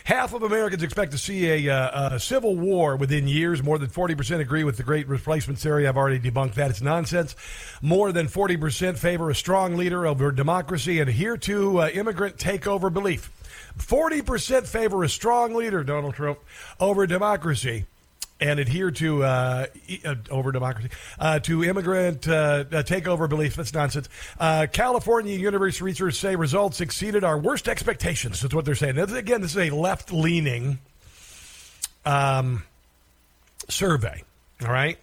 half 0.05 0.33
of 0.33 0.41
Americans 0.41 0.81
expect 0.81 1.11
to 1.11 1.19
see 1.19 1.67
a, 1.67 1.73
uh, 1.73 2.15
a, 2.15 2.19
civil 2.19 2.55
war 2.55 2.95
within 2.95 3.27
years. 3.27 3.61
More 3.61 3.77
than 3.77 3.89
40% 3.89 4.39
agree 4.39 4.63
with 4.63 4.77
the 4.77 4.83
great 4.83 5.07
replacement 5.07 5.59
theory. 5.59 5.87
I've 5.87 5.97
already 5.97 6.19
debunked 6.19 6.55
that. 6.55 6.71
It's 6.71 6.81
nonsense. 6.81 7.35
More 7.79 8.11
than 8.11 8.27
40% 8.27 8.97
favor 8.97 9.29
a 9.29 9.35
strong 9.35 9.75
leader 9.75 10.07
over 10.07 10.31
democracy 10.31 10.99
and 10.99 11.09
adhere 11.09 11.37
to 11.37 11.81
uh, 11.81 11.89
immigrant 11.89 12.37
takeover 12.37 12.91
belief. 12.91 13.31
40% 13.77 14.65
favor 14.65 15.03
a 15.03 15.09
strong 15.09 15.53
leader, 15.53 15.83
Donald 15.83 16.15
Trump, 16.15 16.39
over 16.79 17.05
democracy 17.05 17.85
and 18.43 18.59
adhere 18.59 18.91
to 18.91 19.23
uh, 19.23 19.65
uh, 20.05 20.15
over 20.29 20.51
democracy 20.51 20.89
uh, 21.17 21.39
to 21.39 21.63
immigrant 21.63 22.27
uh, 22.27 22.31
uh, 22.31 22.83
takeover 22.83 23.29
beliefs. 23.29 23.55
That's 23.55 23.73
nonsense. 23.73 24.09
Uh, 24.37 24.67
California 24.71 25.37
University 25.37 25.85
researchers 25.85 26.19
say 26.19 26.35
results 26.35 26.81
exceeded 26.81 27.23
our 27.23 27.37
worst 27.37 27.69
expectations. 27.69 28.41
That's 28.41 28.53
what 28.53 28.65
they're 28.65 28.75
saying. 28.75 28.99
Again, 28.99 29.41
this 29.41 29.51
is 29.55 29.57
a 29.57 29.69
left 29.73 30.11
leaning 30.11 30.79
um, 32.05 32.63
survey. 33.69 34.23
All 34.61 34.71
right. 34.71 34.97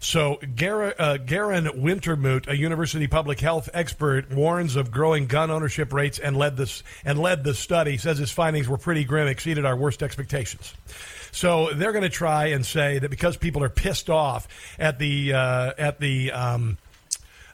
So, 0.00 0.38
Gar- 0.56 0.94
uh, 0.96 1.16
Garen 1.16 1.64
Wintemute, 1.64 2.46
a 2.46 2.56
university 2.56 3.08
public 3.08 3.40
health 3.40 3.68
expert, 3.74 4.32
warns 4.32 4.76
of 4.76 4.92
growing 4.92 5.26
gun 5.26 5.50
ownership 5.50 5.92
rates 5.92 6.20
and 6.20 6.36
led 6.36 6.56
this 6.56 6.84
and 7.04 7.18
led 7.18 7.42
the 7.42 7.52
study. 7.52 7.96
Says 7.96 8.16
his 8.16 8.30
findings 8.30 8.68
were 8.68 8.78
pretty 8.78 9.02
grim, 9.02 9.26
exceeded 9.26 9.64
our 9.64 9.76
worst 9.76 10.02
expectations. 10.02 10.72
So 11.32 11.72
they're 11.72 11.92
going 11.92 12.04
to 12.04 12.08
try 12.08 12.46
and 12.46 12.64
say 12.64 13.00
that 13.00 13.10
because 13.10 13.36
people 13.36 13.64
are 13.64 13.68
pissed 13.68 14.08
off 14.08 14.46
at 14.78 15.00
the 15.00 15.32
uh, 15.34 15.72
at 15.76 15.98
the 15.98 16.30
um, 16.30 16.78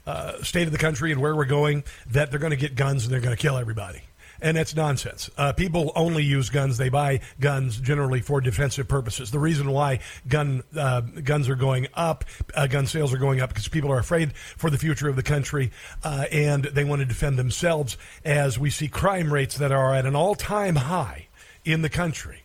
uh, 0.07 0.43
state 0.43 0.67
of 0.67 0.73
the 0.73 0.79
country 0.79 1.13
and 1.13 1.21
where 1.21 1.35
we're 1.35 1.47
going, 1.47 1.83
that 2.11 2.31
they're 2.31 2.41
going 2.41 2.51
to 2.51 2.57
get 2.57 2.75
guns 2.75 3.05
and 3.05 3.13
they're 3.13 3.21
going 3.21 3.35
to 3.35 3.41
kill 3.41 3.57
everybody. 3.57 4.03
And 4.45 4.59
that's 4.59 4.77
nonsense. 4.77 5.31
Uh, 5.39 5.55
people 5.55 5.91
only 5.97 6.23
use 6.23 6.51
guns. 6.51 6.77
They 6.77 6.91
buy 6.91 7.21
guns 7.41 7.79
generally 7.79 8.21
for 8.21 8.43
defensive 8.43 8.87
purposes. 8.87 9.31
The 9.31 9.39
reason 9.39 9.71
why 9.71 10.01
gun 10.29 10.63
uh, 10.77 11.01
guns 11.01 11.49
are 11.49 11.55
going 11.55 11.87
up, 11.95 12.27
uh, 12.55 12.67
gun 12.67 12.87
sales 12.87 13.15
are 13.15 13.19
going 13.19 13.41
up, 13.41 13.49
because 13.49 13.69
people 13.69 13.91
are 13.91 13.99
afraid 13.99 14.37
for 14.37 14.69
the 14.69 14.77
future 14.77 15.09
of 15.09 15.17
the 15.17 15.23
country, 15.23 15.71
uh, 16.03 16.27
and 16.31 16.65
they 16.65 16.85
want 16.85 17.01
to 17.01 17.07
defend 17.07 17.39
themselves. 17.39 17.97
As 18.23 18.59
we 18.59 18.69
see 18.69 18.87
crime 18.87 19.33
rates 19.33 19.57
that 19.57 19.73
are 19.73 19.95
at 19.95 20.05
an 20.05 20.15
all-time 20.15 20.77
high 20.77 21.29
in 21.65 21.81
the 21.81 21.89
country. 21.89 22.43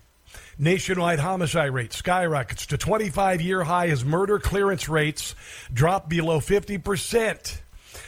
Nationwide 0.58 1.20
homicide 1.20 1.72
rate 1.72 1.91
skyrockets 1.91 2.66
to 2.68 2.78
25 2.78 3.41
year 3.41 3.66
high 3.66 3.88
as 3.88 4.06
murder 4.06 4.39
clearance 4.39 4.88
rates 4.88 5.36
drop 5.74 6.08
below 6.08 6.39
50%. 6.39 7.60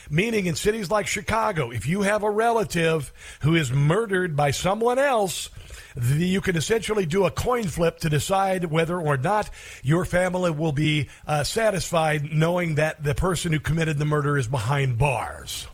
Meaning 0.10 0.46
in 0.46 0.56
cities 0.56 0.92
like 0.92 1.08
Chicago, 1.08 1.72
if 1.72 1.86
you 1.88 2.02
have 2.02 2.24
a 2.24 2.30
relative 2.30 3.14
who 3.42 3.56
is 3.56 3.72
murdered 3.72 4.36
by 4.36 4.52
someone 4.52 5.00
else, 5.00 5.50
you 5.96 6.42
can 6.42 6.56
essentially 6.56 7.06
do 7.06 7.26
a 7.26 7.32
coin 7.32 7.64
flip 7.68 8.00
to 8.00 8.10
decide 8.10 8.66
whether 8.66 9.00
or 9.00 9.18
not 9.18 9.50
your 9.84 10.06
family 10.06 10.52
will 10.52 10.72
be 10.72 11.10
uh, 11.28 11.44
satisfied 11.44 12.32
knowing 12.32 12.76
that 12.76 13.04
the 13.04 13.16
person 13.16 13.52
who 13.52 13.60
committed 13.60 13.98
the 13.98 14.06
murder 14.06 14.38
is 14.38 14.48
behind 14.48 14.98
bars. 14.98 15.68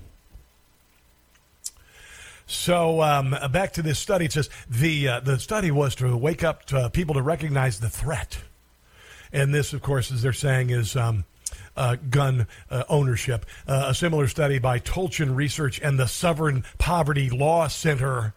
So 2.48 3.02
um, 3.02 3.36
back 3.52 3.74
to 3.74 3.82
this 3.82 4.00
study. 4.00 4.26
It 4.26 4.32
says 4.32 4.50
the 4.70 5.08
uh, 5.08 5.20
the 5.20 5.38
study 5.38 5.70
was 5.70 5.96
to 5.96 6.16
wake 6.16 6.46
up 6.46 6.66
to 6.68 6.90
people 6.90 7.16
to 7.16 7.22
recognize 7.22 7.82
the 7.82 7.90
threat, 7.90 8.40
and 9.34 9.54
this, 9.54 9.74
of 9.74 9.82
course, 9.82 10.14
as 10.14 10.22
they're 10.22 10.32
saying, 10.32 10.70
is 10.70 10.96
um, 10.96 11.26
uh, 11.78 11.96
gun 12.10 12.48
uh, 12.70 12.84
ownership. 12.90 13.46
Uh, 13.68 13.86
a 13.88 13.94
similar 13.94 14.28
study 14.28 14.60
by 14.60 14.80
Tulchin 14.80 15.36
Research 15.36 15.80
and 15.80 15.98
the 15.98 16.08
Southern 16.08 16.64
Poverty 16.78 17.30
Law 17.30 17.68
Center 17.68 18.34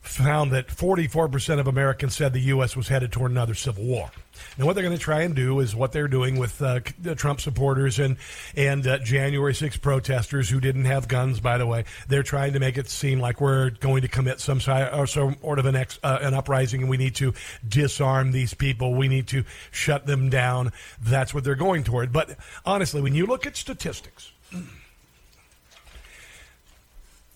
found 0.00 0.50
that 0.50 0.66
44% 0.66 1.60
of 1.60 1.68
Americans 1.68 2.16
said 2.16 2.32
the 2.32 2.40
U.S. 2.40 2.76
was 2.76 2.88
headed 2.88 3.12
toward 3.12 3.30
another 3.30 3.54
civil 3.54 3.84
war. 3.84 4.10
Now, 4.58 4.66
what 4.66 4.74
they're 4.74 4.84
going 4.84 4.96
to 4.96 5.02
try 5.02 5.22
and 5.22 5.34
do 5.34 5.60
is 5.60 5.74
what 5.74 5.92
they're 5.92 6.08
doing 6.08 6.38
with 6.38 6.60
uh, 6.60 6.80
the 7.00 7.14
Trump 7.14 7.40
supporters 7.40 7.98
and 7.98 8.16
and 8.56 8.86
uh, 8.86 8.98
January 8.98 9.54
6 9.54 9.76
protesters 9.78 10.48
who 10.48 10.60
didn't 10.60 10.84
have 10.84 11.08
guns. 11.08 11.40
By 11.40 11.58
the 11.58 11.66
way, 11.66 11.84
they're 12.08 12.22
trying 12.22 12.52
to 12.52 12.60
make 12.60 12.76
it 12.76 12.88
seem 12.88 13.20
like 13.20 13.40
we're 13.40 13.70
going 13.70 14.02
to 14.02 14.08
commit 14.08 14.34
or 14.48 15.06
some 15.06 15.36
sort 15.40 15.58
of 15.58 15.66
an 15.66 15.76
ex, 15.76 15.98
uh, 16.02 16.18
an 16.20 16.34
uprising, 16.34 16.82
and 16.82 16.90
we 16.90 16.96
need 16.96 17.14
to 17.16 17.34
disarm 17.66 18.32
these 18.32 18.54
people. 18.54 18.94
We 18.94 19.08
need 19.08 19.28
to 19.28 19.44
shut 19.70 20.06
them 20.06 20.30
down. 20.30 20.72
That's 21.00 21.32
what 21.32 21.44
they're 21.44 21.54
going 21.54 21.84
toward. 21.84 22.12
But 22.12 22.36
honestly, 22.64 23.00
when 23.00 23.14
you 23.14 23.26
look 23.26 23.46
at 23.46 23.56
statistics. 23.56 24.32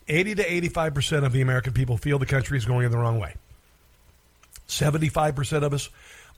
80 0.08 0.36
to 0.36 0.44
85% 0.70 1.24
of 1.24 1.32
the 1.32 1.40
American 1.40 1.72
people 1.72 1.96
feel 1.96 2.18
the 2.18 2.26
country 2.26 2.56
is 2.56 2.64
going 2.64 2.84
in 2.84 2.92
the 2.92 2.98
wrong 2.98 3.18
way. 3.18 3.34
75% 4.68 5.62
of 5.62 5.72
us 5.72 5.90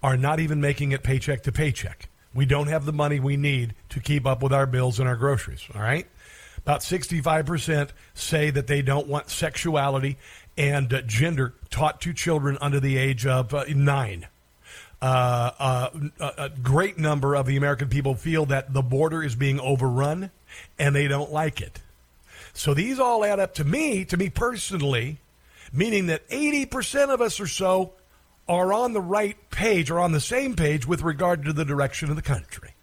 are 0.03 0.17
not 0.17 0.41
even 0.41 0.61
making 0.61 0.93
it 0.93 1.03
paycheck 1.03 1.43
to 1.45 1.53
paycheck. 1.53 2.09
We 2.35 2.47
don't 2.47 2.69
have 2.69 2.85
the 2.85 2.93
money 2.93 3.21
we 3.21 3.37
need 3.37 3.75
to 3.91 4.01
keep 4.01 4.27
up 4.27 4.43
with 4.43 4.53
our 4.53 4.67
bills 4.67 4.99
and 5.01 5.09
our 5.09 5.17
groceries, 5.17 5.67
all 5.75 5.81
right? 5.81 6.07
About 6.59 6.81
65% 6.81 7.91
say 8.15 8.51
that 8.51 8.67
they 8.67 8.83
don't 8.83 9.09
want 9.09 9.31
sexuality 9.31 10.19
and 10.57 10.93
uh, 10.93 11.01
gender 11.03 11.55
taught 11.71 12.01
to 12.03 12.13
children 12.13 12.59
under 12.61 12.81
the 12.81 12.97
age 12.99 13.27
of 13.27 13.55
uh, 13.55 13.65
nine. 13.69 14.27
Uh, 15.01 15.51
uh, 15.59 15.91
a, 16.21 16.33
a 16.45 16.49
great 16.49 16.99
number 16.99 17.35
of 17.35 17.47
the 17.47 17.57
American 17.57 17.89
people 17.89 18.15
feel 18.15 18.45
that 18.47 18.73
the 18.73 18.83
border 18.83 19.23
is 19.23 19.37
being 19.37 19.61
overrun 19.61 20.31
and 20.79 20.95
they 20.95 21.09
don't 21.09 21.33
like 21.33 21.61
it. 21.61 21.81
So 22.53 22.75
these 22.75 22.99
all 22.99 23.25
add 23.25 23.39
up 23.39 23.55
to 23.55 23.65
me, 23.65 24.05
to 24.07 24.17
me 24.17 24.29
personally, 24.29 25.19
meaning 25.73 26.07
that 26.07 26.29
80% 26.29 27.09
of 27.09 27.21
us 27.21 27.39
or 27.39 27.47
so 27.47 27.93
are 28.49 28.73
on 28.73 28.93
the 28.93 29.01
right 29.01 29.37
page 29.51 29.91
or 29.91 29.99
on 29.99 30.13
the 30.13 30.21
same 30.21 30.57
page 30.57 30.87
with 30.87 31.03
regard 31.03 31.45
to 31.45 31.53
the 31.53 31.65
direction 31.65 32.11
of 32.11 32.17
the 32.17 32.23
country. 32.23 32.75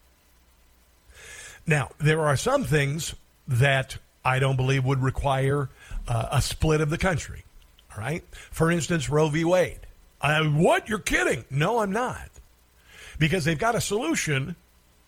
Now, 1.65 1.89
there 1.97 2.21
are 2.21 2.37
some 2.37 2.63
things 2.63 3.15
that 3.47 3.97
I 4.23 4.39
don't 4.39 4.55
believe 4.55 4.85
would 4.85 5.01
require 5.01 5.69
uh, 6.07 6.27
a 6.31 6.41
split 6.41 6.81
of 6.81 6.89
the 6.89 6.97
country. 6.97 7.43
All 7.95 8.01
right? 8.01 8.23
For 8.51 8.71
instance, 8.71 9.09
Roe 9.09 9.29
v. 9.29 9.43
Wade. 9.43 9.79
I, 10.21 10.41
what? 10.41 10.87
You're 10.89 10.99
kidding. 10.99 11.45
No, 11.49 11.79
I'm 11.79 11.91
not. 11.91 12.29
Because 13.17 13.45
they've 13.45 13.57
got 13.57 13.75
a 13.75 13.81
solution 13.81 14.55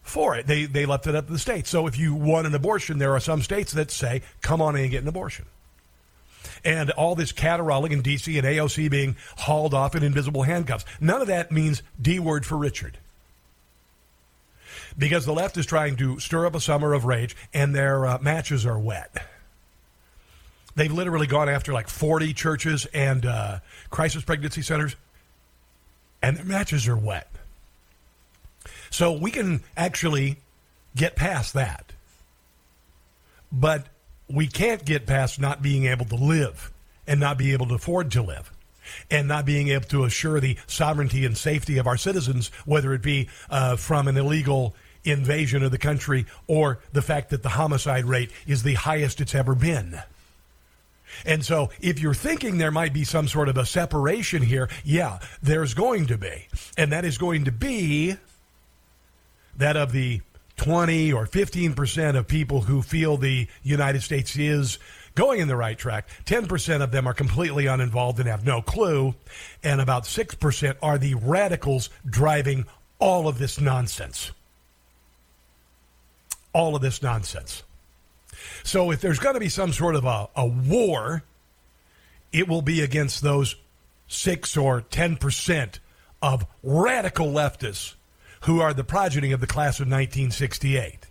for 0.01 0.35
it. 0.35 0.47
They, 0.47 0.65
they 0.65 0.85
left 0.85 1.05
it 1.07 1.15
up 1.15 1.27
to 1.27 1.33
the 1.33 1.39
states. 1.39 1.69
So 1.69 1.85
if 1.87 1.97
you 1.97 2.15
want 2.15 2.47
an 2.47 2.55
abortion, 2.55 2.97
there 2.97 3.13
are 3.13 3.19
some 3.19 3.41
states 3.41 3.73
that 3.73 3.91
say, 3.91 4.21
come 4.41 4.61
on 4.61 4.75
in 4.75 4.83
and 4.83 4.91
get 4.91 5.01
an 5.01 5.07
abortion. 5.07 5.45
And 6.63 6.91
all 6.91 7.15
this 7.15 7.31
caterwauling 7.31 7.91
in 7.91 8.01
D.C. 8.01 8.37
and 8.37 8.47
AOC 8.47 8.89
being 8.89 9.15
hauled 9.37 9.73
off 9.73 9.95
in 9.95 10.03
invisible 10.03 10.43
handcuffs. 10.43 10.85
None 10.99 11.21
of 11.21 11.27
that 11.27 11.51
means 11.51 11.83
D 12.01 12.19
word 12.19 12.45
for 12.45 12.57
Richard. 12.57 12.97
Because 14.97 15.25
the 15.25 15.33
left 15.33 15.57
is 15.57 15.65
trying 15.65 15.95
to 15.97 16.19
stir 16.19 16.45
up 16.45 16.55
a 16.55 16.59
summer 16.59 16.93
of 16.93 17.05
rage 17.05 17.35
and 17.53 17.75
their 17.75 18.05
uh, 18.05 18.17
matches 18.19 18.65
are 18.65 18.79
wet. 18.79 19.15
They've 20.77 20.91
literally 20.91 21.25
gone 21.25 21.49
after 21.49 21.73
like 21.73 21.89
40 21.89 22.33
churches 22.33 22.85
and 22.93 23.25
uh, 23.25 23.59
crisis 23.89 24.23
pregnancy 24.23 24.61
centers, 24.61 24.95
and 26.21 26.37
their 26.37 26.45
matches 26.45 26.87
are 26.87 26.95
wet. 26.95 27.27
So 28.91 29.11
we 29.11 29.31
can 29.31 29.61
actually 29.75 30.37
get 30.95 31.15
past 31.15 31.53
that. 31.55 31.93
But 33.51 33.87
we 34.29 34.47
can't 34.47 34.85
get 34.85 35.05
past 35.05 35.39
not 35.39 35.61
being 35.61 35.85
able 35.85 36.05
to 36.05 36.15
live 36.15 36.71
and 37.05 37.19
not 37.19 37.37
be 37.37 37.53
able 37.53 37.67
to 37.67 37.75
afford 37.75 38.11
to 38.11 38.21
live 38.21 38.51
and 39.09 39.27
not 39.27 39.45
being 39.45 39.69
able 39.69 39.85
to 39.85 40.03
assure 40.03 40.39
the 40.39 40.57
sovereignty 40.67 41.25
and 41.25 41.37
safety 41.37 41.77
of 41.77 41.87
our 41.87 41.97
citizens, 41.97 42.49
whether 42.65 42.93
it 42.93 43.01
be 43.01 43.29
uh, 43.49 43.75
from 43.75 44.07
an 44.07 44.17
illegal 44.17 44.75
invasion 45.03 45.63
of 45.63 45.71
the 45.71 45.77
country 45.77 46.25
or 46.47 46.79
the 46.91 47.01
fact 47.01 47.29
that 47.29 47.43
the 47.43 47.49
homicide 47.49 48.05
rate 48.05 48.31
is 48.45 48.63
the 48.63 48.73
highest 48.73 49.21
it's 49.21 49.35
ever 49.35 49.55
been. 49.55 50.01
And 51.25 51.43
so, 51.43 51.69
if 51.79 51.99
you're 51.99 52.13
thinking 52.13 52.57
there 52.57 52.71
might 52.71 52.93
be 52.93 53.05
some 53.05 53.27
sort 53.27 53.47
of 53.49 53.57
a 53.57 53.65
separation 53.65 54.41
here, 54.43 54.69
yeah, 54.83 55.19
there's 55.41 55.73
going 55.73 56.07
to 56.07 56.17
be. 56.17 56.47
And 56.77 56.91
that 56.91 57.05
is 57.05 57.17
going 57.17 57.45
to 57.45 57.51
be 57.51 58.17
that 59.57 59.77
of 59.77 59.93
the 59.93 60.21
20 60.57 61.13
or 61.13 61.25
15 61.25 61.73
percent 61.73 62.17
of 62.17 62.27
people 62.27 62.61
who 62.61 62.81
feel 62.81 63.17
the 63.17 63.47
United 63.63 64.01
States 64.01 64.35
is 64.37 64.79
going 65.15 65.39
in 65.39 65.47
the 65.47 65.55
right 65.55 65.77
track, 65.77 66.07
10 66.25 66.47
percent 66.47 66.83
of 66.83 66.91
them 66.91 67.07
are 67.07 67.13
completely 67.13 67.67
uninvolved 67.67 68.19
and 68.19 68.27
have 68.27 68.45
no 68.45 68.61
clue, 68.61 69.15
and 69.63 69.79
about 69.79 70.05
6 70.05 70.35
percent 70.35 70.77
are 70.81 70.97
the 70.97 71.15
radicals 71.15 71.89
driving 72.05 72.65
all 72.99 73.27
of 73.27 73.37
this 73.39 73.59
nonsense. 73.59 74.31
All 76.53 76.75
of 76.75 76.81
this 76.81 77.01
nonsense. 77.01 77.63
So 78.63 78.91
if 78.91 78.99
there's 79.01 79.19
going 79.19 79.35
to 79.35 79.39
be 79.39 79.49
some 79.49 79.71
sort 79.71 79.95
of 79.95 80.05
a, 80.05 80.29
a 80.35 80.45
war, 80.45 81.23
it 82.31 82.47
will 82.47 82.61
be 82.61 82.81
against 82.81 83.21
those 83.21 83.55
6 84.07 84.57
or 84.57 84.81
10 84.81 85.17
percent 85.17 85.79
of 86.21 86.47
radical 86.63 87.27
leftists 87.27 87.93
who 88.41 88.59
are 88.59 88.73
the 88.73 88.83
progeny 88.83 89.31
of 89.31 89.39
the 89.39 89.47
class 89.47 89.79
of 89.79 89.87
1968. 89.87 91.07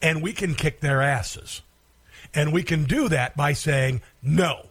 And 0.00 0.22
we 0.22 0.32
can 0.32 0.54
kick 0.54 0.80
their 0.80 1.02
asses. 1.02 1.62
And 2.34 2.52
we 2.52 2.62
can 2.62 2.84
do 2.84 3.08
that 3.08 3.36
by 3.36 3.52
saying, 3.52 4.02
no, 4.22 4.66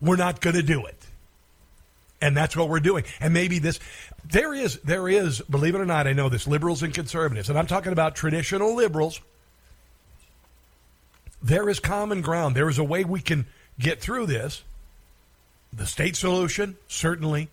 we're 0.00 0.16
not 0.16 0.40
going 0.40 0.56
to 0.56 0.62
do 0.62 0.84
it. 0.86 1.06
And 2.20 2.36
that's 2.36 2.56
what 2.56 2.68
we're 2.68 2.80
doing. 2.80 3.04
And 3.20 3.34
maybe 3.34 3.58
this, 3.58 3.78
there 4.24 4.54
is, 4.54 4.78
there 4.80 5.08
is, 5.08 5.40
believe 5.42 5.74
it 5.74 5.80
or 5.80 5.86
not, 5.86 6.06
I 6.06 6.14
know 6.14 6.28
this, 6.28 6.46
liberals 6.46 6.82
and 6.82 6.94
conservatives, 6.94 7.50
and 7.50 7.58
I'm 7.58 7.66
talking 7.66 7.92
about 7.92 8.14
traditional 8.14 8.74
liberals. 8.74 9.20
There 11.42 11.68
is 11.68 11.80
common 11.80 12.22
ground. 12.22 12.56
There 12.56 12.70
is 12.70 12.78
a 12.78 12.84
way 12.84 13.04
we 13.04 13.20
can 13.20 13.46
get 13.78 14.00
through 14.00 14.26
this. 14.26 14.62
The 15.72 15.86
state 15.86 16.16
solution, 16.16 16.76
certainly. 16.88 17.50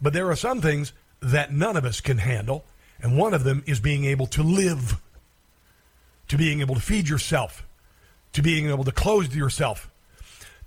But 0.00 0.14
there 0.14 0.30
are 0.30 0.36
some 0.36 0.62
things 0.62 0.92
that 1.22 1.52
none 1.52 1.76
of 1.76 1.84
us 1.84 2.00
can 2.00 2.18
handle, 2.18 2.64
and 3.00 3.16
one 3.16 3.32
of 3.32 3.44
them 3.44 3.62
is 3.66 3.80
being 3.80 4.04
able 4.04 4.26
to 4.26 4.42
live, 4.42 5.00
to 6.28 6.36
being 6.36 6.60
able 6.60 6.74
to 6.74 6.80
feed 6.80 7.08
yourself, 7.08 7.64
to 8.32 8.42
being 8.42 8.68
able 8.68 8.84
to 8.84 8.92
clothe 8.92 9.34
yourself, 9.34 9.90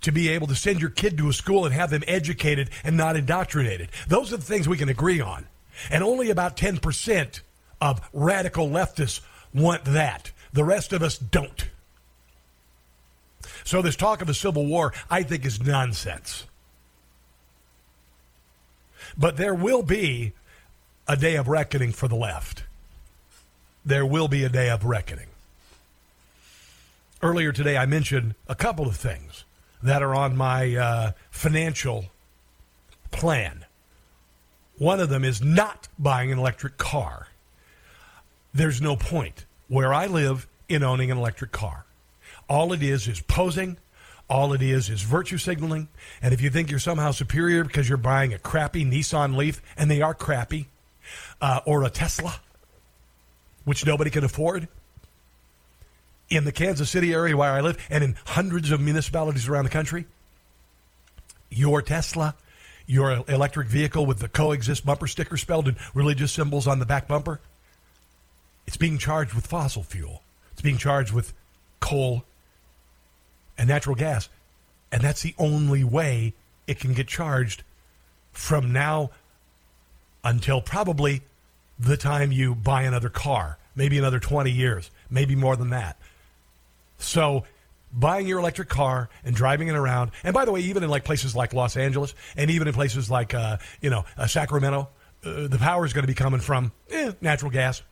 to 0.00 0.12
be 0.12 0.28
able 0.28 0.46
to 0.46 0.54
send 0.54 0.80
your 0.80 0.90
kid 0.90 1.18
to 1.18 1.28
a 1.28 1.32
school 1.32 1.64
and 1.64 1.74
have 1.74 1.90
them 1.90 2.04
educated 2.06 2.70
and 2.84 2.96
not 2.96 3.16
indoctrinated. 3.16 3.90
Those 4.08 4.32
are 4.32 4.36
the 4.36 4.42
things 4.44 4.68
we 4.68 4.76
can 4.76 4.88
agree 4.88 5.20
on. 5.20 5.46
And 5.90 6.02
only 6.02 6.30
about 6.30 6.56
10% 6.56 7.40
of 7.80 8.00
radical 8.12 8.68
leftists 8.68 9.20
want 9.52 9.84
that. 9.84 10.32
The 10.52 10.64
rest 10.64 10.92
of 10.92 11.02
us 11.02 11.18
don't. 11.18 11.68
So, 13.64 13.82
this 13.82 13.96
talk 13.96 14.22
of 14.22 14.28
a 14.28 14.34
civil 14.34 14.64
war, 14.64 14.92
I 15.10 15.22
think, 15.22 15.44
is 15.44 15.60
nonsense. 15.60 16.46
But 19.16 19.36
there 19.36 19.54
will 19.54 19.82
be 19.82 20.32
a 21.08 21.16
day 21.16 21.36
of 21.36 21.48
reckoning 21.48 21.92
for 21.92 22.08
the 22.08 22.16
left. 22.16 22.64
There 23.84 24.04
will 24.04 24.28
be 24.28 24.42
a 24.44 24.48
day 24.48 24.68
of 24.70 24.84
reckoning. 24.84 25.28
Earlier 27.22 27.52
today, 27.52 27.76
I 27.76 27.86
mentioned 27.86 28.34
a 28.48 28.54
couple 28.54 28.86
of 28.86 28.96
things 28.96 29.44
that 29.82 30.02
are 30.02 30.14
on 30.14 30.36
my 30.36 30.74
uh, 30.74 31.12
financial 31.30 32.06
plan. 33.10 33.64
One 34.78 35.00
of 35.00 35.08
them 35.08 35.24
is 35.24 35.40
not 35.40 35.88
buying 35.98 36.32
an 36.32 36.38
electric 36.38 36.76
car. 36.76 37.28
There's 38.52 38.80
no 38.80 38.96
point 38.96 39.46
where 39.68 39.94
I 39.94 40.06
live 40.06 40.46
in 40.68 40.82
owning 40.82 41.10
an 41.10 41.18
electric 41.18 41.52
car. 41.52 41.86
All 42.48 42.72
it 42.72 42.82
is 42.82 43.08
is 43.08 43.20
posing. 43.20 43.78
All 44.28 44.52
it 44.52 44.62
is 44.62 44.90
is 44.90 45.02
virtue 45.02 45.38
signaling. 45.38 45.88
And 46.20 46.34
if 46.34 46.40
you 46.40 46.50
think 46.50 46.70
you're 46.70 46.80
somehow 46.80 47.12
superior 47.12 47.64
because 47.64 47.88
you're 47.88 47.98
buying 47.98 48.34
a 48.34 48.38
crappy 48.38 48.84
Nissan 48.84 49.36
Leaf, 49.36 49.62
and 49.76 49.90
they 49.90 50.02
are 50.02 50.14
crappy, 50.14 50.66
uh, 51.40 51.60
or 51.64 51.84
a 51.84 51.90
Tesla, 51.90 52.40
which 53.64 53.84
nobody 53.84 54.10
can 54.10 54.24
afford, 54.24 54.68
in 56.28 56.44
the 56.44 56.52
Kansas 56.52 56.90
City 56.90 57.12
area 57.12 57.36
where 57.36 57.52
I 57.52 57.60
live 57.60 57.78
and 57.88 58.02
in 58.02 58.16
hundreds 58.26 58.70
of 58.70 58.80
municipalities 58.80 59.48
around 59.48 59.64
the 59.64 59.70
country, 59.70 60.06
your 61.50 61.82
Tesla, 61.82 62.34
your 62.86 63.24
electric 63.28 63.68
vehicle 63.68 64.06
with 64.06 64.18
the 64.18 64.28
coexist 64.28 64.84
bumper 64.84 65.06
sticker 65.06 65.36
spelled 65.36 65.68
in 65.68 65.76
religious 65.94 66.32
symbols 66.32 66.66
on 66.66 66.78
the 66.78 66.86
back 66.86 67.06
bumper, 67.06 67.40
it's 68.66 68.76
being 68.76 68.98
charged 68.98 69.34
with 69.34 69.46
fossil 69.46 69.82
fuel. 69.82 70.22
It's 70.52 70.62
being 70.62 70.78
charged 70.78 71.12
with 71.12 71.32
coal 71.80 72.24
and 73.58 73.68
natural 73.68 73.94
gas. 73.94 74.28
And 74.90 75.02
that's 75.02 75.22
the 75.22 75.34
only 75.38 75.84
way 75.84 76.34
it 76.66 76.80
can 76.80 76.94
get 76.94 77.06
charged 77.06 77.62
from 78.32 78.72
now 78.72 79.10
until 80.26 80.60
probably 80.60 81.22
the 81.78 81.96
time 81.96 82.32
you 82.32 82.54
buy 82.54 82.82
another 82.82 83.08
car, 83.08 83.58
maybe 83.76 83.96
another 83.96 84.18
20 84.18 84.50
years, 84.50 84.90
maybe 85.08 85.36
more 85.36 85.56
than 85.56 85.70
that. 85.70 85.96
So 86.98 87.44
buying 87.92 88.26
your 88.26 88.40
electric 88.40 88.68
car 88.68 89.08
and 89.24 89.36
driving 89.36 89.68
it 89.68 89.76
around, 89.76 90.10
and 90.24 90.34
by 90.34 90.44
the 90.44 90.50
way, 90.50 90.60
even 90.62 90.82
in 90.82 90.90
like 90.90 91.04
places 91.04 91.36
like 91.36 91.52
Los 91.54 91.76
Angeles 91.76 92.14
and 92.36 92.50
even 92.50 92.66
in 92.66 92.74
places 92.74 93.08
like, 93.08 93.34
uh, 93.34 93.58
you 93.80 93.88
know, 93.88 94.04
uh, 94.18 94.26
Sacramento, 94.26 94.88
uh, 95.24 95.46
the 95.46 95.58
power 95.58 95.86
is 95.86 95.92
going 95.92 96.02
to 96.02 96.08
be 96.08 96.14
coming 96.14 96.40
from 96.40 96.72
eh, 96.90 97.12
natural 97.20 97.52
gas, 97.52 97.82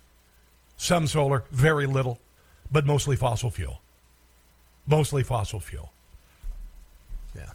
some 0.77 1.07
solar, 1.07 1.45
very 1.53 1.87
little, 1.87 2.19
but 2.73 2.85
mostly 2.85 3.15
fossil 3.15 3.51
fuel. 3.51 3.81
Mostly 4.89 5.23
fossil 5.23 5.61
fuel. 5.61 5.93
Yeah. 7.37 7.51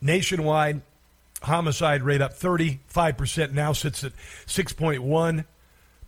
Nationwide, 0.00 0.80
homicide 1.42 2.02
rate 2.02 2.20
up 2.20 2.34
35%, 2.34 3.52
now 3.52 3.72
sits 3.72 4.04
at 4.04 4.12
6.1 4.46 5.44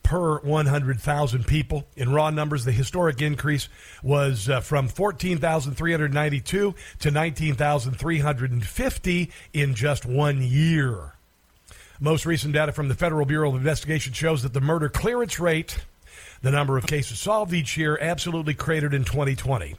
per 0.03 0.41
100,000 0.41 1.47
people. 1.47 1.87
In 1.97 2.13
raw 2.13 2.29
numbers, 2.31 2.65
the 2.65 2.73
historic 2.73 3.23
increase 3.23 3.69
was 4.03 4.49
uh, 4.49 4.61
from 4.61 4.89
14,392 4.89 6.75
to 7.01 7.11
19,350 7.11 9.31
in 9.53 9.75
just 9.75 10.07
one 10.07 10.41
year. 10.43 11.13
Most 12.01 12.25
recent 12.25 12.55
data 12.55 12.73
from 12.73 12.89
the 12.89 12.95
Federal 12.95 13.27
Bureau 13.27 13.51
of 13.51 13.57
Investigation 13.57 14.15
shows 14.15 14.43
that 14.43 14.55
the 14.55 14.61
murder 14.61 14.89
clearance 14.89 15.39
rate, 15.39 15.85
the 16.41 16.51
number 16.51 16.79
of 16.79 16.87
cases 16.87 17.19
solved 17.19 17.53
each 17.53 17.77
year, 17.77 17.99
absolutely 18.01 18.55
cratered 18.55 18.95
in 18.95 19.05
2020, 19.05 19.77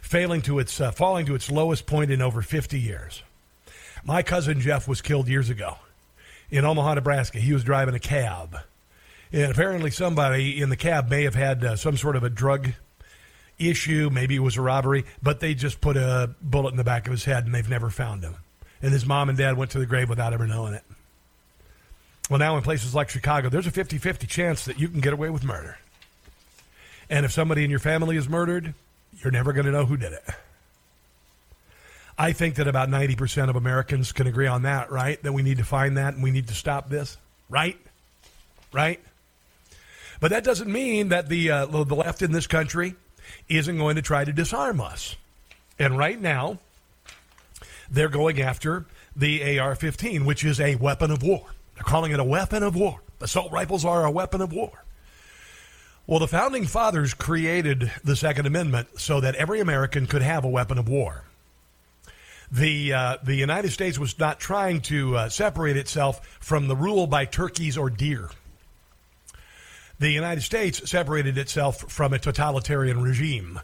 failing 0.00 0.42
to 0.42 0.58
its 0.58 0.80
uh, 0.80 0.90
falling 0.90 1.24
to 1.26 1.36
its 1.36 1.52
lowest 1.52 1.86
point 1.86 2.10
in 2.10 2.20
over 2.20 2.42
50 2.42 2.80
years. 2.80 3.22
My 4.04 4.22
cousin 4.22 4.60
Jeff 4.60 4.88
was 4.88 5.00
killed 5.00 5.28
years 5.28 5.48
ago 5.48 5.76
in 6.50 6.64
Omaha, 6.64 6.94
Nebraska. 6.94 7.38
He 7.38 7.52
was 7.52 7.62
driving 7.64 7.94
a 7.94 8.00
cab. 8.00 8.56
And 9.32 9.50
apparently, 9.50 9.90
somebody 9.90 10.60
in 10.60 10.68
the 10.68 10.76
cab 10.76 11.08
may 11.08 11.22
have 11.22 11.34
had 11.34 11.64
uh, 11.64 11.76
some 11.76 11.96
sort 11.96 12.16
of 12.16 12.24
a 12.24 12.30
drug 12.30 12.72
issue. 13.58 14.10
Maybe 14.12 14.36
it 14.36 14.40
was 14.40 14.56
a 14.56 14.62
robbery, 14.62 15.04
but 15.22 15.40
they 15.40 15.54
just 15.54 15.80
put 15.80 15.96
a 15.96 16.34
bullet 16.40 16.70
in 16.70 16.76
the 16.76 16.84
back 16.84 17.06
of 17.06 17.12
his 17.12 17.24
head 17.24 17.46
and 17.46 17.54
they've 17.54 17.68
never 17.68 17.90
found 17.90 18.22
him. 18.22 18.36
And 18.82 18.92
his 18.92 19.06
mom 19.06 19.28
and 19.28 19.38
dad 19.38 19.56
went 19.56 19.70
to 19.72 19.78
the 19.78 19.86
grave 19.86 20.08
without 20.08 20.32
ever 20.32 20.46
knowing 20.46 20.74
it. 20.74 20.82
Well, 22.28 22.38
now 22.38 22.56
in 22.56 22.62
places 22.62 22.94
like 22.94 23.08
Chicago, 23.08 23.48
there's 23.48 23.66
a 23.66 23.70
50 23.70 23.98
50 23.98 24.26
chance 24.26 24.64
that 24.64 24.78
you 24.78 24.88
can 24.88 25.00
get 25.00 25.12
away 25.12 25.30
with 25.30 25.44
murder. 25.44 25.78
And 27.08 27.24
if 27.24 27.32
somebody 27.32 27.64
in 27.64 27.70
your 27.70 27.78
family 27.78 28.16
is 28.16 28.28
murdered, 28.28 28.74
you're 29.22 29.32
never 29.32 29.52
going 29.52 29.66
to 29.66 29.72
know 29.72 29.86
who 29.86 29.96
did 29.96 30.12
it. 30.12 30.24
I 32.18 32.32
think 32.32 32.56
that 32.56 32.68
about 32.68 32.88
90% 32.88 33.48
of 33.48 33.56
Americans 33.56 34.12
can 34.12 34.26
agree 34.26 34.46
on 34.46 34.62
that, 34.62 34.90
right? 34.90 35.22
That 35.22 35.32
we 35.32 35.42
need 35.42 35.58
to 35.58 35.64
find 35.64 35.96
that 35.96 36.14
and 36.14 36.22
we 36.22 36.30
need 36.30 36.48
to 36.48 36.54
stop 36.54 36.88
this, 36.88 37.16
right? 37.48 37.78
Right? 38.72 39.00
But 40.20 40.30
that 40.30 40.44
doesn't 40.44 40.70
mean 40.70 41.08
that 41.08 41.28
the, 41.28 41.50
uh, 41.50 41.66
the 41.66 41.94
left 41.94 42.22
in 42.22 42.32
this 42.32 42.46
country 42.46 42.94
isn't 43.48 43.78
going 43.78 43.96
to 43.96 44.02
try 44.02 44.24
to 44.24 44.32
disarm 44.32 44.80
us. 44.80 45.16
And 45.78 45.98
right 45.98 46.20
now, 46.20 46.58
they're 47.90 48.08
going 48.08 48.40
after 48.40 48.86
the 49.16 49.58
AR 49.58 49.74
15, 49.74 50.24
which 50.24 50.44
is 50.44 50.60
a 50.60 50.76
weapon 50.76 51.10
of 51.10 51.22
war. 51.22 51.46
They're 51.74 51.84
calling 51.84 52.12
it 52.12 52.20
a 52.20 52.24
weapon 52.24 52.62
of 52.62 52.76
war. 52.76 53.00
Assault 53.20 53.52
rifles 53.52 53.84
are 53.84 54.04
a 54.04 54.10
weapon 54.10 54.40
of 54.40 54.52
war. 54.52 54.84
Well, 56.06 56.18
the 56.18 56.28
founding 56.28 56.66
fathers 56.66 57.14
created 57.14 57.90
the 58.02 58.16
Second 58.16 58.46
Amendment 58.46 58.88
so 59.00 59.20
that 59.20 59.34
every 59.36 59.60
American 59.60 60.06
could 60.06 60.22
have 60.22 60.44
a 60.44 60.48
weapon 60.48 60.78
of 60.78 60.88
war. 60.88 61.24
The, 62.52 62.92
uh, 62.92 63.16
the 63.24 63.34
United 63.34 63.70
States 63.70 63.98
was 63.98 64.18
not 64.18 64.38
trying 64.38 64.82
to 64.82 65.16
uh, 65.16 65.28
separate 65.30 65.78
itself 65.78 66.36
from 66.38 66.68
the 66.68 66.76
rule 66.76 67.06
by 67.06 67.24
turkeys 67.24 67.78
or 67.78 67.88
deer. 67.88 68.28
The 69.98 70.10
United 70.10 70.42
States 70.42 70.90
separated 70.90 71.38
itself 71.38 71.90
from 71.90 72.12
a 72.12 72.18
totalitarian 72.18 73.02
regime. 73.02 73.60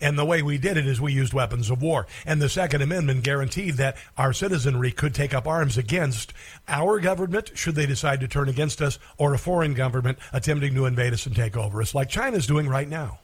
And 0.00 0.16
the 0.16 0.24
way 0.24 0.42
we 0.42 0.58
did 0.58 0.76
it 0.76 0.86
is 0.86 1.00
we 1.00 1.12
used 1.12 1.32
weapons 1.32 1.70
of 1.70 1.82
war. 1.82 2.06
And 2.24 2.40
the 2.40 2.48
Second 2.48 2.82
Amendment 2.82 3.24
guaranteed 3.24 3.74
that 3.78 3.96
our 4.16 4.32
citizenry 4.32 4.92
could 4.92 5.12
take 5.12 5.34
up 5.34 5.48
arms 5.48 5.76
against 5.76 6.32
our 6.68 7.00
government 7.00 7.50
should 7.54 7.74
they 7.74 7.86
decide 7.86 8.20
to 8.20 8.28
turn 8.28 8.48
against 8.48 8.80
us 8.80 9.00
or 9.16 9.34
a 9.34 9.38
foreign 9.38 9.74
government 9.74 10.18
attempting 10.32 10.74
to 10.74 10.86
invade 10.86 11.14
us 11.14 11.26
and 11.26 11.34
take 11.34 11.56
over 11.56 11.82
us, 11.82 11.96
like 11.96 12.08
China's 12.08 12.46
doing 12.46 12.68
right 12.68 12.88
now. 12.88 13.18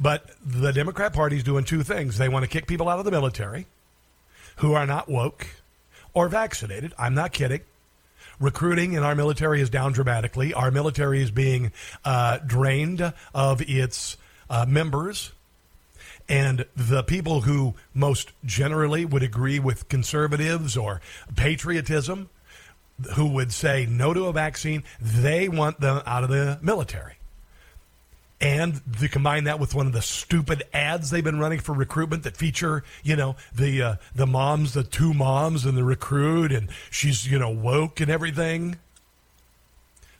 But 0.00 0.30
the 0.44 0.72
Democrat 0.72 1.12
Party 1.12 1.36
is 1.36 1.44
doing 1.44 1.64
two 1.64 1.82
things. 1.82 2.16
They 2.16 2.28
want 2.28 2.44
to 2.44 2.48
kick 2.48 2.66
people 2.66 2.88
out 2.88 2.98
of 2.98 3.04
the 3.04 3.10
military 3.10 3.66
who 4.56 4.72
are 4.72 4.86
not 4.86 5.08
woke 5.08 5.46
or 6.14 6.28
vaccinated. 6.28 6.94
I'm 6.98 7.14
not 7.14 7.32
kidding. 7.32 7.60
Recruiting 8.40 8.94
in 8.94 9.02
our 9.02 9.14
military 9.14 9.60
is 9.60 9.68
down 9.68 9.92
dramatically. 9.92 10.54
Our 10.54 10.70
military 10.70 11.22
is 11.22 11.30
being 11.30 11.72
uh, 12.04 12.38
drained 12.38 13.12
of 13.34 13.60
its 13.60 14.16
uh, 14.48 14.64
members. 14.66 15.32
And 16.26 16.64
the 16.74 17.02
people 17.02 17.42
who 17.42 17.74
most 17.92 18.32
generally 18.44 19.04
would 19.04 19.22
agree 19.22 19.58
with 19.58 19.88
conservatives 19.88 20.76
or 20.76 21.02
patriotism, 21.36 22.30
who 23.16 23.26
would 23.26 23.52
say 23.52 23.86
no 23.86 24.14
to 24.14 24.26
a 24.26 24.32
vaccine, 24.32 24.84
they 24.98 25.48
want 25.48 25.80
them 25.80 26.00
out 26.06 26.24
of 26.24 26.30
the 26.30 26.58
military. 26.62 27.19
And 28.40 28.80
to 28.98 29.08
combine 29.08 29.44
that 29.44 29.60
with 29.60 29.74
one 29.74 29.86
of 29.86 29.92
the 29.92 30.00
stupid 30.00 30.62
ads 30.72 31.10
they've 31.10 31.22
been 31.22 31.38
running 31.38 31.58
for 31.58 31.74
recruitment 31.74 32.22
that 32.22 32.38
feature, 32.38 32.82
you 33.02 33.14
know, 33.14 33.36
the 33.54 33.82
uh, 33.82 33.94
the 34.14 34.26
moms, 34.26 34.72
the 34.72 34.82
two 34.82 35.12
moms, 35.12 35.66
and 35.66 35.76
the 35.76 35.84
recruit, 35.84 36.50
and 36.50 36.70
she's 36.90 37.30
you 37.30 37.38
know 37.38 37.50
woke 37.50 38.00
and 38.00 38.10
everything. 38.10 38.78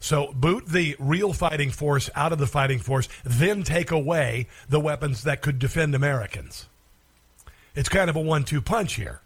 So 0.00 0.32
boot 0.34 0.66
the 0.66 0.96
real 0.98 1.32
fighting 1.32 1.70
force 1.70 2.10
out 2.14 2.32
of 2.32 2.38
the 2.38 2.46
fighting 2.46 2.78
force, 2.78 3.08
then 3.24 3.62
take 3.62 3.90
away 3.90 4.48
the 4.68 4.80
weapons 4.80 5.22
that 5.24 5.40
could 5.40 5.58
defend 5.58 5.94
Americans. 5.94 6.68
It's 7.74 7.88
kind 7.88 8.10
of 8.10 8.16
a 8.16 8.20
one 8.20 8.44
two 8.44 8.60
punch 8.60 8.94
here. 8.94 9.20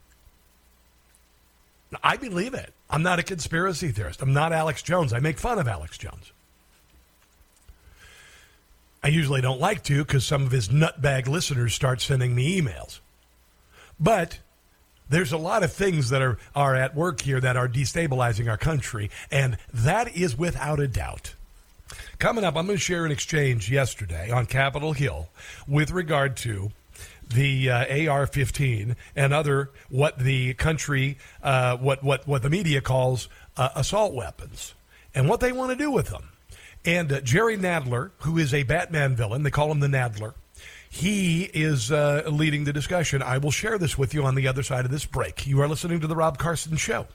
I 2.02 2.16
believe 2.16 2.54
it. 2.54 2.72
I'm 2.90 3.02
not 3.02 3.18
a 3.18 3.22
conspiracy 3.22 3.90
theorist. 3.90 4.22
I'm 4.22 4.32
not 4.32 4.52
Alex 4.52 4.82
Jones. 4.82 5.12
I 5.12 5.20
make 5.20 5.38
fun 5.38 5.58
of 5.58 5.68
Alex 5.68 5.96
Jones. 5.96 6.32
I 9.04 9.08
usually 9.08 9.42
don't 9.42 9.60
like 9.60 9.82
to 9.84 10.02
because 10.02 10.24
some 10.24 10.46
of 10.46 10.50
his 10.50 10.70
nutbag 10.70 11.28
listeners 11.28 11.74
start 11.74 12.00
sending 12.00 12.34
me 12.34 12.58
emails. 12.58 13.00
But 14.00 14.38
there's 15.10 15.30
a 15.30 15.36
lot 15.36 15.62
of 15.62 15.70
things 15.70 16.08
that 16.08 16.22
are, 16.22 16.38
are 16.56 16.74
at 16.74 16.94
work 16.94 17.20
here 17.20 17.38
that 17.38 17.54
are 17.54 17.68
destabilizing 17.68 18.48
our 18.48 18.56
country, 18.56 19.10
and 19.30 19.58
that 19.74 20.16
is 20.16 20.38
without 20.38 20.80
a 20.80 20.88
doubt. 20.88 21.34
Coming 22.18 22.44
up, 22.44 22.56
I'm 22.56 22.64
going 22.64 22.78
to 22.78 22.82
share 22.82 23.04
an 23.04 23.12
exchange 23.12 23.70
yesterday 23.70 24.30
on 24.30 24.46
Capitol 24.46 24.94
Hill 24.94 25.28
with 25.68 25.90
regard 25.90 26.34
to 26.38 26.72
the 27.28 27.68
uh, 27.68 27.80
AR-15 27.80 28.96
and 29.14 29.34
other 29.34 29.68
what 29.90 30.18
the 30.18 30.54
country, 30.54 31.18
uh, 31.42 31.76
what 31.76 32.02
what 32.02 32.26
what 32.26 32.40
the 32.40 32.48
media 32.48 32.80
calls 32.80 33.28
uh, 33.58 33.68
assault 33.74 34.14
weapons, 34.14 34.72
and 35.14 35.28
what 35.28 35.40
they 35.40 35.52
want 35.52 35.72
to 35.72 35.76
do 35.76 35.90
with 35.90 36.06
them. 36.06 36.30
And 36.84 37.10
uh, 37.10 37.20
Jerry 37.20 37.56
Nadler, 37.56 38.10
who 38.18 38.38
is 38.38 38.52
a 38.52 38.62
Batman 38.62 39.16
villain, 39.16 39.42
they 39.42 39.50
call 39.50 39.70
him 39.70 39.80
the 39.80 39.86
Nadler. 39.86 40.34
He 40.90 41.44
is 41.44 41.90
uh, 41.90 42.22
leading 42.30 42.64
the 42.64 42.72
discussion. 42.72 43.22
I 43.22 43.38
will 43.38 43.50
share 43.50 43.78
this 43.78 43.98
with 43.98 44.14
you 44.14 44.24
on 44.24 44.34
the 44.34 44.46
other 44.46 44.62
side 44.62 44.84
of 44.84 44.90
this 44.90 45.04
break. 45.04 45.46
You 45.46 45.60
are 45.60 45.68
listening 45.68 46.00
to 46.00 46.06
the 46.06 46.14
Rob 46.14 46.38
Carson 46.38 46.76
Show. 46.76 47.06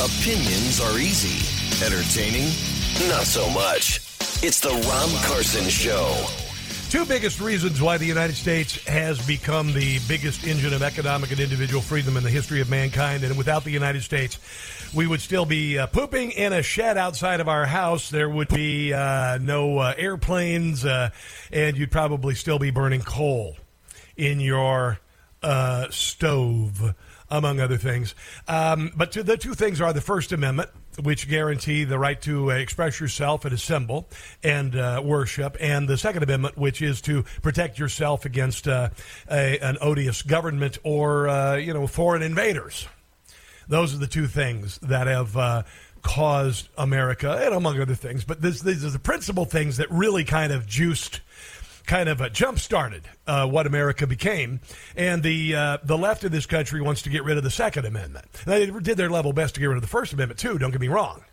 Opinions 0.00 0.80
are 0.80 0.98
easy. 0.98 1.84
Entertaining? 1.84 2.48
Not 3.10 3.24
so 3.24 3.50
much. 3.50 4.00
It's 4.42 4.60
the 4.60 4.70
Rob 4.70 5.24
Carson 5.24 5.68
Show. 5.68 6.49
Two 6.90 7.06
biggest 7.06 7.40
reasons 7.40 7.80
why 7.80 7.98
the 7.98 8.04
United 8.04 8.34
States 8.34 8.84
has 8.88 9.24
become 9.24 9.72
the 9.72 10.00
biggest 10.08 10.44
engine 10.44 10.74
of 10.74 10.82
economic 10.82 11.30
and 11.30 11.38
individual 11.38 11.80
freedom 11.80 12.16
in 12.16 12.24
the 12.24 12.30
history 12.30 12.60
of 12.60 12.68
mankind. 12.68 13.22
And 13.22 13.38
without 13.38 13.62
the 13.62 13.70
United 13.70 14.02
States, 14.02 14.40
we 14.92 15.06
would 15.06 15.20
still 15.20 15.46
be 15.46 15.78
uh, 15.78 15.86
pooping 15.86 16.32
in 16.32 16.52
a 16.52 16.64
shed 16.64 16.98
outside 16.98 17.38
of 17.38 17.48
our 17.48 17.64
house. 17.64 18.10
There 18.10 18.28
would 18.28 18.48
be 18.48 18.92
uh, 18.92 19.38
no 19.40 19.78
uh, 19.78 19.94
airplanes, 19.96 20.84
uh, 20.84 21.10
and 21.52 21.78
you'd 21.78 21.92
probably 21.92 22.34
still 22.34 22.58
be 22.58 22.72
burning 22.72 23.02
coal 23.02 23.56
in 24.16 24.40
your 24.40 24.98
uh, 25.44 25.86
stove 25.90 26.96
among 27.30 27.60
other 27.60 27.76
things. 27.76 28.16
Um, 28.48 28.90
but 28.96 29.12
the 29.12 29.36
two 29.36 29.54
things 29.54 29.80
are 29.80 29.92
the 29.92 30.00
First 30.00 30.32
Amendment, 30.32 30.70
which 30.98 31.28
guarantee 31.28 31.84
the 31.84 31.98
right 31.98 32.20
to 32.22 32.50
uh, 32.50 32.54
express 32.54 33.00
yourself 33.00 33.44
and 33.44 33.54
assemble 33.54 34.08
and 34.42 34.76
uh, 34.76 35.00
worship, 35.04 35.56
and 35.60 35.88
the 35.88 35.96
Second 35.96 36.22
Amendment, 36.22 36.56
which 36.56 36.82
is 36.82 37.00
to 37.02 37.22
protect 37.42 37.78
yourself 37.78 38.24
against 38.24 38.66
uh, 38.66 38.90
a, 39.30 39.58
an 39.58 39.78
odious 39.80 40.22
government 40.22 40.78
or 40.82 41.28
uh, 41.28 41.56
you 41.56 41.72
know 41.72 41.86
foreign 41.86 42.22
invaders. 42.22 42.88
Those 43.68 43.94
are 43.94 43.98
the 43.98 44.08
two 44.08 44.26
things 44.26 44.78
that 44.78 45.06
have 45.06 45.36
uh, 45.36 45.62
caused 46.02 46.68
America, 46.76 47.40
and 47.44 47.54
among 47.54 47.80
other 47.80 47.94
things, 47.94 48.24
but 48.24 48.40
this, 48.40 48.60
these 48.60 48.84
are 48.84 48.90
the 48.90 48.98
principal 48.98 49.44
things 49.44 49.76
that 49.76 49.90
really 49.90 50.24
kind 50.24 50.52
of 50.52 50.66
juiced 50.66 51.20
kind 51.90 52.08
of 52.08 52.32
jump 52.32 52.60
started 52.60 53.02
uh, 53.26 53.44
what 53.48 53.66
America 53.66 54.06
became. 54.06 54.60
And 54.96 55.24
the 55.24 55.56
uh, 55.56 55.78
the 55.82 55.98
left 55.98 56.22
of 56.22 56.30
this 56.30 56.46
country 56.46 56.80
wants 56.80 57.02
to 57.02 57.10
get 57.10 57.24
rid 57.24 57.36
of 57.36 57.42
the 57.42 57.50
Second 57.50 57.84
Amendment. 57.84 58.26
They 58.46 58.66
did 58.66 58.96
their 58.96 59.10
level 59.10 59.32
best 59.32 59.56
to 59.56 59.60
get 59.60 59.66
rid 59.66 59.76
of 59.76 59.82
the 59.82 59.88
First 59.88 60.12
Amendment 60.12 60.38
too. 60.38 60.56
Don't 60.56 60.70
get 60.70 60.80
me 60.80 60.86
wrong. 60.86 61.24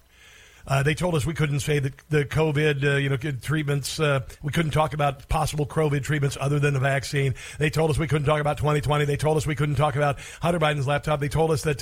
Uh, 0.66 0.82
they 0.84 0.96
told 0.96 1.14
us 1.14 1.26
we 1.26 1.36
couldn't 1.36 1.60
say 1.62 1.80
that 1.80 1.94
the 2.10 2.26
COVID, 2.26 2.84
uh, 2.84 2.96
you 2.98 3.08
know, 3.08 3.18
treatments. 3.18 4.00
Uh, 4.00 4.22
we 4.42 4.52
couldn't 4.52 4.72
talk 4.72 4.96
about 4.96 5.30
possible 5.30 5.66
COVID 5.68 6.04
treatments 6.04 6.38
other 6.42 6.60
than 6.60 6.74
the 6.74 6.80
vaccine. 6.80 7.36
They 7.60 7.70
told 7.70 7.92
us 7.92 8.00
we 8.00 8.08
couldn't 8.08 8.26
talk 8.26 8.42
about 8.42 8.58
2020. 8.58 9.06
They 9.06 9.16
told 9.16 9.38
us 9.38 9.46
we 9.46 9.56
couldn't 9.56 9.76
talk 9.76 9.96
about 9.96 10.18
Hunter 10.42 10.60
Biden's 10.60 10.88
laptop. 10.88 11.20
They 11.20 11.30
told 11.30 11.52
us 11.52 11.62
that 11.64 11.78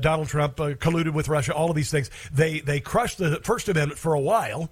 Donald 0.00 0.28
Trump 0.28 0.56
colluded 0.56 1.14
with 1.14 1.28
Russia. 1.28 1.54
All 1.54 1.70
of 1.70 1.76
these 1.76 1.92
things. 1.92 2.10
They 2.32 2.58
they 2.58 2.80
crushed 2.80 3.18
the 3.18 3.36
First 3.44 3.68
Amendment 3.68 4.00
for 4.00 4.14
a 4.14 4.20
while 4.20 4.68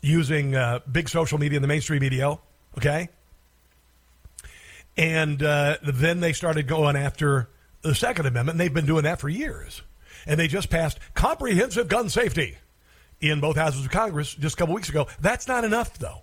using 0.00 0.54
uh, 0.54 0.80
big 0.90 1.08
social 1.08 1.38
media 1.38 1.56
and 1.56 1.64
the 1.64 1.68
mainstream 1.68 2.00
media, 2.00 2.38
okay? 2.76 3.08
And 4.96 5.42
uh, 5.42 5.78
then 5.82 6.20
they 6.20 6.32
started 6.32 6.66
going 6.66 6.96
after 6.96 7.48
the 7.82 7.94
Second 7.94 8.26
Amendment, 8.26 8.54
and 8.54 8.60
they've 8.60 8.74
been 8.74 8.86
doing 8.86 9.04
that 9.04 9.20
for 9.20 9.28
years. 9.28 9.82
And 10.26 10.38
they 10.38 10.48
just 10.48 10.70
passed 10.70 10.98
comprehensive 11.14 11.88
gun 11.88 12.08
safety 12.08 12.58
in 13.20 13.40
both 13.40 13.56
houses 13.56 13.84
of 13.84 13.90
Congress 13.90 14.34
just 14.34 14.54
a 14.54 14.58
couple 14.58 14.74
weeks 14.74 14.88
ago. 14.88 15.06
That's 15.20 15.46
not 15.48 15.64
enough, 15.64 15.98
though. 15.98 16.22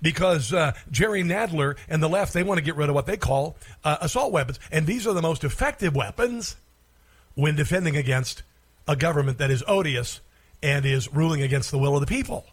Because 0.00 0.52
uh, 0.52 0.72
Jerry 0.90 1.22
Nadler 1.22 1.76
and 1.88 2.02
the 2.02 2.08
left, 2.08 2.32
they 2.32 2.42
want 2.42 2.58
to 2.58 2.64
get 2.64 2.76
rid 2.76 2.88
of 2.88 2.94
what 2.94 3.06
they 3.06 3.16
call 3.16 3.56
uh, 3.84 3.98
assault 4.00 4.32
weapons. 4.32 4.58
And 4.70 4.86
these 4.86 5.06
are 5.06 5.14
the 5.14 5.22
most 5.22 5.44
effective 5.44 5.94
weapons 5.94 6.56
when 7.34 7.56
defending 7.56 7.96
against 7.96 8.42
a 8.88 8.96
government 8.96 9.38
that 9.38 9.50
is 9.50 9.62
odious 9.66 10.20
and 10.62 10.84
is 10.84 11.12
ruling 11.12 11.42
against 11.42 11.70
the 11.70 11.78
will 11.78 11.94
of 11.94 12.00
the 12.00 12.06
people. 12.06 12.46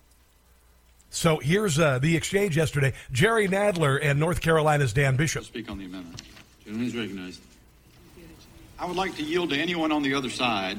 So 1.10 1.38
here's 1.38 1.78
uh, 1.78 2.00
the 2.00 2.16
exchange 2.16 2.58
yesterday. 2.58 2.94
Jerry 3.12 3.48
Nadler 3.48 4.00
and 4.02 4.20
North 4.20 4.42
Carolina's 4.42 4.94
Dan 4.94 5.16
Bishop. 5.16 5.44
Speak 5.44 5.70
on 5.70 5.78
the 5.78 5.86
amendment. 5.86 6.22
Gentleman 6.64 6.88
is 6.88 6.96
recognized. 6.96 7.42
I 8.80 8.86
would 8.86 8.96
like 8.96 9.16
to 9.18 9.24
yield 9.24 9.52
to 9.52 9.56
anyone 9.56 9.92
on 9.92 10.02
the 10.02 10.16
other 10.16 10.30
side 10.30 10.78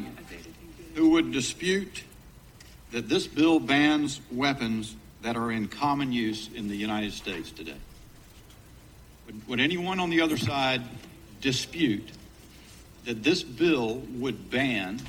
who 0.94 1.10
would 1.10 1.32
dispute 1.32 2.02
that 2.90 3.08
this 3.08 3.26
bill 3.26 3.60
bans 3.60 4.20
weapons 4.30 4.96
that 5.22 5.36
are 5.36 5.50
in 5.50 5.68
common 5.68 6.12
use 6.12 6.50
in 6.54 6.68
the 6.68 6.76
United 6.76 7.12
States 7.12 7.50
today. 7.50 7.76
Would, 9.26 9.48
would 9.48 9.60
anyone 9.60 10.00
on 10.00 10.10
the 10.10 10.20
other 10.20 10.36
side 10.36 10.82
dispute 11.40 12.08
that 13.04 13.22
this 13.22 13.42
bill 13.42 14.02
would 14.14 14.50
ban 14.50 15.00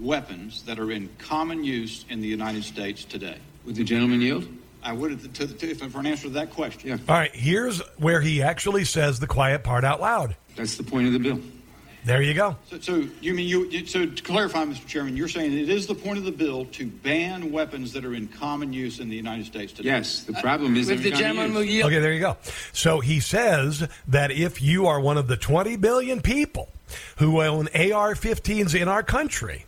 weapons 0.00 0.62
that 0.62 0.78
are 0.78 0.90
in 0.90 1.08
common 1.18 1.62
use 1.64 2.04
in 2.08 2.20
the 2.20 2.28
United 2.28 2.64
States 2.64 3.04
today. 3.04 3.38
Would 3.64 3.76
the 3.76 3.84
gentleman 3.84 4.20
yield? 4.20 4.48
I 4.82 4.92
would, 4.92 5.34
to, 5.34 5.46
to, 5.46 5.74
for 5.74 6.00
an 6.00 6.06
answer 6.06 6.24
to 6.24 6.30
that 6.30 6.50
question. 6.50 6.88
Yeah. 6.88 6.96
All 7.08 7.14
right, 7.14 7.34
here's 7.34 7.80
where 7.98 8.20
he 8.20 8.42
actually 8.42 8.84
says 8.84 9.20
the 9.20 9.26
quiet 9.26 9.62
part 9.62 9.84
out 9.84 10.00
loud. 10.00 10.36
That's 10.56 10.76
the 10.76 10.82
point 10.82 11.06
of 11.06 11.12
the 11.12 11.18
bill. 11.18 11.40
There 12.02 12.22
you 12.22 12.32
go. 12.32 12.56
So, 12.70 12.80
so 12.80 13.06
you 13.20 13.34
mean 13.34 13.46
you? 13.46 13.86
So 13.86 14.06
to 14.06 14.22
clarify, 14.22 14.64
Mr. 14.64 14.86
Chairman, 14.86 15.18
you're 15.18 15.28
saying 15.28 15.52
it 15.52 15.68
is 15.68 15.86
the 15.86 15.94
point 15.94 16.16
of 16.16 16.24
the 16.24 16.32
bill 16.32 16.64
to 16.66 16.86
ban 16.86 17.52
weapons 17.52 17.92
that 17.92 18.06
are 18.06 18.14
in 18.14 18.26
common 18.26 18.72
use 18.72 19.00
in 19.00 19.10
the 19.10 19.16
United 19.16 19.44
States 19.44 19.72
today? 19.72 19.90
Yes. 19.90 20.22
The 20.22 20.32
problem 20.34 20.76
is 20.76 20.90
uh, 20.90 20.94
the 20.94 21.10
gentleman 21.10 21.52
will 21.52 21.62
yield. 21.62 21.90
Okay, 21.90 21.98
there 21.98 22.14
you 22.14 22.20
go. 22.20 22.38
So 22.72 23.00
he 23.00 23.20
says 23.20 23.86
that 24.08 24.30
if 24.30 24.62
you 24.62 24.86
are 24.86 24.98
one 24.98 25.18
of 25.18 25.28
the 25.28 25.36
20 25.36 25.76
billion 25.76 26.22
people 26.22 26.70
who 27.18 27.42
own 27.42 27.68
AR-15s 27.68 28.80
in 28.80 28.88
our 28.88 29.02
country, 29.02 29.66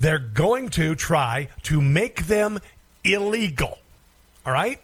they're 0.00 0.18
going 0.18 0.68
to 0.70 0.94
try 0.94 1.48
to 1.64 1.80
make 1.80 2.26
them 2.26 2.58
illegal. 3.04 3.78
All 4.44 4.52
right? 4.52 4.80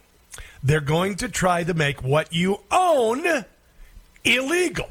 They're 0.62 0.80
going 0.80 1.16
to 1.16 1.28
try 1.28 1.64
to 1.64 1.74
make 1.74 2.02
what 2.02 2.32
you 2.32 2.60
own 2.70 3.44
illegal. 4.24 4.88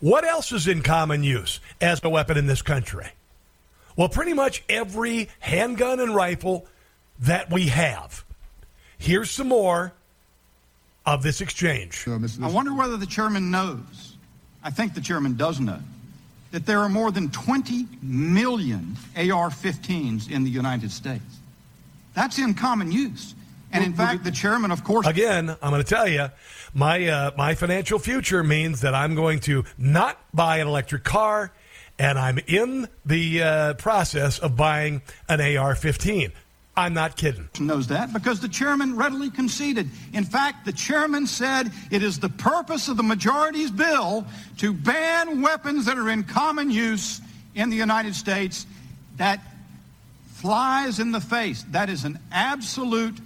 What 0.00 0.24
else 0.24 0.50
is 0.52 0.66
in 0.66 0.82
common 0.82 1.22
use 1.22 1.60
as 1.80 2.00
a 2.02 2.08
weapon 2.08 2.36
in 2.36 2.46
this 2.46 2.62
country? 2.62 3.06
Well, 3.96 4.08
pretty 4.08 4.32
much 4.32 4.64
every 4.68 5.28
handgun 5.38 6.00
and 6.00 6.14
rifle 6.14 6.66
that 7.20 7.50
we 7.50 7.68
have. 7.68 8.24
Here's 8.98 9.30
some 9.30 9.48
more 9.48 9.92
of 11.06 11.22
this 11.22 11.40
exchange. 11.40 12.06
I 12.08 12.48
wonder 12.48 12.74
whether 12.74 12.96
the 12.96 13.06
chairman 13.06 13.50
knows. 13.50 14.16
I 14.64 14.70
think 14.70 14.94
the 14.94 15.00
chairman 15.00 15.36
does 15.36 15.60
know 15.60 15.78
that 16.52 16.66
there 16.66 16.78
are 16.80 16.88
more 16.88 17.10
than 17.10 17.30
20 17.30 17.88
million 18.02 18.96
AR 19.16 19.50
15s 19.50 20.30
in 20.30 20.44
the 20.44 20.50
United 20.50 20.92
States. 20.92 21.24
That's 22.14 22.38
in 22.38 22.54
common 22.54 22.92
use. 22.92 23.34
And 23.72 23.82
in 23.82 23.94
fact, 23.94 24.22
the 24.22 24.30
chairman, 24.30 24.70
of 24.70 24.84
course. 24.84 25.06
Again, 25.06 25.48
I'm 25.62 25.70
going 25.70 25.82
to 25.82 25.88
tell 25.88 26.06
you, 26.06 26.28
my, 26.74 27.06
uh, 27.08 27.30
my 27.38 27.54
financial 27.54 27.98
future 27.98 28.44
means 28.44 28.82
that 28.82 28.94
I'm 28.94 29.14
going 29.14 29.40
to 29.40 29.64
not 29.78 30.18
buy 30.34 30.58
an 30.58 30.68
electric 30.68 31.04
car, 31.04 31.52
and 31.98 32.18
I'm 32.18 32.38
in 32.46 32.86
the 33.06 33.42
uh, 33.42 33.74
process 33.74 34.38
of 34.38 34.56
buying 34.56 35.00
an 35.26 35.40
AR 35.56 35.74
15. 35.74 36.32
I'm 36.74 36.94
not 36.94 37.16
kidding. 37.16 37.48
Knows 37.60 37.88
that 37.88 38.12
because 38.12 38.40
the 38.40 38.48
chairman 38.48 38.96
readily 38.96 39.30
conceded. 39.30 39.90
In 40.14 40.24
fact, 40.24 40.64
the 40.64 40.72
chairman 40.72 41.26
said 41.26 41.70
it 41.90 42.02
is 42.02 42.18
the 42.18 42.30
purpose 42.30 42.88
of 42.88 42.96
the 42.96 43.02
majority's 43.02 43.70
bill 43.70 44.26
to 44.58 44.72
ban 44.72 45.42
weapons 45.42 45.84
that 45.84 45.98
are 45.98 46.08
in 46.08 46.24
common 46.24 46.70
use 46.70 47.20
in 47.54 47.68
the 47.68 47.76
United 47.76 48.14
States. 48.14 48.66
That 49.18 49.40
flies 50.28 50.98
in 50.98 51.12
the 51.12 51.20
face. 51.20 51.62
That 51.72 51.90
is 51.90 52.04
an 52.04 52.18
absolute 52.32 53.18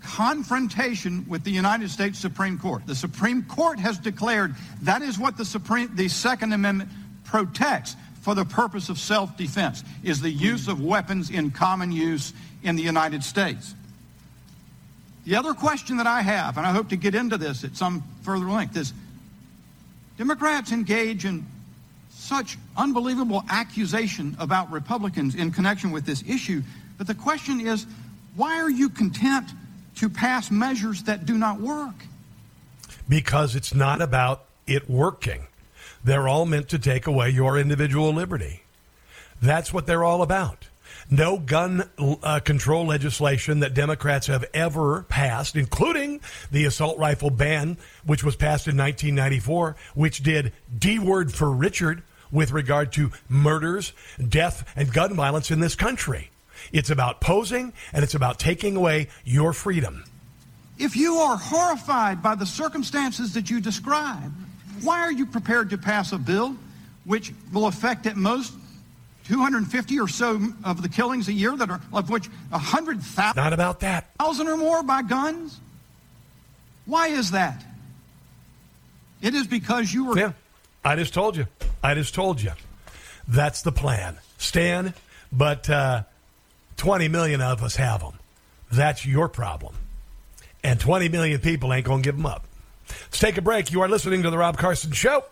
confrontation 0.00 1.26
with 1.28 1.42
the 1.42 1.50
United 1.50 1.90
States 1.90 2.18
Supreme 2.18 2.58
Court. 2.58 2.86
The 2.86 2.94
Supreme 2.94 3.42
Court 3.42 3.78
has 3.80 3.98
declared 3.98 4.54
that 4.82 5.02
is 5.02 5.18
what 5.18 5.36
the 5.36 5.44
Supreme 5.44 5.94
the 5.94 6.08
Second 6.08 6.52
Amendment 6.52 6.90
protects 7.24 7.96
for 8.20 8.34
the 8.34 8.44
purpose 8.44 8.88
of 8.88 8.98
self-defense 8.98 9.82
is 10.02 10.20
the 10.20 10.30
use 10.30 10.68
of 10.68 10.82
weapons 10.82 11.30
in 11.30 11.50
common 11.50 11.90
use 11.90 12.32
in 12.62 12.76
the 12.76 12.82
United 12.82 13.24
States. 13.24 13.74
The 15.24 15.36
other 15.36 15.54
question 15.54 15.96
that 15.98 16.06
I 16.06 16.22
have, 16.22 16.56
and 16.56 16.66
I 16.66 16.72
hope 16.72 16.88
to 16.90 16.96
get 16.96 17.14
into 17.14 17.38
this 17.38 17.64
at 17.64 17.76
some 17.76 18.02
further 18.22 18.46
length, 18.46 18.76
is 18.76 18.92
Democrats 20.18 20.72
engage 20.72 21.24
in 21.24 21.46
such 22.10 22.58
unbelievable 22.76 23.42
accusation 23.48 24.36
about 24.38 24.70
Republicans 24.70 25.34
in 25.34 25.50
connection 25.50 25.90
with 25.90 26.04
this 26.04 26.22
issue. 26.28 26.62
But 26.98 27.06
the 27.06 27.14
question 27.14 27.60
is, 27.60 27.86
why 28.36 28.60
are 28.60 28.70
you 28.70 28.90
content 28.90 29.48
to 29.96 30.08
pass 30.08 30.50
measures 30.50 31.02
that 31.04 31.24
do 31.26 31.38
not 31.38 31.60
work? 31.60 31.94
Because 33.08 33.56
it's 33.56 33.74
not 33.74 34.02
about 34.02 34.44
it 34.66 34.88
working. 34.88 35.46
They're 36.02 36.28
all 36.28 36.46
meant 36.46 36.68
to 36.70 36.78
take 36.78 37.06
away 37.06 37.30
your 37.30 37.58
individual 37.58 38.12
liberty. 38.12 38.62
That's 39.42 39.72
what 39.72 39.86
they're 39.86 40.04
all 40.04 40.22
about. 40.22 40.68
No 41.10 41.38
gun 41.38 41.88
uh, 41.98 42.40
control 42.40 42.86
legislation 42.86 43.60
that 43.60 43.74
Democrats 43.74 44.28
have 44.28 44.44
ever 44.54 45.02
passed, 45.08 45.56
including 45.56 46.20
the 46.50 46.64
assault 46.64 46.98
rifle 46.98 47.30
ban, 47.30 47.76
which 48.04 48.22
was 48.22 48.36
passed 48.36 48.68
in 48.68 48.76
1994, 48.76 49.76
which 49.94 50.22
did 50.22 50.52
D 50.76 50.98
word 50.98 51.32
for 51.32 51.50
Richard 51.50 52.02
with 52.30 52.52
regard 52.52 52.92
to 52.92 53.10
murders, 53.28 53.92
death, 54.28 54.70
and 54.76 54.92
gun 54.92 55.14
violence 55.14 55.50
in 55.50 55.60
this 55.60 55.74
country. 55.74 56.30
It's 56.72 56.90
about 56.90 57.20
posing 57.20 57.72
and 57.92 58.04
it's 58.04 58.14
about 58.14 58.38
taking 58.38 58.76
away 58.76 59.08
your 59.24 59.52
freedom. 59.52 60.04
If 60.78 60.96
you 60.96 61.16
are 61.16 61.36
horrified 61.36 62.22
by 62.22 62.36
the 62.36 62.46
circumstances 62.46 63.34
that 63.34 63.50
you 63.50 63.60
describe, 63.60 64.32
why 64.82 65.00
are 65.00 65.12
you 65.12 65.26
prepared 65.26 65.70
to 65.70 65.78
pass 65.78 66.12
a 66.12 66.18
bill 66.18 66.56
which 67.04 67.32
will 67.52 67.66
affect 67.66 68.06
at 68.06 68.16
most 68.16 68.52
250 69.26 69.98
or 70.00 70.08
so 70.08 70.40
of 70.64 70.82
the 70.82 70.88
killings 70.88 71.28
a 71.28 71.32
year 71.32 71.56
that 71.56 71.70
are 71.70 71.80
of 71.92 72.10
which 72.10 72.26
100,000 72.50 73.36
Not 73.36 73.52
about 73.52 73.80
that. 73.80 74.12
thousand 74.18 74.48
or 74.48 74.56
more 74.56 74.82
by 74.82 75.02
guns? 75.02 75.60
Why 76.86 77.08
is 77.08 77.30
that? 77.30 77.64
It 79.22 79.34
is 79.34 79.46
because 79.46 79.92
you 79.92 80.06
were 80.06 80.18
Yeah. 80.18 80.32
I 80.84 80.96
just 80.96 81.12
told 81.14 81.36
you. 81.36 81.46
I 81.82 81.94
just 81.94 82.14
told 82.14 82.40
you. 82.40 82.52
That's 83.28 83.62
the 83.62 83.70
plan. 83.72 84.18
Stan, 84.38 84.94
but 85.30 85.68
uh, 85.68 86.02
20 86.78 87.08
million 87.08 87.40
of 87.40 87.62
us 87.62 87.76
have 87.76 88.00
them. 88.00 88.14
That's 88.72 89.04
your 89.04 89.28
problem. 89.28 89.74
And 90.64 90.80
20 90.80 91.08
million 91.10 91.40
people 91.40 91.72
ain't 91.72 91.84
going 91.86 92.02
to 92.02 92.06
give 92.06 92.16
them 92.16 92.26
up. 92.26 92.46
Let's 93.10 93.18
take 93.18 93.38
a 93.38 93.42
break. 93.42 93.72
You 93.72 93.80
are 93.80 93.88
listening 93.88 94.22
to 94.22 94.30
The 94.30 94.38
Rob 94.38 94.56
Carson 94.56 94.92
Show. 94.92 95.24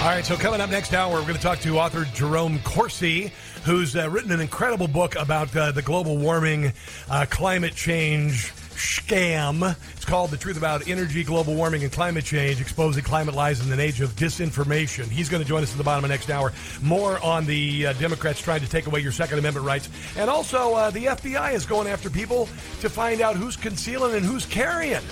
All 0.00 0.12
right, 0.12 0.24
so 0.24 0.36
coming 0.36 0.60
up 0.60 0.70
next 0.70 0.92
hour, 0.92 1.12
we're 1.14 1.20
going 1.22 1.34
to 1.34 1.40
talk 1.40 1.60
to 1.60 1.78
author 1.78 2.04
Jerome 2.14 2.58
Corsi, 2.64 3.30
who's 3.64 3.94
uh, 3.94 4.10
written 4.10 4.32
an 4.32 4.40
incredible 4.40 4.88
book 4.88 5.14
about 5.14 5.54
uh, 5.56 5.70
the 5.70 5.82
global 5.82 6.18
warming, 6.18 6.72
uh, 7.08 7.26
climate 7.30 7.76
change 7.76 8.52
scam. 8.76 9.76
It's 9.94 10.04
called 10.04 10.30
The 10.30 10.36
Truth 10.36 10.56
About 10.56 10.88
Energy, 10.88 11.24
Global 11.24 11.54
Warming, 11.54 11.82
and 11.82 11.92
Climate 11.92 12.24
Change, 12.24 12.60
Exposing 12.60 13.02
Climate 13.04 13.34
Lies 13.34 13.64
in 13.64 13.72
an 13.72 13.80
Age 13.80 14.00
of 14.00 14.10
Disinformation. 14.16 15.08
He's 15.08 15.28
going 15.28 15.42
to 15.42 15.48
join 15.48 15.62
us 15.62 15.72
at 15.72 15.78
the 15.78 15.84
bottom 15.84 16.04
of 16.04 16.10
next 16.10 16.30
hour. 16.30 16.52
More 16.82 17.18
on 17.22 17.46
the 17.46 17.86
uh, 17.86 17.92
Democrats 17.94 18.40
trying 18.40 18.60
to 18.60 18.68
take 18.68 18.86
away 18.86 19.00
your 19.00 19.12
Second 19.12 19.38
Amendment 19.38 19.66
rights. 19.66 19.88
And 20.16 20.30
also, 20.30 20.74
uh, 20.74 20.90
the 20.90 21.06
FBI 21.06 21.54
is 21.54 21.66
going 21.66 21.88
after 21.88 22.10
people 22.10 22.46
to 22.80 22.88
find 22.88 23.20
out 23.20 23.36
who's 23.36 23.56
concealing 23.56 24.14
and 24.14 24.24
who's 24.24 24.46
carrying. 24.46 25.02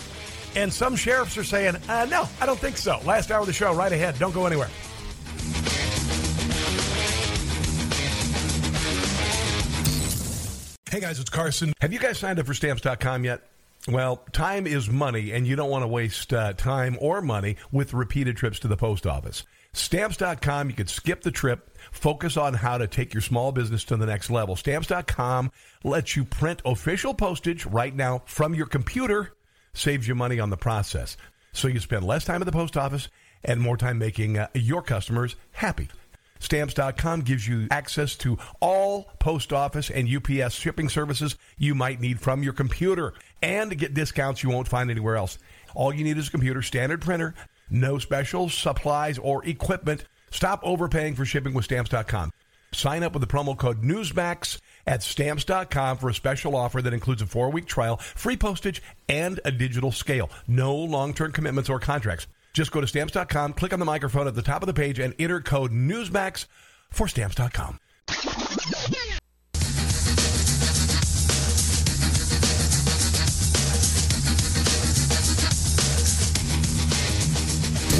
And 0.57 0.73
some 0.73 0.95
sheriffs 0.95 1.36
are 1.36 1.45
saying, 1.45 1.77
uh, 1.89 2.07
no, 2.11 2.28
I 2.41 2.47
don't 2.47 2.59
think 2.59 2.77
so. 2.77 3.01
Last 3.05 3.31
hour 3.31 3.41
of 3.41 3.47
the 3.47 3.53
show, 3.53 3.74
right 3.74 3.93
ahead. 3.93 4.19
Don't 4.19 4.35
go 4.35 4.47
anywhere. 4.47 4.69
Hey 10.95 11.01
guys, 11.01 11.19
it's 11.19 11.28
Carson. 11.28 11.73
Have 11.81 11.93
you 11.93 11.99
guys 11.99 12.20
signed 12.20 12.39
up 12.39 12.47
for 12.47 12.55
stamps.com 12.55 13.24
yet? 13.24 13.43
Well, 13.86 14.24
time 14.32 14.66
is 14.66 14.89
money, 14.89 15.32
and 15.32 15.47
you 15.47 15.56
don't 15.56 15.69
want 15.69 15.82
to 15.82 15.89
waste 15.89 16.32
uh, 16.32 16.55
time 16.55 16.97
or 17.02 17.20
money 17.20 17.56
with 17.70 17.93
repeated 17.93 18.36
trips 18.36 18.59
to 18.61 18.69
the 18.69 18.78
post 18.78 19.06
office. 19.06 19.43
Stamps.com, 19.74 20.70
you 20.70 20.74
could 20.74 20.89
skip 20.89 21.20
the 21.20 21.31
trip, 21.31 21.77
focus 21.90 22.39
on 22.39 22.55
how 22.55 22.78
to 22.78 22.86
take 22.86 23.12
your 23.12 23.20
small 23.20 23.52
business 23.52 23.85
to 23.85 23.97
the 23.97 24.06
next 24.06 24.31
level. 24.31 24.56
Stamps.com 24.56 25.51
lets 25.82 26.16
you 26.16 26.24
print 26.24 26.62
official 26.65 27.12
postage 27.12 27.66
right 27.66 27.94
now 27.94 28.23
from 28.24 28.55
your 28.55 28.66
computer, 28.66 29.35
saves 29.74 30.09
you 30.09 30.15
money 30.15 30.40
on 30.40 30.48
the 30.48 30.56
process. 30.56 31.19
So 31.52 31.69
you 31.69 31.81
spend 31.81 32.06
less 32.06 32.24
time 32.24 32.40
at 32.40 32.47
the 32.47 32.52
post 32.52 32.78
office 32.78 33.09
and 33.44 33.61
more 33.61 33.77
time 33.77 33.98
making 33.98 34.39
uh, 34.39 34.47
your 34.55 34.81
customers 34.81 35.36
happy. 35.52 35.89
Stamps.com 36.39 37.23
gives 37.23 37.48
you 37.48 37.69
access 37.70 38.16
to 38.16 38.39
all 38.61 39.05
post 39.19 39.52
office 39.52 39.90
and 39.90 40.09
UPS 40.09 40.55
shipping 40.55 40.89
services 40.89 41.36
you 41.56 41.74
might 41.74 42.01
need 42.01 42.20
from 42.20 42.43
your 42.43 42.52
computer 42.52 43.15
and 43.45 43.77
get 43.77 43.93
discounts 43.93 44.43
you 44.43 44.49
won't 44.49 44.66
find 44.66 44.91
anywhere 44.91 45.16
else. 45.16 45.39
All 45.75 45.95
you 45.95 46.03
need 46.03 46.16
is 46.16 46.29
a 46.29 46.31
computer, 46.31 46.62
standard 46.62 47.03
printer, 47.03 47.35
no 47.69 47.99
special 47.99 48.49
supplies 48.49 49.19
or 49.19 49.45
equipment. 49.45 50.05
Stop 50.31 50.61
overpaying 50.62 51.15
for 51.15 51.25
shipping 51.25 51.53
with 51.53 51.66
Stamps.com. 51.66 52.33
Sign 52.73 53.03
up 53.03 53.12
with 53.12 53.21
the 53.21 53.29
promo 53.29 53.57
code 53.57 53.83
Newsmax 53.83 54.59
at 54.87 55.03
Stamps.com 55.03 55.99
for 55.99 56.09
a 56.09 56.15
special 56.15 56.57
offer 56.57 56.81
that 56.83 56.95
includes 56.95 57.23
a 57.23 57.27
four 57.27 57.51
week 57.51 57.66
trial, 57.66 57.99
free 57.99 58.37
postage, 58.37 58.83
and 59.09 59.39
a 59.45 59.53
digital 59.53 59.93
scale. 59.93 60.31
No 60.49 60.75
long 60.75 61.12
term 61.12 61.31
commitments 61.31 61.69
or 61.69 61.79
contracts. 61.79 62.27
Just 62.55 62.73
go 62.73 62.81
to 62.81 62.87
Stamps.com, 62.87 63.53
click 63.53 63.73
on 63.73 63.79
the 63.79 63.85
microphone 63.85 64.27
at 64.27 64.35
the 64.35 64.43
top 64.43 64.62
of 64.62 64.66
the 64.66 64.75
page, 64.75 64.99
and 64.99 65.15
enter 65.19 65.41
code 65.41 65.71
Newsmax 65.71 66.47
for 66.91 67.07
Stamps.com. 67.09 67.79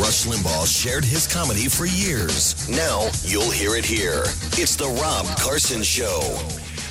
Rush 0.01 0.27
Limbaugh 0.27 0.67
shared 0.67 1.05
his 1.05 1.33
comedy 1.33 1.69
for 1.69 1.87
years. 1.87 2.69
Now 2.69 3.09
you'll 3.23 3.51
hear 3.51 3.77
it 3.77 3.85
here. 3.85 4.23
It's 4.59 4.75
the 4.75 4.89
Rob 4.89 5.27
Carson 5.39 5.85
Show. 5.85 6.37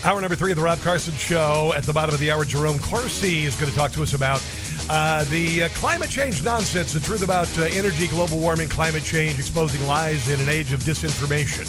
Hour 0.06 0.22
number 0.22 0.38
three 0.38 0.52
of 0.52 0.58
the 0.58 0.64
Rob 0.64 0.80
Carson 0.80 1.14
Show. 1.16 1.74
At 1.76 1.84
the 1.84 1.92
bottom 1.92 2.14
of 2.14 2.22
the 2.22 2.32
hour, 2.32 2.46
Jerome 2.46 2.80
Corsi 2.80 3.44
is 3.44 3.60
going 3.60 3.70
to 3.70 3.78
talk 3.78 3.92
to 3.94 4.04
us 4.04 4.14
about 4.14 4.42
uh, 4.90 5.26
the 5.26 5.64
uh, 5.64 5.70
climate 5.70 6.10
change 6.10 6.44
nonsense, 6.46 6.94
the 6.94 7.02
truth 7.02 7.24
about 7.24 7.50
uh, 7.60 7.64
energy, 7.72 8.08
global 8.08 8.40
warming, 8.40 8.70
climate 8.70 9.04
change, 9.04 9.38
exposing 9.38 9.86
lies 9.86 10.30
in 10.30 10.40
an 10.40 10.48
age 10.48 10.72
of 10.72 10.80
disinformation. 10.82 11.66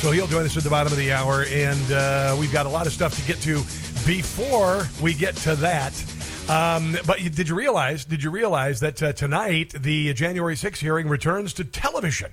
So 0.00 0.10
he'll 0.10 0.26
join 0.26 0.44
us 0.44 0.56
at 0.56 0.64
the 0.64 0.70
bottom 0.70 0.92
of 0.92 0.98
the 0.98 1.12
hour, 1.12 1.44
and 1.50 1.92
uh, 1.92 2.36
we've 2.38 2.52
got 2.52 2.66
a 2.66 2.68
lot 2.68 2.88
of 2.88 2.92
stuff 2.92 3.14
to 3.14 3.22
get 3.28 3.40
to 3.42 3.62
before 4.04 4.88
we 5.00 5.14
get 5.14 5.36
to 5.36 5.54
that. 5.56 5.92
Um, 6.48 6.96
but 7.06 7.20
you, 7.20 7.28
did 7.28 7.48
you 7.48 7.54
realize? 7.54 8.06
Did 8.06 8.22
you 8.22 8.30
realize 8.30 8.80
that 8.80 9.02
uh, 9.02 9.12
tonight 9.12 9.74
the 9.78 10.14
January 10.14 10.54
6th 10.54 10.78
hearing 10.78 11.08
returns 11.08 11.52
to 11.54 11.64
television? 11.64 12.32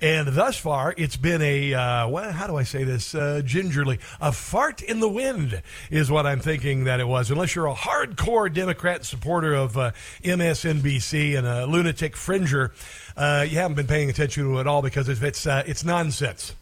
And 0.00 0.26
thus 0.28 0.56
far, 0.56 0.94
it's 0.96 1.16
been 1.16 1.42
a, 1.42 1.74
uh, 1.74 2.08
well, 2.08 2.32
how 2.32 2.48
do 2.48 2.56
I 2.56 2.64
say 2.64 2.82
this 2.82 3.14
uh, 3.14 3.40
gingerly? 3.44 4.00
A 4.20 4.32
fart 4.32 4.82
in 4.82 4.98
the 4.98 5.08
wind 5.08 5.62
is 5.90 6.10
what 6.10 6.26
I'm 6.26 6.40
thinking 6.40 6.84
that 6.84 6.98
it 6.98 7.06
was. 7.06 7.30
Unless 7.30 7.54
you're 7.54 7.68
a 7.68 7.74
hardcore 7.74 8.52
Democrat 8.52 9.04
supporter 9.04 9.54
of 9.54 9.76
uh, 9.78 9.92
MSNBC 10.24 11.38
and 11.38 11.46
a 11.46 11.66
lunatic 11.66 12.16
fringer, 12.16 12.72
uh, 13.16 13.46
you 13.48 13.58
haven't 13.58 13.76
been 13.76 13.86
paying 13.86 14.10
attention 14.10 14.42
to 14.44 14.56
it 14.56 14.60
at 14.60 14.66
all 14.66 14.82
because 14.82 15.08
it's, 15.08 15.22
it's, 15.22 15.46
uh, 15.46 15.62
it's 15.66 15.84
nonsense. 15.84 16.56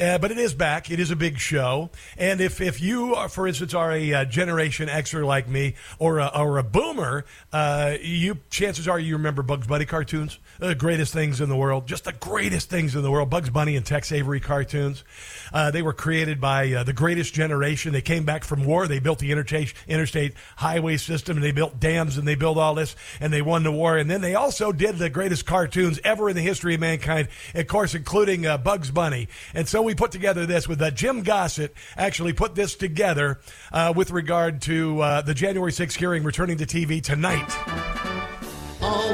Uh, 0.00 0.16
but 0.16 0.30
it 0.30 0.38
is 0.38 0.54
back. 0.54 0.90
It 0.90 0.98
is 0.98 1.10
a 1.10 1.16
big 1.16 1.38
show. 1.38 1.90
And 2.16 2.40
if, 2.40 2.60
if 2.60 2.80
you, 2.80 3.14
are, 3.14 3.28
for 3.28 3.46
instance, 3.46 3.74
are 3.74 3.92
a 3.92 4.14
uh, 4.14 4.24
Generation 4.24 4.88
Xer 4.88 5.24
like 5.26 5.46
me 5.46 5.74
or 5.98 6.18
a, 6.20 6.28
or 6.28 6.56
a 6.56 6.62
boomer, 6.62 7.26
uh, 7.52 7.96
you 8.00 8.38
chances 8.48 8.88
are 8.88 8.98
you 8.98 9.16
remember 9.16 9.42
Bugs 9.42 9.66
Bunny 9.66 9.84
cartoons, 9.84 10.38
the 10.60 10.74
greatest 10.74 11.12
things 11.12 11.40
in 11.40 11.48
the 11.48 11.56
world, 11.56 11.86
just 11.86 12.04
the 12.04 12.12
greatest 12.12 12.68
things 12.68 12.94
in 12.94 13.02
the 13.02 13.10
world. 13.10 13.30
Bugs 13.30 13.48
Bunny 13.48 13.76
and 13.76 13.84
Tex 13.84 14.12
Avery 14.12 14.40
cartoons. 14.40 15.04
Uh, 15.52 15.70
they 15.70 15.80
were 15.80 15.94
created 15.94 16.40
by 16.40 16.70
uh, 16.72 16.84
the 16.84 16.92
greatest 16.92 17.32
generation. 17.32 17.92
They 17.92 18.02
came 18.02 18.24
back 18.24 18.44
from 18.44 18.64
war. 18.64 18.86
They 18.86 18.98
built 18.98 19.18
the 19.20 19.32
interstate, 19.32 19.72
interstate 19.88 20.34
highway 20.56 20.98
system, 20.98 21.38
and 21.38 21.44
they 21.44 21.52
built 21.52 21.80
dams, 21.80 22.18
and 22.18 22.28
they 22.28 22.34
built 22.34 22.58
all 22.58 22.74
this, 22.74 22.94
and 23.20 23.32
they 23.32 23.40
won 23.40 23.62
the 23.62 23.72
war. 23.72 23.96
And 23.96 24.10
then 24.10 24.20
they 24.20 24.34
also 24.34 24.70
did 24.70 24.98
the 24.98 25.08
greatest 25.08 25.46
cartoons 25.46 25.98
ever 26.04 26.28
in 26.28 26.36
the 26.36 26.42
history 26.42 26.74
of 26.74 26.80
mankind, 26.80 27.28
of 27.54 27.66
course, 27.66 27.94
including 27.94 28.46
uh, 28.46 28.58
Bugs 28.58 28.90
Bunny. 28.90 29.28
And 29.54 29.66
so 29.66 29.80
we 29.80 29.94
put 29.94 30.12
together 30.12 30.44
this 30.44 30.68
with 30.68 30.82
uh, 30.82 30.90
Jim 30.90 31.22
Gossett 31.22 31.74
actually 31.96 32.34
put 32.34 32.54
this 32.54 32.74
together 32.74 33.40
uh, 33.72 33.94
with 33.96 34.10
regard 34.10 34.60
to 34.62 35.00
uh, 35.00 35.22
the 35.22 35.34
January 35.34 35.72
6th 35.72 35.96
hearing 35.96 36.22
returning 36.22 36.58
to 36.58 36.66
TV 36.66 37.02
tonight. 37.02 37.99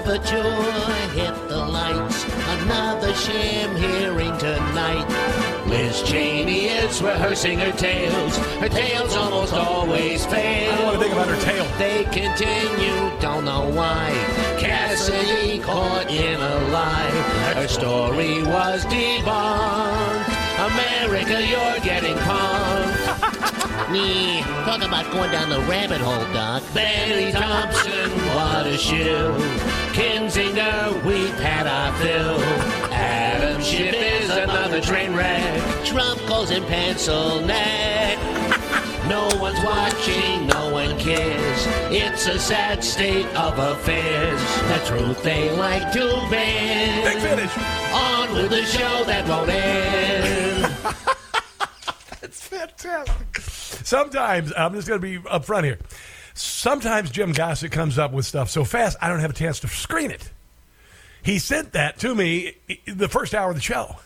The 0.06 0.18
joy 0.18 1.18
hit 1.18 1.48
the 1.48 1.56
lights. 1.56 2.24
Another 2.62 3.12
sham 3.12 3.74
hearing 3.74 4.38
tonight. 4.38 5.04
Liz 5.66 6.00
Cheney 6.04 6.66
is 6.66 7.02
rehearsing 7.02 7.58
her 7.58 7.72
tales. 7.72 8.36
Her 8.60 8.68
tales 8.68 9.16
almost 9.16 9.52
always 9.52 10.24
fail. 10.26 10.72
I 10.72 10.76
don't 10.76 10.84
want 10.84 10.98
to 10.98 11.02
think 11.02 11.12
about 11.12 11.26
her 11.26 11.42
tail. 11.42 11.66
They 11.76 12.04
continue, 12.04 13.20
don't 13.20 13.44
know 13.44 13.68
why. 13.68 14.10
Cassidy 14.60 15.58
caught 15.58 16.08
in 16.08 16.40
a 16.40 16.68
lie. 16.70 17.10
Her 17.56 17.66
story 17.66 18.44
was 18.44 18.84
debunked. 18.84 20.36
America, 20.70 21.44
you're 21.44 21.80
getting 21.80 22.14
punked. 22.18 22.85
Me, 23.90 24.42
talk 24.64 24.82
about 24.82 25.10
going 25.12 25.30
down 25.30 25.48
the 25.48 25.60
rabbit 25.60 26.00
hole, 26.00 26.24
Doc. 26.32 26.62
Barry 26.74 27.30
Thompson, 27.30 28.10
what 28.34 28.66
a 28.66 28.76
shill. 28.76 29.32
Kinzinger, 29.92 31.04
we've 31.04 31.38
had 31.38 31.66
our 31.66 31.92
fill. 32.00 32.38
Adam 32.92 33.62
Schiff 33.62 33.94
is 33.94 34.30
another 34.30 34.80
train 34.80 35.14
wreck. 35.14 35.84
Trump 35.84 36.20
calls 36.26 36.50
him 36.50 36.64
pencil 36.64 37.40
neck. 37.40 38.18
No 39.08 39.28
one's 39.40 39.62
watching, 39.64 40.48
no 40.48 40.72
one 40.72 40.98
cares. 40.98 41.66
It's 41.92 42.26
a 42.26 42.40
sad 42.40 42.82
state 42.82 43.26
of 43.36 43.56
affairs. 43.56 44.40
The 44.68 44.84
truth 44.84 45.22
they 45.22 45.50
like 45.56 45.92
to 45.92 46.26
bend. 46.28 47.04
Big 47.04 47.22
finish. 47.22 47.56
On 47.92 48.34
with 48.34 48.50
the 48.50 48.64
show 48.64 49.04
that 49.04 49.28
won't 49.28 49.48
end. 49.48 50.72
That's 52.26 52.40
fantastic. 52.40 53.40
Sometimes, 53.86 54.52
I'm 54.56 54.74
just 54.74 54.88
going 54.88 55.00
to 55.00 55.06
be 55.06 55.18
upfront 55.28 55.62
here. 55.62 55.78
Sometimes 56.34 57.08
Jim 57.08 57.30
Gossett 57.30 57.70
comes 57.70 58.00
up 58.00 58.12
with 58.12 58.26
stuff 58.26 58.50
so 58.50 58.64
fast, 58.64 58.96
I 59.00 59.08
don't 59.08 59.20
have 59.20 59.30
a 59.30 59.34
chance 59.34 59.60
to 59.60 59.68
screen 59.68 60.10
it. 60.10 60.28
He 61.22 61.38
sent 61.38 61.74
that 61.74 62.00
to 62.00 62.16
me 62.16 62.56
the 62.84 63.08
first 63.08 63.32
hour 63.32 63.50
of 63.50 63.54
the 63.54 63.62
show. 63.62 63.96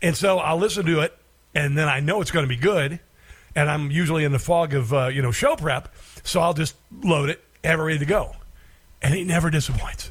And 0.00 0.16
so 0.16 0.38
I'll 0.38 0.58
listen 0.58 0.86
to 0.86 1.00
it, 1.00 1.18
and 1.56 1.76
then 1.76 1.88
I 1.88 1.98
know 1.98 2.20
it's 2.20 2.30
going 2.30 2.44
to 2.44 2.48
be 2.48 2.56
good. 2.56 3.00
And 3.56 3.68
I'm 3.68 3.90
usually 3.90 4.22
in 4.22 4.30
the 4.30 4.38
fog 4.38 4.72
of, 4.72 4.94
uh, 4.94 5.08
you 5.08 5.20
know, 5.20 5.32
show 5.32 5.56
prep. 5.56 5.92
So 6.22 6.40
I'll 6.40 6.54
just 6.54 6.76
load 7.02 7.30
it, 7.30 7.42
it 7.64 7.72
ready 7.72 7.98
to 7.98 8.06
go. 8.06 8.36
And 9.02 9.12
he 9.12 9.24
never 9.24 9.50
disappoints. 9.50 10.10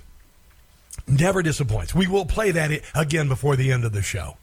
Never 1.08 1.42
disappoints. 1.42 1.96
We 1.96 2.08
will 2.08 2.26
play 2.26 2.52
that 2.52 2.82
again 2.94 3.30
before 3.30 3.56
the 3.56 3.72
end 3.72 3.86
of 3.86 3.94
the 3.94 4.02
show. 4.02 4.36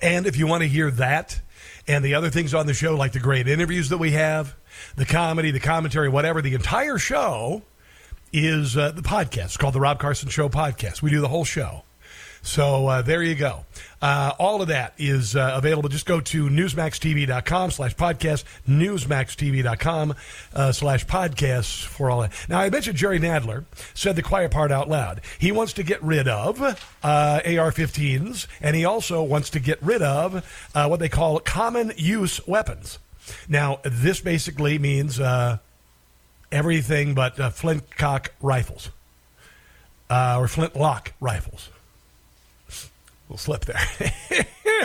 And 0.00 0.26
if 0.26 0.36
you 0.36 0.46
want 0.46 0.62
to 0.62 0.68
hear 0.68 0.92
that 0.92 1.40
and 1.88 2.04
the 2.04 2.14
other 2.14 2.30
things 2.30 2.54
on 2.54 2.66
the 2.66 2.74
show, 2.74 2.96
like 2.96 3.12
the 3.12 3.20
great 3.20 3.48
interviews 3.48 3.88
that 3.88 3.98
we 3.98 4.12
have, 4.12 4.54
the 4.96 5.04
comedy, 5.04 5.50
the 5.50 5.60
commentary, 5.60 6.08
whatever, 6.08 6.40
the 6.40 6.54
entire 6.54 6.98
show 6.98 7.62
is 8.32 8.76
uh, 8.76 8.90
the 8.92 9.02
podcast. 9.02 9.44
It's 9.46 9.56
called 9.56 9.74
the 9.74 9.80
Rob 9.80 9.98
Carson 9.98 10.28
Show 10.28 10.48
Podcast. 10.48 11.02
We 11.02 11.10
do 11.10 11.20
the 11.20 11.28
whole 11.28 11.44
show. 11.44 11.82
So 12.42 12.86
uh, 12.88 13.02
there 13.02 13.22
you 13.22 13.34
go. 13.34 13.64
Uh, 14.02 14.32
all 14.38 14.60
of 14.60 14.68
that 14.68 14.94
is 14.98 15.36
uh, 15.36 15.52
available. 15.54 15.88
Just 15.88 16.06
go 16.06 16.20
to 16.20 16.48
newsmaxtv.com 16.48 17.70
slash 17.70 17.94
podcast, 17.94 18.42
newsmaxtv.com 18.68 20.14
uh, 20.54 20.72
slash 20.72 21.06
podcasts 21.06 21.84
for 21.84 22.10
all 22.10 22.22
that. 22.22 22.32
Now, 22.48 22.58
I 22.58 22.68
mentioned 22.68 22.96
Jerry 22.96 23.20
Nadler 23.20 23.64
said 23.94 24.16
the 24.16 24.22
quiet 24.22 24.50
part 24.50 24.72
out 24.72 24.88
loud. 24.88 25.20
He 25.38 25.52
wants 25.52 25.72
to 25.74 25.84
get 25.84 26.02
rid 26.02 26.26
of 26.26 26.60
uh, 26.60 26.74
AR-15s, 27.44 28.48
and 28.60 28.74
he 28.74 28.84
also 28.84 29.22
wants 29.22 29.50
to 29.50 29.60
get 29.60 29.80
rid 29.80 30.02
of 30.02 30.44
uh, 30.74 30.88
what 30.88 30.98
they 30.98 31.08
call 31.08 31.38
common 31.38 31.92
use 31.96 32.44
weapons. 32.46 32.98
Now, 33.48 33.78
this 33.84 34.20
basically 34.20 34.80
means 34.80 35.20
uh, 35.20 35.58
everything 36.50 37.14
but 37.14 37.36
flintlock 37.54 38.32
rifles 38.40 38.90
or 40.10 40.48
flintlock 40.48 41.12
rifles. 41.20 41.68
We'll 43.32 43.38
slip 43.38 43.64
there. 43.64 43.80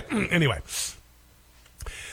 anyway, 0.31 0.59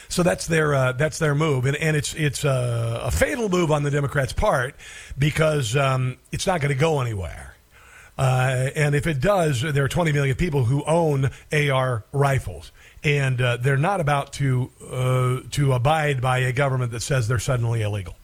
so 0.09 0.21
that's 0.21 0.47
their 0.47 0.75
uh, 0.75 0.91
that's 0.91 1.17
their 1.17 1.33
move, 1.33 1.65
and 1.65 1.77
and 1.77 1.95
it's 1.95 2.13
it's 2.13 2.43
a, 2.43 3.03
a 3.05 3.09
fatal 3.09 3.47
move 3.47 3.71
on 3.71 3.83
the 3.83 3.89
Democrats' 3.89 4.33
part 4.33 4.75
because 5.17 5.77
um, 5.77 6.17
it's 6.33 6.45
not 6.45 6.59
going 6.59 6.73
to 6.73 6.79
go 6.79 6.99
anywhere. 6.99 7.55
Uh, 8.17 8.69
and 8.75 8.95
if 8.95 9.07
it 9.07 9.21
does, 9.21 9.61
there 9.61 9.85
are 9.85 9.87
20 9.87 10.11
million 10.11 10.35
people 10.35 10.65
who 10.65 10.83
own 10.83 11.29
AR 11.53 12.03
rifles, 12.11 12.73
and 13.01 13.39
uh, 13.39 13.55
they're 13.55 13.77
not 13.77 14.01
about 14.01 14.33
to 14.33 14.69
uh, 14.91 15.39
to 15.51 15.71
abide 15.71 16.19
by 16.19 16.39
a 16.39 16.51
government 16.51 16.91
that 16.91 16.99
says 16.99 17.29
they're 17.29 17.39
suddenly 17.39 17.81
illegal. 17.81 18.17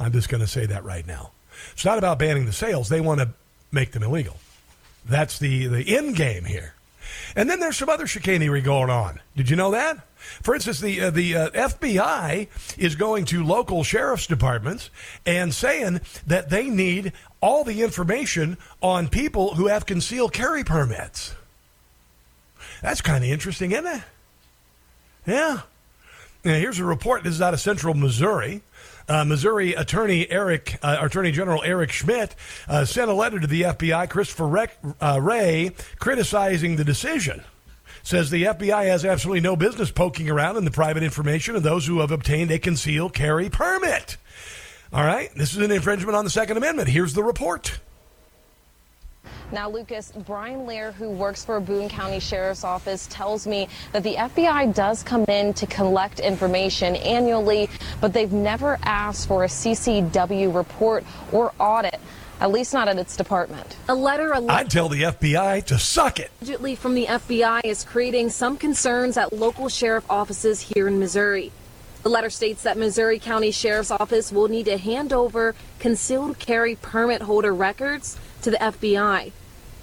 I'm 0.00 0.10
just 0.10 0.28
going 0.28 0.40
to 0.40 0.48
say 0.48 0.66
that 0.66 0.82
right 0.82 1.06
now. 1.06 1.30
It's 1.74 1.84
not 1.84 1.98
about 1.98 2.18
banning 2.18 2.46
the 2.46 2.52
sales; 2.52 2.88
they 2.88 3.00
want 3.00 3.20
to 3.20 3.28
make 3.70 3.92
them 3.92 4.02
illegal. 4.02 4.38
That's 5.06 5.38
the 5.38 5.68
the 5.68 5.96
end 5.96 6.16
game 6.16 6.46
here. 6.46 6.73
And 7.36 7.48
then 7.48 7.60
there's 7.60 7.76
some 7.76 7.88
other 7.88 8.06
chicanery 8.06 8.60
going 8.60 8.90
on. 8.90 9.20
Did 9.36 9.50
you 9.50 9.56
know 9.56 9.70
that? 9.72 10.06
For 10.42 10.54
instance, 10.54 10.80
the 10.80 11.00
uh, 11.02 11.10
the 11.10 11.36
uh, 11.36 11.50
FBI 11.50 12.48
is 12.78 12.94
going 12.94 13.26
to 13.26 13.44
local 13.44 13.84
sheriff's 13.84 14.26
departments 14.26 14.90
and 15.26 15.54
saying 15.54 16.00
that 16.26 16.48
they 16.48 16.68
need 16.68 17.12
all 17.40 17.62
the 17.64 17.82
information 17.82 18.56
on 18.82 19.08
people 19.08 19.54
who 19.54 19.66
have 19.66 19.84
concealed 19.84 20.32
carry 20.32 20.64
permits. 20.64 21.34
That's 22.80 23.00
kind 23.00 23.22
of 23.22 23.30
interesting, 23.30 23.72
isn't 23.72 23.86
it? 23.86 24.02
Yeah. 25.26 25.60
Now, 26.44 26.54
here's 26.54 26.78
a 26.78 26.84
report. 26.84 27.24
This 27.24 27.34
is 27.34 27.42
out 27.42 27.54
of 27.54 27.60
Central 27.60 27.94
Missouri. 27.94 28.62
Uh, 29.08 29.24
Missouri 29.24 29.74
Attorney 29.74 30.30
Eric, 30.30 30.78
uh, 30.82 30.96
Attorney 31.00 31.30
General 31.30 31.62
Eric 31.62 31.92
Schmitt, 31.92 32.34
uh, 32.68 32.84
sent 32.84 33.10
a 33.10 33.14
letter 33.14 33.38
to 33.38 33.46
the 33.46 33.62
FBI, 33.62 34.08
Christopher 34.08 34.46
Reck, 34.46 34.78
uh, 35.00 35.18
Wray, 35.22 35.72
criticizing 35.98 36.76
the 36.76 36.84
decision. 36.84 37.42
Says 38.02 38.30
the 38.30 38.44
FBI 38.44 38.84
has 38.86 39.04
absolutely 39.04 39.40
no 39.40 39.56
business 39.56 39.90
poking 39.90 40.28
around 40.28 40.56
in 40.56 40.64
the 40.64 40.70
private 40.70 41.02
information 41.02 41.56
of 41.56 41.62
those 41.62 41.86
who 41.86 42.00
have 42.00 42.10
obtained 42.10 42.50
a 42.50 42.58
concealed 42.58 43.14
carry 43.14 43.48
permit. 43.48 44.16
All 44.92 45.04
right, 45.04 45.30
this 45.34 45.52
is 45.52 45.58
an 45.58 45.70
infringement 45.70 46.16
on 46.16 46.24
the 46.24 46.30
Second 46.30 46.56
Amendment. 46.56 46.88
Here's 46.88 47.14
the 47.14 47.24
report. 47.24 47.80
Now, 49.52 49.68
Lucas, 49.68 50.12
Brian 50.26 50.66
Lear, 50.66 50.92
who 50.92 51.10
works 51.10 51.44
for 51.44 51.60
Boone 51.60 51.88
County 51.88 52.18
Sheriff's 52.18 52.64
Office, 52.64 53.06
tells 53.08 53.46
me 53.46 53.68
that 53.92 54.02
the 54.02 54.14
FBI 54.14 54.74
does 54.74 55.02
come 55.02 55.24
in 55.28 55.54
to 55.54 55.66
collect 55.66 56.20
information 56.20 56.96
annually, 56.96 57.68
but 58.00 58.12
they've 58.12 58.32
never 58.32 58.78
asked 58.82 59.28
for 59.28 59.44
a 59.44 59.48
CCW 59.48 60.54
report 60.54 61.04
or 61.32 61.52
audit, 61.60 62.00
at 62.40 62.50
least 62.50 62.72
not 62.72 62.88
at 62.88 62.98
its 62.98 63.16
department. 63.16 63.76
A 63.88 63.94
letter 63.94 64.34
I'd 64.34 64.70
tell 64.70 64.88
the 64.88 65.02
FBI 65.02 65.64
to 65.66 65.78
suck 65.78 66.18
it. 66.18 66.30
allegedly 66.40 66.74
from 66.74 66.94
the 66.94 67.06
FBI 67.06 67.60
is 67.64 67.84
creating 67.84 68.30
some 68.30 68.56
concerns 68.56 69.16
at 69.16 69.32
local 69.32 69.68
sheriff 69.68 70.04
offices 70.10 70.60
here 70.60 70.88
in 70.88 70.98
Missouri. 70.98 71.52
The 72.04 72.10
letter 72.10 72.28
states 72.28 72.64
that 72.64 72.76
Missouri 72.76 73.18
County 73.18 73.50
Sheriff's 73.50 73.90
Office 73.90 74.30
will 74.30 74.48
need 74.48 74.66
to 74.66 74.76
hand 74.76 75.10
over 75.10 75.54
concealed 75.78 76.38
carry 76.38 76.76
permit 76.76 77.22
holder 77.22 77.54
records 77.54 78.18
to 78.42 78.50
the 78.50 78.58
FBI. 78.58 79.32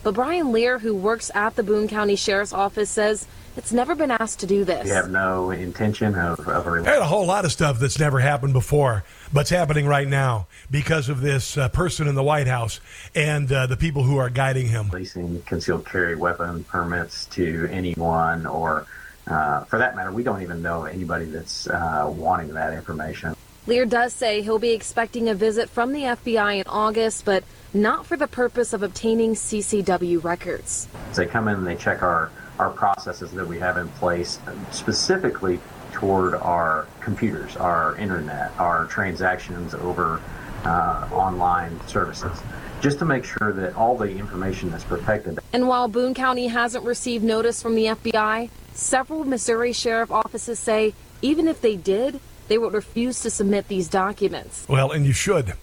But 0.03 0.13
Brian 0.13 0.51
Lear, 0.51 0.77
who 0.77 0.93
works 0.93 1.31
at 1.33 1.55
the 1.55 1.63
Boone 1.63 1.87
County 1.87 2.15
Sheriff's 2.15 2.53
Office, 2.53 2.91
says 2.91 3.25
it's 3.57 3.71
never 3.71 3.95
been 3.95 4.11
asked 4.11 4.39
to 4.41 4.45
do 4.45 4.63
this. 4.63 4.83
We 4.83 4.91
have 4.91 5.09
no 5.09 5.49
intention 5.49 6.13
of, 6.13 6.47
of 6.47 6.67
a 6.67 6.81
There's 6.83 7.01
a 7.01 7.07
whole 7.07 7.25
lot 7.25 7.43
of 7.43 7.51
stuff 7.51 7.79
that's 7.79 7.97
never 7.97 8.19
happened 8.19 8.53
before, 8.53 9.03
but's 9.33 9.49
happening 9.49 9.87
right 9.87 10.07
now 10.07 10.45
because 10.69 11.09
of 11.09 11.21
this 11.21 11.57
uh, 11.57 11.69
person 11.69 12.07
in 12.07 12.13
the 12.13 12.23
White 12.23 12.47
House 12.47 12.81
and 13.15 13.51
uh, 13.51 13.65
the 13.65 13.77
people 13.77 14.03
who 14.03 14.17
are 14.17 14.29
guiding 14.29 14.67
him. 14.67 14.89
releasing 14.91 15.41
concealed 15.41 15.87
carry 15.87 16.15
weapon 16.15 16.65
permits 16.65 17.25
to 17.27 17.67
anyone, 17.71 18.45
or 18.45 18.85
uh, 19.27 19.63
for 19.65 19.79
that 19.79 19.95
matter, 19.95 20.11
we 20.11 20.23
don't 20.23 20.41
even 20.41 20.61
know 20.61 20.85
anybody 20.85 21.25
that's 21.25 21.67
uh, 21.67 22.11
wanting 22.15 22.53
that 22.53 22.73
information. 22.73 23.35
Lear 23.67 23.85
does 23.85 24.11
say 24.13 24.41
he'll 24.41 24.59
be 24.59 24.71
expecting 24.71 25.29
a 25.29 25.35
visit 25.35 25.69
from 25.69 25.93
the 25.93 26.01
FBI 26.01 26.57
in 26.57 26.63
August, 26.67 27.25
but 27.25 27.43
not 27.73 28.05
for 28.05 28.17
the 28.17 28.27
purpose 28.27 28.73
of 28.73 28.81
obtaining 28.81 29.33
CCW 29.33 30.23
records. 30.23 30.87
They 31.15 31.27
come 31.27 31.47
in 31.47 31.55
and 31.55 31.67
they 31.67 31.75
check 31.75 32.01
our, 32.01 32.31
our 32.57 32.71
processes 32.71 33.31
that 33.31 33.47
we 33.47 33.59
have 33.59 33.77
in 33.77 33.87
place, 33.89 34.39
specifically 34.71 35.59
toward 35.91 36.33
our 36.33 36.87
computers, 37.01 37.55
our 37.55 37.95
internet, 37.97 38.51
our 38.57 38.85
transactions 38.87 39.75
over 39.75 40.19
uh, 40.65 41.07
online 41.11 41.79
services, 41.87 42.41
just 42.81 42.97
to 42.99 43.05
make 43.05 43.23
sure 43.23 43.53
that 43.53 43.75
all 43.75 43.95
the 43.95 44.09
information 44.09 44.69
is 44.73 44.83
protected. 44.83 45.37
And 45.53 45.67
while 45.67 45.87
Boone 45.87 46.15
County 46.15 46.47
hasn't 46.47 46.83
received 46.83 47.23
notice 47.23 47.61
from 47.61 47.75
the 47.75 47.85
FBI, 47.85 48.49
several 48.73 49.23
Missouri 49.23 49.73
sheriff 49.73 50.11
offices 50.11 50.59
say 50.59 50.93
even 51.21 51.47
if 51.47 51.61
they 51.61 51.75
did, 51.75 52.19
they 52.47 52.57
would 52.57 52.73
refuse 52.73 53.21
to 53.21 53.29
submit 53.29 53.67
these 53.67 53.87
documents. 53.87 54.65
Well, 54.67 54.91
and 54.91 55.05
you 55.05 55.13
should. 55.13 55.53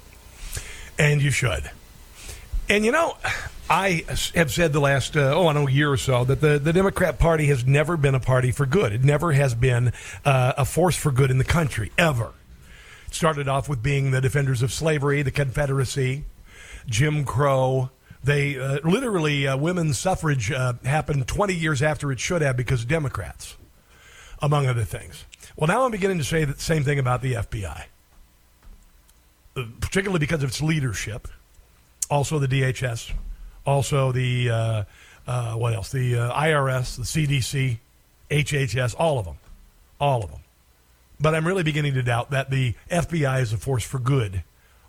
And 0.98 1.20
you 1.20 1.30
should. 1.30 1.70
And 2.68 2.85
you 2.85 2.93
know, 2.93 3.16
I 3.70 4.05
have 4.35 4.51
said 4.51 4.72
the 4.72 4.80
last, 4.80 5.16
uh, 5.16 5.35
oh, 5.35 5.48
I 5.48 5.52
know, 5.52 5.68
year 5.68 5.93
or 5.93 5.97
so 5.97 6.24
that 6.24 6.40
the, 6.40 6.59
the 6.59 6.72
Democrat 6.72 7.18
Party 7.18 7.47
has 7.47 7.66
never 7.66 7.97
been 7.97 8.14
a 8.14 8.20
party 8.20 8.51
for 8.51 8.64
good. 8.66 8.93
It 8.93 9.05
never 9.05 9.32
has 9.32 9.55
been 9.55 9.93
uh, 10.24 10.55
a 10.56 10.64
force 10.64 10.97
for 10.97 11.12
good 11.12 11.30
in 11.30 11.39
the 11.39 11.44
country, 11.44 11.93
ever. 11.98 12.32
It 13.06 13.14
started 13.14 13.48
off 13.48 13.68
with 13.68 13.82
being 13.82 14.10
the 14.10 14.20
defenders 14.20 14.62
of 14.62 14.72
slavery, 14.72 15.22
the 15.22 15.30
Confederacy, 15.30 16.24
Jim 16.86 17.24
Crow. 17.24 17.90
They 18.23 18.59
uh, 18.59 18.81
literally, 18.85 19.47
uh, 19.47 19.57
women's 19.57 19.99
suffrage 19.99 20.51
uh, 20.51 20.74
happened 20.85 21.27
20 21.27 21.55
years 21.55 21.82
after 21.82 22.11
it 22.11 22.19
should 22.20 22.43
have 22.43 22.57
because 22.57 22.82
of 22.82 22.89
Democrats, 22.89 23.57
among 24.43 24.66
other 24.66 24.85
things. 24.85 25.24
Well, 25.57 25.69
now 25.69 25.85
I'm 25.85 25.90
beginning 25.90 26.19
to 26.19 26.24
say 26.24 26.45
the 26.45 26.59
same 26.59 26.85
thing 26.85 26.99
about 26.99 27.23
the 27.23 27.35
FBI, 27.35 27.85
uh, 29.57 29.65
particularly 29.81 30.19
because 30.19 30.43
of 30.43 30.51
its 30.51 30.61
leadership 30.61 31.28
also 32.11 32.39
the 32.39 32.49
DHS, 32.49 33.12
also 33.66 34.12
the 34.12 34.51
uh, 34.51 34.85
uh, 35.27 35.55
what 35.55 35.74
else? 35.74 35.93
The 35.93 36.15
IRS, 36.15 36.97
the 36.97 37.03
CDC, 37.03 37.78
HHS, 38.31 38.95
all 38.99 39.19
of 39.19 39.27
them, 39.27 39.36
all 40.01 40.24
of 40.24 40.31
them. 40.31 40.40
but 41.20 41.35
I'm 41.35 41.47
really 41.47 41.62
beginning 41.62 41.95
to 41.95 42.03
doubt 42.03 42.31
that 42.31 42.51
the 42.51 42.74
FBI 42.90 43.43
is 43.43 43.53
a 43.53 43.59
force 43.59 43.85
for 43.85 43.99
good 43.99 44.43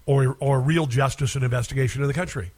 or, 0.05 0.37
or 0.39 0.59
real 0.61 0.85
justice 0.85 1.35
and 1.35 1.43
investigation 1.43 2.01
in 2.01 2.07
the 2.07 2.13
country. 2.13 2.51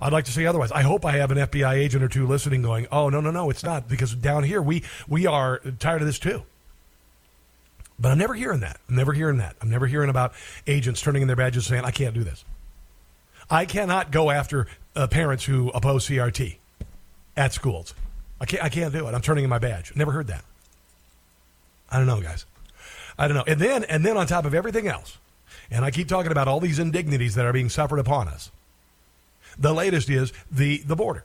I'd 0.00 0.12
like 0.12 0.26
to 0.26 0.32
say 0.32 0.46
otherwise. 0.46 0.70
I 0.70 0.82
hope 0.82 1.04
I 1.04 1.12
have 1.12 1.30
an 1.30 1.38
FBI 1.38 1.74
agent 1.74 2.04
or 2.04 2.08
two 2.08 2.26
listening 2.26 2.62
going, 2.62 2.86
oh, 2.92 3.08
no, 3.08 3.20
no, 3.20 3.30
no, 3.30 3.50
it's 3.50 3.64
not. 3.64 3.88
Because 3.88 4.14
down 4.14 4.44
here, 4.44 4.62
we, 4.62 4.84
we 5.08 5.26
are 5.26 5.58
tired 5.78 6.02
of 6.02 6.06
this 6.06 6.18
too. 6.18 6.44
But 7.98 8.12
I'm 8.12 8.18
never 8.18 8.34
hearing 8.34 8.60
that. 8.60 8.78
I'm 8.88 8.94
never 8.94 9.12
hearing 9.12 9.38
that. 9.38 9.56
I'm 9.60 9.70
never 9.70 9.86
hearing 9.86 10.08
about 10.08 10.32
agents 10.66 11.00
turning 11.00 11.22
in 11.22 11.28
their 11.28 11.36
badges 11.36 11.66
saying, 11.66 11.84
I 11.84 11.90
can't 11.90 12.14
do 12.14 12.22
this. 12.22 12.44
I 13.50 13.64
cannot 13.64 14.12
go 14.12 14.30
after 14.30 14.68
uh, 14.94 15.08
parents 15.08 15.44
who 15.44 15.70
oppose 15.70 16.06
CRT 16.06 16.58
at 17.36 17.52
schools. 17.52 17.94
I 18.40 18.44
can't, 18.44 18.62
I 18.62 18.68
can't 18.68 18.92
do 18.92 19.08
it. 19.08 19.14
I'm 19.14 19.20
turning 19.20 19.44
in 19.44 19.50
my 19.50 19.58
badge. 19.58 19.96
Never 19.96 20.12
heard 20.12 20.28
that. 20.28 20.44
I 21.90 21.96
don't 21.96 22.06
know, 22.06 22.20
guys. 22.20 22.44
I 23.18 23.26
don't 23.26 23.36
know. 23.36 23.44
And 23.46 23.60
then, 23.60 23.84
and 23.84 24.04
then 24.04 24.16
on 24.16 24.26
top 24.26 24.44
of 24.44 24.54
everything 24.54 24.86
else, 24.86 25.18
and 25.70 25.84
I 25.84 25.90
keep 25.90 26.08
talking 26.08 26.30
about 26.30 26.46
all 26.46 26.60
these 26.60 26.78
indignities 26.78 27.34
that 27.34 27.46
are 27.46 27.52
being 27.52 27.68
suffered 27.68 27.98
upon 27.98 28.28
us. 28.28 28.50
The 29.58 29.72
latest 29.72 30.08
is 30.08 30.32
the, 30.50 30.78
the 30.78 30.96
border. 30.96 31.24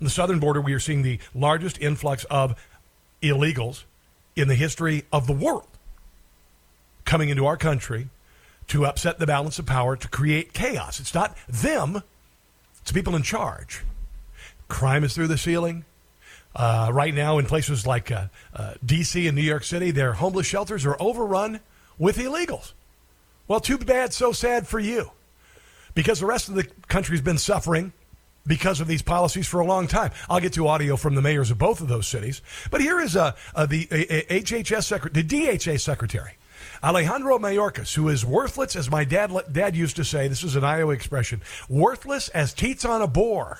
the 0.00 0.10
southern 0.10 0.40
border, 0.40 0.60
we 0.60 0.74
are 0.74 0.80
seeing 0.80 1.02
the 1.02 1.18
largest 1.34 1.80
influx 1.80 2.24
of 2.24 2.54
illegals 3.22 3.84
in 4.36 4.48
the 4.48 4.54
history 4.54 5.04
of 5.12 5.26
the 5.26 5.32
world 5.32 5.68
coming 7.04 7.28
into 7.28 7.46
our 7.46 7.56
country 7.56 8.08
to 8.68 8.84
upset 8.84 9.18
the 9.18 9.26
balance 9.26 9.58
of 9.58 9.66
power, 9.66 9.96
to 9.96 10.08
create 10.08 10.52
chaos. 10.52 11.00
It's 11.00 11.14
not 11.14 11.36
them, 11.48 12.02
it's 12.82 12.92
people 12.92 13.16
in 13.16 13.22
charge. 13.22 13.82
Crime 14.68 15.04
is 15.04 15.14
through 15.14 15.28
the 15.28 15.38
ceiling. 15.38 15.84
Uh, 16.54 16.90
right 16.92 17.14
now, 17.14 17.38
in 17.38 17.46
places 17.46 17.86
like 17.86 18.10
uh, 18.10 18.26
uh, 18.54 18.74
D.C. 18.84 19.26
and 19.26 19.36
New 19.36 19.42
York 19.42 19.64
City, 19.64 19.90
their 19.90 20.14
homeless 20.14 20.46
shelters 20.46 20.84
are 20.84 20.96
overrun 21.00 21.60
with 21.98 22.18
illegals. 22.18 22.72
Well, 23.46 23.60
too 23.60 23.78
bad, 23.78 24.12
so 24.12 24.32
sad 24.32 24.66
for 24.66 24.78
you. 24.78 25.10
Because 25.98 26.20
the 26.20 26.26
rest 26.26 26.48
of 26.48 26.54
the 26.54 26.62
country's 26.86 27.22
been 27.22 27.38
suffering 27.38 27.92
because 28.46 28.80
of 28.80 28.86
these 28.86 29.02
policies 29.02 29.48
for 29.48 29.58
a 29.58 29.66
long 29.66 29.88
time. 29.88 30.12
I'll 30.30 30.38
get 30.38 30.52
to 30.52 30.68
audio 30.68 30.96
from 30.96 31.16
the 31.16 31.22
mayors 31.22 31.50
of 31.50 31.58
both 31.58 31.80
of 31.80 31.88
those 31.88 32.06
cities. 32.06 32.40
But 32.70 32.82
here 32.82 33.00
is 33.00 33.16
uh, 33.16 33.32
uh, 33.52 33.66
the 33.66 33.86
HHS 33.86 34.84
secretary, 34.84 35.24
the 35.24 35.58
DHA 35.58 35.78
secretary, 35.78 36.34
Alejandro 36.84 37.40
Mayorkas, 37.40 37.96
who 37.96 38.08
is 38.10 38.24
worthless, 38.24 38.76
as 38.76 38.88
my 38.88 39.02
dad 39.02 39.32
dad 39.50 39.74
used 39.74 39.96
to 39.96 40.04
say. 40.04 40.28
This 40.28 40.44
is 40.44 40.54
an 40.54 40.62
Iowa 40.62 40.92
expression: 40.92 41.42
worthless 41.68 42.28
as 42.28 42.54
teats 42.54 42.84
on 42.84 43.02
a 43.02 43.08
boar. 43.08 43.58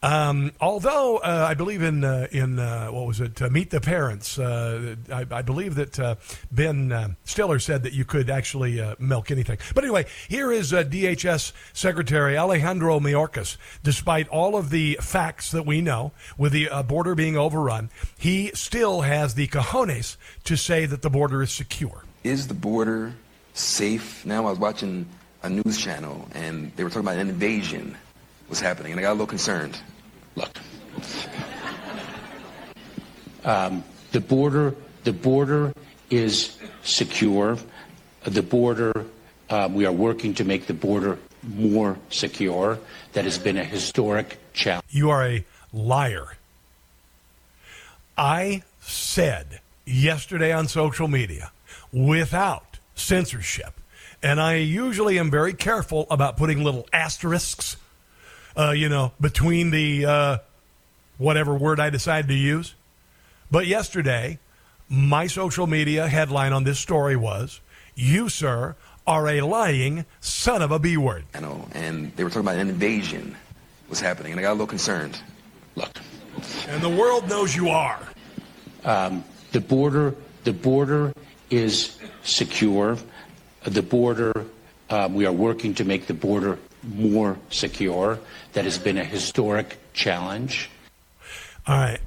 Um, 0.00 0.52
although 0.60 1.16
uh, 1.16 1.46
I 1.48 1.54
believe 1.54 1.82
in 1.82 2.04
uh, 2.04 2.28
in 2.30 2.60
uh, 2.60 2.88
what 2.88 3.06
was 3.06 3.20
it? 3.20 3.42
Uh, 3.42 3.50
Meet 3.50 3.70
the 3.70 3.80
Parents. 3.80 4.38
Uh, 4.38 4.94
I, 5.12 5.26
I, 5.28 5.42
believe 5.42 5.74
that 5.74 5.98
uh, 5.98 6.14
Ben 6.52 7.16
Stiller 7.24 7.58
said 7.58 7.82
that 7.82 7.92
you 7.92 8.04
could 8.04 8.30
actually 8.30 8.80
milk 9.00 9.32
anything. 9.32 9.58
But 9.74 9.82
anyway, 9.82 10.06
here 10.28 10.52
is 10.52 10.70
DHS 10.70 11.52
Secretary 11.72 12.38
Alejandro 12.38 13.00
Mayorkas. 13.00 13.56
Despite 13.82 14.28
all 14.28 14.56
of 14.56 14.70
the 14.70 14.98
facts 15.00 15.50
that 15.50 15.66
we 15.66 15.80
know, 15.80 16.12
with 16.36 16.52
the 16.52 16.68
border 16.86 17.16
being 17.16 17.36
overrun, 17.36 17.90
he 18.16 18.52
still 18.54 19.00
has 19.00 19.34
the 19.34 19.48
cojones 19.48 20.16
to 20.44 20.56
say 20.56 20.86
that 20.86 21.02
the 21.02 21.10
border 21.10 21.42
is 21.42 21.50
secure. 21.50 22.04
Is 22.22 22.46
the 22.46 22.54
border 22.54 23.14
safe 23.54 24.24
now? 24.24 24.46
I 24.46 24.50
was 24.50 24.60
watching 24.60 25.06
a 25.42 25.50
news 25.50 25.78
channel 25.78 26.28
and 26.34 26.72
they 26.76 26.84
were 26.84 26.90
talking 26.90 27.02
about 27.02 27.18
an 27.18 27.28
invasion 27.28 27.96
was 28.48 28.60
happening, 28.60 28.92
and 28.92 29.00
I 29.00 29.02
got 29.02 29.10
a 29.10 29.12
little 29.12 29.26
concerned. 29.26 29.78
Look, 30.36 30.58
um, 33.44 33.84
the 34.12 34.20
border, 34.20 34.74
the 35.04 35.12
border 35.12 35.72
is 36.10 36.56
secure. 36.82 37.58
The 38.24 38.42
border, 38.42 39.06
uh, 39.50 39.68
we 39.72 39.86
are 39.86 39.92
working 39.92 40.34
to 40.34 40.44
make 40.44 40.66
the 40.66 40.74
border 40.74 41.18
more 41.42 41.98
secure. 42.10 42.78
That 43.12 43.24
has 43.24 43.38
been 43.38 43.56
a 43.56 43.64
historic 43.64 44.38
challenge. 44.52 44.84
You 44.90 45.10
are 45.10 45.26
a 45.26 45.44
liar. 45.72 46.36
I 48.16 48.62
said 48.80 49.60
yesterday 49.84 50.52
on 50.52 50.68
social 50.68 51.08
media, 51.08 51.52
without 51.92 52.78
censorship, 52.94 53.74
and 54.22 54.40
I 54.40 54.56
usually 54.56 55.18
am 55.18 55.30
very 55.30 55.54
careful 55.54 56.06
about 56.10 56.36
putting 56.36 56.64
little 56.64 56.86
asterisks 56.92 57.76
uh, 58.58 58.72
you 58.72 58.88
know, 58.88 59.12
between 59.20 59.70
the 59.70 60.04
uh, 60.04 60.38
whatever 61.16 61.54
word 61.54 61.78
I 61.78 61.90
decided 61.90 62.28
to 62.28 62.34
use. 62.34 62.74
But 63.50 63.66
yesterday, 63.66 64.38
my 64.88 65.26
social 65.26 65.66
media 65.66 66.08
headline 66.08 66.52
on 66.52 66.64
this 66.64 66.78
story 66.78 67.16
was 67.16 67.60
You, 67.94 68.28
sir, 68.28 68.74
are 69.06 69.28
a 69.28 69.40
lying 69.40 70.04
son 70.20 70.60
of 70.60 70.70
a 70.70 70.78
B 70.78 70.96
word. 70.96 71.24
I 71.34 71.40
know. 71.40 71.66
And 71.72 72.14
they 72.16 72.24
were 72.24 72.30
talking 72.30 72.42
about 72.42 72.56
an 72.56 72.68
invasion 72.68 73.36
was 73.88 74.00
happening, 74.00 74.32
and 74.32 74.38
I 74.38 74.42
got 74.42 74.50
a 74.50 74.52
little 74.52 74.66
concerned. 74.66 75.18
Look. 75.76 75.98
And 76.68 76.82
the 76.82 76.90
world 76.90 77.28
knows 77.28 77.56
you 77.56 77.70
are. 77.70 78.00
Um, 78.84 79.24
the 79.52 79.60
border, 79.60 80.14
the 80.44 80.52
border 80.52 81.12
is 81.50 81.98
secure. 82.22 82.98
The 83.64 83.82
border, 83.82 84.44
uh, 84.90 85.08
we 85.10 85.26
are 85.26 85.32
working 85.32 85.74
to 85.76 85.84
make 85.84 86.06
the 86.06 86.14
border 86.14 86.58
more 86.82 87.38
secure. 87.50 88.18
That 88.58 88.64
has 88.64 88.76
been 88.76 88.98
a 88.98 89.04
historic 89.04 89.78
challenge. 89.92 90.68
All 91.64 91.76
right. 91.76 92.00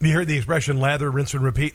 You 0.00 0.14
heard 0.14 0.26
the 0.28 0.38
expression 0.38 0.80
lather, 0.80 1.10
rinse, 1.10 1.34
and 1.34 1.44
repeat? 1.44 1.74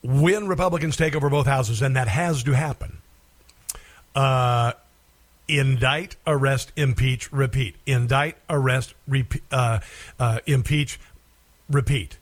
When 0.00 0.46
Republicans 0.46 0.96
take 0.96 1.16
over 1.16 1.28
both 1.28 1.46
houses, 1.46 1.82
and 1.82 1.96
that 1.96 2.06
has 2.06 2.44
to 2.44 2.52
happen, 2.52 2.98
uh, 4.14 4.74
indict, 5.48 6.14
arrest, 6.24 6.70
impeach, 6.76 7.32
repeat. 7.32 7.74
Indict, 7.84 8.36
arrest, 8.48 8.94
repeat, 9.08 9.42
uh, 9.50 9.80
uh, 10.20 10.38
impeach, 10.46 11.00
repeat. 11.68 12.16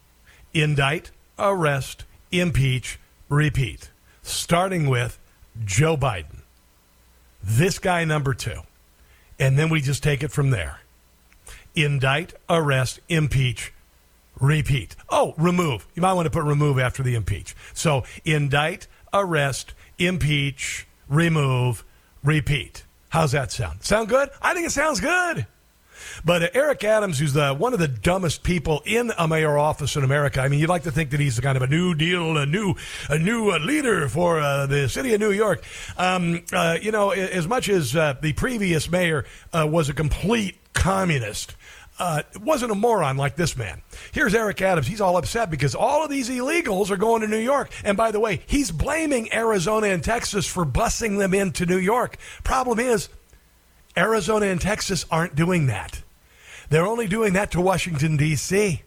Indict, 0.55 1.11
arrest, 1.39 2.05
impeach, 2.33 2.99
repeat. 3.29 3.91
Starting 4.23 4.89
with 4.89 5.19
Joe 5.67 5.99
Biden 5.99 6.44
this 7.45 7.79
guy 7.79 8.05
number 8.05 8.35
two. 8.35 8.61
And 9.39 9.59
then 9.59 9.69
we 9.69 9.81
just 9.81 10.03
take 10.03 10.23
it 10.23 10.31
from 10.31 10.51
there. 10.51 10.81
Indict, 11.75 12.35
arrest, 12.49 13.01
impeach, 13.09 13.73
repeat. 14.41 14.97
Oh, 15.09 15.35
remove. 15.37 15.87
You 15.95 16.03
might 16.03 16.13
want 16.15 16.27
to 16.27 16.31
put 16.31 16.45
remove 16.45 16.79
after 16.79 17.03
the 17.03 17.15
impeach. 17.15 17.55
So 17.75 18.05
indict, 18.25 18.87
arrest, 19.13 19.75
impeach, 19.99 20.87
remove, 21.09 21.85
repeat. 22.23 22.85
How's 23.11 23.33
that 23.33 23.53
sound? 23.53 23.83
Sound 23.83 24.09
good? 24.09 24.31
I 24.41 24.55
think 24.55 24.67
it 24.67 24.71
sounds 24.71 25.01
good. 25.01 25.47
But 26.25 26.43
uh, 26.43 26.49
Eric 26.55 26.85
Adams, 26.85 27.19
who's 27.19 27.33
the, 27.33 27.55
one 27.55 27.73
of 27.73 27.79
the 27.79 27.89
dumbest 27.89 28.43
people 28.43 28.83
in 28.85 29.13
a 29.19 29.29
mayor 29.29 29.59
office 29.59 29.97
in 29.97 30.05
America, 30.05 30.41
I 30.41 30.49
mean, 30.49 30.61
you'd 30.61 30.69
like 30.69 30.85
to 30.85 30.93
think 30.93 31.11
that 31.11 31.21
he's 31.21 31.39
kind 31.41 31.57
of 31.57 31.63
a 31.63 31.67
new 31.67 31.95
deal, 31.95 32.37
a 32.37 32.47
new, 32.47 32.75
a 33.09 33.19
new 33.19 33.51
uh, 33.51 33.59
leader 33.59 34.09
for 34.09 34.41
uh, 34.41 34.67
the 34.67 34.89
city 34.89 35.15
of 35.15 35.21
New 35.21 35.33
York. 35.33 35.65
Um, 35.97 36.45
uh, 36.53 36.79
you 36.81 36.91
know, 36.91 37.11
as 37.11 37.47
much 37.47 37.69
as 37.69 37.95
uh, 37.97 38.15
the 38.21 38.33
previous 38.33 38.91
mayor 38.91 39.25
uh, 39.53 39.67
was 39.71 39.89
a 39.89 39.95
complete 39.95 40.57
communist. 40.73 41.55
Uh, 41.97 42.23
wasn't 42.41 42.73
a 42.73 42.75
moron 42.75 43.17
like 43.17 43.37
this 43.37 43.57
man. 43.57 43.81
Here's 44.11 44.35
Eric 44.35 44.61
Adams. 44.63 44.89
He's 44.89 45.01
all 45.01 45.17
upset 45.17 45.49
because 45.49 45.77
all 45.77 46.03
of 46.03 46.11
these 46.11 46.29
illegals 46.29 46.91
are 46.91 46.97
going 46.97 47.21
to 47.21 47.29
New 47.29 47.39
York. 47.39 47.71
And 47.85 47.97
by 47.97 48.11
the 48.11 48.19
way, 48.19 48.43
he's 48.49 48.73
blaming 48.73 49.33
Arizona 49.33 49.87
and 49.87 50.03
Texas 50.03 50.45
for 50.45 50.67
busing 50.67 51.19
them 51.19 51.33
into 51.35 51.67
New 51.67 51.79
York. 51.79 52.17
Problem 52.43 52.81
is, 52.81 53.09
Arizona 53.97 54.47
and 54.47 54.61
Texas 54.61 55.07
aren't 55.11 55.37
doing 55.37 55.67
that. 55.67 56.03
They're 56.71 56.87
only 56.87 57.07
doing 57.07 57.35
that 57.35 57.51
to 57.53 57.61
Washington, 57.61 58.17
D.C. 58.17 58.83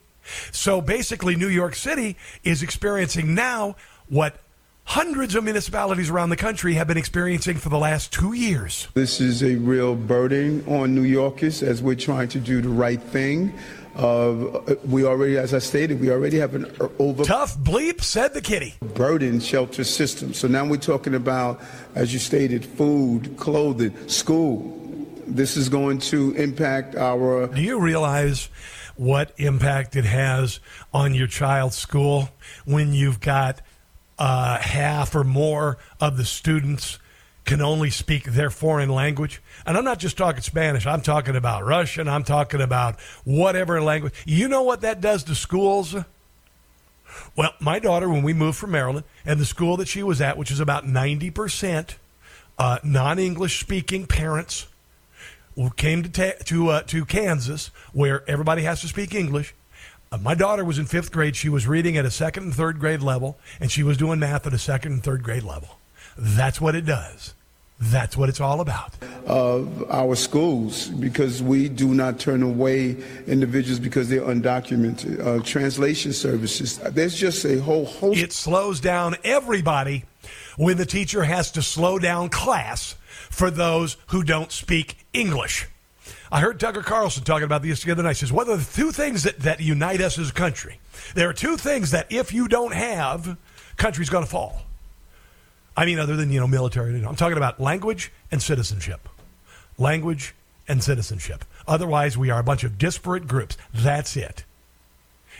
So 0.51 0.81
basically, 0.81 1.35
New 1.35 1.47
York 1.47 1.75
City 1.75 2.17
is 2.43 2.61
experiencing 2.61 3.33
now 3.33 3.75
what 4.09 4.37
hundreds 4.83 5.35
of 5.35 5.43
municipalities 5.43 6.09
around 6.09 6.29
the 6.29 6.35
country 6.35 6.73
have 6.73 6.87
been 6.87 6.97
experiencing 6.97 7.57
for 7.57 7.69
the 7.69 7.77
last 7.77 8.11
two 8.11 8.33
years. 8.33 8.87
This 8.93 9.21
is 9.21 9.43
a 9.43 9.55
real 9.55 9.95
burden 9.95 10.63
on 10.67 10.95
New 10.95 11.03
Yorkers 11.03 11.61
as 11.61 11.81
we're 11.81 11.95
trying 11.95 12.29
to 12.29 12.39
do 12.39 12.61
the 12.61 12.69
right 12.69 13.01
thing. 13.01 13.53
Uh, 13.95 14.61
we 14.85 15.05
already, 15.05 15.37
as 15.37 15.53
I 15.53 15.59
stated, 15.59 15.99
we 15.99 16.11
already 16.11 16.37
have 16.37 16.53
an 16.53 16.71
over 16.99 17.23
tough 17.23 17.57
bleep 17.57 18.01
said 18.01 18.33
the 18.33 18.41
kitty 18.41 18.75
burden 18.93 19.39
shelter 19.39 19.83
system. 19.83 20.33
So 20.33 20.47
now 20.47 20.65
we're 20.65 20.77
talking 20.77 21.15
about, 21.15 21.59
as 21.95 22.13
you 22.13 22.19
stated, 22.19 22.63
food, 22.63 23.37
clothing, 23.37 24.07
school 24.07 24.76
this 25.27 25.57
is 25.57 25.69
going 25.69 25.99
to 25.99 26.31
impact 26.33 26.95
our. 26.95 27.47
Do 27.47 27.61
you 27.61 27.79
realize 27.79 28.49
what 28.95 29.31
impact 29.37 29.95
it 29.95 30.05
has 30.05 30.59
on 30.93 31.13
your 31.13 31.27
child's 31.27 31.77
school 31.77 32.29
when 32.65 32.93
you've 32.93 33.19
got 33.19 33.61
uh, 34.17 34.57
half 34.57 35.15
or 35.15 35.23
more 35.23 35.77
of 36.01 36.17
the 36.17 36.25
students 36.25 36.97
can 37.45 37.61
only 37.61 37.89
speak 37.89 38.25
their 38.25 38.49
foreign 38.49 38.89
language? 38.89 39.41
And 39.65 39.77
I'm 39.77 39.83
not 39.83 39.99
just 39.99 40.17
talking 40.17 40.41
Spanish, 40.41 40.85
I'm 40.85 41.01
talking 41.01 41.35
about 41.35 41.65
Russian, 41.65 42.07
I'm 42.07 42.23
talking 42.23 42.61
about 42.61 42.99
whatever 43.23 43.81
language. 43.81 44.13
You 44.25 44.47
know 44.47 44.63
what 44.63 44.81
that 44.81 45.01
does 45.01 45.23
to 45.25 45.35
schools? 45.35 45.95
Well, 47.35 47.53
my 47.59 47.79
daughter, 47.79 48.09
when 48.09 48.23
we 48.23 48.33
moved 48.33 48.57
from 48.57 48.71
Maryland, 48.71 49.05
and 49.25 49.39
the 49.39 49.45
school 49.45 49.77
that 49.77 49.87
she 49.87 50.03
was 50.03 50.21
at, 50.21 50.37
which 50.37 50.51
is 50.51 50.59
about 50.59 50.85
90% 50.85 51.95
uh, 52.59 52.79
non 52.83 53.19
English 53.19 53.59
speaking 53.59 54.07
parents, 54.07 54.67
came 55.75 56.03
to, 56.03 56.09
ta- 56.09 56.43
to, 56.45 56.69
uh, 56.69 56.81
to 56.83 57.05
Kansas, 57.05 57.71
where 57.93 58.23
everybody 58.29 58.63
has 58.63 58.81
to 58.81 58.87
speak 58.87 59.13
English. 59.13 59.53
Uh, 60.11 60.17
my 60.17 60.35
daughter 60.35 60.63
was 60.63 60.79
in 60.79 60.85
fifth 60.85 61.11
grade. 61.11 61.35
She 61.35 61.49
was 61.49 61.67
reading 61.67 61.97
at 61.97 62.05
a 62.05 62.11
second 62.11 62.43
and 62.43 62.53
third 62.53 62.79
grade 62.79 63.01
level, 63.01 63.37
and 63.59 63.71
she 63.71 63.83
was 63.83 63.97
doing 63.97 64.19
math 64.19 64.47
at 64.47 64.53
a 64.53 64.59
second 64.59 64.93
and 64.93 65.03
third 65.03 65.23
grade 65.23 65.43
level. 65.43 65.79
That's 66.17 66.61
what 66.61 66.75
it 66.75 66.85
does. 66.85 67.33
That's 67.79 68.17
what 68.17 68.27
it's 68.27 68.41
all 68.41 68.59
about. 68.59 68.93
Of 69.27 69.91
our 69.91 70.15
schools, 70.15 70.87
because 70.87 71.43
we 71.43 71.69
do 71.69 71.93
not 71.93 72.19
turn 72.19 72.41
away 72.41 72.97
individuals 73.27 73.79
because 73.79 74.09
they're 74.09 74.21
undocumented. 74.21 75.23
Uh, 75.23 75.43
translation 75.43 76.11
services. 76.11 76.79
There's 76.79 77.15
just 77.15 77.45
a 77.45 77.59
whole 77.59 77.85
host. 77.85 78.19
It 78.19 78.33
slows 78.33 78.79
down 78.79 79.15
everybody 79.23 80.05
when 80.57 80.77
the 80.77 80.87
teacher 80.87 81.23
has 81.23 81.51
to 81.51 81.61
slow 81.61 81.99
down 81.99 82.29
class 82.29 82.95
for 83.29 83.51
those 83.51 83.97
who 84.07 84.23
don't 84.23 84.51
speak 84.51 85.05
English. 85.19 85.67
I 86.31 86.41
heard 86.41 86.59
Tucker 86.59 86.83
Carlson 86.83 87.23
talking 87.23 87.45
about 87.45 87.61
this 87.61 87.83
the 87.83 87.91
other 87.91 88.03
night. 88.03 88.17
He 88.17 88.19
says, 88.19 88.31
What 88.31 88.47
are 88.49 88.57
the 88.57 88.73
two 88.73 88.91
things 88.91 89.23
that, 89.23 89.39
that 89.39 89.61
unite 89.61 90.01
us 90.01 90.19
as 90.19 90.29
a 90.29 90.33
country? 90.33 90.79
There 91.15 91.29
are 91.29 91.33
two 91.33 91.57
things 91.57 91.91
that 91.91 92.07
if 92.11 92.33
you 92.33 92.47
don't 92.47 92.73
have, 92.73 93.37
country's 93.77 94.09
going 94.09 94.25
to 94.25 94.29
fall. 94.29 94.63
I 95.75 95.85
mean, 95.85 95.99
other 95.99 96.15
than, 96.15 96.31
you 96.31 96.39
know, 96.39 96.47
military. 96.47 97.03
I'm 97.03 97.15
talking 97.15 97.37
about 97.37 97.59
language 97.59 98.11
and 98.31 98.41
citizenship. 98.41 99.07
Language 99.77 100.33
and 100.67 100.83
citizenship. 100.83 101.45
Otherwise, 101.67 102.17
we 102.17 102.29
are 102.29 102.39
a 102.39 102.43
bunch 102.43 102.63
of 102.63 102.77
disparate 102.77 103.27
groups. 103.27 103.57
That's 103.73 104.17
it. 104.17 104.43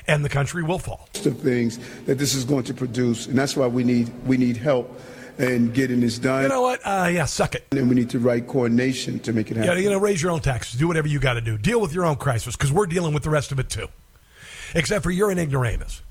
And 0.08 0.24
the 0.24 0.30
country 0.30 0.64
will 0.64 0.80
fall. 0.80 1.10
Of 1.26 1.40
things 1.40 1.80
that 2.06 2.18
this 2.18 2.34
is 2.34 2.46
going 2.46 2.64
to 2.66 2.74
produce, 2.74 3.28
and 3.28 3.38
that's 3.38 3.58
why 3.58 3.68
we 3.68 3.84
need 3.84 4.12
we 4.26 4.38
need 4.38 4.56
help 4.56 4.90
in 5.38 5.72
getting 5.72 6.00
this 6.00 6.18
done. 6.18 6.44
You 6.44 6.50
know 6.50 6.62
what? 6.62 6.82
Uh, 6.84 7.10
yeah, 7.12 7.26
suck 7.26 7.56
it. 7.56 7.66
And 7.72 7.90
we 7.90 7.96
need 7.96 8.10
to 8.12 8.20
write 8.20 8.48
coordination 8.48 9.20
to 9.20 9.34
make 9.34 9.52
it 9.52 9.58
happen. 9.58 9.72
Yeah, 9.72 9.80
you 9.80 9.90
know, 9.90 10.00
raise 10.00 10.22
your 10.22 10.32
own 10.32 10.42
taxes. 10.42 10.80
Do 10.80 10.88
whatever 10.88 11.08
you 11.08 11.20
got 11.20 11.34
to 11.34 11.42
do. 11.42 11.58
Deal 11.58 11.80
with 11.80 11.94
your 11.94 12.06
own 12.06 12.16
crisis 12.16 12.56
because 12.56 12.72
we're 12.72 12.88
dealing 12.88 13.14
with 13.14 13.24
the 13.24 13.30
rest 13.30 13.52
of 13.52 13.60
it 13.60 13.70
too. 13.70 13.88
Except 14.74 15.04
for 15.04 15.12
you're 15.12 15.32
an 15.32 15.40
ignoramus. 15.40 16.02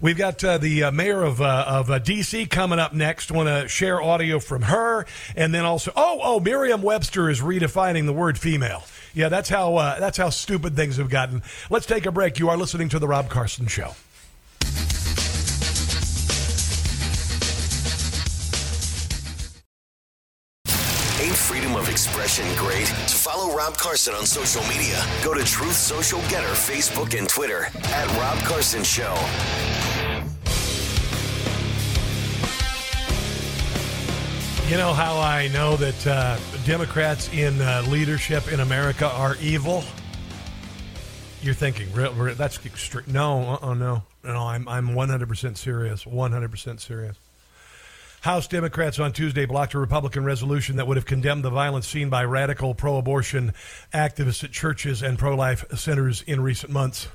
We've 0.00 0.16
got 0.16 0.42
uh, 0.44 0.58
the 0.58 0.84
uh, 0.84 0.90
mayor 0.90 1.22
of 1.22 1.40
uh, 1.40 1.64
of 1.66 1.90
uh, 1.90 1.98
D.C. 1.98 2.46
coming 2.46 2.78
up 2.78 2.92
next. 2.92 3.30
Want 3.30 3.48
to 3.48 3.68
share 3.68 4.02
audio 4.02 4.38
from 4.38 4.62
her, 4.62 5.06
and 5.34 5.54
then 5.54 5.64
also, 5.64 5.92
oh, 5.96 6.20
oh, 6.22 6.40
Merriam-Webster 6.40 7.30
is 7.30 7.40
redefining 7.40 8.04
the 8.04 8.12
word 8.12 8.38
female. 8.38 8.84
Yeah, 9.14 9.30
that's 9.30 9.48
how 9.48 9.76
uh, 9.76 9.98
that's 9.98 10.18
how 10.18 10.30
stupid 10.30 10.76
things 10.76 10.98
have 10.98 11.08
gotten. 11.08 11.42
Let's 11.70 11.86
take 11.86 12.04
a 12.04 12.12
break. 12.12 12.38
You 12.38 12.50
are 12.50 12.56
listening 12.56 12.90
to 12.90 12.98
the 12.98 13.08
Rob 13.08 13.30
Carson 13.30 13.66
Show. 13.66 13.94
Expression 21.96 22.44
great? 22.56 22.84
To 22.88 23.16
follow 23.16 23.56
Rob 23.56 23.78
Carson 23.78 24.12
on 24.12 24.26
social 24.26 24.62
media, 24.64 25.02
go 25.24 25.32
to 25.32 25.42
Truth 25.42 25.76
Social 25.76 26.20
Gettr 26.28 26.52
Facebook 26.52 27.18
and 27.18 27.26
Twitter 27.26 27.68
at 27.84 28.06
Rob 28.18 28.38
Carson 28.44 28.84
Show. 28.84 29.14
You 34.68 34.76
know 34.76 34.92
how 34.92 35.18
I 35.18 35.48
know 35.54 35.76
that 35.76 36.06
uh, 36.06 36.38
Democrats 36.66 37.32
in 37.32 37.62
uh, 37.62 37.82
leadership 37.88 38.52
in 38.52 38.60
America 38.60 39.06
are 39.06 39.36
evil? 39.40 39.82
You're 41.40 41.54
thinking, 41.54 41.90
real, 41.94 42.12
real, 42.12 42.34
that's 42.34 42.62
extreme. 42.66 43.06
No, 43.08 43.58
uh-uh, 43.62 43.72
no, 43.72 44.02
no. 44.22 44.36
I'm 44.46 44.68
I'm 44.68 44.88
100% 44.88 45.56
serious. 45.56 46.04
100% 46.04 46.78
serious. 46.78 47.16
House 48.26 48.48
Democrats 48.48 48.98
on 48.98 49.12
Tuesday 49.12 49.46
blocked 49.46 49.74
a 49.74 49.78
Republican 49.78 50.24
resolution 50.24 50.74
that 50.74 50.88
would 50.88 50.96
have 50.96 51.06
condemned 51.06 51.44
the 51.44 51.50
violence 51.50 51.86
seen 51.86 52.10
by 52.10 52.24
radical 52.24 52.74
pro-abortion 52.74 53.54
activists 53.94 54.42
at 54.42 54.50
churches 54.50 55.00
and 55.00 55.16
pro-life 55.16 55.64
centers 55.76 56.22
in 56.22 56.40
recent 56.40 56.72
months. 56.72 57.06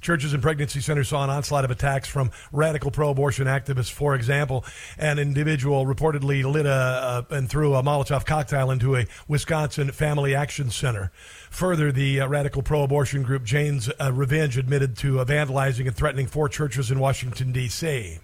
Churches 0.00 0.34
and 0.34 0.42
pregnancy 0.42 0.80
centers 0.80 1.06
saw 1.06 1.22
an 1.22 1.30
onslaught 1.30 1.64
of 1.64 1.70
attacks 1.70 2.08
from 2.08 2.32
radical 2.50 2.90
pro-abortion 2.90 3.46
activists. 3.46 3.92
For 3.92 4.16
example, 4.16 4.64
an 4.98 5.20
individual 5.20 5.86
reportedly 5.86 6.42
lit 6.42 6.66
a, 6.66 7.24
and 7.30 7.48
threw 7.48 7.76
a 7.76 7.84
Molotov 7.84 8.26
cocktail 8.26 8.72
into 8.72 8.96
a 8.96 9.06
Wisconsin 9.28 9.92
Family 9.92 10.34
Action 10.34 10.70
Center. 10.70 11.12
Further, 11.50 11.92
the 11.92 12.20
uh, 12.20 12.26
radical 12.26 12.62
pro-abortion 12.62 13.22
group 13.22 13.44
Jane's 13.44 13.88
uh, 14.00 14.12
Revenge 14.12 14.58
admitted 14.58 14.96
to 14.96 15.20
uh, 15.20 15.24
vandalizing 15.24 15.86
and 15.86 15.94
threatening 15.94 16.26
four 16.26 16.48
churches 16.48 16.90
in 16.90 16.98
Washington 16.98 17.52
D.C. 17.52 18.18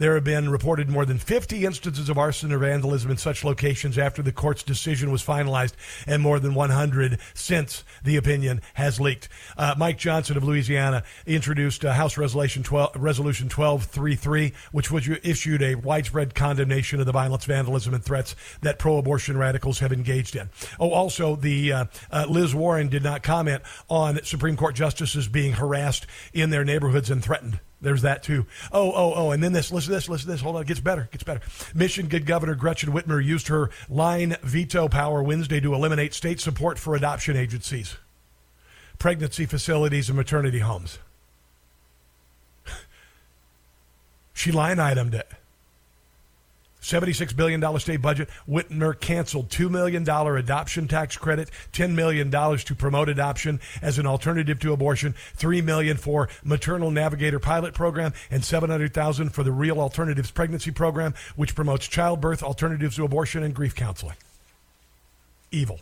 There 0.00 0.14
have 0.14 0.24
been 0.24 0.48
reported 0.48 0.88
more 0.88 1.04
than 1.04 1.18
50 1.18 1.66
instances 1.66 2.08
of 2.08 2.16
arson 2.16 2.52
or 2.52 2.58
vandalism 2.58 3.10
in 3.10 3.18
such 3.18 3.44
locations 3.44 3.98
after 3.98 4.22
the 4.22 4.32
court's 4.32 4.62
decision 4.62 5.10
was 5.10 5.22
finalized, 5.22 5.74
and 6.06 6.22
more 6.22 6.40
than 6.40 6.54
100 6.54 7.18
since 7.34 7.84
the 8.02 8.16
opinion 8.16 8.62
has 8.72 8.98
leaked. 8.98 9.28
Uh, 9.58 9.74
Mike 9.76 9.98
Johnson 9.98 10.38
of 10.38 10.42
Louisiana 10.42 11.04
introduced 11.26 11.84
uh, 11.84 11.92
House 11.92 12.16
Resolution 12.16 12.62
12, 12.62 12.96
Resolution 12.96 13.50
1233, 13.50 14.54
which 14.72 14.90
was 14.90 15.06
issued 15.22 15.60
a 15.60 15.74
widespread 15.74 16.34
condemnation 16.34 16.98
of 17.00 17.04
the 17.04 17.12
violence, 17.12 17.44
vandalism, 17.44 17.92
and 17.92 18.02
threats 18.02 18.34
that 18.62 18.78
pro-abortion 18.78 19.36
radicals 19.36 19.80
have 19.80 19.92
engaged 19.92 20.34
in. 20.34 20.48
Oh, 20.78 20.92
also, 20.92 21.36
the 21.36 21.74
uh, 21.74 21.84
uh 22.10 22.24
Liz 22.26 22.54
Warren 22.54 22.88
did 22.88 23.02
not 23.02 23.22
comment 23.22 23.62
on 23.90 24.24
Supreme 24.24 24.56
Court 24.56 24.74
justices 24.74 25.28
being 25.28 25.52
harassed 25.52 26.06
in 26.32 26.48
their 26.48 26.64
neighborhoods 26.64 27.10
and 27.10 27.22
threatened. 27.22 27.60
There's 27.80 28.02
that 28.02 28.22
too. 28.22 28.46
Oh, 28.72 28.92
oh, 28.92 29.14
oh, 29.16 29.30
and 29.30 29.42
then 29.42 29.52
this. 29.52 29.72
Listen 29.72 29.88
to 29.90 29.96
this. 29.96 30.08
Listen 30.08 30.26
to 30.26 30.32
this. 30.32 30.40
Hold 30.42 30.56
on. 30.56 30.62
It 30.62 30.68
gets 30.68 30.80
better. 30.80 31.02
It 31.02 31.12
gets 31.12 31.24
better. 31.24 31.40
Michigan 31.74 32.24
Governor 32.24 32.54
Gretchen 32.54 32.92
Whitmer 32.92 33.24
used 33.24 33.48
her 33.48 33.70
line 33.88 34.36
veto 34.42 34.88
power 34.88 35.22
Wednesday 35.22 35.60
to 35.60 35.74
eliminate 35.74 36.12
state 36.12 36.40
support 36.40 36.78
for 36.78 36.94
adoption 36.94 37.36
agencies, 37.36 37.96
pregnancy 38.98 39.46
facilities, 39.46 40.10
and 40.10 40.16
maternity 40.16 40.58
homes. 40.58 40.98
she 44.34 44.52
line 44.52 44.76
itemed 44.76 45.14
it. 45.14 45.30
$76 46.90 47.36
billion 47.36 47.78
state 47.78 48.02
budget. 48.02 48.28
Whitmer 48.48 48.98
canceled 48.98 49.48
$2 49.48 49.70
million 49.70 50.08
adoption 50.08 50.88
tax 50.88 51.16
credit, 51.16 51.50
$10 51.72 51.94
million 51.94 52.30
to 52.30 52.74
promote 52.74 53.08
adoption 53.08 53.60
as 53.80 53.98
an 53.98 54.06
alternative 54.06 54.58
to 54.60 54.72
abortion, 54.72 55.14
3 55.36 55.62
million 55.62 55.96
for 55.96 56.28
maternal 56.44 56.90
navigator 56.90 57.38
pilot 57.38 57.74
program, 57.74 58.12
and 58.30 58.44
700,000 58.44 59.30
for 59.30 59.42
the 59.42 59.52
Real 59.52 59.80
Alternatives 59.80 60.30
Pregnancy 60.30 60.70
Program, 60.70 61.14
which 61.36 61.54
promotes 61.54 61.86
childbirth, 61.86 62.42
alternatives 62.42 62.96
to 62.96 63.04
abortion, 63.04 63.42
and 63.42 63.54
grief 63.54 63.74
counseling. 63.74 64.16
Evil. 65.50 65.80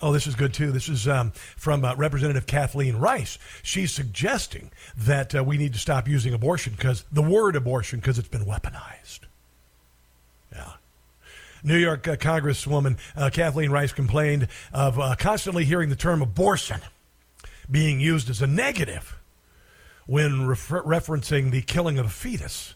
Oh, 0.00 0.12
this 0.12 0.28
is 0.28 0.36
good 0.36 0.54
too. 0.54 0.70
This 0.70 0.88
is 0.88 1.08
um, 1.08 1.32
from 1.56 1.84
uh, 1.84 1.94
Representative 1.96 2.46
Kathleen 2.46 2.96
Rice. 2.96 3.38
She's 3.62 3.90
suggesting 3.90 4.70
that 4.96 5.34
uh, 5.34 5.42
we 5.42 5.58
need 5.58 5.72
to 5.72 5.78
stop 5.78 6.06
using 6.06 6.32
abortion 6.32 6.74
because 6.76 7.04
the 7.10 7.22
word 7.22 7.56
abortion 7.56 7.98
because 7.98 8.18
it's 8.18 8.28
been 8.28 8.44
weaponized. 8.44 9.20
Yeah. 10.52 10.72
New 11.64 11.76
York 11.76 12.06
uh, 12.06 12.14
Congresswoman 12.14 12.96
uh, 13.16 13.30
Kathleen 13.32 13.70
Rice 13.70 13.92
complained 13.92 14.46
of 14.72 15.00
uh, 15.00 15.16
constantly 15.18 15.64
hearing 15.64 15.88
the 15.88 15.96
term 15.96 16.22
abortion 16.22 16.80
being 17.68 17.98
used 17.98 18.30
as 18.30 18.40
a 18.40 18.46
negative 18.46 19.18
when 20.06 20.46
refer- 20.46 20.84
referencing 20.84 21.50
the 21.50 21.60
killing 21.62 21.98
of 21.98 22.06
a 22.06 22.10
fetus, 22.10 22.74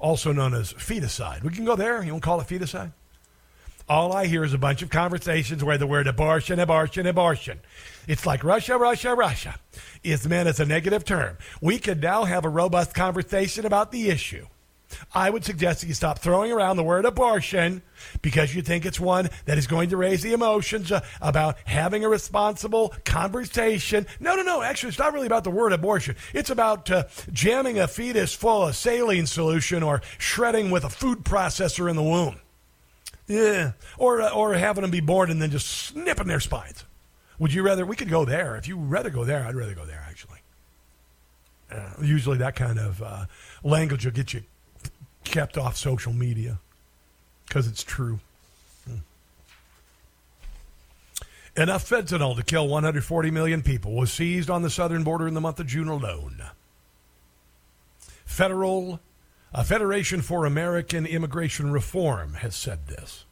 also 0.00 0.32
known 0.32 0.54
as 0.54 0.72
feticide. 0.72 1.42
We 1.42 1.52
can 1.52 1.66
go 1.66 1.76
there. 1.76 2.02
You 2.02 2.12
want 2.12 2.22
to 2.22 2.26
call 2.26 2.40
it 2.40 2.48
feticide? 2.48 2.92
All 3.88 4.12
I 4.12 4.26
hear 4.26 4.44
is 4.44 4.54
a 4.54 4.58
bunch 4.58 4.82
of 4.82 4.90
conversations 4.90 5.62
where 5.62 5.78
the 5.78 5.86
word 5.86 6.06
abortion, 6.06 6.58
abortion, 6.58 7.06
abortion. 7.06 7.60
It's 8.08 8.24
like 8.24 8.42
Russia, 8.42 8.78
Russia, 8.78 9.14
Russia 9.14 9.58
is 10.02 10.26
meant 10.26 10.48
as 10.48 10.60
a 10.60 10.64
negative 10.64 11.04
term. 11.04 11.36
We 11.60 11.78
could 11.78 12.02
now 12.02 12.24
have 12.24 12.44
a 12.44 12.48
robust 12.48 12.94
conversation 12.94 13.66
about 13.66 13.92
the 13.92 14.08
issue. 14.08 14.46
I 15.14 15.30
would 15.30 15.44
suggest 15.44 15.80
that 15.80 15.88
you 15.88 15.94
stop 15.94 16.20
throwing 16.20 16.52
around 16.52 16.76
the 16.76 16.82
word 16.82 17.04
abortion 17.04 17.82
because 18.22 18.54
you 18.54 18.62
think 18.62 18.86
it's 18.86 19.00
one 19.00 19.28
that 19.46 19.58
is 19.58 19.66
going 19.66 19.90
to 19.90 19.96
raise 19.96 20.22
the 20.22 20.32
emotions 20.32 20.92
uh, 20.92 21.04
about 21.20 21.56
having 21.64 22.04
a 22.04 22.08
responsible 22.08 22.94
conversation. 23.04 24.06
No, 24.20 24.36
no, 24.36 24.42
no. 24.42 24.62
Actually, 24.62 24.90
it's 24.90 24.98
not 24.98 25.12
really 25.12 25.26
about 25.26 25.44
the 25.44 25.50
word 25.50 25.72
abortion. 25.72 26.16
It's 26.32 26.50
about 26.50 26.90
uh, 26.90 27.04
jamming 27.32 27.78
a 27.78 27.88
fetus 27.88 28.34
full 28.34 28.68
of 28.68 28.76
saline 28.76 29.26
solution 29.26 29.82
or 29.82 30.00
shredding 30.18 30.70
with 30.70 30.84
a 30.84 30.90
food 30.90 31.24
processor 31.24 31.90
in 31.90 31.96
the 31.96 32.02
womb. 32.02 32.38
Yeah, 33.26 33.72
or 33.96 34.20
uh, 34.20 34.30
or 34.30 34.54
having 34.54 34.82
them 34.82 34.90
be 34.90 35.00
born 35.00 35.30
and 35.30 35.40
then 35.40 35.50
just 35.50 35.66
snipping 35.66 36.26
their 36.26 36.40
spines. 36.40 36.84
Would 37.38 37.52
you 37.52 37.62
rather? 37.62 37.86
We 37.86 37.96
could 37.96 38.10
go 38.10 38.24
there. 38.24 38.56
If 38.56 38.68
you 38.68 38.76
rather 38.76 39.10
go 39.10 39.24
there, 39.24 39.44
I'd 39.44 39.54
rather 39.54 39.74
go 39.74 39.86
there. 39.86 40.04
Actually, 40.08 40.40
uh, 41.72 41.90
usually 42.02 42.38
that 42.38 42.54
kind 42.54 42.78
of 42.78 43.02
uh, 43.02 43.26
language 43.62 44.04
will 44.04 44.12
get 44.12 44.34
you 44.34 44.42
kept 45.24 45.56
off 45.56 45.76
social 45.76 46.12
media 46.12 46.58
because 47.46 47.66
it's 47.66 47.82
true. 47.82 48.20
Hmm. 48.86 48.98
Enough 51.56 51.88
fentanyl 51.88 52.36
to 52.36 52.42
kill 52.42 52.68
140 52.68 53.30
million 53.30 53.62
people 53.62 53.94
was 53.94 54.12
seized 54.12 54.50
on 54.50 54.62
the 54.62 54.70
southern 54.70 55.02
border 55.02 55.26
in 55.26 55.34
the 55.34 55.40
month 55.40 55.58
of 55.60 55.66
June 55.66 55.88
alone. 55.88 56.42
Federal 58.26 59.00
a 59.54 59.62
Federation 59.62 60.20
for 60.20 60.44
American 60.44 61.06
Immigration 61.06 61.70
Reform 61.70 62.34
has 62.34 62.56
said 62.56 62.88
this. 62.88 63.24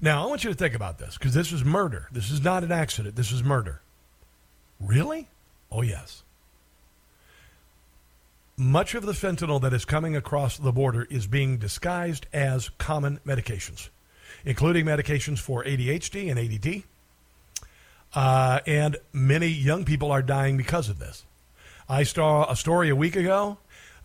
Now, 0.00 0.22
I 0.22 0.26
want 0.26 0.44
you 0.44 0.50
to 0.50 0.56
think 0.56 0.74
about 0.74 0.98
this 0.98 1.16
because 1.16 1.32
this 1.32 1.52
is 1.52 1.64
murder. 1.64 2.08
This 2.12 2.30
is 2.30 2.44
not 2.44 2.62
an 2.62 2.70
accident. 2.70 3.16
This 3.16 3.32
is 3.32 3.42
murder. 3.42 3.80
Really? 4.78 5.28
Oh, 5.72 5.82
yes. 5.82 6.22
Much 8.56 8.94
of 8.94 9.06
the 9.06 9.12
fentanyl 9.12 9.60
that 9.62 9.72
is 9.72 9.84
coming 9.84 10.14
across 10.14 10.58
the 10.58 10.72
border 10.72 11.06
is 11.10 11.26
being 11.26 11.56
disguised 11.56 12.26
as 12.32 12.68
common 12.70 13.20
medications, 13.26 13.88
including 14.44 14.84
medications 14.84 15.38
for 15.38 15.64
ADHD 15.64 16.30
and 16.30 16.38
ADD. 16.38 16.82
Uh, 18.14 18.60
and 18.66 18.96
many 19.12 19.48
young 19.48 19.84
people 19.84 20.12
are 20.12 20.22
dying 20.22 20.56
because 20.56 20.88
of 20.88 20.98
this. 20.98 21.24
I 21.88 22.02
saw 22.02 22.50
a 22.50 22.56
story 22.56 22.90
a 22.90 22.96
week 22.96 23.16
ago. 23.16 23.58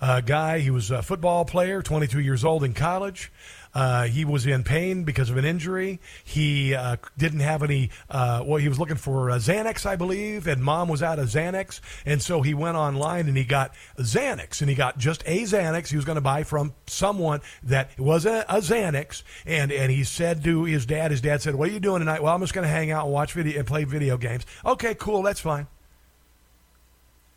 A 0.06 0.22
guy, 0.22 0.60
he 0.60 0.70
was 0.70 0.92
a 0.92 1.02
football 1.02 1.46
player, 1.46 1.82
22 1.82 2.20
years 2.20 2.44
old 2.44 2.66
in 2.66 2.74
college. 2.74 3.32
Uh, 3.74 4.04
he 4.04 4.26
was 4.26 4.46
in 4.46 4.66
pain 4.66 5.06
because 5.06 5.30
of 5.30 5.38
an 5.38 5.46
injury. 5.46 6.02
He 6.26 6.76
uh, 6.76 6.98
didn't 7.18 7.40
have 7.40 7.64
any, 7.64 7.90
uh, 8.10 8.44
well, 8.46 8.58
he 8.58 8.68
was 8.68 8.78
looking 8.78 8.98
for 8.98 9.30
Xanax, 9.30 9.86
I 9.86 9.96
believe, 9.96 10.46
and 10.46 10.62
mom 10.62 10.90
was 10.90 11.02
out 11.02 11.20
of 11.20 11.30
Xanax. 11.30 11.80
And 12.06 12.22
so 12.22 12.42
he 12.42 12.54
went 12.54 12.76
online 12.76 13.30
and 13.30 13.38
he 13.38 13.46
got 13.46 13.76
Xanax, 13.98 14.60
and 14.60 14.70
he 14.70 14.76
got 14.76 14.98
just 14.98 15.24
a 15.26 15.44
Xanax 15.44 15.88
he 15.88 15.96
was 15.96 16.04
going 16.04 16.18
to 16.18 16.22
buy 16.22 16.44
from 16.44 16.74
someone 16.86 17.40
that 17.64 17.98
was 17.98 18.26
a, 18.26 18.42
a 18.50 18.58
Xanax. 18.58 19.24
And, 19.46 19.72
and 19.72 19.90
he 19.90 20.04
said 20.04 20.44
to 20.44 20.66
his 20.66 20.86
dad, 20.86 21.12
his 21.12 21.22
dad 21.22 21.42
said, 21.42 21.56
What 21.56 21.70
are 21.70 21.72
you 21.72 21.80
doing 21.80 22.00
tonight? 22.00 22.22
Well, 22.22 22.36
I'm 22.36 22.42
just 22.42 22.54
going 22.54 22.68
to 22.68 22.74
hang 22.74 22.92
out 22.92 23.06
and 23.06 23.14
watch 23.14 23.32
video 23.32 23.58
and 23.58 23.66
play 23.66 23.86
video 23.86 24.18
games. 24.18 24.46
Okay, 24.66 24.96
cool, 24.96 25.22
that's 25.22 25.40
fine. 25.40 25.68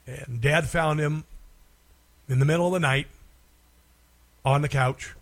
And 0.08 0.40
dad 0.40 0.66
found 0.66 0.98
him 0.98 1.26
in 2.28 2.38
the 2.38 2.44
middle 2.44 2.66
of 2.66 2.72
the 2.72 2.80
night 2.80 3.06
on 4.44 4.62
the 4.62 4.68
couch 4.68 5.14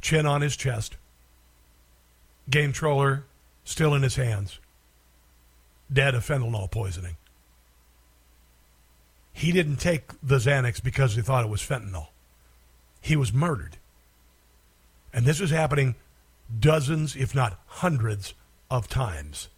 chin 0.00 0.24
on 0.24 0.40
his 0.40 0.56
chest, 0.56 0.96
game 2.48 2.72
troller 2.72 3.24
still 3.64 3.92
in 3.92 4.02
his 4.02 4.14
hands, 4.14 4.60
dead 5.92 6.14
of 6.14 6.24
fentanyl 6.24 6.70
poisoning. 6.70 7.16
He 9.32 9.50
didn't 9.50 9.76
take 9.76 10.12
the 10.22 10.36
Xanax 10.36 10.82
because 10.82 11.16
he 11.16 11.22
thought 11.22 11.44
it 11.44 11.50
was 11.50 11.60
fentanyl. 11.60 12.06
He 13.00 13.16
was 13.16 13.32
murdered. 13.32 13.78
And 15.12 15.26
this 15.26 15.40
is 15.40 15.50
happening 15.50 15.96
dozens, 16.60 17.16
if 17.16 17.34
not 17.34 17.58
hundreds, 17.66 18.32
of 18.70 18.88
times. 18.88 19.48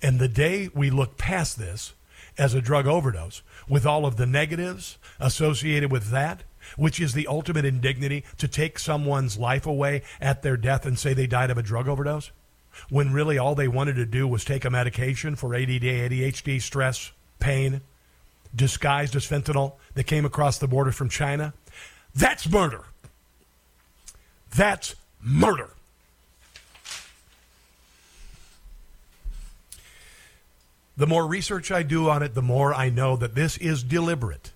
And 0.00 0.18
the 0.18 0.28
day 0.28 0.70
we 0.74 0.90
look 0.90 1.18
past 1.18 1.58
this 1.58 1.92
as 2.38 2.54
a 2.54 2.60
drug 2.60 2.86
overdose, 2.86 3.42
with 3.68 3.86
all 3.86 4.06
of 4.06 4.16
the 4.16 4.26
negatives 4.26 4.98
associated 5.20 5.90
with 5.90 6.10
that, 6.10 6.44
which 6.76 7.00
is 7.00 7.12
the 7.12 7.26
ultimate 7.26 7.64
indignity 7.64 8.24
to 8.38 8.48
take 8.48 8.78
someone's 8.78 9.38
life 9.38 9.66
away 9.66 10.02
at 10.20 10.42
their 10.42 10.56
death 10.56 10.86
and 10.86 10.98
say 10.98 11.12
they 11.12 11.26
died 11.26 11.50
of 11.50 11.58
a 11.58 11.62
drug 11.62 11.88
overdose, 11.88 12.30
when 12.88 13.12
really 13.12 13.36
all 13.36 13.54
they 13.54 13.68
wanted 13.68 13.96
to 13.96 14.06
do 14.06 14.26
was 14.26 14.44
take 14.44 14.64
a 14.64 14.70
medication 14.70 15.36
for 15.36 15.54
ADD, 15.54 15.82
ADHD, 15.82 16.60
stress, 16.60 17.12
pain, 17.38 17.82
disguised 18.54 19.16
as 19.16 19.26
fentanyl 19.26 19.74
that 19.94 20.04
came 20.04 20.24
across 20.24 20.58
the 20.58 20.68
border 20.68 20.92
from 20.92 21.08
China. 21.08 21.52
That's 22.14 22.48
murder. 22.48 22.84
That's 24.54 24.94
murder. 25.20 25.70
The 31.02 31.08
more 31.08 31.26
research 31.26 31.72
I 31.72 31.82
do 31.82 32.08
on 32.08 32.22
it, 32.22 32.34
the 32.34 32.42
more 32.42 32.72
I 32.72 32.88
know 32.88 33.16
that 33.16 33.34
this 33.34 33.58
is 33.58 33.82
deliberate 33.82 34.52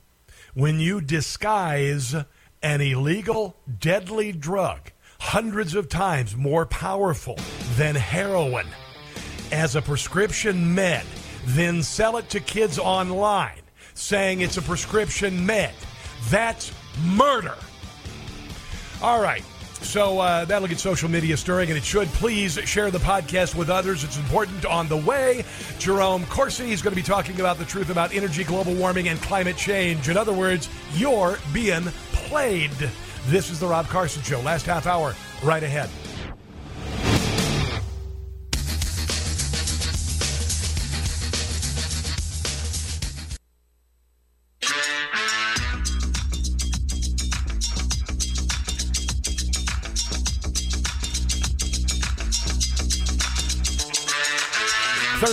when 0.55 0.79
you 0.79 1.01
disguise 1.01 2.15
an 2.63 2.81
illegal, 2.81 3.57
deadly 3.81 4.31
drug, 4.31 4.93
hundreds 5.19 5.75
of 5.75 5.89
times 5.89 6.37
more 6.37 6.65
powerful 6.65 7.37
than 7.75 7.97
heroin, 7.97 8.69
as 9.51 9.75
a 9.75 9.83
prescription 9.83 10.73
med, 10.73 11.05
then 11.47 11.83
sell 11.83 12.17
it 12.17 12.31
to 12.31 12.39
kids 12.39 12.79
online 12.79 13.63
saying 13.95 14.41
it's 14.41 14.57
a 14.57 14.63
prescription 14.63 15.45
med. 15.45 15.75
That's 16.31 16.71
murder. 17.03 17.57
All 19.03 19.21
right. 19.21 19.43
So 19.83 20.19
uh, 20.19 20.45
that'll 20.45 20.69
get 20.69 20.79
social 20.79 21.09
media 21.09 21.37
stirring, 21.37 21.69
and 21.69 21.79
it 21.79 21.85
should. 21.85 22.09
Please 22.09 22.55
share 22.65 22.91
the 22.91 22.99
podcast 22.99 23.55
with 23.55 23.71
others. 23.71 24.05
It's 24.05 24.17
important 24.17 24.65
on 24.65 24.89
the 24.89 24.97
way. 24.97 25.45
Jerome 25.79 26.25
Corsi 26.27 26.73
is 26.73 26.83
going 26.83 26.93
to 26.93 27.01
be 27.01 27.07
talking 27.07 27.41
about 27.41 27.59
the 27.59 27.65
truth 27.65 27.91
about 27.91 28.15
energy, 28.15 28.45
global 28.45 28.75
warming, 28.75 29.09
and 29.09 29.21
climate 29.21 29.57
change. 29.57 30.09
In 30.09 30.17
other 30.17 30.33
words, 30.33 30.69
you're 30.95 31.39
being 31.53 31.83
played. 32.13 32.73
This 33.27 33.51
is 33.51 33.61
the 33.61 33.67
Rob 33.67 33.87
Carson 33.87 34.23
Show. 34.23 34.41
Last 34.41 34.67
half 34.67 34.87
hour, 34.87 35.15
right 35.43 35.63
ahead. 35.63 35.91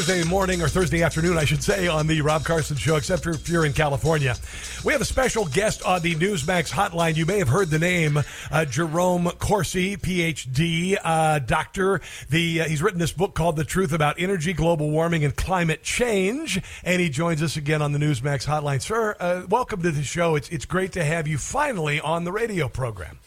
Thursday 0.04 0.28
morning 0.28 0.62
or 0.62 0.68
Thursday 0.68 1.02
afternoon, 1.02 1.38
I 1.38 1.46
should 1.46 1.64
say, 1.64 1.88
on 1.88 2.08
the 2.08 2.20
Rob 2.20 2.44
Carson 2.44 2.76
Show, 2.76 2.98
except 2.98 3.26
if 3.26 3.48
you're 3.48 3.66
in 3.66 3.72
California. 3.72 4.36
We 4.84 4.92
have 4.92 5.02
a 5.02 5.06
special 5.06 5.46
guest 5.46 5.82
on 5.84 6.02
the 6.02 6.14
Newsmax 6.16 6.70
hotline. 6.70 7.16
You 7.16 7.26
may 7.26 7.40
have 7.40 7.48
heard 7.48 7.70
the 7.70 7.80
name 7.80 8.20
uh, 8.52 8.66
Jerome 8.66 9.32
Corsi, 9.40 9.96
PhD 9.96 10.98
uh, 11.02 11.40
doctor. 11.40 12.02
The 12.30 12.62
uh, 12.62 12.66
he's 12.66 12.84
written 12.84 13.00
this 13.00 13.14
book 13.14 13.34
called 13.34 13.56
"The 13.56 13.64
Truth 13.64 13.94
About 13.94 14.20
Energy, 14.20 14.52
Global 14.52 14.90
Warming, 14.92 15.24
and 15.24 15.34
Climate 15.38 15.84
Change," 15.84 16.62
and 16.84 17.00
he 17.00 17.08
joins 17.08 17.42
us 17.42 17.56
again 17.56 17.82
on 17.82 17.94
the 17.94 18.00
Newsmax 18.00 18.46
hotline. 18.46 18.82
Sir, 18.82 19.16
uh, 19.22 19.44
welcome 19.48 19.82
to 19.84 19.92
the 19.92 20.04
show. 20.04 20.36
It's 20.36 20.50
it's 20.50 20.66
great 20.66 20.92
to 20.94 21.04
have 21.06 21.30
you 21.30 21.38
finally 21.38 22.02
on 22.02 22.26
the 22.26 22.34
radio 22.34 22.68
program. 22.68 23.20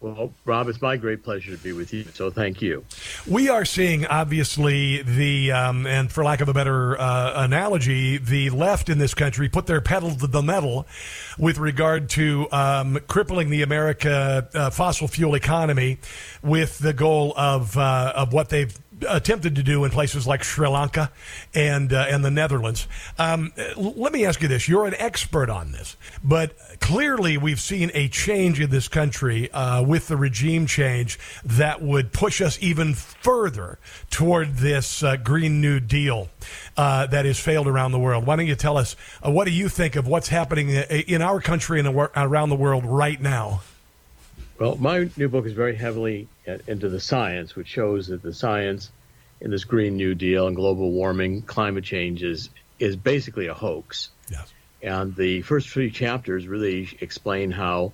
Well, 0.00 0.32
Rob, 0.44 0.68
it's 0.68 0.82
my 0.82 0.98
great 0.98 1.22
pleasure 1.24 1.56
to 1.56 1.62
be 1.62 1.72
with 1.72 1.92
you. 1.94 2.04
So 2.12 2.30
thank 2.30 2.60
you. 2.60 2.84
We 3.26 3.48
are 3.48 3.64
seeing, 3.64 4.06
obviously, 4.06 5.02
the, 5.02 5.52
um, 5.52 5.86
and 5.86 6.12
for 6.12 6.22
lack 6.22 6.42
of 6.42 6.48
a 6.48 6.52
better 6.52 7.00
uh, 7.00 7.44
analogy, 7.44 8.18
the 8.18 8.50
left 8.50 8.90
in 8.90 8.98
this 8.98 9.14
country 9.14 9.48
put 9.48 9.66
their 9.66 9.80
pedal 9.80 10.14
to 10.14 10.26
the 10.26 10.42
metal 10.42 10.86
with 11.38 11.56
regard 11.56 12.10
to 12.10 12.46
um, 12.52 12.98
crippling 13.08 13.48
the 13.48 13.62
America 13.62 14.48
uh, 14.54 14.68
fossil 14.68 15.08
fuel 15.08 15.34
economy 15.34 15.98
with 16.42 16.78
the 16.78 16.92
goal 16.92 17.32
of, 17.34 17.76
uh, 17.78 18.12
of 18.14 18.34
what 18.34 18.50
they've 18.50 18.78
attempted 19.08 19.56
to 19.56 19.62
do 19.62 19.84
in 19.84 19.90
places 19.90 20.26
like 20.26 20.42
Sri 20.42 20.68
Lanka 20.68 21.10
and 21.54 21.92
uh, 21.92 22.06
and 22.08 22.24
the 22.24 22.30
Netherlands. 22.30 22.88
Um, 23.18 23.52
let 23.76 24.12
me 24.12 24.24
ask 24.24 24.40
you 24.42 24.48
this: 24.48 24.68
You're 24.68 24.86
an 24.86 24.94
expert 24.94 25.50
on 25.50 25.72
this, 25.72 25.96
but 26.22 26.56
clearly 26.80 27.36
we've 27.36 27.60
seen 27.60 27.90
a 27.94 28.08
change 28.08 28.60
in 28.60 28.70
this 28.70 28.88
country 28.88 29.50
uh, 29.52 29.82
with 29.82 30.08
the 30.08 30.16
regime 30.16 30.66
change 30.66 31.18
that 31.44 31.82
would 31.82 32.12
push 32.12 32.40
us 32.40 32.58
even 32.60 32.94
further 32.94 33.78
toward 34.10 34.56
this 34.56 35.02
uh, 35.02 35.16
Green 35.16 35.60
New 35.60 35.80
Deal 35.80 36.28
uh, 36.76 37.06
that 37.06 37.24
has 37.24 37.38
failed 37.38 37.66
around 37.66 37.92
the 37.92 37.98
world. 37.98 38.26
Why 38.26 38.36
don't 38.36 38.46
you 38.46 38.54
tell 38.54 38.78
us 38.78 38.96
uh, 39.24 39.30
what 39.30 39.44
do 39.44 39.52
you 39.52 39.68
think 39.68 39.96
of 39.96 40.06
what's 40.06 40.28
happening 40.28 40.76
uh, 40.76 40.84
in 40.90 41.22
our 41.22 41.40
country 41.40 41.80
and 41.80 41.88
around 41.88 42.48
the 42.48 42.56
world 42.56 42.84
right 42.84 43.20
now? 43.20 43.60
Well, 44.58 44.76
my 44.76 45.10
new 45.16 45.28
book 45.28 45.46
is 45.46 45.52
very 45.52 45.76
heavily 45.76 46.28
into 46.66 46.88
the 46.88 47.00
science, 47.00 47.54
which 47.54 47.68
shows 47.68 48.06
that 48.08 48.22
the 48.22 48.32
science 48.32 48.90
in 49.40 49.50
this 49.50 49.64
Green 49.64 49.96
New 49.96 50.14
Deal 50.14 50.46
and 50.46 50.56
global 50.56 50.92
warming, 50.92 51.42
climate 51.42 51.84
change 51.84 52.22
is, 52.22 52.48
is 52.78 52.96
basically 52.96 53.48
a 53.48 53.54
hoax. 53.54 54.08
Yes. 54.30 54.50
And 54.82 55.14
the 55.14 55.42
first 55.42 55.68
three 55.68 55.90
chapters 55.90 56.46
really 56.46 56.96
explain 57.00 57.50
how 57.50 57.92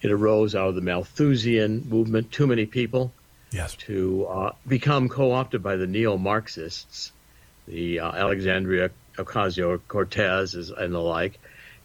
it 0.00 0.10
arose 0.10 0.54
out 0.54 0.68
of 0.68 0.74
the 0.76 0.80
Malthusian 0.80 1.86
movement, 1.88 2.32
too 2.32 2.46
many 2.46 2.64
people, 2.64 3.12
yes. 3.50 3.74
to 3.76 4.26
uh, 4.26 4.52
become 4.66 5.08
co-opted 5.08 5.62
by 5.62 5.76
the 5.76 5.86
neo-Marxists, 5.86 7.12
the 7.66 8.00
uh, 8.00 8.12
Alexandria 8.12 8.90
Ocasio-Cortez 9.16 10.54
and 10.54 10.94
the 10.94 11.00
like. 11.00 11.38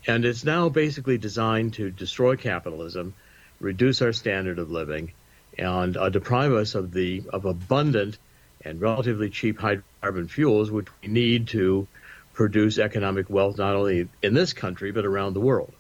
And 0.08 0.24
it's 0.24 0.46
now 0.46 0.70
basically 0.70 1.18
designed 1.18 1.74
to 1.74 1.90
destroy 1.90 2.36
capitalism, 2.38 3.14
reduce 3.60 4.02
our 4.02 4.14
standard 4.14 4.60
of 4.60 4.72
living, 4.72 5.12
and 5.58 5.96
uh, 5.98 6.10
deprive 6.10 6.54
us 6.54 6.76
of 6.76 6.92
the 6.92 7.24
of 7.32 7.46
abundant 7.46 8.18
and 8.62 8.82
relatively 8.82 9.30
cheap 9.30 9.60
hydrocarbon 9.60 10.30
fuels, 10.30 10.72
which 10.72 10.88
we 11.02 11.10
need 11.10 11.48
to 11.50 11.88
produce 12.34 12.80
economic 12.80 13.30
wealth 13.30 13.58
not 13.58 13.76
only 13.76 14.08
in 14.22 14.34
this 14.34 14.54
country 14.54 14.92
but 14.92 15.06
around 15.06 15.34
the 15.34 15.42
world. 15.42 15.74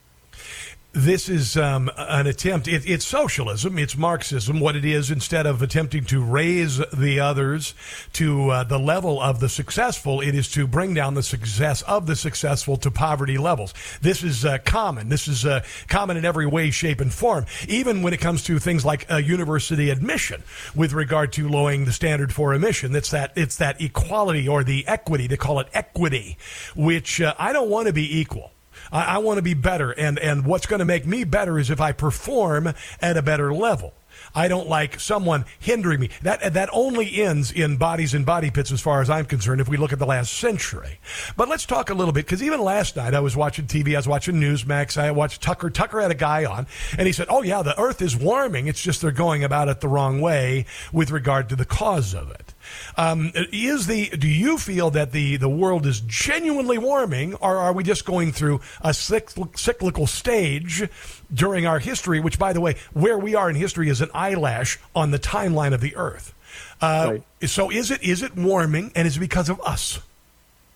This 0.94 1.28
is 1.28 1.58
um, 1.58 1.90
an 1.98 2.28
attempt. 2.28 2.68
It, 2.68 2.88
it's 2.88 3.06
socialism. 3.06 3.80
It's 3.80 3.98
Marxism. 3.98 4.60
What 4.60 4.76
it 4.76 4.86
is, 4.86 5.10
instead 5.10 5.48
of 5.48 5.62
attempting 5.62 6.06
to 6.06 6.24
raise 6.24 6.78
the 6.94 7.20
others 7.20 7.74
to 8.14 8.52
uh, 8.52 8.64
the 8.64 8.78
level 8.78 9.20
of 9.20 9.40
the 9.40 9.50
successful, 9.50 10.22
it 10.22 10.36
is 10.36 10.50
to 10.52 10.68
bring 10.68 10.94
down 10.94 11.16
the 11.16 11.24
success 11.24 11.82
of 11.84 12.06
the 12.06 12.16
successful 12.16 12.78
to 12.78 12.92
poverty 12.92 13.40
levels. 13.40 13.74
This 14.02 14.24
is 14.24 14.46
uh, 14.46 14.60
common. 14.66 15.10
This 15.10 15.28
is 15.28 15.46
uh, 15.46 15.64
common 15.88 16.16
in 16.16 16.26
every 16.26 16.46
way, 16.46 16.70
shape, 16.70 17.02
and 17.02 17.12
form. 17.12 17.46
Even 17.68 18.04
when 18.04 18.14
it 18.14 18.22
comes 18.22 18.44
to 18.44 18.60
things 18.60 18.86
like 18.86 19.10
university 19.10 19.90
admission, 19.90 20.44
with 20.76 20.94
regard 20.94 21.34
to 21.34 21.50
lowering 21.50 21.86
the 21.86 21.92
standard 21.92 22.32
for 22.34 22.54
admission, 22.54 22.96
it's 22.96 23.10
that 23.10 23.34
it's 23.36 23.58
that 23.58 23.82
equality 23.82 24.48
or 24.48 24.64
the 24.64 24.86
equity. 24.88 25.26
They 25.26 25.38
call 25.38 25.60
it 25.60 25.68
equity, 25.74 26.38
which 26.76 27.20
uh, 27.20 27.34
I 27.40 27.52
don't 27.52 27.70
want 27.70 27.88
to 27.88 27.94
be 27.94 28.20
equal. 28.20 28.53
I, 28.94 29.16
I 29.16 29.18
want 29.18 29.38
to 29.38 29.42
be 29.42 29.56
better. 29.56 29.92
And, 29.92 30.18
and 30.20 30.46
what's 30.46 30.68
going 30.68 30.80
to 30.80 30.86
make 30.86 31.06
me 31.06 31.26
better 31.26 31.60
is 31.60 31.70
if 31.70 31.82
I 31.82 31.92
perform 31.92 32.74
at 33.02 33.18
a 33.18 33.22
better 33.22 33.54
level. 33.54 33.94
I 34.36 34.48
don't 34.48 34.68
like 34.68 35.00
someone 35.00 35.46
hindering 35.60 36.00
me. 36.00 36.10
That 36.22 36.54
that 36.54 36.70
only 36.72 37.22
ends 37.22 37.52
in 37.52 37.78
bodies 37.78 38.14
and 38.14 38.26
body 38.26 38.50
pits, 38.50 38.72
as 38.72 38.82
far 38.82 39.02
as 39.02 39.10
I'm 39.10 39.26
concerned. 39.26 39.62
If 39.62 39.70
we 39.70 39.78
look 39.78 39.94
at 39.94 40.00
the 40.00 40.06
last 40.06 40.34
century, 40.34 41.00
but 41.36 41.50
let's 41.50 41.66
talk 41.66 41.90
a 41.90 41.94
little 41.94 42.14
bit 42.14 42.26
because 42.26 42.42
even 42.42 42.60
last 42.60 42.96
night 42.96 43.14
I 43.14 43.20
was 43.20 43.36
watching 43.36 43.68
TV. 43.68 43.94
I 43.94 43.98
was 43.98 44.08
watching 44.08 44.36
Newsmax. 44.36 44.98
I 44.98 45.12
watched 45.12 45.42
Tucker. 45.42 45.70
Tucker 45.70 46.02
had 46.02 46.12
a 46.12 46.16
guy 46.16 46.46
on, 46.46 46.68
and 46.98 47.06
he 47.06 47.14
said, 47.14 47.28
"Oh 47.30 47.44
yeah, 47.44 47.62
the 47.62 47.80
Earth 47.80 48.02
is 48.02 48.16
warming. 48.16 48.68
It's 48.68 48.82
just 48.82 49.02
they're 49.02 49.12
going 49.12 49.44
about 49.44 49.68
it 49.68 49.82
the 49.82 49.88
wrong 49.88 50.22
way 50.22 50.66
with 50.92 51.12
regard 51.12 51.50
to 51.50 51.56
the 51.56 51.66
cause 51.66 52.14
of 52.14 52.32
it." 52.32 52.53
Um, 52.98 53.32
is 53.36 53.88
the 53.88 54.10
do 54.10 54.28
you 54.28 54.58
feel 54.58 54.92
that 54.92 55.12
the 55.12 55.38
the 55.38 55.50
world 55.50 55.86
is 55.86 56.02
genuinely 56.02 56.78
warming, 56.78 57.36
or 57.36 57.58
are 57.58 57.74
we 57.74 57.84
just 57.84 58.06
going 58.06 58.32
through 58.32 58.62
a 58.82 58.94
cyclical 58.94 60.08
stage 60.08 60.90
during 61.34 61.66
our 61.66 61.80
history? 61.80 62.20
Which, 62.20 62.40
by 62.40 62.54
the 62.54 62.62
way, 62.62 62.76
where 62.94 63.18
we 63.18 63.36
are 63.36 63.50
in 63.50 63.56
history 63.56 63.90
is 63.90 64.02
an 64.02 64.10
eyelash 64.14 64.80
on 64.96 65.12
the 65.12 65.20
timeline 65.20 65.74
of 65.74 65.82
the 65.82 65.96
Earth. 65.96 66.34
Uh, 66.82 67.18
right. 67.42 67.50
So, 67.50 67.72
is 67.72 67.92
it 67.92 68.04
is 68.04 68.22
it 68.22 68.36
warming, 68.36 68.92
and 68.96 69.08
is 69.08 69.18
it 69.18 69.20
because 69.20 69.50
of 69.50 69.60
us? 69.62 70.00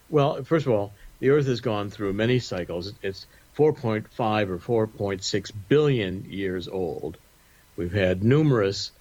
Well, 0.09 0.43
first 0.43 0.65
of 0.65 0.71
all, 0.71 0.93
the 1.19 1.29
Earth 1.29 1.47
has 1.47 1.61
gone 1.61 1.89
through 1.89 2.13
many 2.13 2.39
cycles. 2.39 2.93
It's 3.01 3.25
4.5 3.57 4.69
or 4.69 4.87
4.6 4.87 5.51
billion 5.67 6.25
years 6.29 6.67
old. 6.67 7.17
We've 7.75 7.93
had 7.93 8.23
numerous 8.23 8.91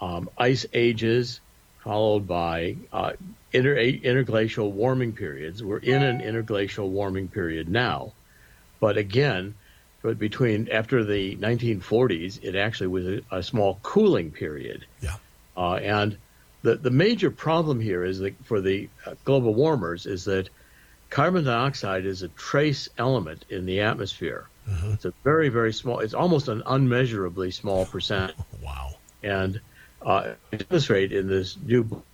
um, 0.00 0.30
ice 0.38 0.66
ages, 0.72 1.40
followed 1.88 2.28
by 2.28 2.76
uh, 2.92 3.12
inter- 3.50 3.78
interglacial 3.78 4.70
warming 4.70 5.14
periods. 5.14 5.64
We're 5.64 5.78
in 5.78 6.02
an 6.02 6.20
interglacial 6.20 6.90
warming 6.90 7.28
period 7.28 7.70
now. 7.70 8.12
But 8.78 8.98
again, 8.98 9.54
but 10.02 10.18
between 10.18 10.68
after 10.68 11.02
the 11.02 11.36
1940s, 11.36 12.44
it 12.44 12.56
actually 12.56 12.88
was 12.88 13.06
a, 13.06 13.20
a 13.30 13.42
small 13.42 13.78
cooling 13.82 14.30
period. 14.32 14.84
Yeah. 15.00 15.14
Uh, 15.56 15.76
and 15.76 16.18
the 16.60 16.74
the 16.74 16.90
major 16.90 17.30
problem 17.30 17.80
here 17.80 18.04
is 18.04 18.18
that 18.18 18.34
for 18.44 18.60
the 18.60 18.90
uh, 19.06 19.14
global 19.24 19.54
warmers 19.54 20.04
is 20.04 20.26
that 20.26 20.50
carbon 21.08 21.44
dioxide 21.44 22.04
is 22.04 22.22
a 22.22 22.28
trace 22.28 22.90
element 22.98 23.46
in 23.48 23.64
the 23.64 23.80
atmosphere. 23.80 24.46
Mm-hmm. 24.68 24.92
It's 24.92 25.06
a 25.06 25.14
very 25.24 25.48
very 25.48 25.72
small. 25.72 26.00
It's 26.00 26.12
almost 26.12 26.48
an 26.48 26.62
unmeasurably 26.66 27.50
small 27.50 27.86
percent. 27.86 28.34
wow. 28.62 28.90
And 29.22 29.62
uh, 30.02 30.32
demonstrate 30.50 31.12
in 31.12 31.28
this 31.28 31.56
new 31.64 31.84
book 31.84 32.04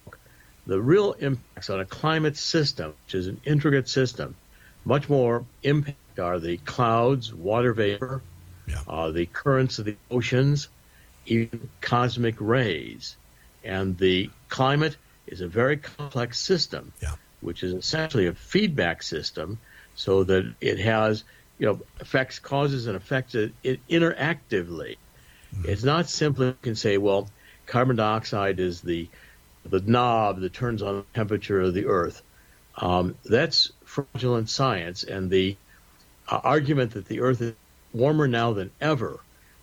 the 0.66 0.80
real 0.80 1.12
impacts 1.12 1.70
on 1.70 1.80
a 1.80 1.84
climate 1.84 2.36
system, 2.36 2.94
which 3.04 3.14
is 3.14 3.26
an 3.26 3.40
intricate 3.44 3.88
system. 3.88 4.34
Much 4.84 5.08
more 5.08 5.44
impact 5.62 6.18
are 6.18 6.38
the 6.38 6.56
clouds, 6.58 7.32
water 7.34 7.72
vapor, 7.72 8.22
yeah. 8.66 8.76
uh, 8.88 9.10
the 9.10 9.26
currents 9.26 9.78
of 9.78 9.84
the 9.84 9.96
oceans, 10.10 10.68
even 11.26 11.68
cosmic 11.80 12.36
rays. 12.38 13.16
And 13.62 13.96
the 13.96 14.30
climate 14.48 14.96
is 15.26 15.40
a 15.40 15.48
very 15.48 15.76
complex 15.78 16.38
system, 16.38 16.92
yeah. 17.02 17.14
which 17.40 17.62
is 17.62 17.72
essentially 17.72 18.26
a 18.26 18.34
feedback 18.34 19.02
system, 19.02 19.58
so 19.94 20.24
that 20.24 20.54
it 20.60 20.78
has 20.78 21.24
you 21.58 21.66
know 21.66 21.80
effects, 22.00 22.38
causes, 22.38 22.86
and 22.86 22.96
effects 22.96 23.34
it, 23.34 23.52
it 23.62 23.86
interactively. 23.88 24.96
Mm-hmm. 25.54 25.68
It's 25.68 25.84
not 25.84 26.08
simply 26.08 26.48
you 26.48 26.56
can 26.60 26.74
say, 26.74 26.98
well, 26.98 27.28
carbon 27.66 27.96
dioxide 27.96 28.60
is 28.60 28.80
the 28.80 29.08
the 29.64 29.80
knob 29.80 30.40
that 30.40 30.52
turns 30.52 30.82
on 30.82 30.96
the 30.96 31.04
temperature 31.14 31.60
of 31.60 31.72
the 31.72 31.86
Earth. 31.86 32.22
Um, 32.76 33.14
that's 33.24 33.72
fraudulent 33.84 34.50
science, 34.50 35.04
and 35.04 35.30
the 35.30 35.56
uh, 36.28 36.40
argument 36.42 36.92
that 36.92 37.06
the 37.06 37.20
Earth 37.20 37.40
is 37.40 37.54
warmer 37.92 38.28
now 38.28 38.52
than 38.52 38.70
ever 38.80 39.20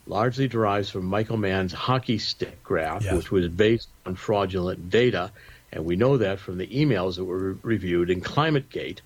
largely 0.08 0.48
derives 0.48 0.90
from 0.90 1.06
Michael 1.06 1.38
Mann's 1.38 1.74
hockey 1.74 2.18
stick 2.18 2.64
graph, 2.64 3.12
which 3.12 3.32
was 3.32 3.48
based 3.48 3.88
on 4.06 4.16
fraudulent 4.16 4.90
data, 4.90 5.32
and 5.72 5.86
we 5.86 5.96
know 5.96 6.18
that 6.18 6.40
from 6.40 6.58
the 6.58 6.68
emails 6.68 7.16
that 7.16 7.26
were 7.26 7.54
re- 7.54 7.60
reviewed 7.64 8.10
in 8.10 8.22
ClimateGate, 8.22 9.00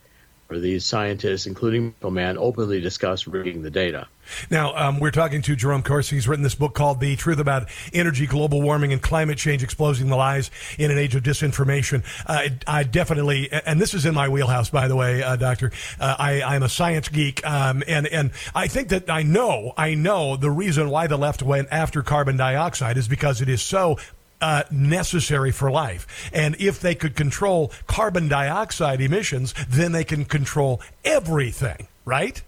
where 0.47 0.59
these 0.59 0.85
scientists, 0.85 1.47
including 1.47 1.85
Michael 1.85 2.11
Mann, 2.11 2.37
openly 2.37 2.79
discuss 2.79 3.27
rigging 3.27 3.61
the 3.61 3.71
data. 3.71 4.07
Now, 4.49 4.75
um, 4.75 4.99
we're 4.99 5.11
talking 5.11 5.41
to 5.43 5.55
Jerome 5.55 5.83
Corsi. 5.83 6.15
He's 6.15 6.27
written 6.27 6.43
this 6.43 6.55
book 6.55 6.73
called 6.73 6.99
The 6.99 7.15
Truth 7.15 7.39
About 7.39 7.69
Energy, 7.93 8.25
Global 8.25 8.61
Warming, 8.61 8.91
and 8.91 9.01
Climate 9.01 9.37
Change 9.37 9.63
Exposing 9.63 10.07
the 10.07 10.15
Lies 10.15 10.51
in 10.77 10.91
an 10.91 10.97
Age 10.97 11.15
of 11.15 11.23
Disinformation. 11.23 12.03
Uh, 12.25 12.49
I 12.67 12.83
definitely, 12.83 13.51
and 13.51 13.79
this 13.79 13.93
is 13.93 14.05
in 14.05 14.13
my 14.13 14.29
wheelhouse, 14.29 14.69
by 14.69 14.87
the 14.87 14.95
way, 14.95 15.21
uh, 15.21 15.35
Doctor. 15.35 15.71
Uh, 15.99 16.15
I, 16.17 16.41
I'm 16.41 16.63
a 16.63 16.69
science 16.69 17.09
geek, 17.09 17.45
um, 17.45 17.83
and, 17.87 18.07
and 18.07 18.31
I 18.53 18.67
think 18.67 18.89
that 18.89 19.09
I 19.09 19.23
know, 19.23 19.73
I 19.77 19.93
know 19.93 20.35
the 20.35 20.51
reason 20.51 20.89
why 20.89 21.07
the 21.07 21.17
left 21.17 21.43
went 21.43 21.67
after 21.71 22.01
carbon 22.01 22.37
dioxide 22.37 22.97
is 22.97 23.07
because 23.07 23.41
it 23.41 23.49
is 23.49 23.61
so 23.61 23.97
uh, 24.41 24.63
necessary 24.71 25.51
for 25.51 25.71
life. 25.71 26.29
And 26.33 26.55
if 26.59 26.79
they 26.79 26.95
could 26.95 27.15
control 27.15 27.71
carbon 27.87 28.27
dioxide 28.27 29.01
emissions, 29.01 29.53
then 29.67 29.91
they 29.91 30.03
can 30.03 30.25
control 30.25 30.81
everything, 31.03 31.87
right? 32.03 32.41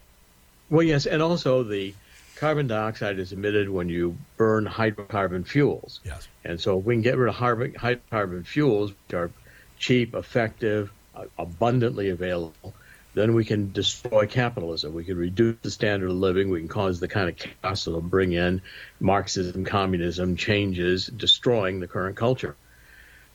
Well, 0.70 0.84
yes, 0.84 1.06
and 1.06 1.22
also 1.22 1.64
the 1.64 1.94
carbon 2.36 2.68
dioxide 2.68 3.20
is 3.20 3.32
emitted 3.32 3.70
when 3.70 3.90
you 3.90 4.18
burn 4.38 4.66
hydrocarbon 4.66 5.48
fuels. 5.48 6.00
Yes. 6.04 6.28
And 6.44 6.60
so 6.60 6.80
if 6.80 6.86
we 6.86 6.96
can 6.96 7.02
get 7.02 7.18
rid 7.18 7.30
of 7.30 7.36
hydrocarbon 7.36 8.46
fuels, 8.46 8.92
which 8.92 9.14
are 9.14 9.32
cheap, 9.80 10.14
effective, 10.14 10.92
uh, 11.16 11.26
abundantly 11.38 12.10
available, 12.10 12.74
then 13.18 13.34
we 13.34 13.46
can 13.46 13.72
destroy 13.72 14.28
capitalism. 14.28 14.94
We 14.94 15.04
can 15.04 15.18
reduce 15.18 15.58
the 15.62 15.72
standard 15.72 16.10
of 16.10 16.16
living. 16.16 16.50
We 16.50 16.60
can 16.60 16.68
cause 16.68 17.00
the 17.00 17.08
kind 17.08 17.30
of 17.30 17.36
chaos 17.36 17.86
that 17.86 17.92
will 17.92 18.02
bring 18.02 18.34
in 18.34 18.62
Marxism, 19.00 19.66
communism, 19.66 20.36
changes, 20.36 21.08
destroying 21.08 21.80
the 21.80 21.88
current 21.88 22.16
culture. 22.16 22.56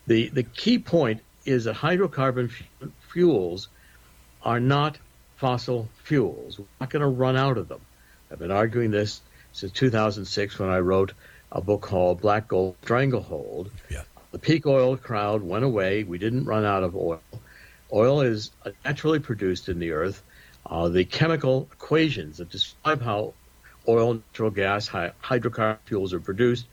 The, 0.07 0.29
the 0.29 0.43
key 0.45 0.79
point 0.79 1.23
is 1.45 1.65
that 1.65 1.75
hydrocarbon 1.75 2.51
f- 2.51 2.89
fuels 3.13 3.69
are 4.43 4.61
not 4.61 4.99
fossil 5.37 5.89
fuels. 6.05 6.59
We're 6.59 6.67
not 6.81 6.91
going 6.91 7.03
to 7.03 7.09
run 7.09 7.37
out 7.37 7.59
of 7.59 7.69
them. 7.69 7.81
I've 8.31 8.39
been 8.39 8.51
arguing 8.51 8.91
this 8.91 9.21
since 9.53 9.73
2006 9.73 10.59
when 10.59 10.71
I 10.71 10.79
wrote 10.79 11.13
a 11.51 11.61
book 11.61 11.83
called 11.83 12.21
Black 12.21 12.49
Gold 12.49 12.77
Stranglehold. 12.83 13.71
Yeah. 13.91 14.03
The 14.31 14.39
peak 14.39 14.67
oil 14.67 14.97
crowd 14.97 15.43
went 15.43 15.65
away. 15.65 16.05
We 16.05 16.19
didn't 16.19 16.45
run 16.45 16.65
out 16.65 16.83
of 16.83 16.97
oil. 16.97 17.21
Oil 17.93 18.23
is 18.23 18.51
naturally 18.85 19.19
produced 19.19 19.69
in 19.69 19.79
the 19.79 19.93
earth. 19.93 20.23
Uh, 20.65 20.89
the 20.89 21.05
chemical 21.05 21.69
equations 21.73 22.39
that 22.39 22.49
describe 22.51 23.03
how 23.03 23.35
oil, 23.87 24.15
natural 24.15 24.51
gas, 24.51 24.89
hydrocarbon 24.89 25.79
fuels 25.85 26.13
are 26.13 26.21
produced 26.21 26.67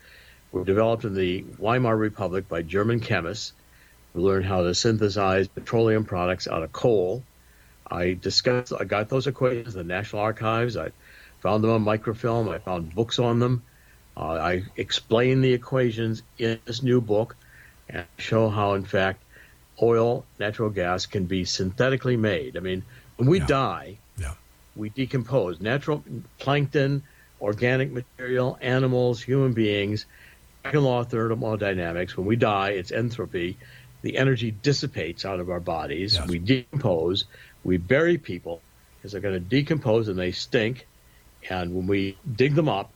were 0.52 0.64
developed 0.64 1.04
in 1.04 1.14
the 1.14 1.44
Weimar 1.58 1.96
Republic 1.96 2.48
by 2.48 2.62
German 2.62 3.00
chemists 3.00 3.52
who 4.12 4.20
learned 4.20 4.46
how 4.46 4.62
to 4.62 4.74
synthesize 4.74 5.48
petroleum 5.48 6.04
products 6.04 6.48
out 6.48 6.62
of 6.62 6.72
coal. 6.72 7.22
I 7.88 8.14
discussed, 8.14 8.72
I 8.78 8.84
got 8.84 9.08
those 9.08 9.26
equations 9.26 9.74
in 9.74 9.86
the 9.86 9.94
National 9.94 10.22
Archives. 10.22 10.76
I 10.76 10.90
found 11.40 11.64
them 11.64 11.70
on 11.70 11.82
microfilm. 11.82 12.48
I 12.48 12.58
found 12.58 12.94
books 12.94 13.18
on 13.18 13.38
them. 13.38 13.62
Uh, 14.16 14.32
I 14.32 14.64
explain 14.76 15.40
the 15.40 15.52
equations 15.52 16.22
in 16.38 16.58
this 16.64 16.82
new 16.82 17.00
book 17.00 17.36
and 17.88 18.04
show 18.18 18.48
how, 18.48 18.74
in 18.74 18.84
fact, 18.84 19.22
oil, 19.82 20.24
natural 20.38 20.70
gas 20.70 21.06
can 21.06 21.26
be 21.26 21.44
synthetically 21.44 22.16
made. 22.16 22.56
I 22.56 22.60
mean, 22.60 22.84
when 23.16 23.28
we 23.28 23.40
yeah. 23.40 23.46
die, 23.46 23.98
yeah. 24.18 24.34
we 24.76 24.90
decompose. 24.90 25.60
Natural 25.60 26.02
plankton, 26.38 27.02
organic 27.40 27.90
material, 27.90 28.58
animals, 28.60 29.20
human 29.20 29.52
beings, 29.52 30.06
second 30.64 30.84
law 30.84 31.00
of 31.00 31.08
thermodynamics. 31.08 32.16
When 32.16 32.26
we 32.26 32.36
die, 32.36 32.70
it's 32.70 32.92
entropy. 32.92 33.56
The 34.02 34.16
energy 34.16 34.50
dissipates 34.50 35.24
out 35.24 35.40
of 35.40 35.50
our 35.50 35.60
bodies. 35.60 36.14
Yes. 36.14 36.28
We 36.28 36.38
decompose. 36.38 37.24
We 37.64 37.76
bury 37.76 38.18
people 38.18 38.62
because 38.96 39.12
they're 39.12 39.20
going 39.20 39.34
to 39.34 39.40
decompose 39.40 40.08
and 40.08 40.18
they 40.18 40.32
stink. 40.32 40.86
And 41.48 41.74
when 41.74 41.86
we 41.86 42.18
dig 42.30 42.54
them 42.54 42.68
up, 42.68 42.92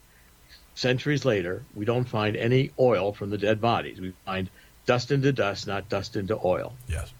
centuries 0.74 1.24
later, 1.24 1.64
we 1.74 1.84
don't 1.84 2.08
find 2.08 2.36
any 2.36 2.70
oil 2.78 3.12
from 3.12 3.30
the 3.30 3.38
dead 3.38 3.60
bodies. 3.60 4.00
We 4.00 4.12
find 4.24 4.50
dust 4.86 5.10
into 5.10 5.32
dust, 5.32 5.66
not 5.66 5.88
dust 5.88 6.16
into 6.16 6.38
oil. 6.44 6.74
Yes. 6.88 7.12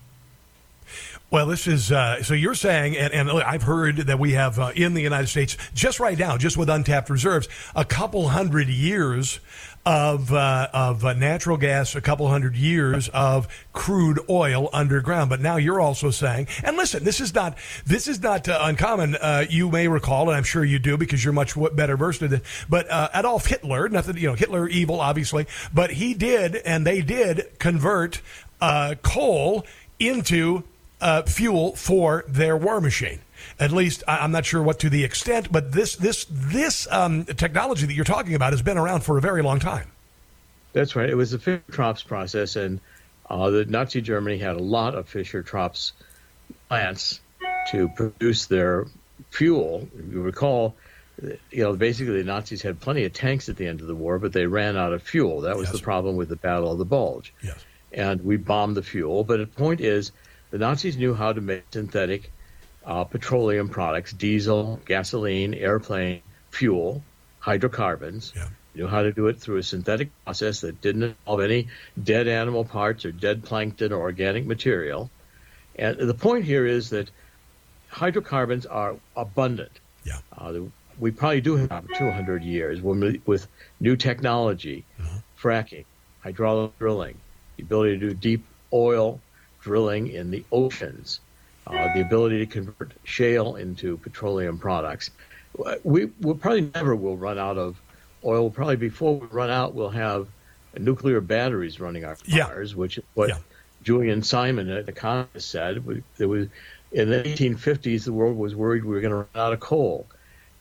Well, 1.31 1.47
this 1.47 1.66
is 1.66 1.91
uh, 1.91 2.23
so 2.23 2.35
you're 2.35 2.55
saying, 2.55 2.97
and, 2.97 3.12
and 3.12 3.31
I've 3.31 3.62
heard 3.62 3.97
that 3.97 4.19
we 4.19 4.32
have 4.32 4.59
uh, 4.59 4.70
in 4.77 4.95
the 4.95 5.03
United 5.03 5.27
States, 5.27 5.57
just 5.74 5.99
right 5.99 6.19
now, 6.19 6.36
just 6.36 6.57
with 6.57 6.69
untapped 6.69 7.11
reserves, 7.11 7.49
a 7.74 7.85
couple 7.85 8.28
hundred 8.28 8.69
years 8.69 9.41
of 9.86 10.32
uh, 10.32 10.69
of 10.73 11.05
uh, 11.05 11.12
natural 11.12 11.56
gas, 11.56 11.94
a 11.94 12.01
couple 12.01 12.28
hundred 12.28 12.56
years 12.56 13.09
of 13.09 13.48
crude 13.73 14.19
oil 14.28 14.70
underground. 14.73 15.31
But 15.31 15.40
now 15.40 15.56
you're 15.56 15.81
also 15.81 16.11
saying, 16.11 16.48
and 16.62 16.77
listen, 16.77 17.05
this 17.05 17.20
is 17.20 17.35
not 17.35 17.59
this 17.85 18.09
is 18.09 18.23
not 18.23 18.48
uh, 18.48 18.61
uncommon. 18.62 19.16
Uh, 19.16 19.44
you 19.48 19.70
may 19.70 19.89
recall, 19.89 20.28
and 20.28 20.36
I'm 20.36 20.44
sure 20.44 20.65
you 20.65 20.78
do 20.78 20.97
because 20.97 21.23
you're 21.23 21.35
much 21.35 21.55
better 21.74 21.97
versed 21.97 22.23
in 22.23 22.32
it. 22.32 22.43
But 22.69 22.90
uh, 22.90 23.09
Adolf 23.15 23.47
Hitler, 23.47 23.89
nothing, 23.89 24.16
you 24.16 24.28
know, 24.28 24.35
Hitler 24.35 24.69
evil, 24.69 25.01
obviously, 25.01 25.47
but 25.73 25.93
he 25.93 26.15
did, 26.15 26.56
and 26.56 26.86
they 26.86 27.02
did 27.02 27.59
convert 27.59 28.20
uh, 28.61 28.94
coal 29.02 29.66
into 29.98 30.65
uh, 31.01 31.23
fuel 31.23 31.77
for 31.77 32.24
their 32.27 32.56
war 32.56 32.81
machine. 32.81 33.20
At 33.59 33.70
least 33.70 34.02
I'm 34.09 34.32
not 34.32 34.44
sure 34.44 34.62
what 34.62 34.81
to 34.81 34.90
the 34.90 35.05
extent, 35.05 35.52
but 35.52 35.72
this 35.72 35.97
this 35.97 36.26
this 36.28 36.89
um, 36.90 37.24
technology 37.24 37.86
that 37.86 37.94
you're 37.94 38.05
talking 38.05 38.35
about 38.35 38.52
has 38.52 38.62
been 38.62 38.78
around 38.78 39.02
for 39.05 39.16
a 39.16 39.20
very 39.20 39.43
long 39.43 39.60
time. 39.60 39.89
That's 40.72 40.97
right. 40.97 41.09
It 41.09 41.14
was 41.14 41.31
the 41.31 41.39
Fischer-Tropsch 41.39 42.06
process, 42.06 42.56
and 42.56 42.81
uh, 43.31 43.51
the 43.51 43.64
Nazi 43.64 44.01
Germany 44.01 44.39
had 44.39 44.56
a 44.56 44.62
lot 44.62 44.97
of 44.97 45.09
Fischer-Tropsch 45.09 45.93
plants 46.68 47.20
to 47.70 47.89
produce 47.89 48.47
their 48.47 48.86
fuel. 49.31 49.89
If 49.97 50.12
you 50.12 50.20
recall, 50.20 50.74
you 51.22 51.62
know, 51.62 51.74
basically 51.74 52.22
the 52.22 52.24
Nazis 52.24 52.60
had 52.60 52.81
plenty 52.81 53.05
of 53.05 53.12
tanks 53.12 53.48
at 53.48 53.56
the 53.56 53.68
end 53.68 53.82
of 53.82 53.86
the 53.86 53.94
war, 53.94 54.18
but 54.18 54.32
they 54.32 54.47
ran 54.47 54.76
out 54.76 54.93
of 54.93 55.01
fuel. 55.01 55.43
That 55.43 55.56
was 55.56 55.68
yes. 55.68 55.76
the 55.76 55.82
problem 55.82 56.16
with 56.16 56.28
the 56.28 56.36
Battle 56.36 56.72
of 56.72 56.78
the 56.78 56.85
Bulge. 56.85 57.32
Yes. 57.40 57.64
And 57.93 58.24
we 58.24 58.36
bombed 58.36 58.76
the 58.76 58.82
fuel. 58.82 59.22
But 59.22 59.39
the 59.39 59.47
point 59.47 59.81
is, 59.81 60.10
the 60.51 60.59
Nazis 60.59 60.97
knew 60.97 61.14
how 61.14 61.32
to 61.32 61.40
make 61.40 61.62
synthetic 61.72 62.32
uh, 62.86 63.05
petroleum 63.05 63.69
products, 63.69 64.12
diesel, 64.12 64.81
gasoline, 64.86 65.55
airplane 65.55 66.23
fuel, 66.51 67.02
hydrocarbons. 67.39 68.32
Yeah. 68.35 68.48
Knew 68.74 68.86
how 68.89 69.02
to 69.02 69.12
do 69.12 69.28
it 69.28 69.39
through 69.39 69.59
a 69.59 69.62
synthetic 69.62 70.11
process 70.24 70.62
that 70.62 70.81
didn't 70.81 71.02
involve 71.05 71.40
any 71.40 71.69
dead 72.02 72.27
animal 72.27 72.65
parts 72.65 73.05
or 73.05 73.12
dead 73.12 73.44
plankton 73.44 73.93
or 73.93 74.01
organic 74.01 74.47
material. 74.47 75.11
And 75.77 75.97
the 75.97 76.15
point 76.15 76.44
here 76.44 76.66
is 76.66 76.90
that 76.90 77.09
hydrocarbons 77.89 78.66
are 78.66 78.97
abundant. 79.16 79.70
Yeah. 80.05 80.19
Uh, 80.36 80.55
we 80.98 81.11
probably 81.11 81.40
do 81.40 81.56
have 81.56 81.86
200 81.97 82.43
years 82.43 82.81
we, 82.81 83.20
with 83.27 83.47
new 83.81 83.97
technology, 83.97 84.85
uh-huh. 85.01 85.19
fracking, 85.40 85.85
hydraulic 86.20 86.77
drilling, 86.78 87.16
the 87.56 87.62
ability 87.62 87.98
to 87.98 88.09
do 88.09 88.15
deep 88.15 88.44
oil 88.73 89.20
drilling 89.61 90.09
in 90.09 90.31
the 90.31 90.44
oceans, 90.52 91.20
uh, 91.66 91.93
the 91.95 92.01
ability 92.01 92.39
to 92.39 92.47
convert 92.47 92.93
shale 93.05 93.57
into 93.57 93.97
petroleum 93.99 94.59
products. 94.59 95.11
We 95.82 96.07
will 96.20 96.35
probably 96.35 96.70
never 96.74 96.95
will 96.97 97.16
run 97.16 97.39
out 97.39 97.59
of 97.59 97.81
oil. 98.24 98.51
Probably 98.51 98.77
before 98.77 99.19
we 99.19 99.27
run 99.28 99.51
out, 99.51 99.74
we'll 99.74 99.91
have 99.91 100.27
nuclear 100.78 101.20
batteries 101.20 101.81
running 101.81 102.05
our 102.05 102.16
cars, 102.16 102.73
yeah. 102.73 102.77
which 102.77 102.99
is 102.99 103.05
what 103.15 103.28
yeah. 103.28 103.39
Julian 103.82 104.23
Simon, 104.23 104.70
an 104.70 104.89
economist, 104.89 105.51
said. 105.51 105.85
There 106.16 106.28
was 106.28 106.49
in 106.93 107.11
the 107.11 107.23
1850s, 107.23 108.05
the 108.05 108.12
world 108.12 108.36
was 108.36 108.55
worried 108.55 108.85
we 108.85 108.95
were 108.95 109.01
going 109.01 109.11
to 109.11 109.16
run 109.16 109.28
out 109.35 109.53
of 109.53 109.61
coal, 109.61 110.07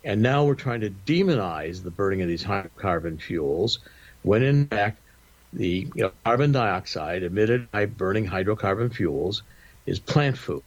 and 0.04 0.22
now 0.22 0.46
we're 0.46 0.56
trying 0.56 0.82
to 0.82 0.90
demonize 0.90 1.84
the 1.84 1.92
burning 1.92 2.22
of 2.22 2.28
these 2.28 2.44
hydrocarbon 2.44 3.22
fuels, 3.22 3.80
when 4.24 4.44
in 4.44 4.68
fact 4.68 5.00
the 5.54 5.88
you 5.96 6.04
know, 6.04 6.12
carbon 6.26 6.52
dioxide 6.52 7.24
emitted 7.24 7.72
by 7.72 7.86
burning 7.86 8.28
hydrocarbon 8.28 8.94
fuels 8.94 9.44
is 9.86 10.00
plant 10.00 10.38
food. 10.38 10.64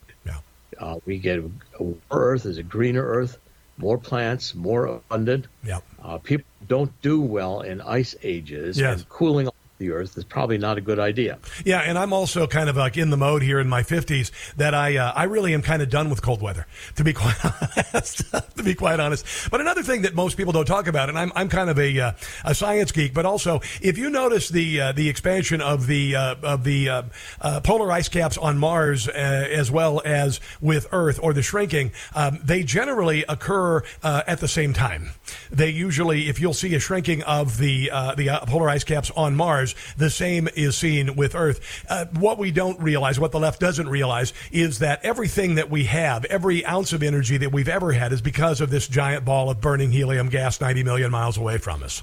Uh, 0.78 1.00
we 1.06 1.18
get 1.18 1.38
a 1.38 1.82
warmer 1.82 2.00
earth 2.10 2.46
is 2.46 2.58
a 2.58 2.62
greener 2.62 3.04
earth, 3.04 3.38
more 3.78 3.98
plants, 3.98 4.54
more 4.54 4.86
abundant. 4.86 5.46
Yeah. 5.64 5.80
Uh, 6.02 6.18
people 6.18 6.46
don't 6.66 6.90
do 7.02 7.20
well 7.20 7.60
in 7.60 7.80
ice 7.80 8.14
ages, 8.22 8.78
yes. 8.78 9.00
and 9.00 9.08
cooling 9.08 9.48
the 9.78 9.90
earth 9.90 10.16
is 10.16 10.24
probably 10.24 10.58
not 10.58 10.78
a 10.78 10.80
good 10.80 10.98
idea. 10.98 11.38
Yeah, 11.64 11.80
and 11.80 11.98
I'm 11.98 12.12
also 12.12 12.46
kind 12.46 12.68
of 12.68 12.76
like 12.76 12.96
in 12.96 13.10
the 13.10 13.16
mode 13.16 13.42
here 13.42 13.60
in 13.60 13.68
my 13.68 13.82
50s 13.82 14.30
that 14.56 14.74
I 14.74 14.96
uh, 14.96 15.12
I 15.14 15.24
really 15.24 15.52
am 15.54 15.62
kind 15.62 15.82
of 15.82 15.90
done 15.90 16.08
with 16.10 16.22
cold 16.22 16.40
weather 16.40 16.66
to 16.96 17.04
be 17.04 17.12
quite 17.14 17.36
honest. 17.44 18.30
to 18.56 18.62
be 18.62 18.74
quite 18.74 19.00
honest. 19.00 19.26
But 19.50 19.60
another 19.60 19.82
thing 19.82 20.02
that 20.02 20.14
most 20.14 20.36
people 20.36 20.52
don't 20.52 20.66
talk 20.66 20.86
about, 20.86 21.08
and 21.08 21.18
I'm 21.18 21.32
I'm 21.34 21.48
kind 21.48 21.70
of 21.70 21.78
a 21.78 21.98
uh, 21.98 22.12
a 22.44 22.54
science 22.54 22.92
geek, 22.92 23.12
but 23.12 23.26
also 23.26 23.60
if 23.80 23.98
you 23.98 24.10
notice 24.10 24.48
the 24.48 24.80
uh, 24.80 24.92
the 24.92 25.08
expansion 25.08 25.60
of 25.60 25.86
the 25.86 26.16
uh, 26.16 26.36
of 26.42 26.64
the 26.64 26.88
uh, 26.88 27.02
uh, 27.40 27.60
polar 27.60 27.92
ice 27.92 28.08
caps 28.08 28.38
on 28.38 28.58
Mars 28.58 29.08
as 29.08 29.70
well 29.70 30.00
as 30.04 30.40
with 30.60 30.86
Earth 30.92 31.18
or 31.22 31.32
the 31.32 31.42
shrinking, 31.42 31.92
um, 32.14 32.38
they 32.42 32.62
generally 32.62 33.24
occur 33.28 33.82
at 34.02 34.40
the 34.40 34.48
same 34.48 34.72
time. 34.72 35.10
They 35.50 35.70
usually, 35.70 36.28
if 36.28 36.40
you'll 36.40 36.54
see 36.54 36.74
a 36.74 36.80
shrinking 36.80 37.22
of 37.24 37.58
the 37.58 37.90
the 38.16 38.40
polar 38.46 38.68
ice 38.68 38.84
caps 38.84 39.10
on 39.16 39.36
Mars 39.36 39.65
the 39.96 40.10
same 40.10 40.48
is 40.54 40.76
seen 40.76 41.16
with 41.16 41.34
Earth. 41.34 41.84
Uh, 41.88 42.06
what 42.12 42.38
we 42.38 42.50
don't 42.50 42.78
realize, 42.80 43.18
what 43.18 43.32
the 43.32 43.40
left 43.40 43.60
doesn't 43.60 43.88
realize, 43.88 44.32
is 44.52 44.80
that 44.80 45.04
everything 45.04 45.56
that 45.56 45.70
we 45.70 45.84
have, 45.84 46.24
every 46.26 46.64
ounce 46.64 46.92
of 46.92 47.02
energy 47.02 47.38
that 47.38 47.52
we've 47.52 47.68
ever 47.68 47.92
had, 47.92 48.12
is 48.12 48.20
because 48.20 48.60
of 48.60 48.70
this 48.70 48.86
giant 48.88 49.24
ball 49.24 49.50
of 49.50 49.60
burning 49.60 49.90
helium 49.90 50.28
gas 50.28 50.60
90 50.60 50.82
million 50.84 51.10
miles 51.10 51.36
away 51.36 51.58
from 51.58 51.82
us. 51.82 52.02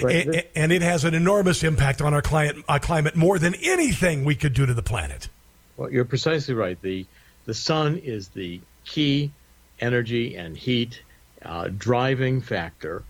Right. 0.00 0.26
And, 0.26 0.44
and, 0.54 0.72
it 0.72 0.82
has 0.82 1.04
an 1.04 1.14
enormous 1.14 1.62
impact 1.62 2.02
on 2.02 2.12
our 2.12 2.22
climate, 2.22 2.56
our 2.68 2.80
climate 2.80 3.16
more 3.16 3.38
than 3.38 3.54
anything 3.62 4.24
we 4.24 4.34
could 4.34 4.52
do 4.52 4.66
to 4.66 4.74
the 4.74 4.82
planet. 4.82 5.28
Well, 5.76 5.90
you're 5.90 6.04
precisely 6.04 6.54
right. 6.54 6.80
The, 6.80 7.06
the 7.44 7.54
sun 7.54 7.98
is 7.98 8.28
the 8.28 8.60
key 8.84 9.30
energy 9.80 10.36
and 10.36 10.56
heat 10.56 11.02
uh, 11.42 11.68
driving 11.68 12.40
factor 12.40 13.02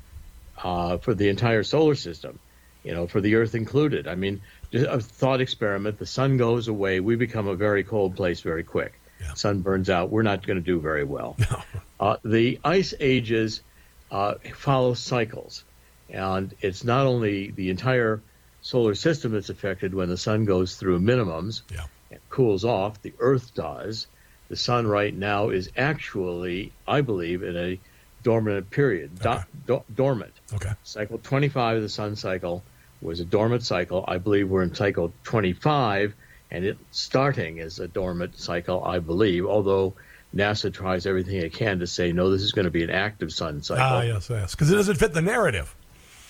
uh, 0.63 0.99
for 0.99 1.15
the 1.15 1.29
entire 1.29 1.63
solar 1.63 1.95
system 1.95 2.39
you 2.87 2.95
know, 2.95 3.09
for 3.09 3.21
the 3.21 3.35
Earth 3.35 3.57
included. 3.57 4.07
I 4.07 4.15
mean, 4.15 4.41
a 4.73 5.01
thought 5.01 5.41
experiment: 5.41 5.99
the 5.99 6.07
sun 6.07 6.37
goes 6.37 6.69
away, 6.69 7.01
we 7.01 7.17
become 7.17 7.49
a 7.49 7.57
very 7.57 7.83
cold 7.83 8.15
place 8.15 8.41
very 8.41 8.63
quick. 8.63 9.01
Yeah. 9.21 9.35
Sun 9.35 9.61
burns 9.61 9.91
out, 9.91 10.11
we're 10.11 10.23
not 10.23 10.47
going 10.47 10.59
to 10.59 10.65
do 10.65 10.81
very 10.81 11.05
well. 11.05 11.37
No. 11.51 11.63
Uh, 11.99 12.19
the 12.27 12.61
ice 12.63 12.93
ages 13.01 13.63
uh, 14.11 14.35
follow 14.55 14.93
cycles, 14.93 15.65
and 16.11 16.55
it's 16.61 16.85
not 16.85 17.07
only 17.07 17.51
the 17.53 17.71
entire 17.71 18.21
solar 18.61 18.95
system 18.95 19.33
that's 19.33 19.49
affected 19.49 19.95
when 19.95 20.11
the 20.11 20.19
sun 20.19 20.45
goes 20.45 20.77
through 20.77 21.01
minimums 21.01 21.63
yeah. 21.73 21.87
and 22.11 22.21
cools 22.29 22.67
off. 22.67 23.01
The 23.01 23.15
Earth 23.19 23.55
does. 23.55 24.07
The 24.51 24.57
sun 24.57 24.87
right 24.87 25.15
now 25.15 25.49
is 25.49 25.71
actually, 25.75 26.71
I 26.87 27.01
believe, 27.01 27.43
in 27.43 27.57
a 27.57 27.81
dormant 28.23 28.69
period. 28.69 29.13
Okay. 29.25 29.43
Do- 29.67 29.85
dormant. 29.95 30.35
Okay. 30.53 30.73
Cycle 30.85 31.17
25 31.17 31.79
of 31.79 31.83
the 31.83 31.89
sun 31.89 32.15
cycle 32.15 32.63
was 33.01 33.21
a 33.21 33.25
dormant 33.25 33.63
cycle. 33.63 34.05
I 34.07 34.19
believe 34.19 34.49
we're 34.49 34.63
in 34.63 34.75
cycle 34.75 35.13
25, 35.25 36.15
and 36.51 36.65
it 36.65 36.79
starting 36.91 37.61
as 37.61 37.79
a 37.79 37.89
dormant 37.89 38.39
cycle, 38.39 38.85
I 38.85 38.99
believe, 38.99 39.47
although 39.47 39.95
NASA 40.35 40.73
tries 40.73 41.07
everything 41.07 41.37
it 41.37 41.53
can 41.53 41.79
to 41.81 41.87
say, 41.87 42.13
no, 42.13 42.31
this 42.31 42.43
is 42.43 42.53
going 42.53 42.65
to 42.65 42.71
be 42.71 42.83
an 42.83 42.91
active 42.91 43.33
sun 43.33 43.63
cycle. 43.63 43.85
Ah, 43.85 44.03
yes, 44.03 44.29
yes, 44.29 44.55
because 44.55 44.71
it 44.71 44.77
doesn't 44.77 44.97
fit 44.97 45.13
the 45.13 45.23
narrative. 45.23 45.75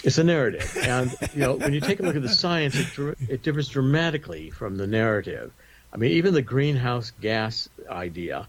It's 0.05 0.19
a 0.19 0.25
narrative. 0.25 0.77
And, 0.83 1.15
you 1.35 1.41
know, 1.41 1.55
when 1.55 1.73
you 1.73 1.81
take 1.81 2.01
a 2.01 2.03
look 2.03 2.17
at 2.17 2.23
the 2.23 2.29
science, 2.29 2.77
it, 2.77 3.19
it 3.29 3.43
differs 3.43 3.69
dramatically 3.69 4.51
from 4.51 4.77
the 4.77 4.87
narrative. 4.87 5.53
I 5.93 5.97
mean, 5.97 6.13
even 6.13 6.35
the 6.35 6.43
greenhouse 6.43 7.13
gas 7.21 7.69
idea, 7.89 8.47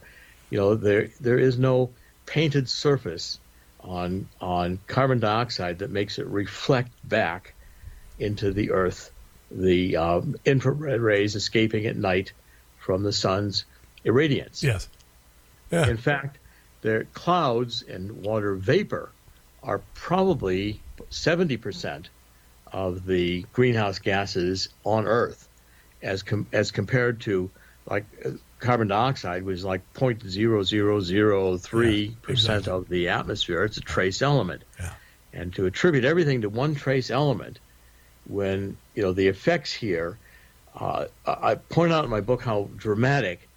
you 0.50 0.58
know, 0.60 0.76
there 0.76 1.10
there 1.20 1.40
is 1.40 1.58
no 1.58 1.92
painted 2.26 2.70
surface 2.70 3.40
on 3.80 4.28
on 4.42 4.80
carbon 4.88 5.20
dioxide 5.20 5.80
that 5.80 5.90
makes 5.90 6.20
it 6.20 6.28
reflect 6.28 6.92
back 7.08 7.54
into 8.20 8.52
the 8.52 8.72
earth 8.72 9.12
the 9.50 9.96
um, 9.96 10.36
infrared 10.46 11.00
rays 11.00 11.36
escaping 11.36 11.86
at 11.86 11.96
night 11.96 12.34
from 12.80 13.04
the 13.04 13.14
sun's 13.14 13.64
irradiance. 14.06 14.62
Yes. 14.62 14.90
Yeah. 15.72 15.88
In 15.88 15.96
fact, 15.98 16.38
the 16.82 17.08
clouds 17.14 17.82
and 17.82 18.24
water 18.24 18.56
vapor 18.56 19.10
are 19.64 19.80
probably 19.94 20.82
70% 21.12 22.06
of 22.72 23.06
the 23.06 23.46
greenhouse 23.54 24.00
gases 24.00 24.68
on 24.84 25.08
Earth 25.08 25.48
as 26.02 26.24
com- 26.24 26.48
as 26.52 26.72
compared 26.72 27.22
to 27.22 27.50
like 27.90 28.06
carbon 28.60 28.90
dioxide 28.90 29.44
was 29.44 29.64
like 29.64 29.82
0.0003 29.94 32.22
percent 32.22 32.58
exactly. 32.60 32.74
of 32.74 32.90
the 32.90 33.08
atmosphere. 33.10 33.64
It's 33.64 33.78
a 33.78 33.82
trace 33.82 34.22
element, 34.22 34.64
Yeah. 34.80 34.94
and 35.34 35.54
to 35.56 35.66
attribute 35.66 36.06
everything 36.06 36.42
to 36.42 36.50
one 36.50 36.76
trace 36.76 37.10
element, 37.10 37.60
when 38.28 38.78
you 38.94 39.04
know 39.04 39.14
the 39.14 39.28
effects 39.28 39.74
here, 39.74 40.20
uh, 40.76 41.06
I 41.26 41.56
point 41.56 41.92
out 41.92 42.04
in 42.04 42.10
my 42.10 42.22
book 42.22 42.42
how 42.42 42.70
dramatic, 42.76 43.50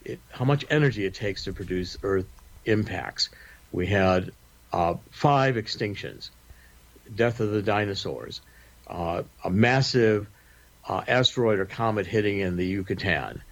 it, 0.00 0.20
how 0.30 0.44
much 0.44 0.64
energy 0.70 1.04
it 1.04 1.14
takes 1.14 1.44
to 1.44 1.52
produce 1.52 1.96
Earth 2.02 2.26
impacts. 2.64 3.30
We 3.70 3.86
had 3.86 4.32
uh, 4.72 4.94
five 5.10 5.56
extinctions, 5.56 6.30
death 7.14 7.40
of 7.40 7.50
the 7.50 7.62
dinosaurs, 7.62 8.40
uh, 8.86 9.22
a 9.44 9.50
massive 9.50 10.28
uh, 10.88 11.02
asteroid 11.06 11.58
or 11.58 11.66
comet 11.66 12.06
hitting 12.06 12.38
in 12.40 12.56
the 12.56 12.66
Yucatan 12.66 13.42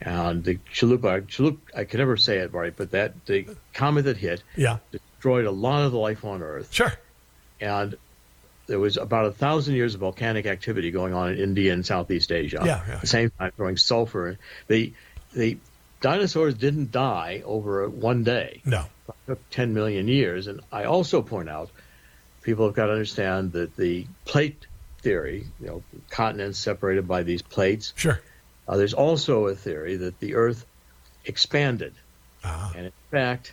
and 0.00 0.42
the 0.42 0.56
chalupa, 0.56 1.26
chalup, 1.26 1.58
I 1.76 1.84
can 1.84 1.98
never 1.98 2.16
say 2.16 2.38
it 2.38 2.52
right, 2.52 2.74
but 2.74 2.90
that 2.92 3.26
the 3.26 3.48
comet 3.74 4.06
that 4.06 4.16
hit 4.16 4.42
Yeah. 4.56 4.78
destroyed 4.90 5.44
a 5.44 5.50
lot 5.50 5.84
of 5.84 5.92
the 5.92 5.98
life 5.98 6.24
on 6.24 6.42
Earth. 6.42 6.72
Sure. 6.72 6.92
And 7.60 7.96
there 8.70 8.78
was 8.78 8.96
about 8.96 9.26
a 9.26 9.32
thousand 9.32 9.74
years 9.74 9.94
of 9.94 10.00
volcanic 10.00 10.46
activity 10.46 10.92
going 10.92 11.12
on 11.12 11.32
in 11.32 11.38
India 11.38 11.72
and 11.72 11.84
Southeast 11.84 12.30
Asia. 12.30 12.62
Yeah, 12.64 12.80
yeah. 12.86 12.94
At 12.94 13.00
the 13.00 13.06
same 13.08 13.30
time, 13.36 13.50
throwing 13.56 13.76
sulfur. 13.76 14.38
The 14.68 14.92
the 15.34 15.58
dinosaurs 16.00 16.54
didn't 16.54 16.92
die 16.92 17.42
over 17.44 17.88
one 17.88 18.22
day. 18.22 18.62
No. 18.64 18.84
It 19.08 19.14
took 19.26 19.50
10 19.50 19.74
million 19.74 20.06
years. 20.06 20.46
And 20.46 20.60
I 20.70 20.84
also 20.84 21.20
point 21.20 21.48
out, 21.48 21.68
people 22.42 22.64
have 22.66 22.74
got 22.76 22.86
to 22.86 22.92
understand 22.92 23.52
that 23.52 23.76
the 23.76 24.06
plate 24.24 24.66
theory, 25.02 25.46
you 25.60 25.66
know, 25.66 25.82
continents 26.08 26.58
separated 26.60 27.08
by 27.08 27.24
these 27.24 27.42
plates. 27.42 27.92
Sure. 27.96 28.20
Uh, 28.68 28.76
there's 28.76 28.94
also 28.94 29.46
a 29.48 29.54
theory 29.56 29.96
that 29.96 30.18
the 30.20 30.36
Earth 30.36 30.64
expanded, 31.24 31.94
Ah. 32.44 32.72
and 32.76 32.86
in 32.86 32.92
fact, 33.10 33.52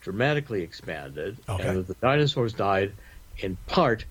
dramatically 0.00 0.62
expanded, 0.62 1.36
Okay. 1.48 1.66
and 1.68 1.78
that 1.78 1.86
the 1.86 1.94
dinosaurs 1.94 2.52
died 2.52 2.92
in 3.38 3.56
part 3.68 4.04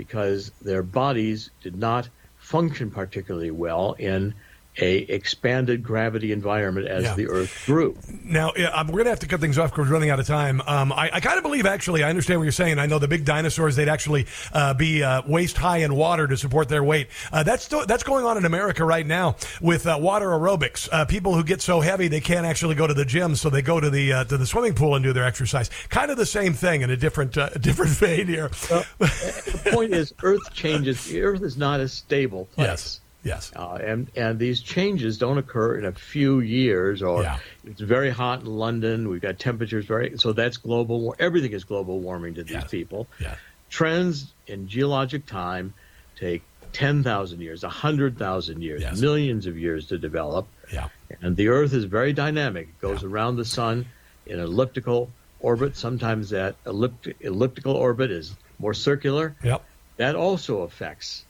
because 0.00 0.50
their 0.62 0.82
bodies 0.82 1.50
did 1.60 1.76
not 1.76 2.08
function 2.38 2.90
particularly 2.90 3.50
well 3.50 3.92
in 3.98 4.32
a 4.80 4.98
expanded 4.98 5.82
gravity 5.82 6.32
environment 6.32 6.86
as 6.88 7.04
Yeah. 7.04 7.14
the 7.14 7.28
Earth 7.28 7.62
grew. 7.66 7.96
Now, 8.24 8.52
yeah, 8.56 8.80
we're 8.82 8.92
going 8.92 9.04
to 9.04 9.10
have 9.10 9.20
to 9.20 9.26
cut 9.26 9.40
things 9.40 9.58
off 9.58 9.70
because 9.70 9.88
we're 9.88 9.92
running 9.94 10.10
out 10.10 10.20
of 10.20 10.26
time. 10.26 10.60
Um, 10.66 10.92
I, 10.92 11.10
I 11.14 11.20
kind 11.20 11.36
of 11.36 11.42
believe, 11.42 11.66
actually, 11.66 12.02
I 12.02 12.08
understand 12.08 12.40
what 12.40 12.44
you're 12.44 12.52
saying. 12.52 12.78
I 12.78 12.86
know 12.86 12.98
the 12.98 13.08
big 13.08 13.24
dinosaurs, 13.24 13.76
they'd 13.76 13.88
actually 13.88 14.26
uh, 14.52 14.74
be 14.74 15.02
uh, 15.02 15.22
waist 15.26 15.56
high 15.56 15.78
in 15.78 15.94
water 15.94 16.26
to 16.26 16.36
support 16.36 16.68
their 16.68 16.82
weight. 16.84 17.08
Uh, 17.32 17.42
that's, 17.42 17.64
still, 17.64 17.84
that's 17.86 18.02
going 18.02 18.24
on 18.24 18.36
in 18.36 18.44
America 18.44 18.84
right 18.84 19.06
now 19.06 19.36
with 19.60 19.86
uh, 19.86 19.98
water 20.00 20.28
aerobics. 20.28 20.88
Uh, 20.90 21.04
people 21.04 21.34
who 21.34 21.44
get 21.44 21.60
so 21.60 21.80
heavy 21.80 22.08
they 22.08 22.20
can't 22.20 22.46
actually 22.46 22.74
go 22.74 22.86
to 22.86 22.94
the 22.94 23.04
gym, 23.04 23.34
so 23.36 23.50
they 23.50 23.62
go 23.62 23.80
to 23.80 23.90
the, 23.90 24.12
uh, 24.12 24.24
to 24.24 24.36
the 24.36 24.46
swimming 24.46 24.74
pool 24.74 24.94
and 24.94 25.02
do 25.04 25.12
their 25.12 25.24
exercise. 25.24 25.70
Kind 25.88 26.10
of 26.10 26.16
the 26.16 26.26
same 26.26 26.52
thing 26.54 26.82
in 26.82 26.90
a 26.90 26.96
different, 26.96 27.36
uh, 27.36 27.48
different 27.60 27.92
vein 27.92 28.26
here. 28.26 28.48
the 28.48 29.70
point 29.72 29.92
is, 29.92 30.14
Earth 30.22 30.52
changes. 30.52 31.04
The 31.04 31.22
Earth 31.22 31.42
is 31.42 31.56
not 31.56 31.80
a 31.80 31.88
stable 31.88 32.46
place. 32.46 32.66
Yes. 32.68 32.99
Yes. 33.22 33.52
Uh, 33.54 33.78
and 33.82 34.10
and 34.16 34.38
these 34.38 34.60
changes 34.62 35.18
don't 35.18 35.38
occur 35.38 35.78
in 35.78 35.84
a 35.84 35.92
few 35.92 36.40
years. 36.40 37.02
Or 37.02 37.22
it's 37.66 37.80
very 37.80 38.10
hot 38.10 38.40
in 38.40 38.46
London. 38.46 39.08
We've 39.08 39.20
got 39.20 39.38
temperatures 39.38 39.84
very. 39.84 40.16
So 40.18 40.32
that's 40.32 40.56
global. 40.56 41.00
war- 41.00 41.16
Everything 41.18 41.52
is 41.52 41.64
global 41.64 42.00
warming 42.00 42.34
to 42.34 42.44
these 42.44 42.64
people. 42.64 43.06
Yeah. 43.20 43.34
Trends 43.68 44.32
in 44.46 44.66
geologic 44.68 45.26
time 45.26 45.74
take 46.16 46.42
ten 46.72 47.02
thousand 47.02 47.40
years, 47.40 47.62
hundred 47.62 48.18
thousand 48.18 48.62
years, 48.62 48.82
millions 49.00 49.46
of 49.46 49.56
years 49.58 49.86
to 49.88 49.98
develop. 49.98 50.46
Yeah. 50.72 50.88
And 51.20 51.36
the 51.36 51.48
Earth 51.48 51.72
is 51.72 51.84
very 51.84 52.12
dynamic. 52.12 52.68
It 52.68 52.80
goes 52.80 53.04
around 53.04 53.36
the 53.36 53.44
sun 53.44 53.86
in 54.26 54.38
an 54.38 54.44
elliptical 54.44 55.10
orbit. 55.40 55.76
Sometimes 55.76 56.30
that 56.30 56.54
ellipt- 56.64 57.14
elliptical 57.20 57.74
orbit 57.74 58.10
is 58.10 58.34
more 58.58 58.74
circular. 58.74 59.34
Yep. 59.42 59.62
That 59.98 60.14
also 60.16 60.62
affects 60.62 61.24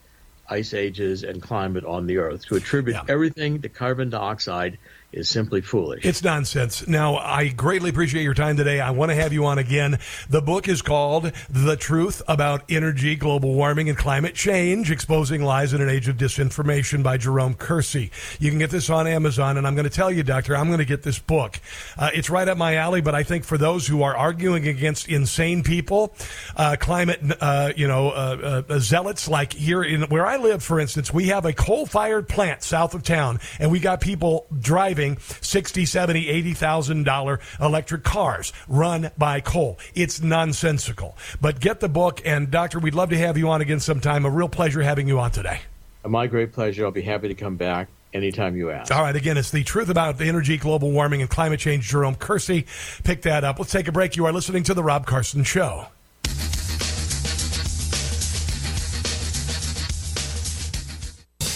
ice 0.50 0.74
ages 0.74 1.24
and 1.24 1.40
climate 1.40 1.84
on 1.84 2.06
the 2.06 2.18
Earth. 2.18 2.44
To 2.46 2.56
attribute 2.56 2.96
everything 3.08 3.62
to 3.62 3.68
carbon 3.68 4.10
dioxide 4.10 4.78
is 5.12 5.28
simply 5.28 5.60
foolish. 5.60 6.04
It's 6.04 6.22
nonsense. 6.22 6.86
Now, 6.86 7.16
I 7.16 7.48
greatly 7.48 7.90
appreciate 7.90 8.22
your 8.22 8.34
time 8.34 8.56
today. 8.56 8.80
I 8.80 8.90
want 8.90 9.10
to 9.10 9.16
have 9.16 9.32
you 9.32 9.44
on 9.46 9.58
again. 9.58 9.98
The 10.28 10.40
book 10.40 10.68
is 10.68 10.82
called 10.82 11.32
The 11.48 11.76
Truth 11.76 12.22
About 12.28 12.62
Energy, 12.68 13.16
Global 13.16 13.54
Warming, 13.54 13.88
and 13.88 13.98
Climate 13.98 14.34
Change 14.34 14.90
Exposing 14.90 15.42
Lies 15.42 15.72
in 15.72 15.80
an 15.80 15.88
Age 15.88 16.06
of 16.06 16.16
Disinformation 16.16 17.02
by 17.02 17.16
Jerome 17.16 17.54
Corsi. 17.54 18.12
You 18.38 18.50
can 18.50 18.60
get 18.60 18.70
this 18.70 18.88
on 18.88 19.08
Amazon, 19.08 19.56
and 19.56 19.66
I'm 19.66 19.74
going 19.74 19.88
to 19.88 19.90
tell 19.90 20.12
you, 20.12 20.22
Doctor, 20.22 20.56
I'm 20.56 20.68
going 20.68 20.78
to 20.78 20.84
get 20.84 21.02
this 21.02 21.18
book. 21.18 21.58
Uh, 21.98 22.10
it's 22.14 22.30
right 22.30 22.46
up 22.46 22.56
my 22.56 22.76
alley, 22.76 23.00
but 23.00 23.16
I 23.16 23.24
think 23.24 23.44
for 23.44 23.58
those 23.58 23.88
who 23.88 24.02
are 24.02 24.16
arguing 24.16 24.68
against 24.68 25.08
insane 25.08 25.64
people, 25.64 26.14
uh, 26.56 26.76
climate, 26.78 27.20
uh, 27.40 27.72
you 27.76 27.88
know, 27.88 28.10
uh, 28.10 28.62
uh, 28.68 28.78
zealots 28.78 29.26
like 29.28 29.52
here 29.54 29.82
in 29.82 30.02
where 30.02 30.26
I 30.26 30.36
live, 30.36 30.62
for 30.62 30.78
instance, 30.78 31.12
we 31.12 31.28
have 31.28 31.44
a 31.44 31.52
coal 31.52 31.84
fired 31.84 32.28
plant 32.28 32.62
south 32.62 32.94
of 32.94 33.02
town, 33.02 33.40
and 33.58 33.72
we 33.72 33.80
got 33.80 34.00
people 34.00 34.46
driving 34.56 34.99
60, 35.18 35.86
70, 35.86 36.28
80,000 36.28 37.04
dollar 37.04 37.40
electric 37.60 38.02
cars 38.02 38.52
run 38.68 39.10
by 39.16 39.40
coal. 39.40 39.78
It's 39.94 40.20
nonsensical. 40.20 41.16
But 41.40 41.60
get 41.60 41.80
the 41.80 41.88
book, 41.88 42.20
and 42.24 42.50
Doctor, 42.50 42.78
we'd 42.78 42.94
love 42.94 43.10
to 43.10 43.18
have 43.18 43.36
you 43.38 43.48
on 43.48 43.60
again 43.60 43.80
sometime. 43.80 44.24
A 44.24 44.30
real 44.30 44.48
pleasure 44.48 44.82
having 44.82 45.08
you 45.08 45.18
on 45.18 45.30
today. 45.30 45.60
My 46.06 46.26
great 46.26 46.52
pleasure. 46.52 46.84
I'll 46.84 46.90
be 46.90 47.02
happy 47.02 47.28
to 47.28 47.34
come 47.34 47.56
back 47.56 47.88
anytime 48.14 48.56
you 48.56 48.70
ask. 48.70 48.92
All 48.92 49.02
right, 49.02 49.14
again, 49.14 49.36
it's 49.36 49.50
the 49.50 49.62
truth 49.64 49.88
about 49.88 50.18
the 50.18 50.26
energy, 50.26 50.56
global 50.56 50.90
warming, 50.90 51.20
and 51.20 51.30
climate 51.30 51.60
change. 51.60 51.88
Jerome 51.88 52.14
Corsi, 52.14 52.66
pick 53.04 53.22
that 53.22 53.44
up. 53.44 53.58
Let's 53.58 53.72
take 53.72 53.88
a 53.88 53.92
break. 53.92 54.16
You 54.16 54.26
are 54.26 54.32
listening 54.32 54.62
to 54.64 54.74
the 54.74 54.82
Rob 54.82 55.06
Carson 55.06 55.44
Show. 55.44 55.86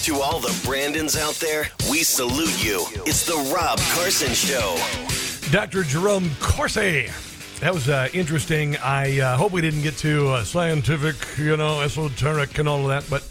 To 0.05 0.21
all 0.21 0.39
the 0.39 0.55
Brandons 0.67 1.17
out 1.17 1.37
there, 1.37 1.67
we 1.91 2.03
salute 2.03 2.63
you. 2.63 2.85
It's 3.07 3.25
the 3.25 3.37
Rob 3.55 3.79
Carson 3.95 4.35
Show. 4.35 4.77
Dr. 5.51 5.83
Jerome 5.83 6.31
Corsi. 6.41 7.09
That 7.61 7.73
was 7.73 7.89
uh, 7.89 8.09
interesting. 8.13 8.77
I 8.85 9.21
uh, 9.21 9.39
hope 9.39 9.53
we 9.53 9.63
didn't 9.63 9.81
get 9.81 9.97
too 9.97 10.29
uh, 10.29 10.45
scientific, 10.45 11.17
you 11.39 11.57
know, 11.57 11.81
esoteric 11.81 12.59
and 12.59 12.69
all 12.69 12.83
of 12.83 12.89
that, 12.89 13.09
but 13.09 13.27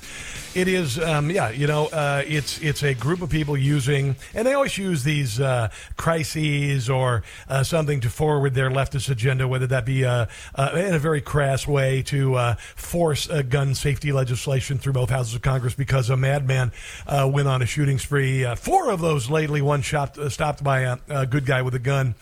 it 0.56 0.68
is, 0.68 1.00
um, 1.00 1.32
yeah, 1.32 1.50
you 1.50 1.66
know, 1.68 1.88
uh, 1.88 2.24
it's 2.26 2.62
it's 2.62 2.84
a 2.84 2.94
group 2.94 3.22
of 3.22 3.30
people 3.30 3.58
using, 3.58 4.16
and 4.36 4.46
they 4.48 4.54
always 4.54 4.78
use 4.78 5.04
these 5.04 5.40
uh, 5.40 5.70
crises 5.98 6.90
or 6.90 7.24
uh, 7.50 7.64
something 7.64 8.00
to 8.02 8.10
forward 8.10 8.54
their 8.54 8.70
leftist 8.70 9.10
agenda, 9.10 9.48
whether 9.48 9.68
that 9.68 9.86
be 9.86 10.06
uh, 10.06 10.28
uh, 10.56 10.72
in 10.76 10.94
a 10.94 11.00
very 11.00 11.22
crass 11.22 11.68
way 11.68 12.04
to 12.04 12.36
uh, 12.36 12.56
force 12.76 13.28
gun 13.50 13.74
safety 13.74 14.12
legislation 14.12 14.78
through 14.78 14.94
both 14.94 15.10
houses 15.10 15.34
of 15.34 15.42
Congress 15.42 15.74
because 15.74 16.10
a 16.10 16.18
madman 16.18 16.72
went 17.08 17.48
on 17.48 17.62
a 17.62 17.66
shooting 17.66 17.98
spree. 17.98 18.46
Four 18.56 18.92
of 18.92 19.02
those 19.02 19.30
lately, 19.30 19.62
one 19.62 19.82
shot 19.82 20.18
stopped 20.32 20.64
by 20.64 20.82
a, 20.82 20.98
a 21.10 21.26
good 21.26 21.46
guy 21.46 21.62
with 21.62 21.74
a 21.74 21.80
gun 21.80 22.16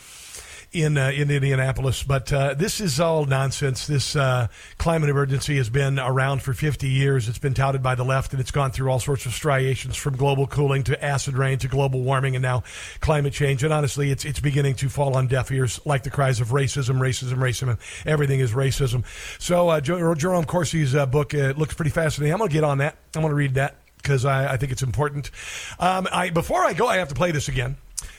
in 0.71 0.97
uh, 0.97 1.09
in 1.09 1.29
Indianapolis. 1.29 2.03
But 2.03 2.31
uh, 2.31 2.53
this 2.53 2.79
is 2.79 2.99
all 2.99 3.25
nonsense. 3.25 3.87
This 3.87 4.15
uh, 4.15 4.47
climate 4.77 5.09
emergency 5.09 5.57
has 5.57 5.69
been 5.69 5.99
around 5.99 6.41
for 6.41 6.53
50 6.53 6.87
years. 6.87 7.27
It's 7.27 7.39
been 7.39 7.53
touted 7.53 7.83
by 7.83 7.95
the 7.95 8.05
left, 8.05 8.31
and 8.31 8.39
it's 8.39 8.51
gone 8.51 8.71
through 8.71 8.89
all 8.89 8.99
sorts 8.99 9.25
of 9.25 9.33
striations 9.33 9.97
from 9.97 10.15
global 10.15 10.47
cooling 10.47 10.83
to 10.83 11.03
acid 11.03 11.35
rain 11.37 11.57
to 11.59 11.67
global 11.67 12.01
warming, 12.01 12.35
and 12.35 12.43
now 12.43 12.63
climate 12.99 13.33
change. 13.33 13.63
And 13.63 13.73
honestly, 13.73 14.11
it's 14.11 14.25
it's 14.25 14.39
beginning 14.39 14.75
to 14.75 14.89
fall 14.89 15.15
on 15.15 15.27
deaf 15.27 15.51
ears, 15.51 15.79
like 15.85 16.03
the 16.03 16.09
cries 16.09 16.39
of 16.39 16.49
racism, 16.49 16.99
racism, 16.99 17.37
racism. 17.37 17.77
Everything 18.05 18.39
is 18.39 18.51
racism. 18.51 19.03
So 19.39 19.69
uh, 19.69 19.81
Jerome 19.81 20.45
Corsi's 20.45 20.95
uh, 20.95 21.05
book 21.05 21.33
uh, 21.33 21.53
looks 21.57 21.73
pretty 21.73 21.91
fascinating. 21.91 22.33
I'm 22.33 22.39
going 22.39 22.49
to 22.49 22.53
get 22.53 22.63
on 22.63 22.77
that. 22.79 22.97
I'm 23.15 23.21
going 23.21 23.31
to 23.31 23.35
read 23.35 23.55
that 23.55 23.75
because 23.97 24.25
I, 24.25 24.53
I 24.53 24.57
think 24.57 24.71
it's 24.71 24.83
important. 24.83 25.31
Um, 25.79 26.07
I 26.11 26.29
before 26.29 26.63
I 26.63 26.73
go, 26.73 26.87
I 26.87 26.97
have 26.97 27.09
to 27.09 27.15
play 27.15 27.31
this 27.31 27.49
again 27.49 27.75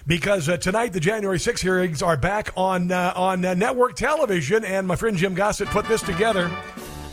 because 0.07 0.49
uh, 0.49 0.57
tonight 0.57 0.93
the 0.93 1.01
January 1.01 1.39
6 1.39 1.61
hearings 1.61 2.03
are 2.03 2.17
back 2.17 2.51
on 2.57 2.91
uh, 2.91 3.13
on 3.15 3.45
uh, 3.45 3.55
network 3.55 3.95
television, 3.97 4.65
and 4.65 4.87
my 4.87 4.97
friend 4.97 5.17
Jim 5.17 5.35
Gossett 5.35 5.69
put 5.69 5.87
this 5.87 6.03
together. 6.03 6.51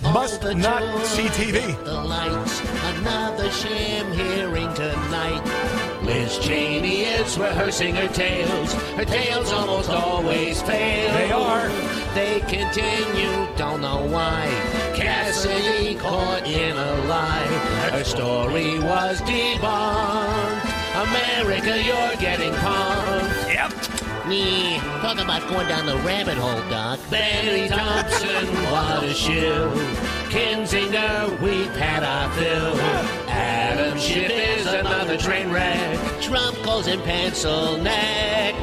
Must 0.02 0.42
not 0.44 1.06
see 1.06 1.26
TV. 1.28 1.84
The 1.84 1.94
lights, 1.94 2.62
another 2.98 3.52
sham 3.52 4.12
hearing 4.14 4.74
tonight. 4.74 6.00
Liz 6.04 6.40
Cheney 6.40 7.02
is 7.02 7.38
rehearsing 7.38 7.96
her 7.96 8.08
tales. 8.08 8.74
Her 8.96 9.04
tales 9.04 9.52
almost 9.52 9.90
always 9.90 10.62
fail. 10.62 11.14
They 11.14 11.32
are. 11.32 11.68
They 12.16 12.40
continue, 12.40 13.48
don't 13.58 13.82
know 13.82 14.06
why. 14.08 14.48
Cassidy 14.96 15.96
caught 15.96 16.48
in 16.48 16.76
a 16.76 17.06
lie. 17.06 17.46
Her 17.92 18.04
story 18.04 18.80
was 18.80 19.22
debunked. 19.22 20.59
America, 21.00 21.82
you're 21.82 22.16
getting 22.18 22.52
punked. 22.56 23.54
Yep. 23.54 24.28
Nee, 24.28 24.80
talk 25.02 25.18
about 25.18 25.48
going 25.48 25.68
down 25.70 25.86
the 25.86 25.96
rabbit 26.00 26.38
hole, 26.38 26.62
Doc. 26.70 27.00
Bennie 27.10 27.70
Thompson, 27.70 28.48
what 28.70 29.04
a 29.06 29.14
shill. 29.14 29.72
Kinzinger, 30.30 31.40
we've 31.42 31.74
had 31.78 32.04
our 32.04 32.30
fill. 32.34 32.80
Adam 33.30 33.98
Schiff 33.98 34.30
is 34.30 34.66
another 34.68 35.18
train 35.18 35.50
wreck. 35.50 35.98
Trump 36.22 36.58
calls 36.64 36.86
him 36.86 37.02
pencil 37.04 37.78
neck. 37.78 38.54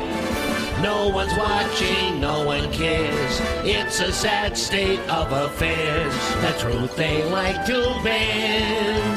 No 0.83 1.09
one's 1.09 1.35
watching, 1.39 2.21
no 2.21 2.45
one 2.45 2.71
cares. 2.71 3.41
It's 3.65 3.99
a 4.01 4.13
sad 4.13 4.59
state 4.59 5.01
of 5.09 5.33
affairs. 5.33 6.15
The 6.43 6.53
truth 6.59 6.97
they 6.97 7.25
like 7.31 7.65
to 7.65 7.99
bend. 8.05 9.16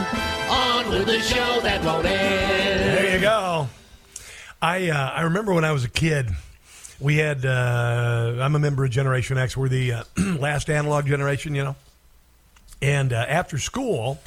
With 0.89 1.23
show 1.23 1.61
that 1.61 1.83
won't 1.83 2.03
end. 2.07 2.97
There 2.97 3.13
you 3.15 3.21
go. 3.21 3.69
I 4.59 4.89
uh, 4.89 5.11
I 5.11 5.21
remember 5.21 5.53
when 5.53 5.63
I 5.63 5.71
was 5.71 5.83
a 5.83 5.89
kid, 5.89 6.31
we 6.99 7.17
had. 7.17 7.45
Uh, 7.45 8.37
I'm 8.41 8.55
a 8.55 8.59
member 8.59 8.83
of 8.85 8.89
Generation 8.89 9.37
X. 9.37 9.55
We're 9.55 9.69
the 9.69 9.93
uh, 9.93 10.03
last 10.39 10.67
analog 10.67 11.05
generation, 11.05 11.53
you 11.53 11.63
know. 11.63 11.75
And 12.81 13.13
uh, 13.13 13.17
after 13.27 13.59
school, 13.59 14.19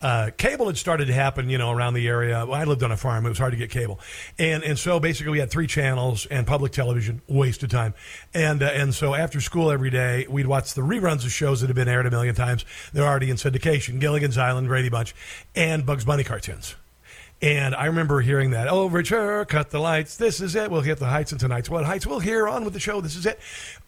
uh, 0.00 0.30
cable 0.36 0.66
had 0.66 0.76
started 0.76 1.06
to 1.06 1.12
happen, 1.12 1.50
you 1.50 1.58
know, 1.58 1.70
around 1.72 1.94
the 1.94 2.06
area. 2.06 2.44
I 2.44 2.64
lived 2.64 2.82
on 2.82 2.92
a 2.92 2.96
farm; 2.96 3.26
it 3.26 3.28
was 3.28 3.38
hard 3.38 3.52
to 3.52 3.56
get 3.58 3.70
cable, 3.70 3.98
and 4.38 4.62
and 4.62 4.78
so 4.78 5.00
basically 5.00 5.32
we 5.32 5.38
had 5.40 5.50
three 5.50 5.66
channels 5.66 6.26
and 6.26 6.46
public 6.46 6.72
television, 6.72 7.20
waste 7.26 7.62
of 7.62 7.70
time, 7.70 7.94
and 8.32 8.62
uh, 8.62 8.66
and 8.66 8.94
so 8.94 9.14
after 9.14 9.40
school 9.40 9.70
every 9.70 9.90
day 9.90 10.26
we'd 10.28 10.46
watch 10.46 10.74
the 10.74 10.82
reruns 10.82 11.24
of 11.24 11.32
shows 11.32 11.60
that 11.60 11.66
had 11.66 11.76
been 11.76 11.88
aired 11.88 12.06
a 12.06 12.10
million 12.10 12.34
times. 12.34 12.64
They're 12.92 13.06
already 13.06 13.30
in 13.30 13.36
syndication: 13.36 13.98
Gilligan's 13.98 14.38
Island, 14.38 14.68
Brady 14.68 14.88
Bunch, 14.88 15.14
and 15.54 15.84
Bugs 15.84 16.04
Bunny 16.04 16.24
cartoons. 16.24 16.76
And 17.40 17.74
I 17.76 17.86
remember 17.86 18.20
hearing 18.20 18.50
that 18.50 18.66
overture, 18.66 19.44
cut 19.44 19.70
the 19.70 19.78
lights. 19.78 20.16
This 20.16 20.40
is 20.40 20.56
it. 20.56 20.72
We'll 20.72 20.80
hit 20.80 20.98
the 20.98 21.06
heights 21.06 21.30
and 21.30 21.40
tonight's 21.40 21.70
what 21.70 21.84
heights. 21.84 22.04
We'll 22.04 22.18
hear 22.18 22.48
on 22.48 22.64
with 22.64 22.72
the 22.72 22.80
show. 22.80 23.00
This 23.00 23.14
is 23.14 23.26
it. 23.26 23.38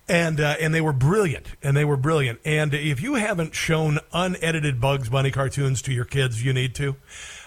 And 0.09 0.41
uh, 0.41 0.57
and 0.61 0.75
they 0.75 0.81
were 0.81 0.93
brilliant. 0.93 1.47
And 1.63 1.77
they 1.77 1.85
were 1.85 1.97
brilliant. 1.97 2.41
And 2.45 2.75
if 2.75 3.01
you 3.01 3.15
haven't 3.15 3.55
shown 3.55 4.01
unedited 4.13 4.81
Bugs 4.81 5.09
Bunny 5.09 5.31
cartoons 5.31 5.83
to 5.83 5.93
your 5.93 6.05
kids, 6.05 6.45
you 6.45 6.53
need 6.53 6.75
to 6.77 6.97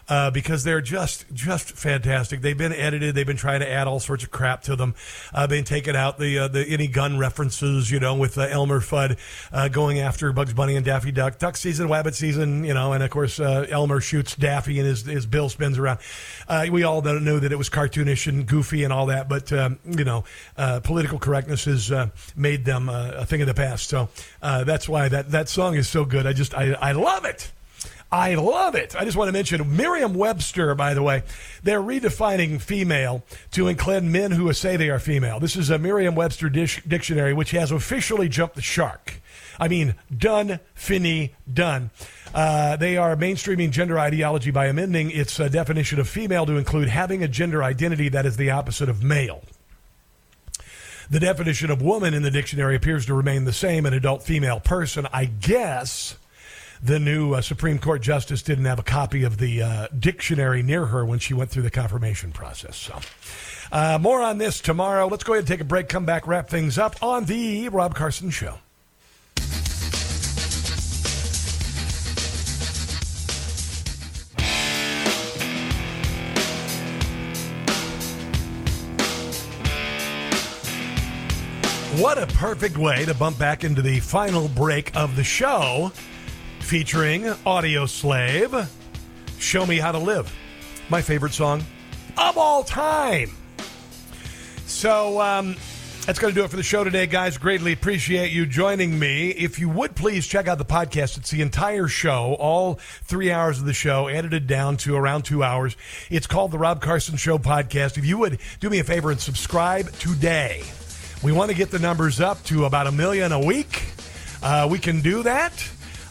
uh, 0.09 0.31
because 0.31 0.63
they're 0.63 0.81
just 0.81 1.25
just 1.33 1.71
fantastic. 1.71 2.41
They've 2.41 2.57
been 2.57 2.73
edited. 2.73 3.15
They've 3.15 3.25
been 3.27 3.37
trying 3.37 3.61
to 3.61 3.69
add 3.69 3.87
all 3.87 3.99
sorts 3.99 4.23
of 4.23 4.31
crap 4.31 4.63
to 4.63 4.75
them. 4.75 4.95
Uh, 5.33 5.47
been 5.47 5.63
taking 5.63 5.95
out 5.95 6.17
the 6.17 6.39
uh, 6.39 6.47
the 6.47 6.65
any 6.67 6.87
gun 6.87 7.17
references, 7.17 7.89
you 7.89 7.99
know, 7.99 8.15
with 8.15 8.37
uh, 8.37 8.41
Elmer 8.43 8.79
Fudd 8.79 9.17
uh, 9.51 9.67
going 9.69 9.99
after 9.99 10.31
Bugs 10.33 10.53
Bunny 10.53 10.75
and 10.75 10.85
Daffy 10.85 11.11
Duck, 11.11 11.39
Duck 11.39 11.57
season, 11.57 11.87
Wabbit 11.87 12.15
season, 12.15 12.63
you 12.63 12.73
know, 12.73 12.93
and 12.93 13.03
of 13.03 13.09
course 13.09 13.39
uh, 13.39 13.65
Elmer 13.69 14.01
shoots 14.01 14.35
Daffy 14.35 14.79
and 14.79 14.87
his 14.87 15.05
his 15.05 15.25
bill 15.25 15.49
spins 15.49 15.77
around. 15.77 15.99
Uh, 16.47 16.67
we 16.71 16.83
all 16.83 17.01
know 17.01 17.39
that 17.39 17.51
it 17.51 17.57
was 17.57 17.69
cartoonish 17.69 18.27
and 18.27 18.45
goofy 18.45 18.83
and 18.83 18.91
all 18.91 19.07
that, 19.07 19.29
but 19.29 19.51
um, 19.53 19.79
you 19.85 20.03
know, 20.03 20.23
political 20.55 21.19
correctness 21.19 21.65
has 21.65 21.91
made 22.35 22.65
them 22.65 22.89
a 22.89 23.25
thing 23.25 23.41
of 23.41 23.47
the 23.47 23.53
past. 23.53 23.89
So 23.89 24.09
that's 24.41 24.89
why 24.89 25.07
that 25.09 25.31
that 25.31 25.49
song 25.49 25.75
is 25.75 25.87
so 25.87 26.05
good. 26.05 26.27
I 26.27 26.33
just 26.33 26.53
I 26.53 26.73
I 26.73 26.91
love 26.91 27.25
it. 27.25 27.51
I 28.13 28.35
love 28.35 28.75
it. 28.75 28.95
I 28.95 29.05
just 29.05 29.17
want 29.17 29.29
to 29.29 29.31
mention 29.31 29.75
Merriam 29.75 30.13
Webster, 30.13 30.75
by 30.75 30.93
the 30.93 31.01
way. 31.01 31.23
They're 31.63 31.81
redefining 31.81 32.61
female 32.61 33.23
to 33.53 33.67
include 33.67 34.03
men 34.03 34.29
who 34.29 34.53
say 34.53 34.77
they 34.77 34.91
are 34.91 34.99
female. 34.99 35.39
This 35.39 35.55
is 35.55 35.71
a 35.71 35.79
Merriam 35.79 36.13
Webster 36.13 36.47
dictionary, 36.47 37.33
which 37.33 37.49
has 37.51 37.71
officially 37.71 38.29
jumped 38.29 38.53
the 38.53 38.61
shark. 38.61 39.15
I 39.59 39.67
mean, 39.67 39.95
done, 40.15 40.59
finny, 40.75 41.33
done. 41.51 41.89
Uh, 42.35 42.75
they 42.75 42.97
are 42.97 43.15
mainstreaming 43.15 43.71
gender 43.71 43.97
ideology 43.97 44.51
by 44.51 44.67
amending 44.67 45.09
its 45.09 45.39
uh, 45.39 45.47
definition 45.47 45.99
of 45.99 46.07
female 46.07 46.45
to 46.45 46.57
include 46.57 46.89
having 46.89 47.23
a 47.23 47.27
gender 47.27 47.63
identity 47.63 48.09
that 48.09 48.27
is 48.27 48.37
the 48.37 48.51
opposite 48.51 48.89
of 48.89 49.03
male. 49.03 49.41
The 51.09 51.19
definition 51.19 51.71
of 51.71 51.81
woman 51.81 52.13
in 52.13 52.21
the 52.21 52.31
dictionary 52.31 52.75
appears 52.75 53.07
to 53.07 53.15
remain 53.15 53.45
the 53.45 53.53
same 53.53 53.87
an 53.87 53.93
adult 53.95 54.21
female 54.21 54.59
person. 54.59 55.07
I 55.11 55.25
guess 55.25 56.15
the 56.83 56.99
new 56.99 57.33
uh, 57.33 57.41
Supreme 57.41 57.79
Court 57.79 58.01
justice 58.01 58.41
didn't 58.41 58.65
have 58.65 58.77
a 58.77 58.83
copy 58.83 59.23
of 59.23 59.37
the 59.37 59.61
uh, 59.61 59.87
dictionary 59.97 60.61
near 60.61 60.87
her 60.87 61.05
when 61.05 61.17
she 61.17 61.33
went 61.33 61.49
through 61.49 61.63
the 61.63 61.71
confirmation 61.71 62.31
process. 62.31 62.75
So. 62.75 62.99
Uh, 63.71 63.97
more 63.99 64.21
on 64.21 64.37
this 64.37 64.59
tomorrow. 64.59 65.07
Let's 65.07 65.23
go 65.23 65.33
ahead 65.33 65.43
and 65.43 65.47
take 65.47 65.61
a 65.61 65.63
break, 65.63 65.87
come 65.87 66.05
back, 66.05 66.27
wrap 66.27 66.49
things 66.49 66.77
up 66.77 67.01
on 67.01 67.25
the 67.25 67.69
Rob 67.69 67.95
Carson 67.95 68.29
Show. 68.29 68.59
What 82.01 82.17
a 82.17 82.27
perfect 82.27 82.77
way 82.77 83.05
to 83.05 83.13
bump 83.13 83.37
back 83.37 83.63
into 83.63 83.81
the 83.81 83.99
final 84.01 84.49
break 84.49 84.95
of 84.95 85.15
the 85.15 85.23
show 85.23 85.91
featuring 86.63 87.23
Audioslave, 87.23 88.67
Show 89.37 89.65
Me 89.65 89.77
How 89.77 89.91
to 89.91 89.99
Live, 89.99 90.33
my 90.89 91.01
favorite 91.01 91.33
song 91.33 91.63
of 92.17 92.37
all 92.37 92.63
time. 92.63 93.31
So, 94.65 95.21
um, 95.21 95.55
that's 96.05 96.19
going 96.19 96.33
to 96.33 96.39
do 96.39 96.43
it 96.43 96.49
for 96.49 96.57
the 96.57 96.63
show 96.63 96.83
today, 96.83 97.07
guys. 97.07 97.37
Greatly 97.37 97.71
appreciate 97.71 98.31
you 98.31 98.45
joining 98.45 98.97
me. 98.97 99.29
If 99.29 99.59
you 99.59 99.69
would 99.69 99.95
please 99.95 100.27
check 100.27 100.47
out 100.47 100.57
the 100.57 100.65
podcast, 100.65 101.17
it's 101.17 101.31
the 101.31 101.41
entire 101.41 101.87
show, 101.87 102.35
all 102.39 102.75
three 103.03 103.31
hours 103.31 103.59
of 103.59 103.65
the 103.65 103.73
show, 103.73 104.07
edited 104.07 104.47
down 104.47 104.75
to 104.77 104.95
around 104.95 105.23
two 105.23 105.43
hours. 105.43 105.77
It's 106.09 106.27
called 106.27 106.51
the 106.51 106.57
Rob 106.57 106.81
Carson 106.81 107.15
Show 107.15 107.37
Podcast. 107.37 107.97
If 107.97 108.05
you 108.05 108.17
would 108.17 108.39
do 108.59 108.69
me 108.69 108.79
a 108.79 108.83
favor 108.83 109.11
and 109.11 109.19
subscribe 109.19 109.91
today, 109.93 110.63
we 111.23 111.31
want 111.31 111.51
to 111.51 111.55
get 111.55 111.71
the 111.71 111.79
numbers 111.79 112.19
up 112.19 112.43
to 112.45 112.65
about 112.65 112.87
a 112.87 112.91
million 112.91 113.31
a 113.31 113.39
week. 113.39 113.83
Uh, 114.41 114.67
we 114.69 114.79
can 114.79 114.99
do 114.99 115.23
that. 115.23 115.53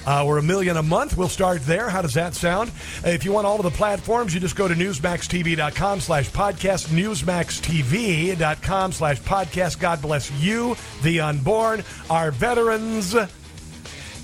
Uh, 0.07 0.25
we're 0.27 0.39
a 0.39 0.43
million 0.43 0.77
a 0.77 0.83
month. 0.83 1.17
We'll 1.17 1.29
start 1.29 1.63
there. 1.63 1.89
How 1.89 2.03
does 2.03 2.15
that 2.15 2.35
sound? 2.35 2.71
If 3.05 3.25
you 3.25 3.33
want 3.33 3.47
all 3.47 3.57
of 3.57 3.63
the 3.63 3.71
platforms, 3.71 4.35
you 4.35 4.41
just 4.41 4.57
go 4.57 4.69
to 4.69 4.75
newsmaxtv.com 4.75 6.01
slash 6.01 6.31
podcast, 6.31 6.89
newsmaxtv.com 6.89 8.93
slash 8.93 9.21
podcast. 9.21 9.81
God 9.81 10.03
bless 10.03 10.31
you, 10.33 10.77
the 11.03 11.21
unborn, 11.21 11.85
our 12.11 12.31
veterans. 12.31 13.15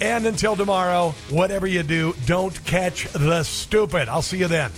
And 0.01 0.27
until 0.27 0.55
tomorrow, 0.55 1.11
whatever 1.29 1.67
you 1.67 1.83
do, 1.83 2.15
don't 2.27 2.65
catch 2.65 3.11
the 3.13 3.43
stupid. 3.43 4.09
I'll 4.09 4.23
see 4.23 4.39
you 4.39 4.49
then. 4.49 4.71